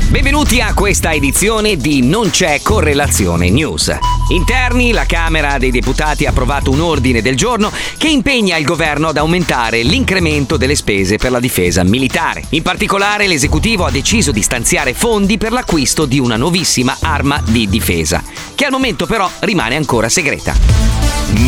Benvenuti 0.09 0.61
a 0.61 0.73
questa 0.73 1.11
edizione 1.11 1.75
di 1.75 2.01
Non 2.01 2.29
c'è 2.29 2.61
correlazione 2.61 3.49
news. 3.49 3.93
Interni, 4.29 4.93
la 4.93 5.05
Camera 5.05 5.57
dei 5.57 5.69
Deputati 5.69 6.25
ha 6.25 6.29
approvato 6.29 6.71
un 6.71 6.79
ordine 6.79 7.21
del 7.21 7.35
giorno 7.35 7.69
che 7.97 8.07
impegna 8.07 8.55
il 8.55 8.63
governo 8.63 9.09
ad 9.09 9.17
aumentare 9.17 9.83
l'incremento 9.83 10.55
delle 10.55 10.75
spese 10.75 11.17
per 11.17 11.31
la 11.31 11.41
difesa 11.41 11.83
militare. 11.83 12.45
In 12.51 12.61
particolare 12.61 13.27
l'esecutivo 13.27 13.83
ha 13.83 13.91
deciso 13.91 14.31
di 14.31 14.41
stanziare 14.41 14.93
fondi 14.93 15.37
per 15.37 15.51
l'acquisto 15.51 16.05
di 16.05 16.19
una 16.19 16.37
nuovissima 16.37 16.95
arma 17.01 17.41
di 17.45 17.67
difesa, 17.67 18.23
che 18.55 18.63
al 18.63 18.71
momento 18.71 19.07
però 19.07 19.29
rimane 19.39 19.75
ancora 19.75 20.07
segreta. 20.07 20.55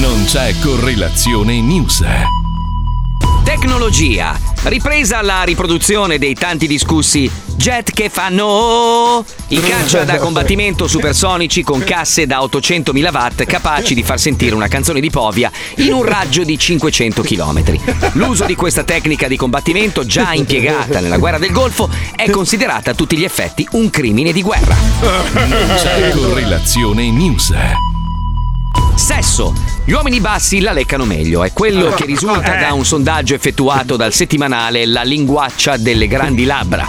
Non 0.02 0.26
c'è 0.26 0.54
correlazione 0.60 1.62
news. 1.62 2.04
Tecnologia. 3.50 4.40
Ripresa 4.66 5.24
la 5.24 5.42
riproduzione 5.42 6.20
dei 6.20 6.36
tanti 6.36 6.68
discussi 6.68 7.28
jet 7.56 7.92
che 7.94 8.08
fanno 8.08 9.26
i 9.48 9.60
caccia 9.60 10.04
da 10.04 10.20
combattimento 10.22 10.88
supersonici 10.88 11.64
con 11.64 11.84
casse 11.84 12.28
da 12.28 12.42
800.000 12.42 13.12
watt 13.12 13.46
capaci 13.46 13.96
di 13.96 14.04
far 14.04 14.20
sentire 14.20 14.54
una 14.54 14.68
canzone 14.68 15.00
di 15.00 15.10
Povia 15.10 15.52
in 15.78 15.94
un 15.94 16.04
raggio 16.04 16.44
di 16.44 16.60
500 16.60 17.24
km. 17.24 17.64
L'uso 18.12 18.46
di 18.46 18.54
questa 18.54 18.84
tecnica 18.84 19.28
di 19.28 19.36
combattimento 19.36 20.06
già 20.06 20.32
impiegata 20.34 21.00
nella 21.00 21.18
guerra 21.18 21.40
del 21.40 21.52
Golfo 21.52 21.90
è 22.16 22.30
considerata 22.30 22.92
a 22.92 22.94
tutti 22.94 23.18
gli 23.18 23.24
effetti 23.24 23.68
un 23.72 23.90
crimine 23.90 24.32
di 24.32 24.44
guerra. 24.44 24.76
Non 25.48 25.74
c'è 25.76 26.12
correlazione 26.12 27.10
news. 27.10 27.52
Sesso. 29.00 29.54
Gli 29.86 29.94
uomini 29.94 30.20
bassi 30.20 30.60
la 30.60 30.74
leccano 30.74 31.06
meglio, 31.06 31.44
è 31.44 31.54
quello 31.54 31.90
che 31.92 32.06
risulta 32.06 32.56
da 32.58 32.74
un 32.74 32.86
sondaggio 32.86 33.34
effettuato 33.34 33.96
dal 33.96 34.14
settimanale 34.14 34.86
La 34.86 35.04
linguaccia 35.04 35.78
delle 35.78 36.06
grandi 36.06 36.44
labbra. 36.44 36.86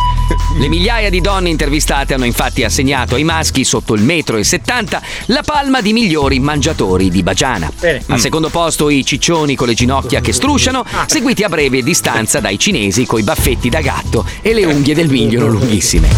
Le 0.59 0.69
migliaia 0.69 1.09
di 1.09 1.21
donne 1.21 1.49
intervistate 1.51 2.13
hanno 2.13 2.25
infatti 2.25 2.65
assegnato 2.65 3.15
ai 3.15 3.23
maschi 3.23 3.65
sotto 3.65 3.95
il 3.95 4.03
metro 4.03 4.37
e 4.37 4.45
70 4.45 5.01
la 5.27 5.43
palma 5.43 5.81
di 5.81 5.93
migliori 5.93 6.41
mangiatori 6.41 7.11
di 7.11 7.23
bagiana. 7.23 7.71
Al 8.09 8.19
secondo 8.19 8.49
posto 8.51 8.91
i 8.91 9.05
ciccioni 9.05 9.55
con 9.55 9.69
le 9.69 9.75
ginocchia 9.75 10.21
che 10.21 10.33
strusciano, 10.33 10.85
seguiti 11.07 11.45
a 11.45 11.49
breve 11.49 11.83
distanza 11.83 12.41
dai 12.41 12.59
cinesi 12.59 13.07
coi 13.07 13.23
baffetti 13.23 13.69
da 13.69 13.81
gatto 13.81 14.27
e 14.43 14.53
le 14.53 14.65
unghie 14.65 14.95
del 14.95 15.09
migliolo 15.09 15.47
lunghissime. 15.47 16.09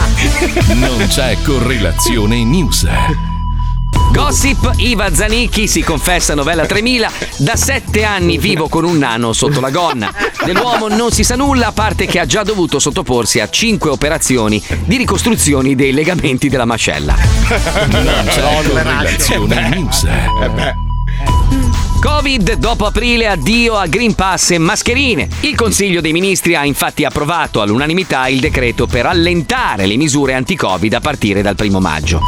Non 0.73 1.07
c'è 1.07 1.37
correlazione 1.45 2.43
news. 2.43 2.87
Gossip, 4.13 4.73
Iva 4.77 5.13
Zanicchi 5.13 5.67
si 5.67 5.83
confessa 5.83 6.35
novella 6.35 6.67
3000, 6.67 7.11
da 7.39 7.57
sette 7.57 8.05
anni 8.05 8.37
vivo 8.37 8.69
con 8.69 8.85
un 8.85 8.99
nano 8.99 9.33
sotto 9.33 9.59
la 9.59 9.71
gonna. 9.71 10.13
Dell'uomo 10.45 10.87
non 10.89 11.11
si 11.11 11.25
sa 11.25 11.35
nulla, 11.35 11.69
a 11.69 11.73
parte 11.73 12.05
che 12.05 12.19
ha 12.19 12.27
già 12.27 12.43
dovuto 12.43 12.79
sottoporsi 12.79 13.41
a 13.41 13.49
cinque 13.49 13.89
operazioni 13.89 14.63
di 14.85 14.99
ricostruzioni 14.99 15.75
dei 15.75 15.93
legamenti 15.93 16.51
della 16.51 16.67
mascella. 16.67 17.17
Correlazione 18.39 19.69
news. 19.71 20.07
Covid, 21.99 22.55
dopo 22.55 22.85
aprile 22.85 23.29
addio 23.29 23.77
a 23.77 23.87
Green 23.87 24.15
Pass 24.15 24.51
e 24.51 24.59
mascherine. 24.59 25.29
Il 25.41 25.55
Consiglio 25.55 26.03
dei 26.03 26.13
Ministri 26.13 26.55
ha 26.55 26.67
infatti 26.67 27.05
approvato 27.05 27.63
all'unanimità 27.63 28.29
il 28.29 28.41
decreto 28.41 28.87
per 28.87 29.07
allentare 29.07 29.87
le 29.87 29.97
misure 29.97 30.35
anti-Covid 30.35 30.93
a 30.93 31.01
partire 31.01 31.41
dal 31.41 31.57
primo 31.57 31.81
maggio. 31.81 32.21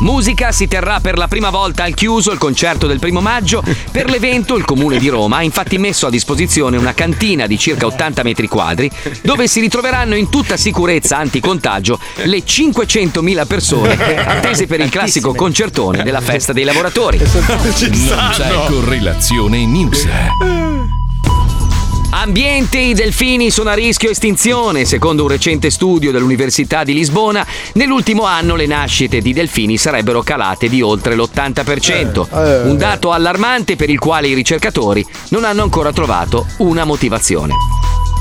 Musica 0.00 0.52
si 0.52 0.68
terrà 0.68 1.00
per 1.00 1.16
la 1.16 1.26
prima 1.26 1.50
volta 1.50 1.84
al 1.84 1.94
chiuso 1.94 2.30
il 2.30 2.38
concerto 2.38 2.86
del 2.86 2.98
primo 2.98 3.20
maggio. 3.20 3.62
Per 3.90 4.10
l'evento 4.10 4.56
il 4.56 4.64
comune 4.64 4.98
di 4.98 5.08
Roma 5.08 5.38
ha 5.38 5.42
infatti 5.42 5.78
messo 5.78 6.06
a 6.06 6.10
disposizione 6.10 6.76
una 6.76 6.92
cantina 6.92 7.46
di 7.46 7.58
circa 7.58 7.86
80 7.86 8.22
metri 8.22 8.46
quadri 8.46 8.90
dove 9.22 9.48
si 9.48 9.60
ritroveranno 9.60 10.14
in 10.14 10.28
tutta 10.28 10.56
sicurezza 10.56 11.16
anticontagio 11.16 11.98
le 12.24 12.38
500.000 12.38 13.46
persone 13.46 13.96
attese 14.24 14.66
per 14.66 14.80
il 14.80 14.90
classico 14.90 15.34
concertone 15.34 16.02
della 16.02 16.20
festa 16.20 16.52
dei 16.52 16.64
lavoratori. 16.64 17.18
Non 17.18 18.30
c'è 18.32 18.64
correlazione 18.66 19.64
news. 19.66 20.06
Ambiente, 22.26 22.78
i 22.78 22.92
delfini 22.92 23.52
sono 23.52 23.70
a 23.70 23.74
rischio 23.74 24.10
estinzione. 24.10 24.84
Secondo 24.84 25.22
un 25.22 25.28
recente 25.28 25.70
studio 25.70 26.10
dell'Università 26.10 26.82
di 26.82 26.92
Lisbona, 26.92 27.46
nell'ultimo 27.74 28.24
anno 28.24 28.56
le 28.56 28.66
nascite 28.66 29.20
di 29.20 29.32
delfini 29.32 29.76
sarebbero 29.78 30.22
calate 30.22 30.68
di 30.68 30.82
oltre 30.82 31.14
l'80%. 31.14 32.66
Un 32.66 32.76
dato 32.76 33.12
allarmante 33.12 33.76
per 33.76 33.90
il 33.90 34.00
quale 34.00 34.26
i 34.26 34.34
ricercatori 34.34 35.06
non 35.28 35.44
hanno 35.44 35.62
ancora 35.62 35.92
trovato 35.92 36.46
una 36.56 36.82
motivazione. 36.82 37.54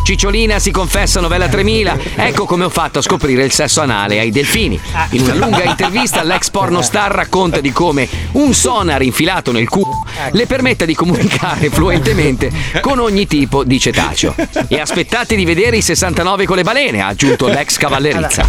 Cicciolina 0.05 0.59
si 0.59 0.69
confessa 0.69 1.19
novella 1.19 1.47
3000. 1.47 1.97
Ecco 2.17 2.45
come 2.45 2.65
ho 2.65 2.69
fatto 2.69 2.99
a 2.99 3.01
scoprire 3.01 3.43
il 3.43 3.51
sesso 3.51 3.81
anale 3.81 4.19
ai 4.19 4.29
delfini. 4.29 4.79
In 5.09 5.23
una 5.23 5.33
lunga 5.33 5.63
intervista 5.63 6.21
l'ex 6.21 6.51
pornostar 6.51 7.11
racconta 7.11 7.59
di 7.59 7.71
come 7.71 8.07
un 8.33 8.53
sonar 8.53 9.01
infilato 9.01 9.51
nel 9.51 9.67
culo 9.67 10.03
le 10.31 10.45
permetta 10.45 10.85
di 10.85 10.93
comunicare 10.93 11.69
fluentemente 11.69 12.51
con 12.81 12.99
ogni 12.99 13.25
tipo 13.25 13.63
di 13.63 13.79
cetaceo. 13.79 14.35
E 14.67 14.79
aspettate 14.79 15.35
di 15.35 15.43
vedere 15.43 15.77
i 15.77 15.81
69 15.81 16.45
con 16.45 16.57
le 16.57 16.63
balene, 16.63 17.01
ha 17.01 17.07
aggiunto 17.07 17.47
l'ex 17.47 17.77
cavallerizza. 17.77 18.45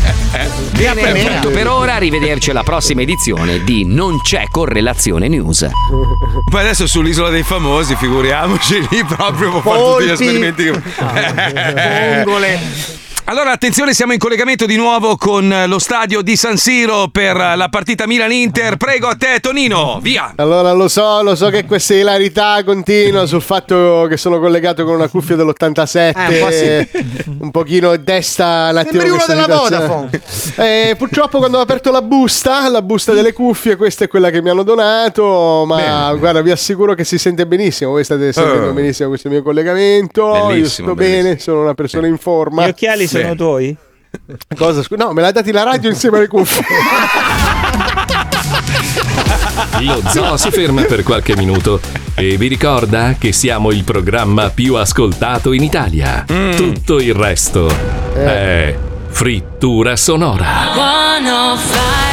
Bene, 0.73 1.13
è 1.13 1.35
tutto 1.37 1.51
per 1.51 1.69
ora, 1.69 1.95
arrivederci 1.95 2.51
alla 2.51 2.65
prossima 2.65 3.01
edizione 3.01 3.65
di 3.65 3.87
Non 3.87 4.21
c'è 4.21 4.45
correlazione 4.51 5.27
news. 5.29 5.67
Poi 6.51 6.61
adesso 6.61 6.87
sull'isola 6.87 7.31
dei 7.31 7.43
famosi, 7.43 7.97
figuriamoci 7.97 8.87
lì 8.91 9.05
proprio 9.05 9.61
può 9.61 9.73
fare 9.73 9.83
tutti 9.83 10.05
gli 10.05 10.11
esperimenti 10.11 10.65
che. 10.65 11.45
todo. 12.25 13.06
Allora, 13.29 13.51
attenzione, 13.51 13.93
siamo 13.93 14.13
in 14.13 14.21
collegamento 14.21 14.67
di 14.67 14.77
nuovo 14.77 15.17
con 15.17 15.53
lo 15.67 15.81
stadio 15.81 16.23
di 16.23 16.37
San 16.37 16.57
Siro 16.57 17.09
per 17.11 17.35
la 17.35 17.67
partita 17.69 18.07
Milan-Inter. 18.07 18.77
Prego 18.77 19.09
a 19.09 19.17
te, 19.17 19.41
Tonino, 19.41 19.99
via. 20.01 20.33
Allora 20.37 20.73
lo 20.73 20.87
so, 20.87 21.23
lo 21.23 21.35
so 21.35 21.49
che 21.49 21.65
questa 21.65 21.95
ilarità 21.95 22.63
continua 22.65 23.27
sul 23.27 23.43
fatto 23.43 24.07
che 24.09 24.17
sono 24.17 24.39
collegato 24.39 24.85
con 24.85 24.95
una 24.95 25.09
cuffia 25.09 25.35
dell'87. 25.35 26.13
Eh, 26.15 26.39
un 26.39 26.39
po' 26.39 26.51
sì. 26.53 27.25
un 27.41 27.51
pochino 27.51 27.97
desta 27.97 28.69
un 28.71 28.77
attimo 28.77 29.01
Sembri 29.01 29.11
uno 29.11 29.25
della 29.27 29.43
situazione. 29.43 30.21
Eh, 30.59 30.95
purtroppo 30.97 31.39
quando 31.39 31.59
ho 31.59 31.61
aperto 31.61 31.91
la 31.91 32.01
busta, 32.01 32.69
la 32.71 32.81
busta 32.81 33.13
delle 33.13 33.35
cuffie, 33.35 33.77
questa 33.77 34.05
è 34.05 34.09
quella 34.09 34.31
che 34.31 34.41
mi 34.41 34.49
hanno 34.49 34.63
donato, 34.63 35.65
ma 35.67 36.15
guarda, 36.15 36.41
vi 36.41 36.51
assicuro 36.51 36.95
che 36.95 37.05
si 37.05 37.19
sente 37.19 37.47
benissimo, 37.47 37.91
voi 37.91 38.05
state 38.05 38.33
sentendo 38.33 38.69
Oh. 38.69 38.73
benissimo 38.73 39.09
questo 39.11 39.29
mio 39.29 39.43
collegamento, 39.43 40.35
io 40.35 40.47
Bellissimo, 40.47 40.89
sto 40.89 40.97
bene, 40.97 41.39
sono 41.39 41.61
una 41.61 41.75
persona 41.75 42.07
in 42.07 42.17
forma. 42.17 42.65
Gli 42.65 42.71
occhiali 42.71 43.07
sono 43.07 43.16
tuoi? 43.35 43.77
Cosa? 44.57 44.83
No, 44.97 45.13
me 45.13 45.21
l'ha 45.21 45.33
dati 45.33 45.53
la 45.53 45.63
radio 45.63 45.91
insieme 45.91 46.19
alle 46.19 46.29
cuffie. 46.29 46.65
Lo 49.81 50.03
zoo 50.09 50.37
si 50.37 50.51
ferma 50.51 50.83
per 50.83 51.03
qualche 51.03 51.37
minuto 51.37 51.81
e 52.15 52.37
vi 52.37 52.47
ricorda 52.49 53.17
che 53.19 53.33
siamo 53.33 53.71
il 53.71 53.85
programma 53.85 54.51
più 54.51 54.75
ascoltato 54.75 55.53
in 55.53 55.63
Italia. 55.63 56.25
Tutto 56.57 56.99
il 56.99 57.15
resto 57.15 57.69
è 58.15 58.77
frittura 59.09 59.97
sonora. 59.97 60.73
105 60.75 62.06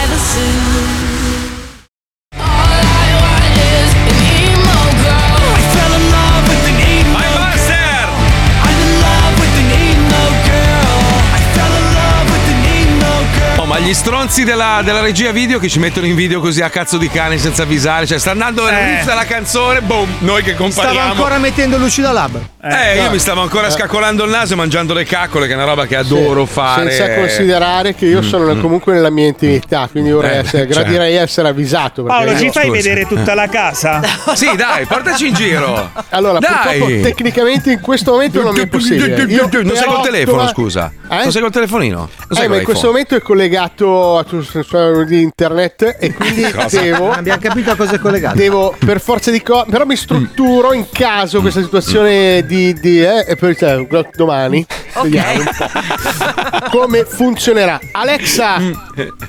Gli 13.83 13.93
stronzi 13.93 14.45
della, 14.45 14.79
della 14.81 15.01
regia 15.01 15.31
video 15.31 15.59
che 15.59 15.67
ci 15.67 15.77
mettono 15.77 16.05
in 16.05 16.15
video 16.15 16.39
così 16.39 16.61
a 16.61 16.69
cazzo 16.69 16.97
di 16.97 17.09
cane 17.09 17.37
senza 17.37 17.63
avvisare. 17.63 18.05
Cioè, 18.07 18.17
sta 18.17 18.31
andando 18.31 18.65
Eh. 18.69 18.91
inizia 18.93 19.13
la 19.13 19.25
canzone, 19.25 19.81
boom, 19.81 20.07
noi 20.19 20.41
che 20.41 20.55
compariamo. 20.55 20.97
Stava 20.97 21.09
ancora 21.11 21.37
mettendo 21.37 21.77
Lucida 21.77 22.13
Lab. 22.13 22.39
Eh, 22.63 23.01
io 23.01 23.11
mi 23.11 23.19
stavo 23.19 23.41
ancora 23.41 23.69
scaccolando 23.69 24.23
il 24.23 24.29
naso 24.29 24.53
e 24.53 24.55
mangiando 24.55 24.93
le 24.93 25.03
caccole, 25.03 25.47
che 25.47 25.51
è 25.51 25.55
una 25.57 25.65
roba 25.65 25.85
che 25.85 25.97
adoro 25.97 26.45
fare. 26.45 26.89
Senza 26.91 27.13
considerare 27.13 27.93
che 27.93 28.05
io 28.05 28.21
sono 28.21 28.55
comunque 28.61 28.93
nella 28.93 29.09
mia 29.09 29.27
intimità, 29.27 29.89
quindi 29.91 30.11
vorrei 30.11 30.35
Eh, 30.37 30.37
essere, 30.39 30.63
cioè. 30.63 30.67
gradirei 30.83 31.15
essere 31.15 31.49
avvisato. 31.49 32.03
Paolo, 32.03 32.37
ci 32.37 32.49
fai 32.51 32.67
Scusa. 32.67 32.71
vedere 32.81 33.05
tutta 33.05 33.33
la 33.33 33.49
casa? 33.51 33.99
Sì, 34.33 34.55
dai, 34.55 34.85
portaci 34.85 35.27
in 35.27 35.33
giro. 35.33 35.91
Allora, 36.13 36.37
Dai. 36.37 36.77
purtroppo 36.77 37.01
tecnicamente 37.01 37.71
in 37.71 37.79
questo 37.81 38.11
momento 38.11 38.41
non 38.43 38.53
mi 38.53 38.61
è 38.61 38.67
possibile. 38.67 39.23
Io 39.23 39.49
Non 39.51 39.75
sei 39.75 39.85
col 39.87 40.01
telefono, 40.03 40.47
scusa. 40.47 40.91
Eh? 41.09 41.23
Non 41.23 41.31
sei 41.31 41.41
col 41.41 41.51
telefonino? 41.51 41.97
Non 41.97 42.09
sei 42.29 42.45
Eh, 42.45 42.47
ma 42.47 42.57
in 42.57 42.63
questo 42.63 42.87
momento 42.87 43.15
è 43.15 43.21
collegato 43.21 43.71
a 43.75 44.23
tu- 44.23 44.41
su- 44.41 45.03
di 45.05 45.21
internet 45.21 45.97
e 45.99 46.13
quindi 46.13 46.43
Cosa? 46.51 46.79
devo. 46.79 47.11
Abbiamo 47.11 47.39
capito 47.41 47.71
a 47.71 47.75
cosa 47.75 47.95
è 47.95 47.99
collegato. 47.99 48.35
Devo 48.37 48.75
per 48.83 49.01
forza 49.01 49.31
di 49.31 49.41
cose, 49.41 49.69
però 49.69 49.85
mi 49.85 49.95
strutturo 49.95 50.73
in 50.73 50.85
caso 50.91 51.41
questa 51.41 51.61
situazione 51.61 52.45
di, 52.45 52.73
di 52.73 53.01
eh, 53.03 53.25
e 53.27 53.35
poi 53.35 53.55
cioè, 53.57 53.85
domani 54.15 54.65
vediamo 55.01 55.39
un 55.39 55.49
po' 55.57 56.69
come 56.69 57.05
funzionerà. 57.05 57.79
Alexa, 57.91 58.57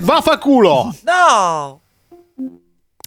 va 0.00 0.20
fa 0.20 0.38
culo. 0.38 0.94
No! 1.04 1.80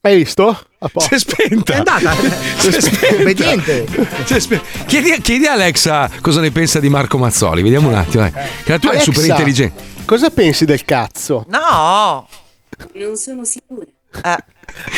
Hai 0.01 0.15
visto? 0.15 0.57
Si 0.97 1.15
è 1.15 1.19
spenta. 1.19 1.73
È 1.73 1.77
andata. 1.77 2.13
Si 2.59 2.67
è 2.67 2.71
spenta. 2.79 3.15
Obbediente. 3.21 3.85
Si 4.25 4.33
è 4.35 4.39
spe- 4.39 4.61
Chiedi, 4.85 5.19
chiedi 5.21 5.45
a 5.47 5.53
Alexa 5.53 6.09
cosa 6.21 6.39
ne 6.39 6.51
pensa 6.51 6.79
di 6.79 6.87
Marco 6.87 7.17
Mazzoli. 7.17 7.61
Vediamo 7.61 7.89
un 7.89 7.95
attimo. 7.95 8.23
dai. 8.23 8.31
Che 8.63 8.71
la 8.71 8.79
tua 8.79 8.91
è 8.91 8.93
Alexa, 8.93 9.11
super 9.11 9.29
intelligente. 9.29 9.95
Cosa 10.07 10.29
pensi 10.29 10.63
del 10.63 10.85
cazzo? 10.85 11.45
No! 11.49 12.27
Non 12.93 13.15
sono 13.17 13.43
sicura. 13.43 13.85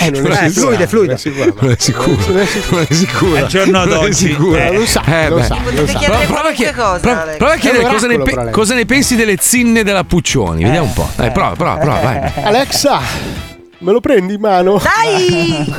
Eh, 0.02 0.10
non 0.12 0.22
Non 0.22 0.32
è 0.34 0.46
è 0.46 0.50
fluida, 0.50 0.84
è 0.84 1.18
sicura, 1.18 1.46
Non 1.62 1.72
è 1.72 1.76
sicuro. 1.80 2.16
Non 2.28 2.40
è 2.40 2.46
sicura. 2.46 2.76
Non 2.78 2.86
è 2.88 2.94
sicura. 2.94 3.40
Al 3.40 3.48
giorno 3.48 3.86
Non 3.86 3.88
è 3.88 3.92
d'oggi, 4.02 4.14
sicura. 4.14 4.66
eh, 4.68 4.74
lo 4.78 4.86
sa, 4.86 5.04
Eh, 5.06 5.30
lo 5.30 5.42
sa, 5.42 5.58
lo 5.64 5.88
sa. 5.88 6.00
Prova- 6.00 6.26
prova 6.26 6.52
chied- 6.52 6.76
cosa. 6.76 7.00
prova- 7.00 7.26
prova 7.38 7.54
a 7.54 7.58
chiedere 7.58 7.84
cosa 7.88 8.08
ne, 8.08 8.20
pe- 8.20 8.50
cosa 8.52 8.76
ne 8.76 8.86
pensi 8.86 9.16
delle 9.16 9.38
zinne 9.40 9.84
della 9.84 10.04
Puccioni. 10.04 10.64
Vediamo 10.64 10.86
un 10.86 10.94
po'. 10.94 11.10
Dai, 11.16 11.32
prova, 11.32 11.56
prova, 11.56 11.78
prova, 11.78 12.00
vai. 12.02 12.32
Alexa, 12.44 13.00
me 13.80 13.92
lo 13.92 14.00
prendi 14.02 14.36
in 14.36 14.40
mano? 14.42 14.80
Dai! 14.80 15.74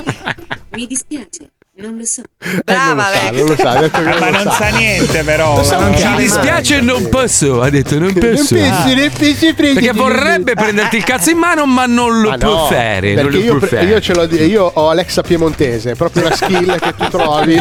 Mi 0.70 0.86
dispiace, 0.89 1.52
non 1.81 1.97
lo 1.98 2.05
so. 2.05 2.23
Brava, 2.65 3.12
Eh, 3.12 3.19
Alex. 3.28 3.39
non 3.39 3.48
lo 3.48 3.57
sa, 3.57 3.70
ha 3.70 3.81
detto 3.81 4.02
che 4.02 4.09
Ah, 4.09 4.11
non 4.11 4.19
ma 4.19 4.31
lo 4.31 4.44
non 4.44 4.52
sa 4.52 4.69
niente 4.69 5.23
però. 5.24 5.57
Lo 5.57 5.62
sa 5.62 5.77
un 5.78 5.85
Non 5.90 5.97
sa 5.98 6.11
Mi 6.11 6.16
dispiace, 6.19 6.81
non 6.81 7.09
posso. 7.09 7.61
Ha 7.62 7.70
detto, 7.70 7.98
non 7.98 8.12
posso. 8.12 8.55
pensi, 8.55 8.94
ne 8.94 9.11
pensi, 9.11 9.55
prendi, 9.55 9.81
Perché 9.81 9.93
vorrebbe 9.98 10.55
prenderti 10.55 10.97
il 10.97 11.05
cazzo 11.05 11.31
in 11.31 11.39
mano, 11.39 11.66
ma 11.66 11.86
non 11.86 12.20
lo 12.20 12.31
Ma 12.31 12.39
può 12.39 12.55
no, 12.55 12.66
fare. 12.66 13.15
Non 13.15 13.24
Perché 13.24 13.31
lo 13.39 13.39
io, 13.44 13.57
può 13.57 13.66
pre- 13.66 13.78
fare. 13.78 13.90
io 13.90 14.01
ce 14.01 14.15
l'ho 14.15 14.24
io 14.24 14.65
ho 14.74 14.89
Alexa 14.90 15.23
piemontese, 15.23 15.93
è 15.93 15.94
proprio 15.94 16.27
una 16.27 16.35
skill 16.36 16.78
che 16.78 16.94
tu 16.97 17.09
trovi. 17.09 17.57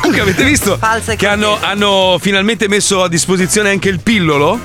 Comunque 0.00 0.20
avete 0.20 0.44
visto 0.44 0.76
Falsa 0.78 1.14
che 1.14 1.26
hanno, 1.26 1.58
hanno 1.60 2.18
finalmente 2.20 2.68
messo 2.68 3.02
a 3.02 3.08
disposizione 3.08 3.70
anche 3.70 3.88
il 3.88 4.00
pillolo? 4.00 4.58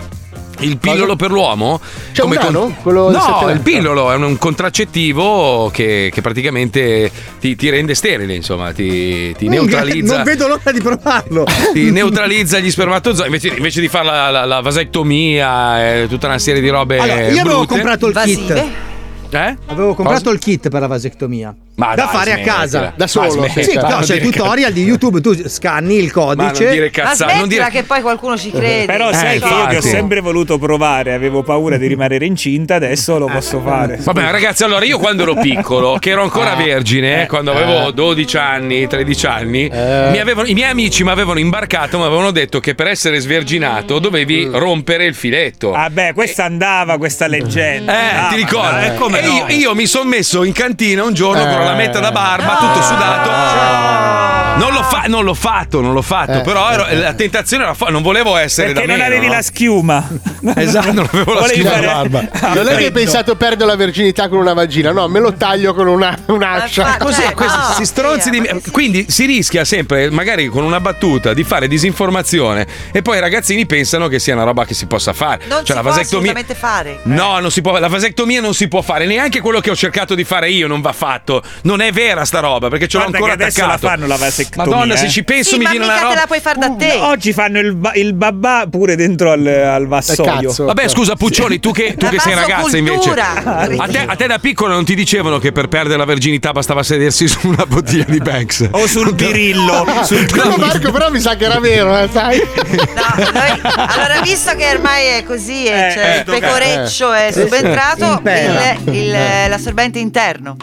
Il 0.59 0.77
pillolo 0.77 1.15
per 1.15 1.31
l'uomo? 1.31 1.79
C'è 2.11 2.23
un 2.23 2.31
nano? 2.31 2.75
Del 2.83 2.93
no, 2.93 3.49
il 3.51 3.61
pillolo 3.61 4.11
è 4.11 4.15
un, 4.15 4.23
un 4.23 4.37
contraccettivo 4.37 5.69
che, 5.71 6.09
che 6.13 6.21
praticamente 6.21 7.11
ti, 7.39 7.55
ti 7.55 7.69
rende 7.69 7.95
sterile, 7.95 8.35
insomma, 8.35 8.71
ti, 8.73 9.33
ti 9.35 9.47
neutralizza. 9.47 10.15
Non 10.15 10.23
vedo 10.23 10.47
l'ora 10.47 10.71
di 10.71 10.81
provarlo. 10.81 11.45
Ti 11.73 11.91
neutralizza 11.91 12.59
gli 12.59 12.69
spermatozoi 12.71 13.25
invece, 13.25 13.47
invece 13.49 13.81
di 13.81 13.87
fare 13.87 14.05
la, 14.05 14.29
la- 14.29 14.45
la 14.45 14.59
vasectomia 14.61 16.01
e 16.01 16.07
tutta 16.07 16.27
una 16.27 16.39
serie 16.39 16.61
di 16.61 16.69
robe. 16.69 16.97
Allora, 16.97 17.27
io 17.29 17.41
avevo 17.41 17.57
brutte. 17.65 17.73
comprato 17.73 18.07
il 18.07 18.13
kit. 18.23 18.47
Vasive? 18.47 18.87
Eh? 19.31 19.57
Avevo 19.67 19.93
comprato 19.93 20.23
Cosa? 20.23 20.35
il 20.35 20.39
kit 20.39 20.69
per 20.69 20.81
la 20.81 20.87
vasectomia. 20.87 21.55
Ma 21.79 21.95
da 21.95 22.03
dai, 22.03 22.13
fare 22.13 22.31
a 22.31 22.33
smettila. 22.35 22.53
casa. 22.55 22.93
Da 22.95 23.07
solo, 23.07 23.35
Ma 23.41 23.47
sì, 23.49 23.73
no, 23.73 23.99
c'è 24.01 24.15
il 24.15 24.21
tutorial 24.21 24.71
di 24.73 24.83
YouTube, 24.83 25.21
tu 25.21 25.33
scanni 25.47 25.95
il 25.97 26.11
Ma 26.13 26.23
non 26.23 26.35
codice. 26.47 26.69
dire 26.69 26.91
Ma 26.93 27.03
cazzate, 27.03 27.31
non 27.33 27.41
smettila 27.45 27.67
dire 27.69 27.79
che 27.81 27.87
poi 27.87 28.01
qualcuno 28.01 28.37
ci 28.37 28.51
crede. 28.51 28.85
Però 28.85 29.11
sai 29.13 29.37
Eh, 29.37 29.39
che 29.39 29.47
io 29.47 29.67
che 29.67 29.77
ho 29.77 29.81
sempre 29.81 30.19
voluto 30.19 30.57
provare, 30.57 31.13
avevo 31.13 31.41
paura 31.43 31.77
di 31.77 31.87
rimanere 31.87 32.25
incinta, 32.25 32.75
adesso 32.75 33.17
lo 33.17 33.27
posso 33.27 33.61
fare. 33.61 33.97
Vabbè, 34.01 34.29
ragazzi, 34.31 34.63
allora 34.63 34.85
io 34.85 34.99
quando 34.99 35.23
ero 35.23 35.35
piccolo, 35.35 35.97
che 35.99 36.09
ero 36.11 36.21
ancora 36.23 36.53
vergine, 36.55 37.25
quando 37.27 37.51
avevo 37.51 37.91
12 37.91 38.37
anni, 38.37 38.87
13 38.87 39.25
anni, 39.25 39.69
mi 39.71 40.19
avevano- 40.19 40.47
i 40.47 40.53
miei 40.53 40.69
amici 40.71 41.03
mi 41.03 41.09
avevano 41.11 41.39
imbarcato, 41.39 41.97
mi 41.97 42.03
avevano 42.05 42.31
detto 42.31 42.59
che 42.59 42.75
per 42.75 42.87
essere 42.87 43.19
sverginato 43.19 43.99
dovevi 43.99 44.49
rompere 44.51 45.05
il 45.05 45.15
filetto. 45.15 45.71
Vabbè, 45.71 46.13
questa 46.13 46.43
andava, 46.45 46.97
questa 46.97 47.27
leggenda. 47.27 47.93
Eh, 47.93 48.17
Ah, 48.19 48.27
ti 48.29 48.35
ricordi? 48.35 48.75
ma- 48.87 48.93
eh, 48.93 48.95
come 48.95 49.21
e 49.21 49.25
no? 49.25 49.33
io, 49.33 49.45
io 49.55 49.75
mi 49.75 49.85
sono 49.85 50.09
messo 50.09 50.43
in 50.43 50.51
cantina 50.53 51.03
un 51.03 51.13
giorno 51.13 51.43
con 51.45 51.63
la 51.63 51.68
lametta 51.71 51.99
da 51.99 52.11
barba, 52.11 52.55
tutto 52.55 52.81
sudato. 52.81 54.57
Non 54.59 54.73
l'ho, 54.73 54.83
fa- 54.83 55.03
non 55.07 55.23
l'ho 55.23 55.33
fatto, 55.33 55.79
non 55.79 55.93
l'ho 55.93 56.01
fatto, 56.01 56.41
però 56.41 56.69
ero- 56.71 56.85
la 56.91 57.13
tentazione 57.13 57.63
era 57.63 57.73
fa- 57.73 57.85
non 57.87 58.01
volevo 58.01 58.35
essere 58.35 58.73
Perché 58.73 58.87
da 58.87 58.91
non 58.93 58.97
meno, 59.01 59.09
avevi 59.09 59.27
no? 59.27 59.33
la 59.33 59.41
schiuma. 59.41 60.07
Esatto, 60.55 60.91
non 60.93 61.07
avevo 61.11 61.33
la 61.33 61.39
Volevi 61.41 61.59
schiuma 61.61 61.69
fare- 61.75 61.85
barba. 62.09 62.19
Ah, 62.31 62.53
Non 62.53 62.57
è 62.57 62.63
che 62.63 62.69
hai 62.69 62.75
freddo. 62.75 62.91
pensato 62.99 63.35
perdo 63.35 63.65
la 63.65 63.75
virginità 63.75 64.27
con 64.27 64.39
una 64.39 64.53
vagina, 64.53 64.91
no, 64.91 65.07
me 65.07 65.19
lo 65.19 65.33
taglio 65.33 65.73
con 65.73 65.87
una, 65.87 66.17
un'ascia. 66.25 66.83
Ma 66.83 66.97
Così, 66.97 67.21
Cioè, 67.21 67.33
questi 67.33 67.57
no, 67.57 67.73
si 67.77 67.85
stronzi 67.85 68.29
di 68.29 68.41
che- 68.41 68.61
Quindi 68.71 69.05
si 69.09 69.25
rischia 69.25 69.63
sempre, 69.63 70.09
magari 70.09 70.47
con 70.49 70.63
una 70.63 70.79
battuta, 70.81 71.33
di 71.33 71.43
fare 71.43 71.67
disinformazione 71.67 72.67
e 72.91 73.01
poi 73.01 73.17
i 73.17 73.19
ragazzini 73.21 73.65
pensano 73.65 74.07
che 74.07 74.19
sia 74.19 74.33
una 74.33 74.43
roba 74.43 74.65
che 74.65 74.73
si 74.73 74.87
possa 74.87 75.13
fare. 75.13 75.41
Non 75.47 75.57
cioè 75.59 75.65
si 75.67 75.73
la 75.73 75.81
può 75.81 75.89
vasectomia. 75.91 76.31
assolutamente 76.31 76.55
fare. 76.55 76.99
No, 77.03 77.39
non 77.39 77.51
si 77.51 77.61
può, 77.61 77.77
la 77.79 77.87
vasectomia 77.87 78.41
non 78.41 78.53
si 78.53 78.67
può 78.67 78.81
fare, 78.81 79.05
neanche 79.05 79.39
quello 79.39 79.59
che 79.61 79.69
ho 79.69 79.75
cercato 79.75 80.15
di 80.15 80.23
fare 80.25 80.49
io 80.49 80.67
non 80.67 80.81
va 80.81 80.91
fatto. 80.93 81.41
Non 81.61 81.81
è 81.81 81.91
vera 81.91 82.23
sta 82.25 82.39
roba, 82.39 82.69
perché 82.69 82.87
ce 82.87 82.97
l'ho 82.97 83.03
Guarda 83.09 83.17
ancora 83.17 83.35
che 83.37 83.43
adesso 83.43 83.63
attaccato. 83.63 83.85
la 83.85 83.91
fanno 83.91 84.07
la 84.07 84.15
vasectomia. 84.15 84.69
Madonna, 84.71 84.95
se 84.95 85.05
eh. 85.05 85.09
ci 85.09 85.23
penso 85.23 85.49
Sì, 85.51 85.57
mi 85.57 85.63
ma 85.63 85.69
viene 85.71 85.85
mica 85.85 85.97
una 85.97 86.01
te 86.03 86.07
roba. 86.13 86.19
la 86.21 86.27
puoi 86.27 86.39
fare 86.39 86.59
da 86.59 86.69
te. 86.71 86.93
Oggi 87.01 87.33
fanno 87.33 87.59
il, 87.59 87.75
ba- 87.75 87.93
il 87.95 88.13
babà 88.13 88.65
pure 88.69 88.95
dentro 88.95 89.31
al, 89.31 89.45
al 89.45 89.87
vassoio. 89.87 90.23
cazzo. 90.23 90.65
Vabbè, 90.65 90.87
scusa 90.87 91.15
Puccioni, 91.15 91.59
tu 91.59 91.71
che, 91.71 91.95
tu 91.97 92.07
che 92.07 92.19
sei 92.19 92.33
ragazza 92.33 92.77
invece. 92.77 93.13
vasocultura. 93.13 93.83
A 93.83 93.87
te, 93.87 94.05
a 94.07 94.15
te 94.15 94.27
da 94.27 94.37
piccolo 94.39 94.73
non 94.73 94.85
ti 94.85 94.95
dicevano 94.95 95.37
che 95.39 95.51
per 95.51 95.67
perdere 95.67 95.97
la 95.97 96.05
verginità 96.05 96.51
bastava 96.51 96.81
sedersi 96.83 97.27
su 97.27 97.47
una 97.47 97.65
bottiglia 97.67 98.05
di 98.07 98.19
Banks. 98.19 98.69
O 98.71 98.87
sul 98.87 99.13
birillo. 99.13 99.85
sul 100.03 100.27
No, 100.35 100.55
Marco, 100.57 100.91
però 100.91 101.09
mi 101.11 101.19
sa 101.19 101.35
che 101.35 101.45
era 101.45 101.59
vero, 101.59 101.97
eh, 101.97 102.07
sai? 102.11 102.37
No, 102.37 103.23
noi- 103.33 103.61
allora, 103.63 104.21
visto 104.23 104.55
che 104.55 104.69
ormai 104.69 105.05
è 105.07 105.23
così, 105.23 105.65
e 105.65 105.87
Eh, 105.87 105.91
cioè 105.91 106.03
eh, 106.05 106.17
il 106.19 106.23
tocca- 106.23 106.39
pecoreccio 106.39 107.11
è 107.11 107.31
subentrato, 107.33 108.21
il- 108.23 108.93
il- 108.95 109.11
l'assorbente 109.49 109.99
interno. 109.99 110.55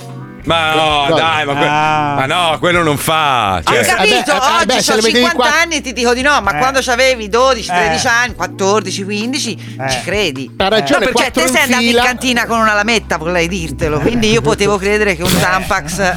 Ma 0.47 0.75
no, 0.75 1.07
No. 1.09 1.17
dai, 1.17 1.45
ma, 1.45 1.55
que- 1.55 1.67
Ah. 1.67 2.15
ma 2.19 2.27
no, 2.27 2.59
quello 2.59 2.83
non 2.83 2.97
fa. 2.97 3.57
Ho 3.57 3.63
Cioè, 3.63 3.85
capito, 3.85 4.15
eh 4.17 4.23
beh, 4.25 4.33
eh 4.33 4.55
oggi 4.57 4.65
beh, 4.67 4.83
se 4.83 4.93
ho 4.93 4.95
le 4.97 5.01
vedevi 5.03 5.25
50 5.25 5.35
qua- 5.51 5.61
anni 5.61 5.75
e 5.77 5.81
ti 5.81 5.93
dico 5.93 6.15
di 6.15 6.23
no, 6.23 6.41
ma 6.41 6.55
Eh. 6.55 6.59
quando 6.59 6.81
avevi 6.87 7.29
12, 7.29 7.69
13 7.69 8.07
Eh. 8.07 8.11
anni, 8.11 8.35
14, 8.35 9.03
15, 9.05 9.57
ci 9.91 10.01
credi. 10.05 10.51
Ha 10.57 10.69
ragione, 10.69 10.99
No, 11.01 11.05
cioè, 11.07 11.13
quattro 11.13 11.43
te 11.43 11.49
in 11.49 11.55
sei 11.55 11.63
andato 11.63 11.83
in 11.83 11.89
fila. 11.89 12.03
cantina 12.05 12.47
con 12.47 12.59
una 12.61 12.75
lametta, 12.75 13.17
vorrei 13.19 13.49
dirtelo, 13.49 13.99
quindi 13.99 14.31
io 14.31 14.41
potevo 14.41 14.77
credere 14.79 15.17
che 15.17 15.23
un 15.23 15.37
Tampax... 15.39 15.99
eh, 15.99 16.15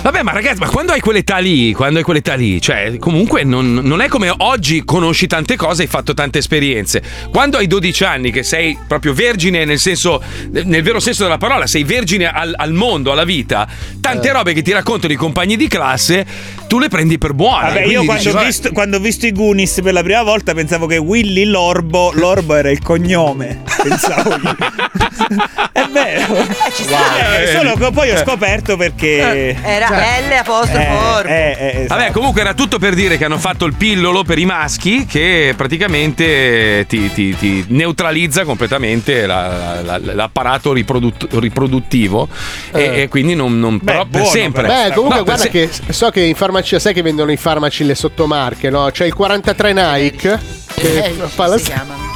Vabbè, 0.00 0.22
ma 0.22 0.32
ragazzi, 0.32 0.60
ma 0.60 0.68
quando 0.68 0.92
hai 0.92 1.00
quell'età 1.00 1.38
lì, 1.38 1.72
quando 1.72 1.98
hai 1.98 2.04
quell'età 2.04 2.34
lì, 2.34 2.60
cioè, 2.60 2.96
comunque 2.98 3.42
non, 3.42 3.74
non 3.82 4.00
è 4.00 4.06
come 4.08 4.32
oggi 4.38 4.84
conosci 4.84 5.26
tante 5.26 5.56
cose, 5.56 5.82
hai 5.82 5.88
fatto 5.88 6.14
tante 6.14 6.38
esperienze. 6.38 7.02
Quando 7.32 7.56
hai 7.58 7.66
12 7.66 8.04
anni, 8.04 8.30
che 8.30 8.42
sei 8.44 8.78
proprio 8.86 9.12
vergine 9.12 9.64
nel 9.64 9.78
senso, 9.80 10.22
nel 10.50 10.82
vero 10.82 11.00
senso 11.00 11.24
della 11.24 11.38
parola, 11.38 11.66
sei 11.66 11.82
vergine 11.84 12.30
al, 12.30 12.54
al 12.56 12.72
mondo, 12.72 13.10
alla 13.12 13.24
vita, 13.24 13.66
tante 14.00 14.28
Eh. 14.28 14.32
robe 14.32 14.52
che 14.52 14.62
ti 14.62 14.72
raccontano 14.72 15.12
i 15.12 15.16
compagni 15.16 15.56
di 15.56 15.68
classe, 15.68 16.24
tu 16.66 16.78
le 16.78 16.88
prendi 16.88 17.18
per 17.18 17.32
buone. 17.34 17.68
Vabbè, 17.68 17.84
io 17.84 18.04
quando, 18.04 18.14
dici, 18.22 18.28
ho 18.28 18.32
"Vabbè, 18.32 18.46
visto, 18.46 18.72
quando 18.72 18.96
ho 18.96 19.00
visto 19.00 19.26
i 19.26 19.32
Goonies 19.32 19.80
per 19.82 19.92
la 19.92 20.02
prima 20.02 20.22
volta 20.22 20.54
pensavo 20.54 20.86
che 20.86 20.96
Willy 20.96 21.44
Lorbo, 21.44 22.12
Lorbo 22.14 22.54
era 22.54 22.70
il 22.70 22.80
cognome. 22.82 23.62
Pensavo 23.82 24.30
io. 24.30 24.56
È 25.72 25.84
vero. 25.90 26.36
Eh, 26.36 27.46
solo 27.56 27.74
che 27.74 27.90
poi 27.92 28.10
ho 28.10 28.16
scoperto 28.18 28.76
perché. 28.76 29.56
Era 29.62 29.88
L 29.88 30.32
apostrofo 30.38 30.80
Eh, 30.80 30.94
Orbo. 30.94 31.28
eh, 31.28 31.56
eh, 31.58 31.80
esatto. 31.84 32.00
Vabbè, 32.00 32.10
comunque 32.12 32.40
era 32.42 32.54
tutto 32.54 32.78
per 32.78 32.94
dire 32.94 33.16
che 33.16 33.24
hanno 33.24 33.38
fatto 33.38 33.64
il 33.64 33.74
pillolo 33.74 34.22
per 34.24 34.38
i 34.38 34.44
maschi 34.44 35.06
che 35.06 35.54
praticamente 35.56 36.84
ti, 36.88 37.10
ti- 37.12 37.36
ti 37.36 37.64
neutralizza 37.68 38.44
completamente 38.44 39.26
la- 39.26 39.80
la- 39.82 39.98
la- 39.98 40.14
l'apparato 40.14 40.72
riprodut- 40.72 41.28
riproduttivo 41.38 42.28
e, 42.72 43.02
e 43.02 43.08
quindi 43.08 43.34
non, 43.34 43.58
non- 43.68 43.78
però 43.80 44.00
per 44.02 44.20
buono, 44.20 44.26
sempre. 44.26 44.62
però. 44.62 44.74
Beh, 44.74 44.92
comunque 44.94 45.18
No, 45.18 45.24
per 45.24 45.34
guarda 45.36 45.42
se- 45.42 45.48
che 45.84 45.92
so 45.92 46.10
che 46.10 46.20
in 46.22 46.34
farmacia, 46.34 46.78
sai 46.78 46.92
che 46.94 47.02
vendono 47.02 47.32
i 47.32 47.36
farmaci 47.36 47.84
le 47.84 47.94
sottomarche, 47.94 48.70
no? 48.70 48.88
C'è 48.90 49.04
il 49.06 49.14
43 49.14 49.72
Nike 49.72 50.38
che 50.74 51.04
Eh, 51.04 51.10
fa, 51.28 51.46
la, 51.46 51.58
si 51.58 51.64
chiamano. 51.64 52.11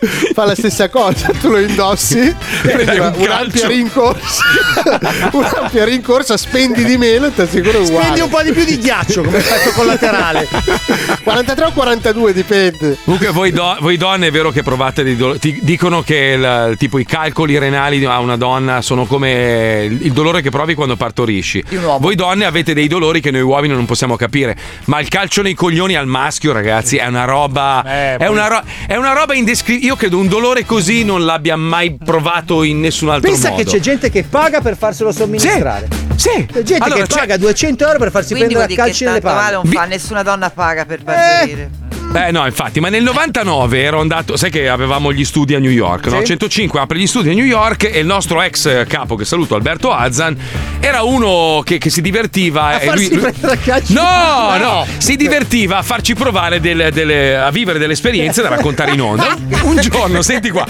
fa 0.34 0.44
la 0.44 0.54
stessa 0.54 0.88
cosa, 0.88 1.30
tu 1.40 1.50
lo 1.50 1.58
indossi, 1.58 2.34
prendi 2.62 2.98
un 2.98 3.12
un'ampia 3.16 3.66
rincorsa, 3.66 4.42
un'ampia 5.32 5.84
rincorsa, 5.84 6.36
spendi 6.36 6.84
di 6.84 6.96
meno 6.96 7.26
e 7.26 7.34
ti 7.34 7.40
assicuro 7.42 7.80
uguale. 7.80 7.86
Spendi 8.04 8.20
un 8.20 8.28
po' 8.28 8.42
di 8.42 8.52
più 8.52 8.64
di 8.64 8.78
ghiaccio 8.78 9.22
come 9.22 9.38
effetto 9.38 9.70
collaterale. 9.72 10.48
43 11.22 11.64
o 11.66 11.72
42 11.72 12.32
dipende. 12.32 12.98
Comunque 13.04 13.28
voi, 13.30 13.50
do- 13.52 13.76
voi 13.80 13.96
donne 13.96 14.28
è 14.28 14.30
vero 14.30 14.50
che 14.50 14.62
provate 14.62 15.02
dei 15.02 15.16
dolori, 15.16 15.38
ti 15.38 15.58
dicono 15.62 16.02
che 16.02 16.16
il- 16.16 16.76
tipo 16.78 16.98
i 16.98 17.04
calcoli 17.04 17.58
renali 17.58 18.04
a 18.04 18.18
una 18.20 18.36
donna 18.36 18.80
sono 18.82 19.04
come 19.06 19.86
il 19.90 20.12
dolore 20.12 20.40
che 20.42 20.50
provi 20.50 20.74
quando 20.74 20.96
partorisci. 20.96 21.62
Voi 21.98 22.14
donne 22.14 22.44
avete 22.46 22.72
dei 22.74 22.88
dolori 22.88 23.20
che 23.20 23.30
noi 23.30 23.42
uomini 23.42 23.74
non 23.74 23.84
possiamo 23.86 24.16
capire, 24.16 24.56
ma 24.86 25.00
il 25.00 25.08
calcio 25.08 25.42
nei 25.42 25.54
coglioni 25.54 25.94
al 25.94 26.06
maschio 26.06 26.52
ragazzi 26.52 26.96
è 26.96 27.06
una 27.06 27.24
roba 27.24 27.82
Eh, 27.86 28.14
è, 28.14 28.16
poi- 28.16 28.28
una 28.28 28.48
ro- 28.48 28.62
è 28.86 28.96
una 28.96 29.12
roba 29.12 29.34
indescrivibile. 29.34 29.89
Io 29.90 29.96
credo 29.96 30.18
un 30.18 30.28
dolore 30.28 30.64
così 30.64 31.02
non 31.02 31.24
l'abbia 31.24 31.56
mai 31.56 31.96
provato 31.96 32.62
in 32.62 32.78
nessun 32.78 33.08
altro 33.08 33.28
Pensa 33.28 33.50
modo. 33.50 33.64
che 33.64 33.68
c'è 33.70 33.80
gente 33.80 34.08
che 34.08 34.22
paga 34.22 34.60
per 34.60 34.76
farselo 34.76 35.10
somministrare. 35.10 35.88
Sì. 36.14 36.46
C'è 36.46 36.62
gente 36.62 36.84
Allora, 36.84 37.00
che 37.02 37.06
c'è- 37.08 37.18
paga 37.18 37.36
200 37.36 37.86
euro 37.86 37.98
per 37.98 38.10
farsi 38.12 38.34
Quindi 38.34 38.54
prendere 38.54 38.80
a 38.80 38.84
calci 38.84 39.02
nelle 39.04 39.20
palle. 39.20 39.54
non 39.54 39.64
fa, 39.64 39.86
nessuna 39.86 40.22
donna 40.22 40.48
paga 40.50 40.84
per 40.84 41.02
partorire. 41.02 41.62
Eh 41.62 41.79
no, 42.32 42.44
infatti, 42.44 42.80
ma 42.80 42.88
nel 42.88 43.02
99 43.02 43.80
ero 43.82 44.00
andato, 44.00 44.36
sai 44.36 44.50
che 44.50 44.68
avevamo 44.68 45.12
gli 45.12 45.24
studi 45.24 45.54
a 45.54 45.58
New 45.58 45.70
York, 45.70 46.06
no? 46.06 46.18
Sì. 46.20 46.26
105 46.26 46.80
apre 46.80 46.98
gli 46.98 47.06
studi 47.06 47.30
a 47.30 47.34
New 47.34 47.44
York 47.44 47.84
e 47.84 48.00
il 48.00 48.06
nostro 48.06 48.42
ex 48.42 48.84
capo, 48.86 49.14
che 49.14 49.24
saluto 49.24 49.54
Alberto 49.54 49.92
Azzan, 49.92 50.36
era 50.80 51.02
uno 51.02 51.62
che, 51.64 51.78
che 51.78 51.88
si 51.90 52.00
divertiva. 52.00 52.64
A 52.64 52.80
e 52.82 52.86
farsi 52.86 53.08
prendere 53.16 53.52
a 53.52 53.56
calci. 53.56 53.92
No, 53.92 54.02
No. 54.02 54.56
no, 54.58 54.86
si 54.98 55.16
divertiva 55.16 55.78
a 55.78 55.82
farci 55.82 56.14
provare 56.14 56.60
delle- 56.60 56.90
delle- 56.90 57.36
a 57.36 57.50
vivere 57.50 57.78
delle 57.78 57.92
esperienze 57.92 58.42
da 58.42 58.48
raccontare 58.48 58.92
in 58.92 59.00
onda. 59.00 59.36
Un 59.62 59.80
giorno, 59.80 60.22
senti 60.22 60.50
qua, 60.50 60.66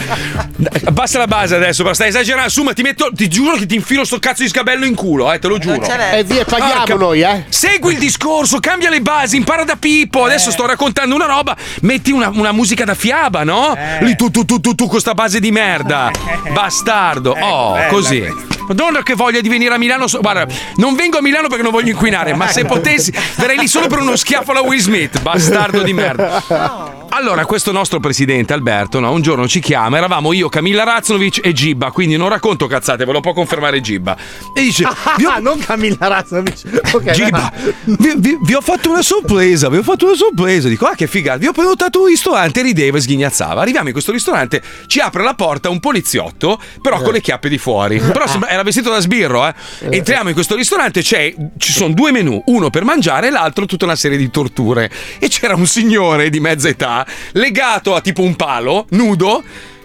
abbassa 0.84 1.18
la 1.18 1.26
base 1.26 1.54
adesso, 1.56 1.82
però 1.82 1.94
stai 1.94 2.08
esagerando. 2.08 2.50
Su, 2.50 2.62
ma 2.62 2.72
ti 2.74 2.82
metto, 2.82 3.10
ti 3.14 3.28
giuro 3.28 3.56
che 3.56 3.66
ti 3.66 3.74
infilo 3.76 4.04
sto 4.04 4.18
cazzo 4.18 4.42
di 4.42 4.48
scabello 4.48 4.84
in 4.84 4.94
culo, 4.94 5.32
eh, 5.32 5.38
te 5.38 5.48
lo 5.48 5.58
giuro. 5.58 5.80
E 6.12 6.22
via, 6.24 6.44
paghiamo 6.44 6.72
Porca- 6.84 6.94
noi, 6.96 7.22
eh. 7.22 7.44
Segui 7.48 7.94
il 7.94 7.98
discorso, 7.98 8.58
cambia 8.60 8.90
le 8.90 9.00
basi, 9.00 9.36
impara 9.36 9.64
da 9.64 9.76
Pippo. 9.78 10.24
Adesso 10.24 10.50
sto 10.50 10.66
raccontando 10.66 11.14
una 11.14 11.26
roba, 11.30 11.56
metti 11.82 12.10
una, 12.10 12.28
una 12.32 12.52
musica 12.52 12.84
da 12.84 12.94
fiaba, 12.94 13.44
no? 13.44 13.76
Lì 14.00 14.16
tu, 14.16 14.30
tu, 14.30 14.44
tu, 14.44 14.60
tu, 14.60 14.74
tu, 14.74 14.86
con 14.86 15.00
sta 15.00 15.14
base 15.14 15.40
di 15.40 15.50
merda. 15.50 16.10
Bastardo. 16.52 17.36
Oh, 17.38 17.72
bella 17.72 17.86
così. 17.88 18.48
Madonna 18.68 19.02
che 19.02 19.14
voglia 19.14 19.40
di 19.40 19.48
venire 19.48 19.74
a 19.74 19.78
Milano. 19.78 20.06
so- 20.06 20.20
Guarda, 20.20 20.46
non 20.76 20.94
vengo 20.94 21.18
a 21.18 21.22
Milano 21.22 21.48
perché 21.48 21.62
non 21.62 21.72
voglio 21.72 21.90
inquinare, 21.90 22.34
ma 22.34 22.46
se 22.48 22.64
potessi, 22.64 23.12
verrei 23.36 23.56
lì 23.58 23.66
solo 23.66 23.88
per 23.88 23.98
uno 23.98 24.14
schiaffo 24.14 24.52
alla 24.52 24.60
Will 24.60 24.78
Smith. 24.78 25.20
Bastardo 25.20 25.82
di 25.82 25.92
merda. 25.92 26.89
Allora, 27.20 27.44
questo 27.44 27.70
nostro 27.70 28.00
presidente 28.00 28.54
Alberto, 28.54 28.98
no, 28.98 29.12
un 29.12 29.20
giorno 29.20 29.46
ci 29.46 29.60
chiama, 29.60 29.98
eravamo 29.98 30.32
io, 30.32 30.48
Camilla 30.48 30.84
Raznovic 30.84 31.40
e 31.44 31.52
Gibba, 31.52 31.90
quindi 31.90 32.16
non 32.16 32.30
racconto 32.30 32.66
cazzate, 32.66 33.04
ve 33.04 33.12
lo 33.12 33.20
può 33.20 33.34
confermare 33.34 33.82
Gibba. 33.82 34.16
E 34.54 34.62
dice: 34.62 34.84
vi 35.18 35.26
ho- 35.26 35.30
Ah, 35.30 35.38
non 35.38 35.58
Camilla 35.58 36.08
Razzovic. 36.08 36.80
Ok, 36.92 37.10
Gibba, 37.10 37.52
vi, 37.84 38.14
vi- 38.16 38.38
vi 38.40 38.54
ho 38.54 38.62
fatto 38.62 38.88
una 38.90 39.02
sorpresa, 39.02 39.68
vi 39.68 39.76
ho 39.76 39.82
fatto 39.82 40.06
una 40.06 40.14
sorpresa. 40.16 40.68
Dico, 40.68 40.86
ah, 40.86 40.94
che 40.94 41.06
figata, 41.06 41.36
vi 41.36 41.46
ho 41.46 41.52
prenotato 41.52 42.00
un 42.00 42.06
ristorante, 42.06 42.62
rideva 42.62 42.96
e 42.96 43.02
sghignazzava. 43.02 43.60
Arriviamo 43.60 43.88
in 43.88 43.92
questo 43.92 44.12
ristorante, 44.12 44.62
ci 44.86 44.98
apre 45.00 45.22
la 45.22 45.34
porta 45.34 45.68
un 45.68 45.78
poliziotto, 45.78 46.58
però 46.80 47.02
con 47.02 47.12
le 47.12 47.20
chiappe 47.20 47.50
di 47.50 47.58
fuori. 47.58 47.98
Però 48.00 48.24
era 48.48 48.62
vestito 48.62 48.88
da 48.90 48.98
sbirro, 48.98 49.46
eh. 49.46 49.54
Entriamo 49.90 50.28
in 50.30 50.34
questo 50.34 50.56
ristorante, 50.56 51.02
c'è, 51.02 51.34
ci 51.58 51.72
sono 51.72 51.92
due 51.92 52.12
menù, 52.12 52.42
uno 52.46 52.70
per 52.70 52.84
mangiare 52.84 53.26
e 53.26 53.30
l'altro 53.30 53.66
tutta 53.66 53.84
una 53.84 53.94
serie 53.96 54.16
di 54.16 54.30
torture. 54.30 54.90
E 55.18 55.28
c'era 55.28 55.54
un 55.54 55.66
signore 55.66 56.30
di 56.30 56.40
mezza 56.40 56.66
età, 56.68 57.06
legato 57.32 57.94
a 57.94 58.00
tipo 58.00 58.22
un 58.22 58.34
palo, 58.34 58.86
nudo. 58.90 59.42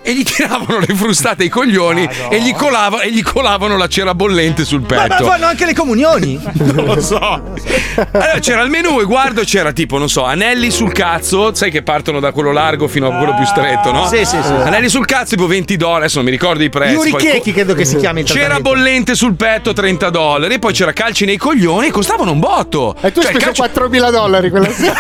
E 0.08 0.14
gli 0.14 0.22
tiravano 0.24 0.78
le 0.78 0.94
frustate 0.94 1.44
ai 1.44 1.50
coglioni 1.50 2.08
e 2.30 2.40
gli, 2.40 2.54
colava- 2.54 3.02
e 3.02 3.12
gli 3.12 3.24
colavano 3.24 3.76
la 3.76 3.88
cera 3.88 4.14
bollente 4.14 4.64
sul 4.64 4.82
Ma, 4.82 4.86
petto. 4.86 5.24
ma 5.24 5.32
fanno 5.32 5.46
anche 5.48 5.66
le 5.66 5.74
comunioni? 5.74 6.40
Non 6.76 6.86
lo 6.86 7.02
so. 7.02 7.18
Allora 7.18 8.40
c'era 8.40 8.62
il 8.62 8.70
menù 8.70 9.00
e 9.00 9.06
guardo 9.06 9.42
c'era 9.44 9.72
tipo, 9.72 9.98
non 9.98 10.10
so, 10.10 10.24
anelli 10.26 10.70
sul 10.70 10.92
cazzo, 10.92 11.54
sai 11.56 11.72
che 11.72 11.82
partono 11.82 12.20
da 12.20 12.32
quello 12.32 12.52
largo 12.52 12.88
fino 12.88 13.08
a 13.08 13.16
quello 13.18 13.34
più 13.36 13.46
stretto, 13.46 13.92
no? 13.92 14.06
Sì, 14.08 14.18
sì, 14.26 14.38
sì. 14.44 14.52
Anelli 14.52 14.90
sul 14.90 15.06
cazzo 15.06 15.36
tipo 15.36 15.48
20 15.48 15.76
dollari, 15.78 15.98
adesso 16.02 16.18
non 16.18 16.26
mi 16.26 16.32
ricordo 16.32 16.62
i 16.64 16.70
prezzi. 16.70 16.94
Yuri 16.94 17.10
Poi 17.12 17.54
credo 17.54 17.74
che 17.74 17.86
si 17.86 17.96
chiami 17.98 18.22
il 18.22 18.28
C'era 18.28 18.60
bollente 18.60 19.16
sul 19.16 19.36
petto 19.36 19.74
30 19.74 20.10
dollari, 20.12 20.54
e 20.54 20.60
poi 20.60 20.74
c'era 20.74 20.94
calci 20.94 21.26
nei 21.26 21.38
coglioni 21.38 21.88
e 21.88 21.92
costavano 21.92 22.32
un 22.32 22.40
botto. 22.40 22.96
E 23.02 23.12
tu 23.12 23.20
hai 23.20 23.26
Cioè, 23.26 23.40
speso 23.42 23.64
calci- 23.64 23.80
4.000 23.80 24.12
dollari 24.12 24.50
quella 24.50 24.70
sera. 24.72 24.94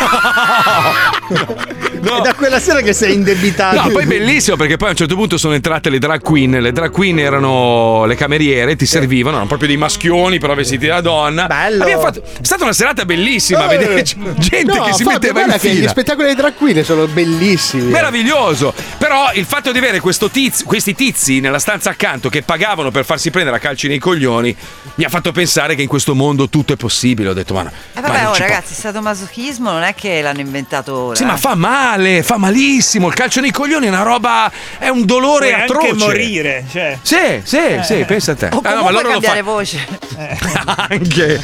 È 1.27 2.21
da 2.21 2.33
quella 2.35 2.59
sera 2.59 2.81
che 2.81 2.93
sei 2.93 3.13
indebitato. 3.13 3.81
No, 3.81 3.89
poi 3.89 4.05
bellissimo 4.05 4.55
perché 4.55 4.77
poi 4.77 4.94
un 4.95 5.01
certo 5.01 5.15
punto 5.15 5.37
sono 5.37 5.53
entrate 5.53 5.89
le 5.89 5.99
drag 5.99 6.21
queen. 6.21 6.51
Le 6.51 6.71
drag 6.71 6.89
queen 6.89 7.19
erano 7.19 8.05
le 8.05 8.15
cameriere, 8.15 8.77
ti 8.77 8.85
servivano, 8.85 9.33
erano 9.35 9.47
proprio 9.49 9.67
dei 9.67 9.77
maschioni, 9.77 10.39
però 10.39 10.55
vestiti 10.55 10.87
da 10.87 11.01
donna. 11.01 11.47
Bello. 11.47 11.85
Fatto- 11.99 12.21
È 12.23 12.43
stata 12.43 12.63
una 12.63 12.71
serata 12.73 13.03
bellissima, 13.03 13.65
Eh, 13.69 13.77
vedere 13.77 14.03
gente 14.39 14.63
no, 14.63 14.83
che 14.85 14.93
si 14.93 15.03
Fabio, 15.03 15.33
metteva 15.33 15.53
in 15.53 15.59
fila. 15.59 15.73
Gli 15.85 15.87
spettacoli 15.87 16.27
dei 16.27 16.35
drag 16.35 16.53
queen 16.55 16.83
sono 16.85 17.05
bellissimi. 17.07 17.91
Meraviglioso! 17.91 18.73
Però 18.97 19.31
il 19.33 19.43
fatto 19.45 19.71
di 19.73 19.77
avere 19.77 19.99
questo 19.99 20.29
tiz- 20.29 20.63
questi 20.63 20.95
tizi 20.95 21.41
nella 21.41 21.59
stanza 21.59 21.89
accanto 21.89 22.29
che 22.29 22.41
pagavano 22.41 22.89
per 22.89 23.03
farsi 23.03 23.31
prendere 23.31 23.57
a 23.57 23.59
calci 23.59 23.87
nei 23.89 23.99
coglioni 23.99 24.55
mi 24.95 25.03
ha 25.03 25.09
fatto 25.09 25.31
pensare 25.33 25.75
che 25.75 25.81
in 25.81 25.87
questo 25.89 26.15
mondo 26.15 26.47
tutto 26.47 26.71
è 26.73 26.77
possibile. 26.77 27.29
Ho 27.29 27.33
detto, 27.33 27.53
ma, 27.53 27.63
no, 27.63 27.71
Eh 27.93 27.99
ma 27.99 28.07
vabbè, 28.07 28.21
non 28.21 28.31
oh, 28.31 28.33
ci 28.33 28.39
può- 28.41 28.47
ragazzi, 28.49 28.73
sadomasochismo 28.73 29.71
non 29.71 29.83
è 29.83 29.93
che 29.93 30.21
l'hanno 30.21 30.39
inventato 30.39 30.95
ora. 30.95 31.15
Sì, 31.15 31.23
eh. 31.23 31.25
ma 31.25 31.35
fa 31.37 31.55
male, 31.55 32.23
fa 32.23 32.37
malissimo. 32.37 33.07
Il 33.09 33.13
calcio 33.13 33.41
nei 33.41 33.51
coglioni 33.51 33.87
è 33.87 33.89
una 33.89 34.03
roba. 34.03 34.49
È 34.85 34.89
un 34.89 35.05
dolore 35.05 35.49
Puoi 35.49 35.61
atroce. 35.61 35.87
anche 35.87 35.97
morire, 36.05 36.65
cioè. 36.71 36.97
Sì, 37.01 37.41
sì, 37.43 37.79
sì, 37.83 38.03
pensa 38.05 38.31
a 38.33 38.35
te. 38.35 38.49
O 38.53 38.59
Ah, 38.63 38.73
no, 38.73 38.83
comunque 38.83 38.91
loro 38.91 39.03
lo 39.07 39.11
cambiare 39.13 39.39
fanno- 39.43 39.51
voce. 39.53 40.03
Anche. 40.89 41.41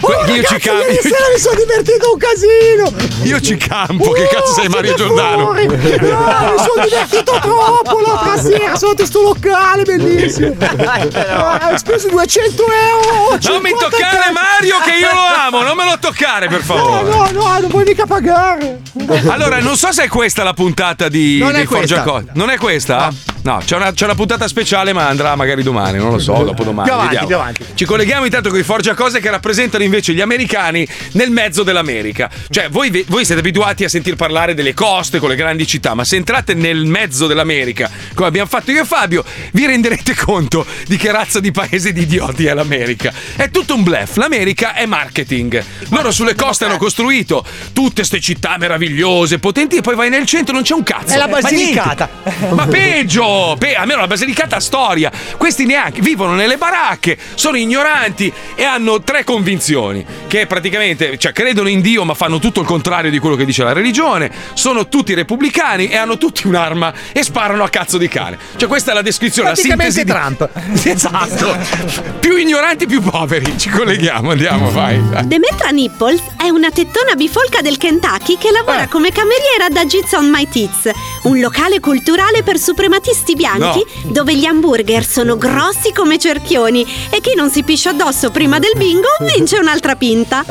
Oh, 0.00 0.12
io 0.12 0.26
ci 0.26 0.36
ragazzi, 0.36 0.58
cambio. 0.58 0.84
ieri 0.86 0.98
sera 1.02 1.24
mi 1.32 1.38
sono 1.40 1.54
divertito 1.56 2.12
un 2.12 2.18
casino. 2.18 2.92
Io 3.22 3.40
ci 3.40 3.56
campo. 3.56 4.10
che 4.10 4.26
cazzo 4.28 4.52
sei 4.52 4.68
Mario 4.68 4.94
Giordano? 4.94 5.42
No, 5.44 5.52
mi 5.52 5.66
sono 5.68 6.84
divertito 6.84 7.38
troppo 7.40 8.00
l'altra 8.00 8.36
sera. 8.42 8.76
Sono 8.76 8.90
andato 8.90 9.06
sto 9.06 9.22
locale, 9.22 9.82
bellissimo. 9.84 10.54
Ah, 10.58 11.70
ho 11.72 11.76
speso 11.78 12.08
200 12.08 12.62
euro. 12.64 13.38
Non 13.48 13.60
mi 13.62 13.70
50 13.70 13.88
toccare. 13.88 14.32
Mario 14.32 14.76
che 14.84 14.90
io 14.98 15.08
lo 15.12 15.20
amo, 15.46 15.62
non 15.62 15.76
me 15.76 15.84
lo 15.84 15.98
toccare 15.98 16.48
per 16.48 16.58
No, 16.58 16.64
favore. 16.64 17.02
no, 17.10 17.30
no, 17.32 17.58
non 17.60 17.70
puoi 17.70 17.84
mica 17.84 18.04
pagare. 18.06 18.80
Allora, 19.28 19.60
non 19.60 19.76
so 19.76 19.92
se 19.92 20.04
è 20.04 20.08
questa 20.08 20.42
la 20.42 20.52
puntata 20.52 21.08
di, 21.08 21.38
Non 21.38 21.50
è 21.50 21.58
dei 21.58 21.64
questa. 21.66 22.02
Forgiacose. 22.02 22.30
Non 22.34 22.50
è 22.50 22.55
questa? 22.58 23.12
No, 23.42 23.60
c'è, 23.64 23.76
una, 23.76 23.92
c'è 23.92 24.04
una 24.04 24.16
puntata 24.16 24.48
speciale, 24.48 24.92
ma 24.92 25.06
andrà 25.06 25.36
magari 25.36 25.62
domani, 25.62 25.98
non 25.98 26.10
lo 26.10 26.18
so, 26.18 26.32
dopodomani. 26.42 26.88
Più 26.88 26.92
avanti, 26.92 27.14
vediamo. 27.14 27.26
più 27.26 27.36
avanti. 27.36 27.64
Ci 27.74 27.84
colleghiamo 27.84 28.24
intanto 28.24 28.50
con 28.50 28.58
i 28.58 28.64
Forgiacose 28.64 29.20
che 29.20 29.30
rappresentano 29.30 29.84
invece 29.84 30.12
gli 30.14 30.20
americani 30.20 30.86
nel 31.12 31.30
mezzo 31.30 31.62
dell'America. 31.62 32.28
Cioè, 32.50 32.68
voi, 32.70 33.04
voi 33.06 33.24
siete 33.24 33.40
abituati 33.40 33.84
a 33.84 33.88
sentir 33.88 34.16
parlare 34.16 34.54
delle 34.54 34.74
coste 34.74 35.20
con 35.20 35.28
le 35.28 35.36
grandi 35.36 35.64
città, 35.64 35.94
ma 35.94 36.04
se 36.04 36.16
entrate 36.16 36.54
nel 36.54 36.86
mezzo 36.86 37.28
dell'America, 37.28 37.88
come 38.14 38.26
abbiamo 38.26 38.48
fatto 38.48 38.72
io 38.72 38.82
e 38.82 38.84
Fabio, 38.84 39.24
vi 39.52 39.64
renderete 39.64 40.16
conto 40.16 40.66
di 40.88 40.96
che 40.96 41.12
razza 41.12 41.38
di 41.38 41.52
paese 41.52 41.92
di 41.92 42.02
idioti 42.02 42.46
è 42.46 42.52
l'America. 42.52 43.12
È 43.36 43.48
tutto 43.50 43.76
un 43.76 43.84
bluff. 43.84 44.16
L'America 44.16 44.74
è 44.74 44.86
marketing. 44.86 45.62
Loro 45.90 46.10
sulle 46.10 46.34
coste 46.34 46.64
hanno 46.64 46.78
costruito 46.78 47.44
tutte 47.72 48.02
ste 48.02 48.20
città 48.20 48.56
meravigliose, 48.58 49.38
potenti, 49.38 49.76
e 49.76 49.80
poi 49.82 49.94
vai 49.94 50.10
nel 50.10 50.26
centro 50.26 50.52
non 50.52 50.64
c'è 50.64 50.74
un 50.74 50.82
cazzo. 50.82 51.14
È 51.14 51.16
la 51.16 51.28
Basilicata. 51.28 52.08
Ma 52.54 52.66
peggio! 52.66 53.56
Pe- 53.58 53.74
almeno 53.74 54.00
la 54.00 54.06
Basilicata 54.06 54.56
ha 54.56 54.60
storia. 54.60 55.10
Questi 55.36 55.64
neanche 55.66 56.00
vivono 56.00 56.34
nelle 56.34 56.56
baracche, 56.56 57.16
sono 57.34 57.56
ignoranti 57.56 58.32
e 58.54 58.64
hanno 58.64 59.02
tre 59.02 59.24
convinzioni. 59.24 60.04
Che 60.26 60.46
praticamente, 60.46 61.18
cioè, 61.18 61.32
credono 61.32 61.68
in 61.68 61.80
Dio, 61.80 62.04
ma 62.04 62.14
fanno 62.14 62.38
tutto 62.38 62.60
il 62.60 62.66
contrario 62.66 63.10
di 63.10 63.18
quello 63.18 63.36
che 63.36 63.44
dice 63.44 63.62
la 63.64 63.72
religione. 63.72 64.30
Sono 64.54 64.88
tutti 64.88 65.14
repubblicani 65.14 65.88
e 65.88 65.96
hanno 65.96 66.18
tutti 66.18 66.46
un'arma 66.46 66.92
e 67.12 67.22
sparano 67.22 67.62
a 67.64 67.68
cazzo 67.68 67.98
di 67.98 68.08
cane. 68.08 68.38
Cioè, 68.56 68.68
questa 68.68 68.90
è 68.92 68.94
la 68.94 69.02
descrizione, 69.02 69.50
la 69.50 69.54
sintesi. 69.56 70.04
di- 70.04 70.10
Trump. 70.10 70.48
Esatto. 70.96 71.56
più 72.20 72.36
ignoranti, 72.36 72.86
più 72.86 73.00
poveri. 73.02 73.58
Ci 73.58 73.68
colleghiamo, 73.68 74.30
andiamo, 74.30 74.70
vai. 74.70 75.00
Demetra 75.24 75.68
Nipples 75.70 76.20
è 76.36 76.48
una 76.48 76.70
tettona 76.70 77.14
bifolca 77.14 77.60
del 77.60 77.76
Kentucky 77.76 78.38
che 78.38 78.50
lavora 78.50 78.84
Eh. 78.84 78.88
come 78.88 79.10
cameriera 79.10 79.68
da 79.70 79.84
Jits 79.84 80.12
on 80.12 80.28
My 80.30 80.48
Tits, 80.48 80.90
un 81.22 81.38
locale 81.40 81.80
culturale 81.80 82.35
per 82.42 82.58
suprematisti 82.58 83.34
bianchi 83.34 83.84
dove 84.04 84.36
gli 84.36 84.44
hamburger 84.44 85.04
sono 85.04 85.36
grossi 85.36 85.92
come 85.92 86.18
cerchioni. 86.18 86.86
E 87.10 87.20
chi 87.20 87.34
non 87.34 87.50
si 87.50 87.62
piscia 87.62 87.90
addosso 87.90 88.30
prima 88.30 88.58
del 88.58 88.72
bingo 88.76 89.08
vince 89.20 89.58
un'altra 89.58 89.96
pinta. 89.96 90.44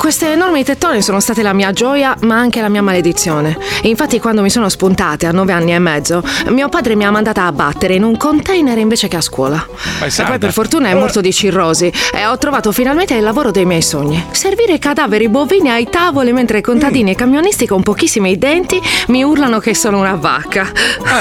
Queste 0.00 0.32
enormi 0.32 0.64
tettone 0.64 1.02
sono 1.02 1.20
state 1.20 1.42
la 1.42 1.52
mia 1.52 1.72
gioia, 1.72 2.16
ma 2.20 2.36
anche 2.36 2.62
la 2.62 2.70
mia 2.70 2.80
maledizione. 2.80 3.58
Infatti, 3.82 4.18
quando 4.18 4.40
mi 4.40 4.48
sono 4.48 4.70
spuntate 4.70 5.26
a 5.26 5.30
nove 5.30 5.52
anni 5.52 5.74
e 5.74 5.78
mezzo, 5.78 6.22
mio 6.48 6.70
padre 6.70 6.94
mi 6.94 7.04
ha 7.04 7.10
mandata 7.10 7.44
a 7.44 7.52
battere 7.52 7.96
in 7.96 8.02
un 8.02 8.16
container 8.16 8.78
invece 8.78 9.08
che 9.08 9.16
a 9.16 9.20
scuola. 9.20 9.62
E 10.02 10.22
poi, 10.24 10.38
per 10.38 10.52
fortuna, 10.52 10.88
è 10.88 10.94
morto 10.94 11.20
di 11.20 11.30
cirrosi 11.34 11.92
e 12.14 12.24
ho 12.24 12.38
trovato 12.38 12.72
finalmente 12.72 13.12
il 13.12 13.22
lavoro 13.22 13.50
dei 13.50 13.66
miei 13.66 13.82
sogni: 13.82 14.24
servire 14.30 14.78
cadaveri 14.78 15.28
bovini 15.28 15.68
ai 15.68 15.86
tavoli 15.90 16.32
mentre 16.32 16.62
contadini 16.62 17.10
e 17.10 17.14
camionisti 17.14 17.66
con 17.66 17.82
pochissimi 17.82 18.38
denti 18.38 18.80
mi 19.08 19.22
urlano 19.22 19.58
che 19.58 19.74
sono 19.74 19.98
una 19.98 20.14
vacca. 20.14 20.66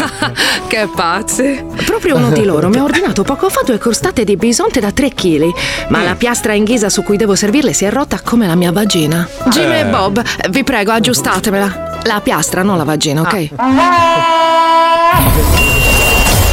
che 0.69 0.87
pazzi! 0.95 1.65
Proprio 1.85 2.15
uno 2.15 2.29
di 2.29 2.45
loro 2.45 2.69
mi 2.69 2.77
ha 2.77 2.83
ordinato 2.83 3.23
poco 3.23 3.49
fa 3.49 3.61
due 3.65 3.77
crostate 3.77 4.23
di 4.23 4.37
bisonte 4.37 4.79
da 4.79 4.91
3 4.91 5.13
kg, 5.13 5.51
ma 5.89 6.01
la 6.01 6.15
piastra 6.15 6.53
in 6.53 6.63
ghisa 6.63 6.87
su 6.89 7.03
cui 7.03 7.17
devo 7.17 7.35
servirle 7.35 7.73
si 7.73 7.83
è 7.83 7.91
rotta 7.91 8.21
come 8.23 8.47
la 8.47 8.55
mia 8.55 8.67
vagina. 8.71 9.27
Jim 9.49 9.71
Eh. 9.71 9.79
e 9.79 9.85
Bob, 9.85 10.21
vi 10.49 10.63
prego, 10.63 10.91
aggiustatemela. 10.91 11.99
La 12.03 12.21
piastra, 12.21 12.63
non 12.63 12.77
la 12.77 12.83
vagina, 12.83 13.21
ok? 13.21 13.33
Il 13.33 13.49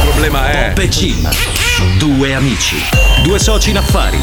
problema 0.03 0.49
è. 0.51 0.67
Bob 0.73 0.79
e 0.79 0.89
Jim, 0.89 1.29
due 1.97 2.33
amici, 2.33 2.75
due 3.23 3.39
soci 3.39 3.69
in 3.69 3.77
affari, 3.77 4.19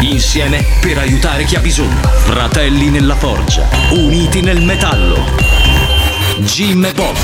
insieme 0.00 0.64
per 0.80 0.98
aiutare 0.98 1.44
chi 1.44 1.56
ha 1.56 1.60
bisogno, 1.60 2.00
fratelli 2.24 2.88
nella 2.90 3.14
forgia, 3.14 3.66
uniti 3.92 4.40
nel 4.40 4.60
metallo. 4.62 5.18
Jim 6.38 6.84
e 6.84 6.92
Bob. 6.92 7.16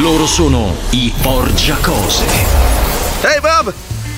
Loro 0.00 0.26
sono 0.26 0.74
i 0.90 1.12
Forgiacose. 1.14 2.24
Ehi 3.22 3.40
Bob, 3.40 3.72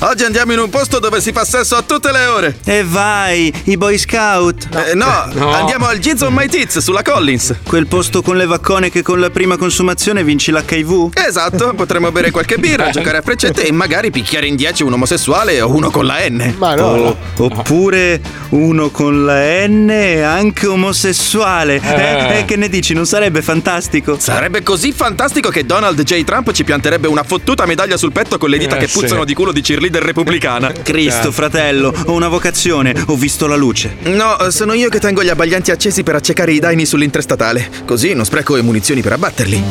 Oggi 0.06 0.22
andiamo 0.24 0.52
in 0.52 0.58
un 0.58 0.68
posto 0.68 0.98
dove 0.98 1.18
si 1.22 1.32
fa 1.32 1.46
sesso 1.46 1.76
a 1.76 1.82
tutte 1.82 2.12
le 2.12 2.26
ore. 2.26 2.58
E 2.66 2.84
vai, 2.84 3.50
i 3.64 3.78
Boy 3.78 3.96
Scout. 3.96 4.68
Eh, 4.90 4.94
no, 4.94 5.28
No. 5.32 5.50
andiamo 5.50 5.86
al 5.86 5.98
Giz 5.98 6.20
on 6.20 6.34
My 6.34 6.46
Tits 6.46 6.78
sulla 6.80 7.00
Collins. 7.02 7.54
Quel 7.62 7.86
posto 7.86 8.20
con 8.20 8.36
le 8.36 8.44
vaccone 8.44 8.90
che 8.90 9.00
con 9.00 9.18
la 9.18 9.30
prima 9.30 9.56
consumazione 9.56 10.22
vinci 10.22 10.50
l'HIV? 10.52 11.08
Esatto, 11.14 11.72
potremmo 11.72 12.12
bere 12.12 12.30
qualche 12.30 12.58
birra, 12.58 12.90
giocare 12.90 13.16
a 13.16 13.22
freccette 13.22 13.64
e 13.66 13.72
magari 13.72 14.10
picchiare 14.10 14.46
in 14.46 14.56
10 14.56 14.82
un 14.82 14.92
omosessuale 14.92 15.62
o 15.62 15.70
uno 15.74 15.90
con 15.90 16.04
la 16.04 16.18
N. 16.28 16.54
Ma 16.58 16.74
O- 16.84 17.16
oppure 17.38 18.20
uno 18.50 18.90
con 18.90 19.24
la 19.24 19.66
N 19.66 19.88
e 19.90 20.20
anche 20.20 20.66
omosessuale. 20.66 21.80
Eh, 21.82 22.40
eh, 22.40 22.44
che 22.44 22.56
ne 22.56 22.68
dici? 22.68 22.92
Non 22.92 23.06
sarebbe 23.06 23.40
fantastico? 23.40 24.18
Sarebbe 24.20 24.62
così 24.62 24.92
fantastico 24.92 25.48
che 25.48 25.64
Donald 25.64 26.02
J. 26.02 26.22
Trump 26.24 26.52
ci 26.52 26.62
pianterebbe 26.62 27.08
una 27.08 27.22
fottuta 27.22 27.64
medaglia 27.64 27.96
sul 27.96 28.12
petto 28.12 28.36
con 28.36 28.50
le 28.50 28.58
dita 28.58 28.76
Eh, 28.76 28.80
che 28.80 28.86
sì. 28.86 28.98
puzzano 28.98 29.24
di 29.24 29.32
culo 29.32 29.50
di 29.50 29.62
cheerleader 29.62 29.92
repubblicana. 30.02 30.72
Cristo, 30.72 31.30
fratello, 31.30 31.94
ho 32.06 32.12
una 32.12 32.28
vocazione, 32.28 32.94
ho 33.06 33.16
visto 33.16 33.46
la 33.46 33.56
luce. 33.56 33.96
No, 34.04 34.36
sono 34.50 34.72
io 34.72 34.88
che 34.88 35.00
tengo 35.00 35.22
gli 35.22 35.28
abbaglianti 35.28 35.70
accesi 35.70 36.02
per 36.02 36.14
accecare 36.16 36.52
i 36.52 36.58
daini 36.58 36.86
sull'interstatale. 36.86 37.70
Così 37.84 38.14
non 38.14 38.24
spreco 38.24 38.60
munizioni 38.62 39.02
per 39.02 39.12
abbatterli. 39.12 39.62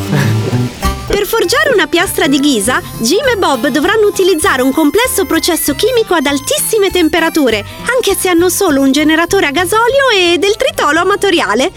Per 1.06 1.28
forgiare 1.28 1.70
una 1.74 1.88
piastra 1.88 2.28
di 2.28 2.40
ghisa, 2.40 2.82
Jim 3.00 3.26
e 3.28 3.38
Bob 3.38 3.68
dovranno 3.68 4.08
utilizzare 4.08 4.62
un 4.62 4.72
complesso 4.72 5.26
processo 5.26 5.76
chimico 5.76 6.14
ad 6.14 6.26
altissime 6.26 6.91
temperature, 6.91 7.64
anche 7.94 8.16
se 8.18 8.30
hanno 8.30 8.50
solo 8.50 8.82
un 8.82 8.91
generatore 8.91 9.48
a 9.48 9.52
gasolio 9.52 10.10
e 10.16 10.38
del 10.38 10.56
tritolo 10.56 11.00
amatoriale. 11.00 11.72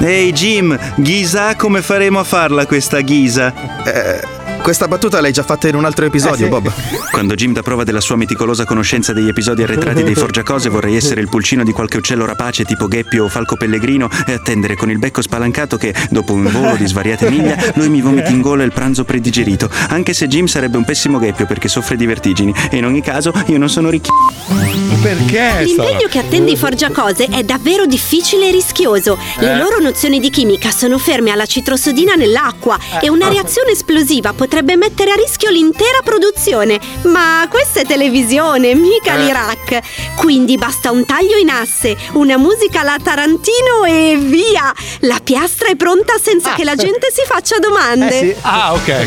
Ehi 0.00 0.32
Jim, 0.32 0.76
ghisa, 0.96 1.54
come 1.56 1.82
faremo 1.82 2.18
a 2.18 2.24
farla 2.24 2.66
questa 2.66 3.00
ghisa? 3.00 3.84
Eh, 3.84 4.20
questa 4.62 4.86
battuta 4.86 5.20
l'hai 5.20 5.32
già 5.32 5.42
fatta 5.42 5.68
in 5.68 5.74
un 5.74 5.84
altro 5.84 6.04
episodio, 6.06 6.48
Bob. 6.48 6.72
Quando 7.10 7.34
Jim 7.34 7.52
dà 7.52 7.62
prova 7.62 7.82
della 7.84 8.00
sua 8.00 8.16
meticolosa 8.16 8.64
conoscenza 8.64 9.12
degli 9.12 9.28
episodi 9.28 9.62
arretrati 9.62 10.02
dei 10.04 10.14
Forgiacose, 10.14 10.68
vorrei 10.68 10.96
essere 10.96 11.20
il 11.20 11.28
pulcino 11.28 11.64
di 11.64 11.72
qualche 11.72 11.96
uccello 11.98 12.24
rapace 12.24 12.64
tipo 12.64 12.86
gheppio 12.86 13.24
o 13.24 13.28
falco 13.28 13.56
pellegrino 13.56 14.08
e 14.24 14.32
attendere 14.32 14.76
con 14.76 14.90
il 14.90 14.98
becco 14.98 15.20
spalancato 15.20 15.76
che, 15.76 15.92
dopo 16.10 16.32
un 16.32 16.48
volo 16.50 16.76
di 16.76 16.86
svariate 16.86 17.28
miglia, 17.28 17.56
lui 17.74 17.88
mi 17.88 18.00
vomiti 18.00 18.32
in 18.32 18.40
gola 18.40 18.62
il 18.62 18.72
pranzo 18.72 19.04
predigerito. 19.04 19.68
Anche 19.88 20.14
se 20.14 20.28
Jim 20.28 20.46
sarebbe 20.46 20.76
un 20.76 20.84
pessimo 20.84 21.18
gheppio 21.18 21.44
perché 21.46 21.68
soffre 21.68 21.96
di 21.96 22.06
vertigini. 22.06 22.54
E 22.70 22.76
in 22.76 22.84
ogni 22.84 23.02
caso, 23.02 23.32
io 23.46 23.58
non 23.58 23.68
sono 23.68 23.90
ricchi. 23.90 24.10
Perché? 25.02 25.64
L'impegno 25.64 26.06
che 26.08 26.20
attende 26.20 26.52
i 26.52 26.56
forgiacose 26.56 27.26
è 27.26 27.42
davvero 27.42 27.84
difficile 27.86 28.48
e 28.48 28.52
rischioso. 28.52 29.18
Le 29.38 29.52
Eh. 29.52 29.56
loro 29.58 29.80
nozioni 29.80 30.20
di 30.20 30.30
chimica 30.30 30.70
sono 30.70 30.98
ferme 30.98 31.30
alla 31.32 31.46
citrosodina 31.46 32.14
nell'acqua 32.14 32.78
e 33.00 33.08
una 33.08 33.28
reazione 33.28 33.72
esplosiva 33.72 34.32
potrebbe 34.32 34.50
mettere 34.76 35.12
a 35.12 35.14
rischio 35.14 35.48
l'intera 35.48 36.00
produzione. 36.04 36.78
Ma 37.04 37.46
questa 37.48 37.80
è 37.80 37.86
televisione, 37.86 38.74
mica 38.74 39.14
Eh. 39.14 39.18
l'Iraq. 39.22 39.80
Quindi 40.16 40.58
basta 40.58 40.90
un 40.90 41.06
taglio 41.06 41.36
in 41.36 41.48
asse, 41.48 41.96
una 42.12 42.36
musica 42.36 42.80
alla 42.80 42.96
Tarantino 43.02 43.84
e 43.86 44.16
via! 44.18 44.72
La 45.00 45.18
piastra 45.24 45.68
è 45.68 45.76
pronta 45.76 46.14
senza 46.22 46.52
che 46.54 46.64
la 46.64 46.74
gente 46.74 47.10
si 47.10 47.22
faccia 47.26 47.58
domande. 47.58 48.36
Ah, 48.42 48.74
ok. 48.74 49.06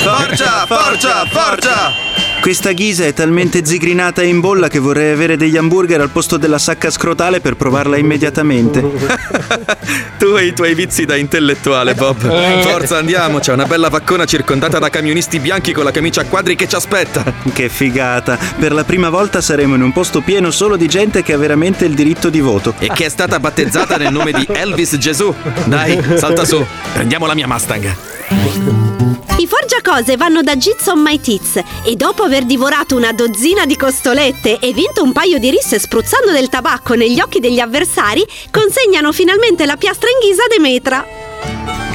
Forgia, 0.00 0.64
forgia, 0.66 1.26
forgia! 1.26 2.25
Questa 2.40 2.72
ghisa 2.72 3.04
è 3.04 3.12
talmente 3.12 3.64
zigrinata 3.64 4.22
e 4.22 4.26
in 4.26 4.40
bolla 4.40 4.68
che 4.68 4.78
vorrei 4.78 5.12
avere 5.12 5.36
degli 5.36 5.56
hamburger 5.56 6.00
al 6.00 6.10
posto 6.10 6.36
della 6.36 6.58
sacca 6.58 6.90
scrotale 6.90 7.40
per 7.40 7.56
provarla 7.56 7.96
immediatamente. 7.96 8.80
Tu 10.18 10.36
e 10.36 10.46
i 10.46 10.52
tuoi 10.54 10.74
vizi 10.74 11.04
da 11.04 11.16
intellettuale, 11.16 11.94
Bob. 11.94 12.24
Eh. 12.24 12.62
Forza, 12.62 12.98
andiamo. 12.98 13.38
C'è 13.38 13.52
una 13.52 13.66
bella 13.66 13.88
vaccona 13.88 14.24
circondata 14.24 14.78
da 14.78 14.88
camionisti 14.88 15.40
bianchi 15.40 15.72
con 15.72 15.84
la 15.84 15.90
camicia 15.90 16.22
a 16.22 16.24
quadri 16.24 16.56
che 16.56 16.68
ci 16.68 16.74
aspetta. 16.74 17.24
Che 17.52 17.68
figata! 17.68 18.38
Per 18.58 18.72
la 18.72 18.84
prima 18.84 19.10
volta 19.10 19.40
saremo 19.40 19.74
in 19.74 19.82
un 19.82 19.92
posto 19.92 20.20
pieno 20.20 20.50
solo 20.50 20.76
di 20.76 20.88
gente 20.88 21.22
che 21.22 21.32
ha 21.32 21.38
veramente 21.38 21.84
il 21.84 21.94
diritto 21.94 22.30
di 22.30 22.40
voto. 22.40 22.74
E 22.78 22.88
che 22.88 23.06
è 23.06 23.08
stata 23.08 23.38
battezzata 23.38 23.96
nel 23.96 24.12
nome 24.12 24.32
di 24.32 24.46
Elvis 24.50 24.96
Gesù. 24.96 25.34
Dai, 25.64 26.00
salta 26.16 26.44
su. 26.44 26.64
Prendiamo 26.92 27.26
la 27.26 27.34
mia 27.34 27.46
Mustang. 27.46 29.15
I 29.46 29.48
forgiacose 29.48 30.16
vanno 30.16 30.42
da 30.42 30.56
Giz 30.56 30.88
on 30.88 31.00
My 31.02 31.20
Tits 31.20 31.62
e 31.84 31.94
dopo 31.94 32.24
aver 32.24 32.44
divorato 32.44 32.96
una 32.96 33.12
dozzina 33.12 33.64
di 33.64 33.76
costolette 33.76 34.58
e 34.58 34.72
vinto 34.72 35.04
un 35.04 35.12
paio 35.12 35.38
di 35.38 35.50
risse 35.50 35.78
spruzzando 35.78 36.32
del 36.32 36.48
tabacco 36.48 36.94
negli 36.94 37.20
occhi 37.20 37.38
degli 37.38 37.60
avversari, 37.60 38.26
consegnano 38.50 39.12
finalmente 39.12 39.64
la 39.64 39.76
piastra 39.76 40.08
in 40.08 40.28
ghisa 40.28 40.42
a 40.42 40.48
Demetra. 40.48 41.06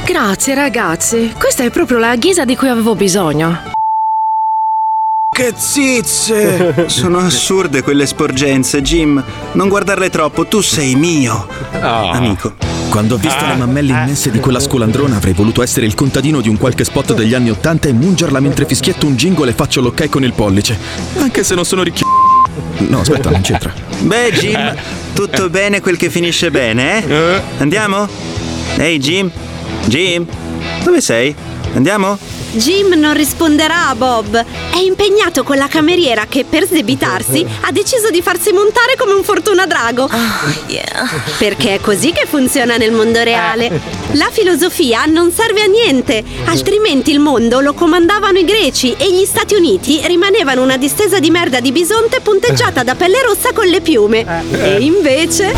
Grazie 0.02 0.54
ragazzi, 0.54 1.34
questa 1.38 1.62
è 1.62 1.68
proprio 1.68 1.98
la 1.98 2.16
ghisa 2.16 2.46
di 2.46 2.56
cui 2.56 2.68
avevo 2.68 2.94
bisogno. 2.94 3.70
Che 5.30 5.52
zizze! 5.54 6.88
Sono 6.88 7.18
assurde 7.18 7.82
quelle 7.82 8.06
sporgenze, 8.06 8.80
Jim. 8.80 9.22
Non 9.52 9.68
guardarle 9.68 10.08
troppo, 10.08 10.46
tu 10.46 10.62
sei 10.62 10.94
mio. 10.94 11.46
Amico. 11.72 12.81
Quando 12.92 13.14
ho 13.14 13.18
visto 13.18 13.42
Ah. 13.42 13.48
le 13.48 13.56
mammelle 13.56 13.90
immense 13.92 14.30
di 14.30 14.38
quella 14.38 14.60
scolandrona 14.60 15.16
avrei 15.16 15.32
voluto 15.32 15.62
essere 15.62 15.86
il 15.86 15.94
contadino 15.94 16.42
di 16.42 16.50
un 16.50 16.58
qualche 16.58 16.84
spot 16.84 17.14
degli 17.14 17.32
anni 17.32 17.48
Ottanta 17.48 17.88
e 17.88 17.92
mungerla 17.94 18.38
mentre 18.38 18.66
fischietto 18.66 19.06
un 19.06 19.16
jingle 19.16 19.48
e 19.48 19.54
faccio 19.54 19.80
l'ok 19.80 20.10
con 20.10 20.22
il 20.24 20.34
pollice. 20.34 20.76
Anche 21.16 21.42
se 21.42 21.54
non 21.54 21.64
sono 21.64 21.82
ricchi. 21.82 22.02
No, 22.88 23.00
aspetta, 23.00 23.30
non 23.30 23.40
c'entra. 23.40 23.72
Beh, 24.00 24.32
Jim, 24.32 24.74
tutto 25.14 25.48
bene 25.48 25.80
quel 25.80 25.96
che 25.96 26.10
finisce 26.10 26.50
bene, 26.50 27.02
eh? 27.02 27.42
Andiamo? 27.60 28.06
Ehi, 28.76 28.98
Jim? 28.98 29.30
Jim? 29.86 30.26
Dove 30.84 31.00
sei? 31.00 31.34
Andiamo? 31.74 32.18
Jim 32.52 32.92
non 32.98 33.14
risponderà 33.14 33.88
a 33.88 33.94
Bob. 33.94 34.36
È 34.36 34.76
impegnato 34.76 35.42
con 35.42 35.56
la 35.56 35.68
cameriera 35.68 36.26
che, 36.28 36.44
per 36.44 36.66
sdebitarsi, 36.66 37.46
ha 37.62 37.72
deciso 37.72 38.10
di 38.10 38.20
farsi 38.20 38.52
montare 38.52 38.94
come 38.98 39.14
un 39.14 39.24
fortuna 39.24 39.64
drago. 39.64 40.06
Perché 41.38 41.76
è 41.76 41.80
così 41.80 42.12
che 42.12 42.26
funziona 42.26 42.76
nel 42.76 42.92
mondo 42.92 43.22
reale. 43.22 43.70
La 44.12 44.28
filosofia 44.30 45.06
non 45.06 45.32
serve 45.32 45.62
a 45.62 45.66
niente, 45.66 46.22
altrimenti 46.44 47.10
il 47.10 47.20
mondo 47.20 47.60
lo 47.60 47.72
comandavano 47.72 48.38
i 48.38 48.44
greci 48.44 48.94
e 48.98 49.10
gli 49.10 49.24
Stati 49.24 49.54
Uniti 49.54 50.02
rimanevano 50.04 50.62
una 50.62 50.76
distesa 50.76 51.18
di 51.18 51.30
merda 51.30 51.60
di 51.60 51.72
bisonte 51.72 52.20
punteggiata 52.20 52.82
da 52.82 52.94
pelle 52.94 53.22
rossa 53.22 53.52
con 53.52 53.66
le 53.66 53.80
piume. 53.80 54.26
E 54.50 54.76
invece. 54.80 55.54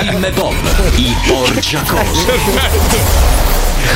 Jim 0.00 0.24
e 0.24 0.30
Bob, 0.30 0.54
i 0.96 1.14
Forgiacose. 1.24 3.22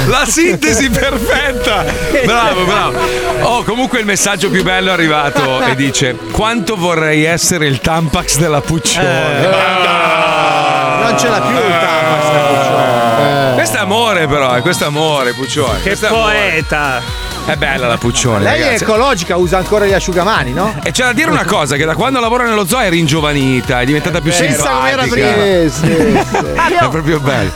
La 0.07 0.25
sintesi 0.27 0.89
perfetta! 0.91 1.85
Bravo, 2.25 2.65
bravo. 2.65 2.99
Oh, 3.41 3.63
comunque 3.63 3.99
il 4.01 4.05
messaggio 4.07 4.51
più 4.51 4.63
bello 4.63 4.91
è 4.91 4.93
arrivato 4.93 5.61
e 5.63 5.75
dice: 5.75 6.17
Quanto 6.33 6.77
vorrei 6.77 7.25
essere 7.25 7.67
il 7.67 7.81
Tampax 7.81 8.39
della 8.39 8.61
Puccione. 8.61 9.07
Non 11.03 11.19
ce 11.19 11.29
l'ha 11.29 11.41
più 11.41 11.57
il 11.57 11.79
Tampax 11.81 12.33
da 12.33 12.39
Puccione. 12.39 13.55
Questo 13.55 13.77
è 13.77 13.81
amore, 13.81 14.27
però, 14.27 14.57
eh, 14.57 14.61
questo 14.61 14.85
è 14.85 14.87
amore, 14.87 15.33
Puccione. 15.33 15.77
Che 15.83 15.89
Questo 15.89 16.07
è 16.07 16.09
amore. 16.09 16.65
È 17.47 17.57
bella 17.57 17.87
la 17.89 17.97
Puccione. 17.97 18.43
Lei 18.43 18.61
è 18.61 18.65
ragazzi. 18.67 18.85
ecologica, 18.85 19.37
usa 19.37 19.57
ancora 19.57 19.87
gli 19.87 19.95
asciugamani, 19.95 20.53
no? 20.53 20.75
E 20.83 20.91
c'è 20.91 21.05
da 21.05 21.13
dire 21.15 21.31
una 21.31 21.47
cosa: 21.47 21.77
che 21.77 21.85
da 21.87 21.95
quando 21.95 22.21
lavora 22.21 22.45
nello 22.45 22.67
zoo 22.67 22.81
è 22.81 22.91
ringiovanita, 22.91 23.81
è 23.81 23.87
diventata 23.87 24.21
più 24.21 24.31
Pensa 24.33 24.45
simpatica. 24.53 24.77
com'era 24.77 25.03
prima. 25.07 25.71
Sì, 25.71 25.81
sì, 25.81 26.75
È 26.75 26.89
proprio 26.91 27.21
bello. 27.21 27.51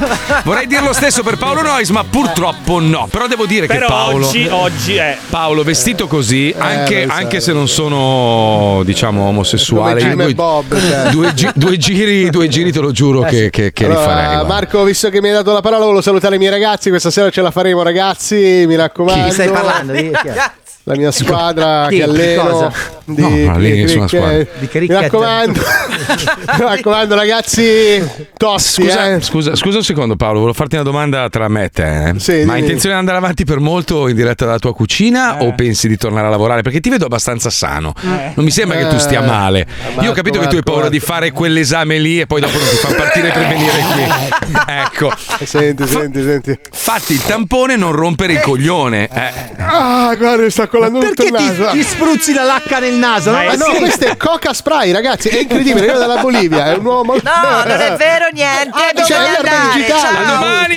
Vorrei 0.45 0.67
dire 0.67 0.81
lo 0.83 0.95
stesso 0.95 1.23
per 1.23 1.37
Paolo 1.37 1.61
Nois, 1.61 1.91
ma 1.91 2.05
purtroppo 2.09 2.81
no. 2.81 3.07
Però 3.11 3.27
devo 3.27 3.45
dire 3.45 3.67
Però 3.67 3.81
che 3.81 3.87
Paolo. 3.93 4.27
oggi, 4.27 4.49
oggi 4.51 4.95
è. 4.97 5.19
Paolo 5.29 5.63
vestito 5.63 6.07
così, 6.07 6.55
anche, 6.57 7.07
so. 7.07 7.13
anche 7.13 7.41
se 7.41 7.53
non 7.53 7.69
sono, 7.69 8.81
diciamo, 8.85 9.25
omosessuale. 9.25 10.01
Come 10.09 10.25
due, 10.25 10.35
Bob, 10.35 10.73
cioè. 10.81 11.11
due 11.11 11.35
gi- 11.35 11.51
due 11.55 11.77
giri, 11.77 12.31
due 12.31 12.49
giri, 12.49 12.73
te 12.73 12.81
lo 12.81 12.93
giuro 12.93 13.21
che, 13.23 13.51
che, 13.51 13.73
che 13.75 13.85
Allora, 13.85 14.01
rifarei. 14.01 14.25
guarda. 14.37 14.45
Marco, 14.45 14.85
visto 14.85 15.11
che 15.11 15.21
mi 15.21 15.29
hai 15.29 15.35
dato 15.35 15.53
la 15.53 15.61
parola, 15.61 15.83
volevo 15.85 16.01
salutare 16.01 16.37
i 16.37 16.39
miei 16.39 16.51
ragazzi. 16.51 16.89
Questa 16.89 17.11
sera 17.11 17.29
ce 17.29 17.43
la 17.43 17.51
faremo, 17.51 17.83
ragazzi. 17.83 18.65
Mi 18.67 18.75
raccomando. 18.77 19.25
Chi 19.27 19.33
stai 19.33 19.51
parlando? 19.51 19.81
Di- 19.85 20.11
chi 20.11 20.29
è? 20.29 20.51
La 20.85 20.97
mia 20.97 21.13
squadra 21.13 21.87
Chi? 21.89 21.97
che 21.99 22.03
alleno. 22.03 22.43
Cosa? 22.43 22.73
Di, 23.05 23.23
No, 23.45 23.59
lì 23.59 23.83
nessuna 23.83 24.09
squadra. 24.09 24.39
Di 24.59 24.69
Mi 24.73 24.87
raccomando, 24.87 25.61
mi 26.59 26.65
raccomando, 26.65 27.15
ragazzi. 27.15 28.03
Tossi, 28.37 28.83
Scusa, 28.83 29.13
eh. 29.15 29.21
scusa, 29.21 29.55
scusa 29.55 29.77
un 29.79 29.85
secondo, 29.85 30.17
Paolo. 30.17 30.39
Volevo 30.41 30.55
farti 30.57 30.75
una 30.75 30.85
domanda 30.85 31.29
tra 31.29 31.47
me 31.49 31.65
e 31.65 31.69
te. 31.69 32.09
eh. 32.09 32.19
Sì, 32.19 32.43
Ma 32.45 32.55
hai 32.55 32.61
intenzione 32.61 32.95
di 32.95 33.01
andare 33.01 33.19
avanti 33.19 33.45
per 33.45 33.61
molto 33.61 34.09
in 34.09 34.17
diretta 34.17 34.45
dalla 34.45 34.59
tua 34.59 34.75
cucina 34.75 35.39
Eh. 35.39 35.47
o 35.47 35.55
pensi 35.55 35.87
di 35.87 35.97
tornare 35.97 36.27
a 36.27 36.31
lavorare? 36.31 36.63
Perché 36.63 36.81
ti 36.81 36.91
vedo 36.91 37.05
abbastanza 37.05 37.49
sano. 37.51 37.93
Non 38.03 38.45
mi 38.45 38.51
sembra 38.51 38.77
che 38.79 38.89
tu 38.89 38.99
stia 38.99 39.23
Eh. 39.23 39.27
male. 39.27 39.59
Io 39.61 39.95
Marco, 39.95 40.11
ho 40.11 40.15
capito 40.15 40.39
che 40.41 40.47
tu 40.47 40.55
hai 40.57 40.63
Marco, 40.65 40.71
paura 40.73 40.89
di 40.89 40.99
Marco. 40.99 41.13
fare 41.13 41.31
quell'esame 41.33 41.99
lì 41.99 42.21
e 42.21 42.27
poi 42.27 42.41
dopo 42.41 42.59
non 42.59 42.69
ti 42.69 42.77
fa 42.77 42.93
partire 42.95 43.31
per 43.31 43.47
venire 43.47 43.71
qui. 43.93 44.31
Ecco. 44.93 45.13
Senti, 45.45 45.87
senti, 45.87 46.23
senti. 46.23 46.59
Fatti 46.71 47.13
il 47.13 47.23
tampone 47.25 47.75
e 47.75 47.77
non 47.77 47.93
rompere 47.93 48.33
il 48.35 48.41
coglione. 48.41 49.09
Eh. 49.13 49.33
Ah, 49.59 50.15
guarda, 50.17 50.49
sta 50.51 50.67
colando 50.73 51.01
tutto 51.01 51.23
Perché 51.23 51.43
il 51.43 51.51
ti, 51.55 51.61
naso. 51.61 51.71
ti 51.73 51.83
spruzzi 51.83 52.33
la 52.33 52.45
lacca 52.45 52.79
nel 52.79 52.95
naso? 52.95 53.31
Ma 53.31 53.43
no? 53.43 53.49
Ma 53.49 53.55
no, 53.55 53.73
sì. 53.73 53.79
questo 53.79 54.05
è 54.07 54.17
Coca 54.17 54.55
Spray, 54.55 54.91
ragazzi. 54.91 55.29
È 55.29 55.41
incredibile. 55.41 55.85
Io 55.87 55.99
dalla 55.99 56.17
Bolivia, 56.17 56.67
è 56.67 56.77
un 56.77 56.87
uomo. 56.87 57.15
No, 57.23 57.63
non 57.65 57.81
è 57.81 57.95
vero 57.97 58.27
niente. 58.33 58.71
Ah, 58.71 59.03
c'è 59.03 59.19
l'erba 59.19 59.51
andare. 59.51 59.73
digitale. 59.75 60.01
Ciao. 60.01 60.35
Domani! 60.35 60.71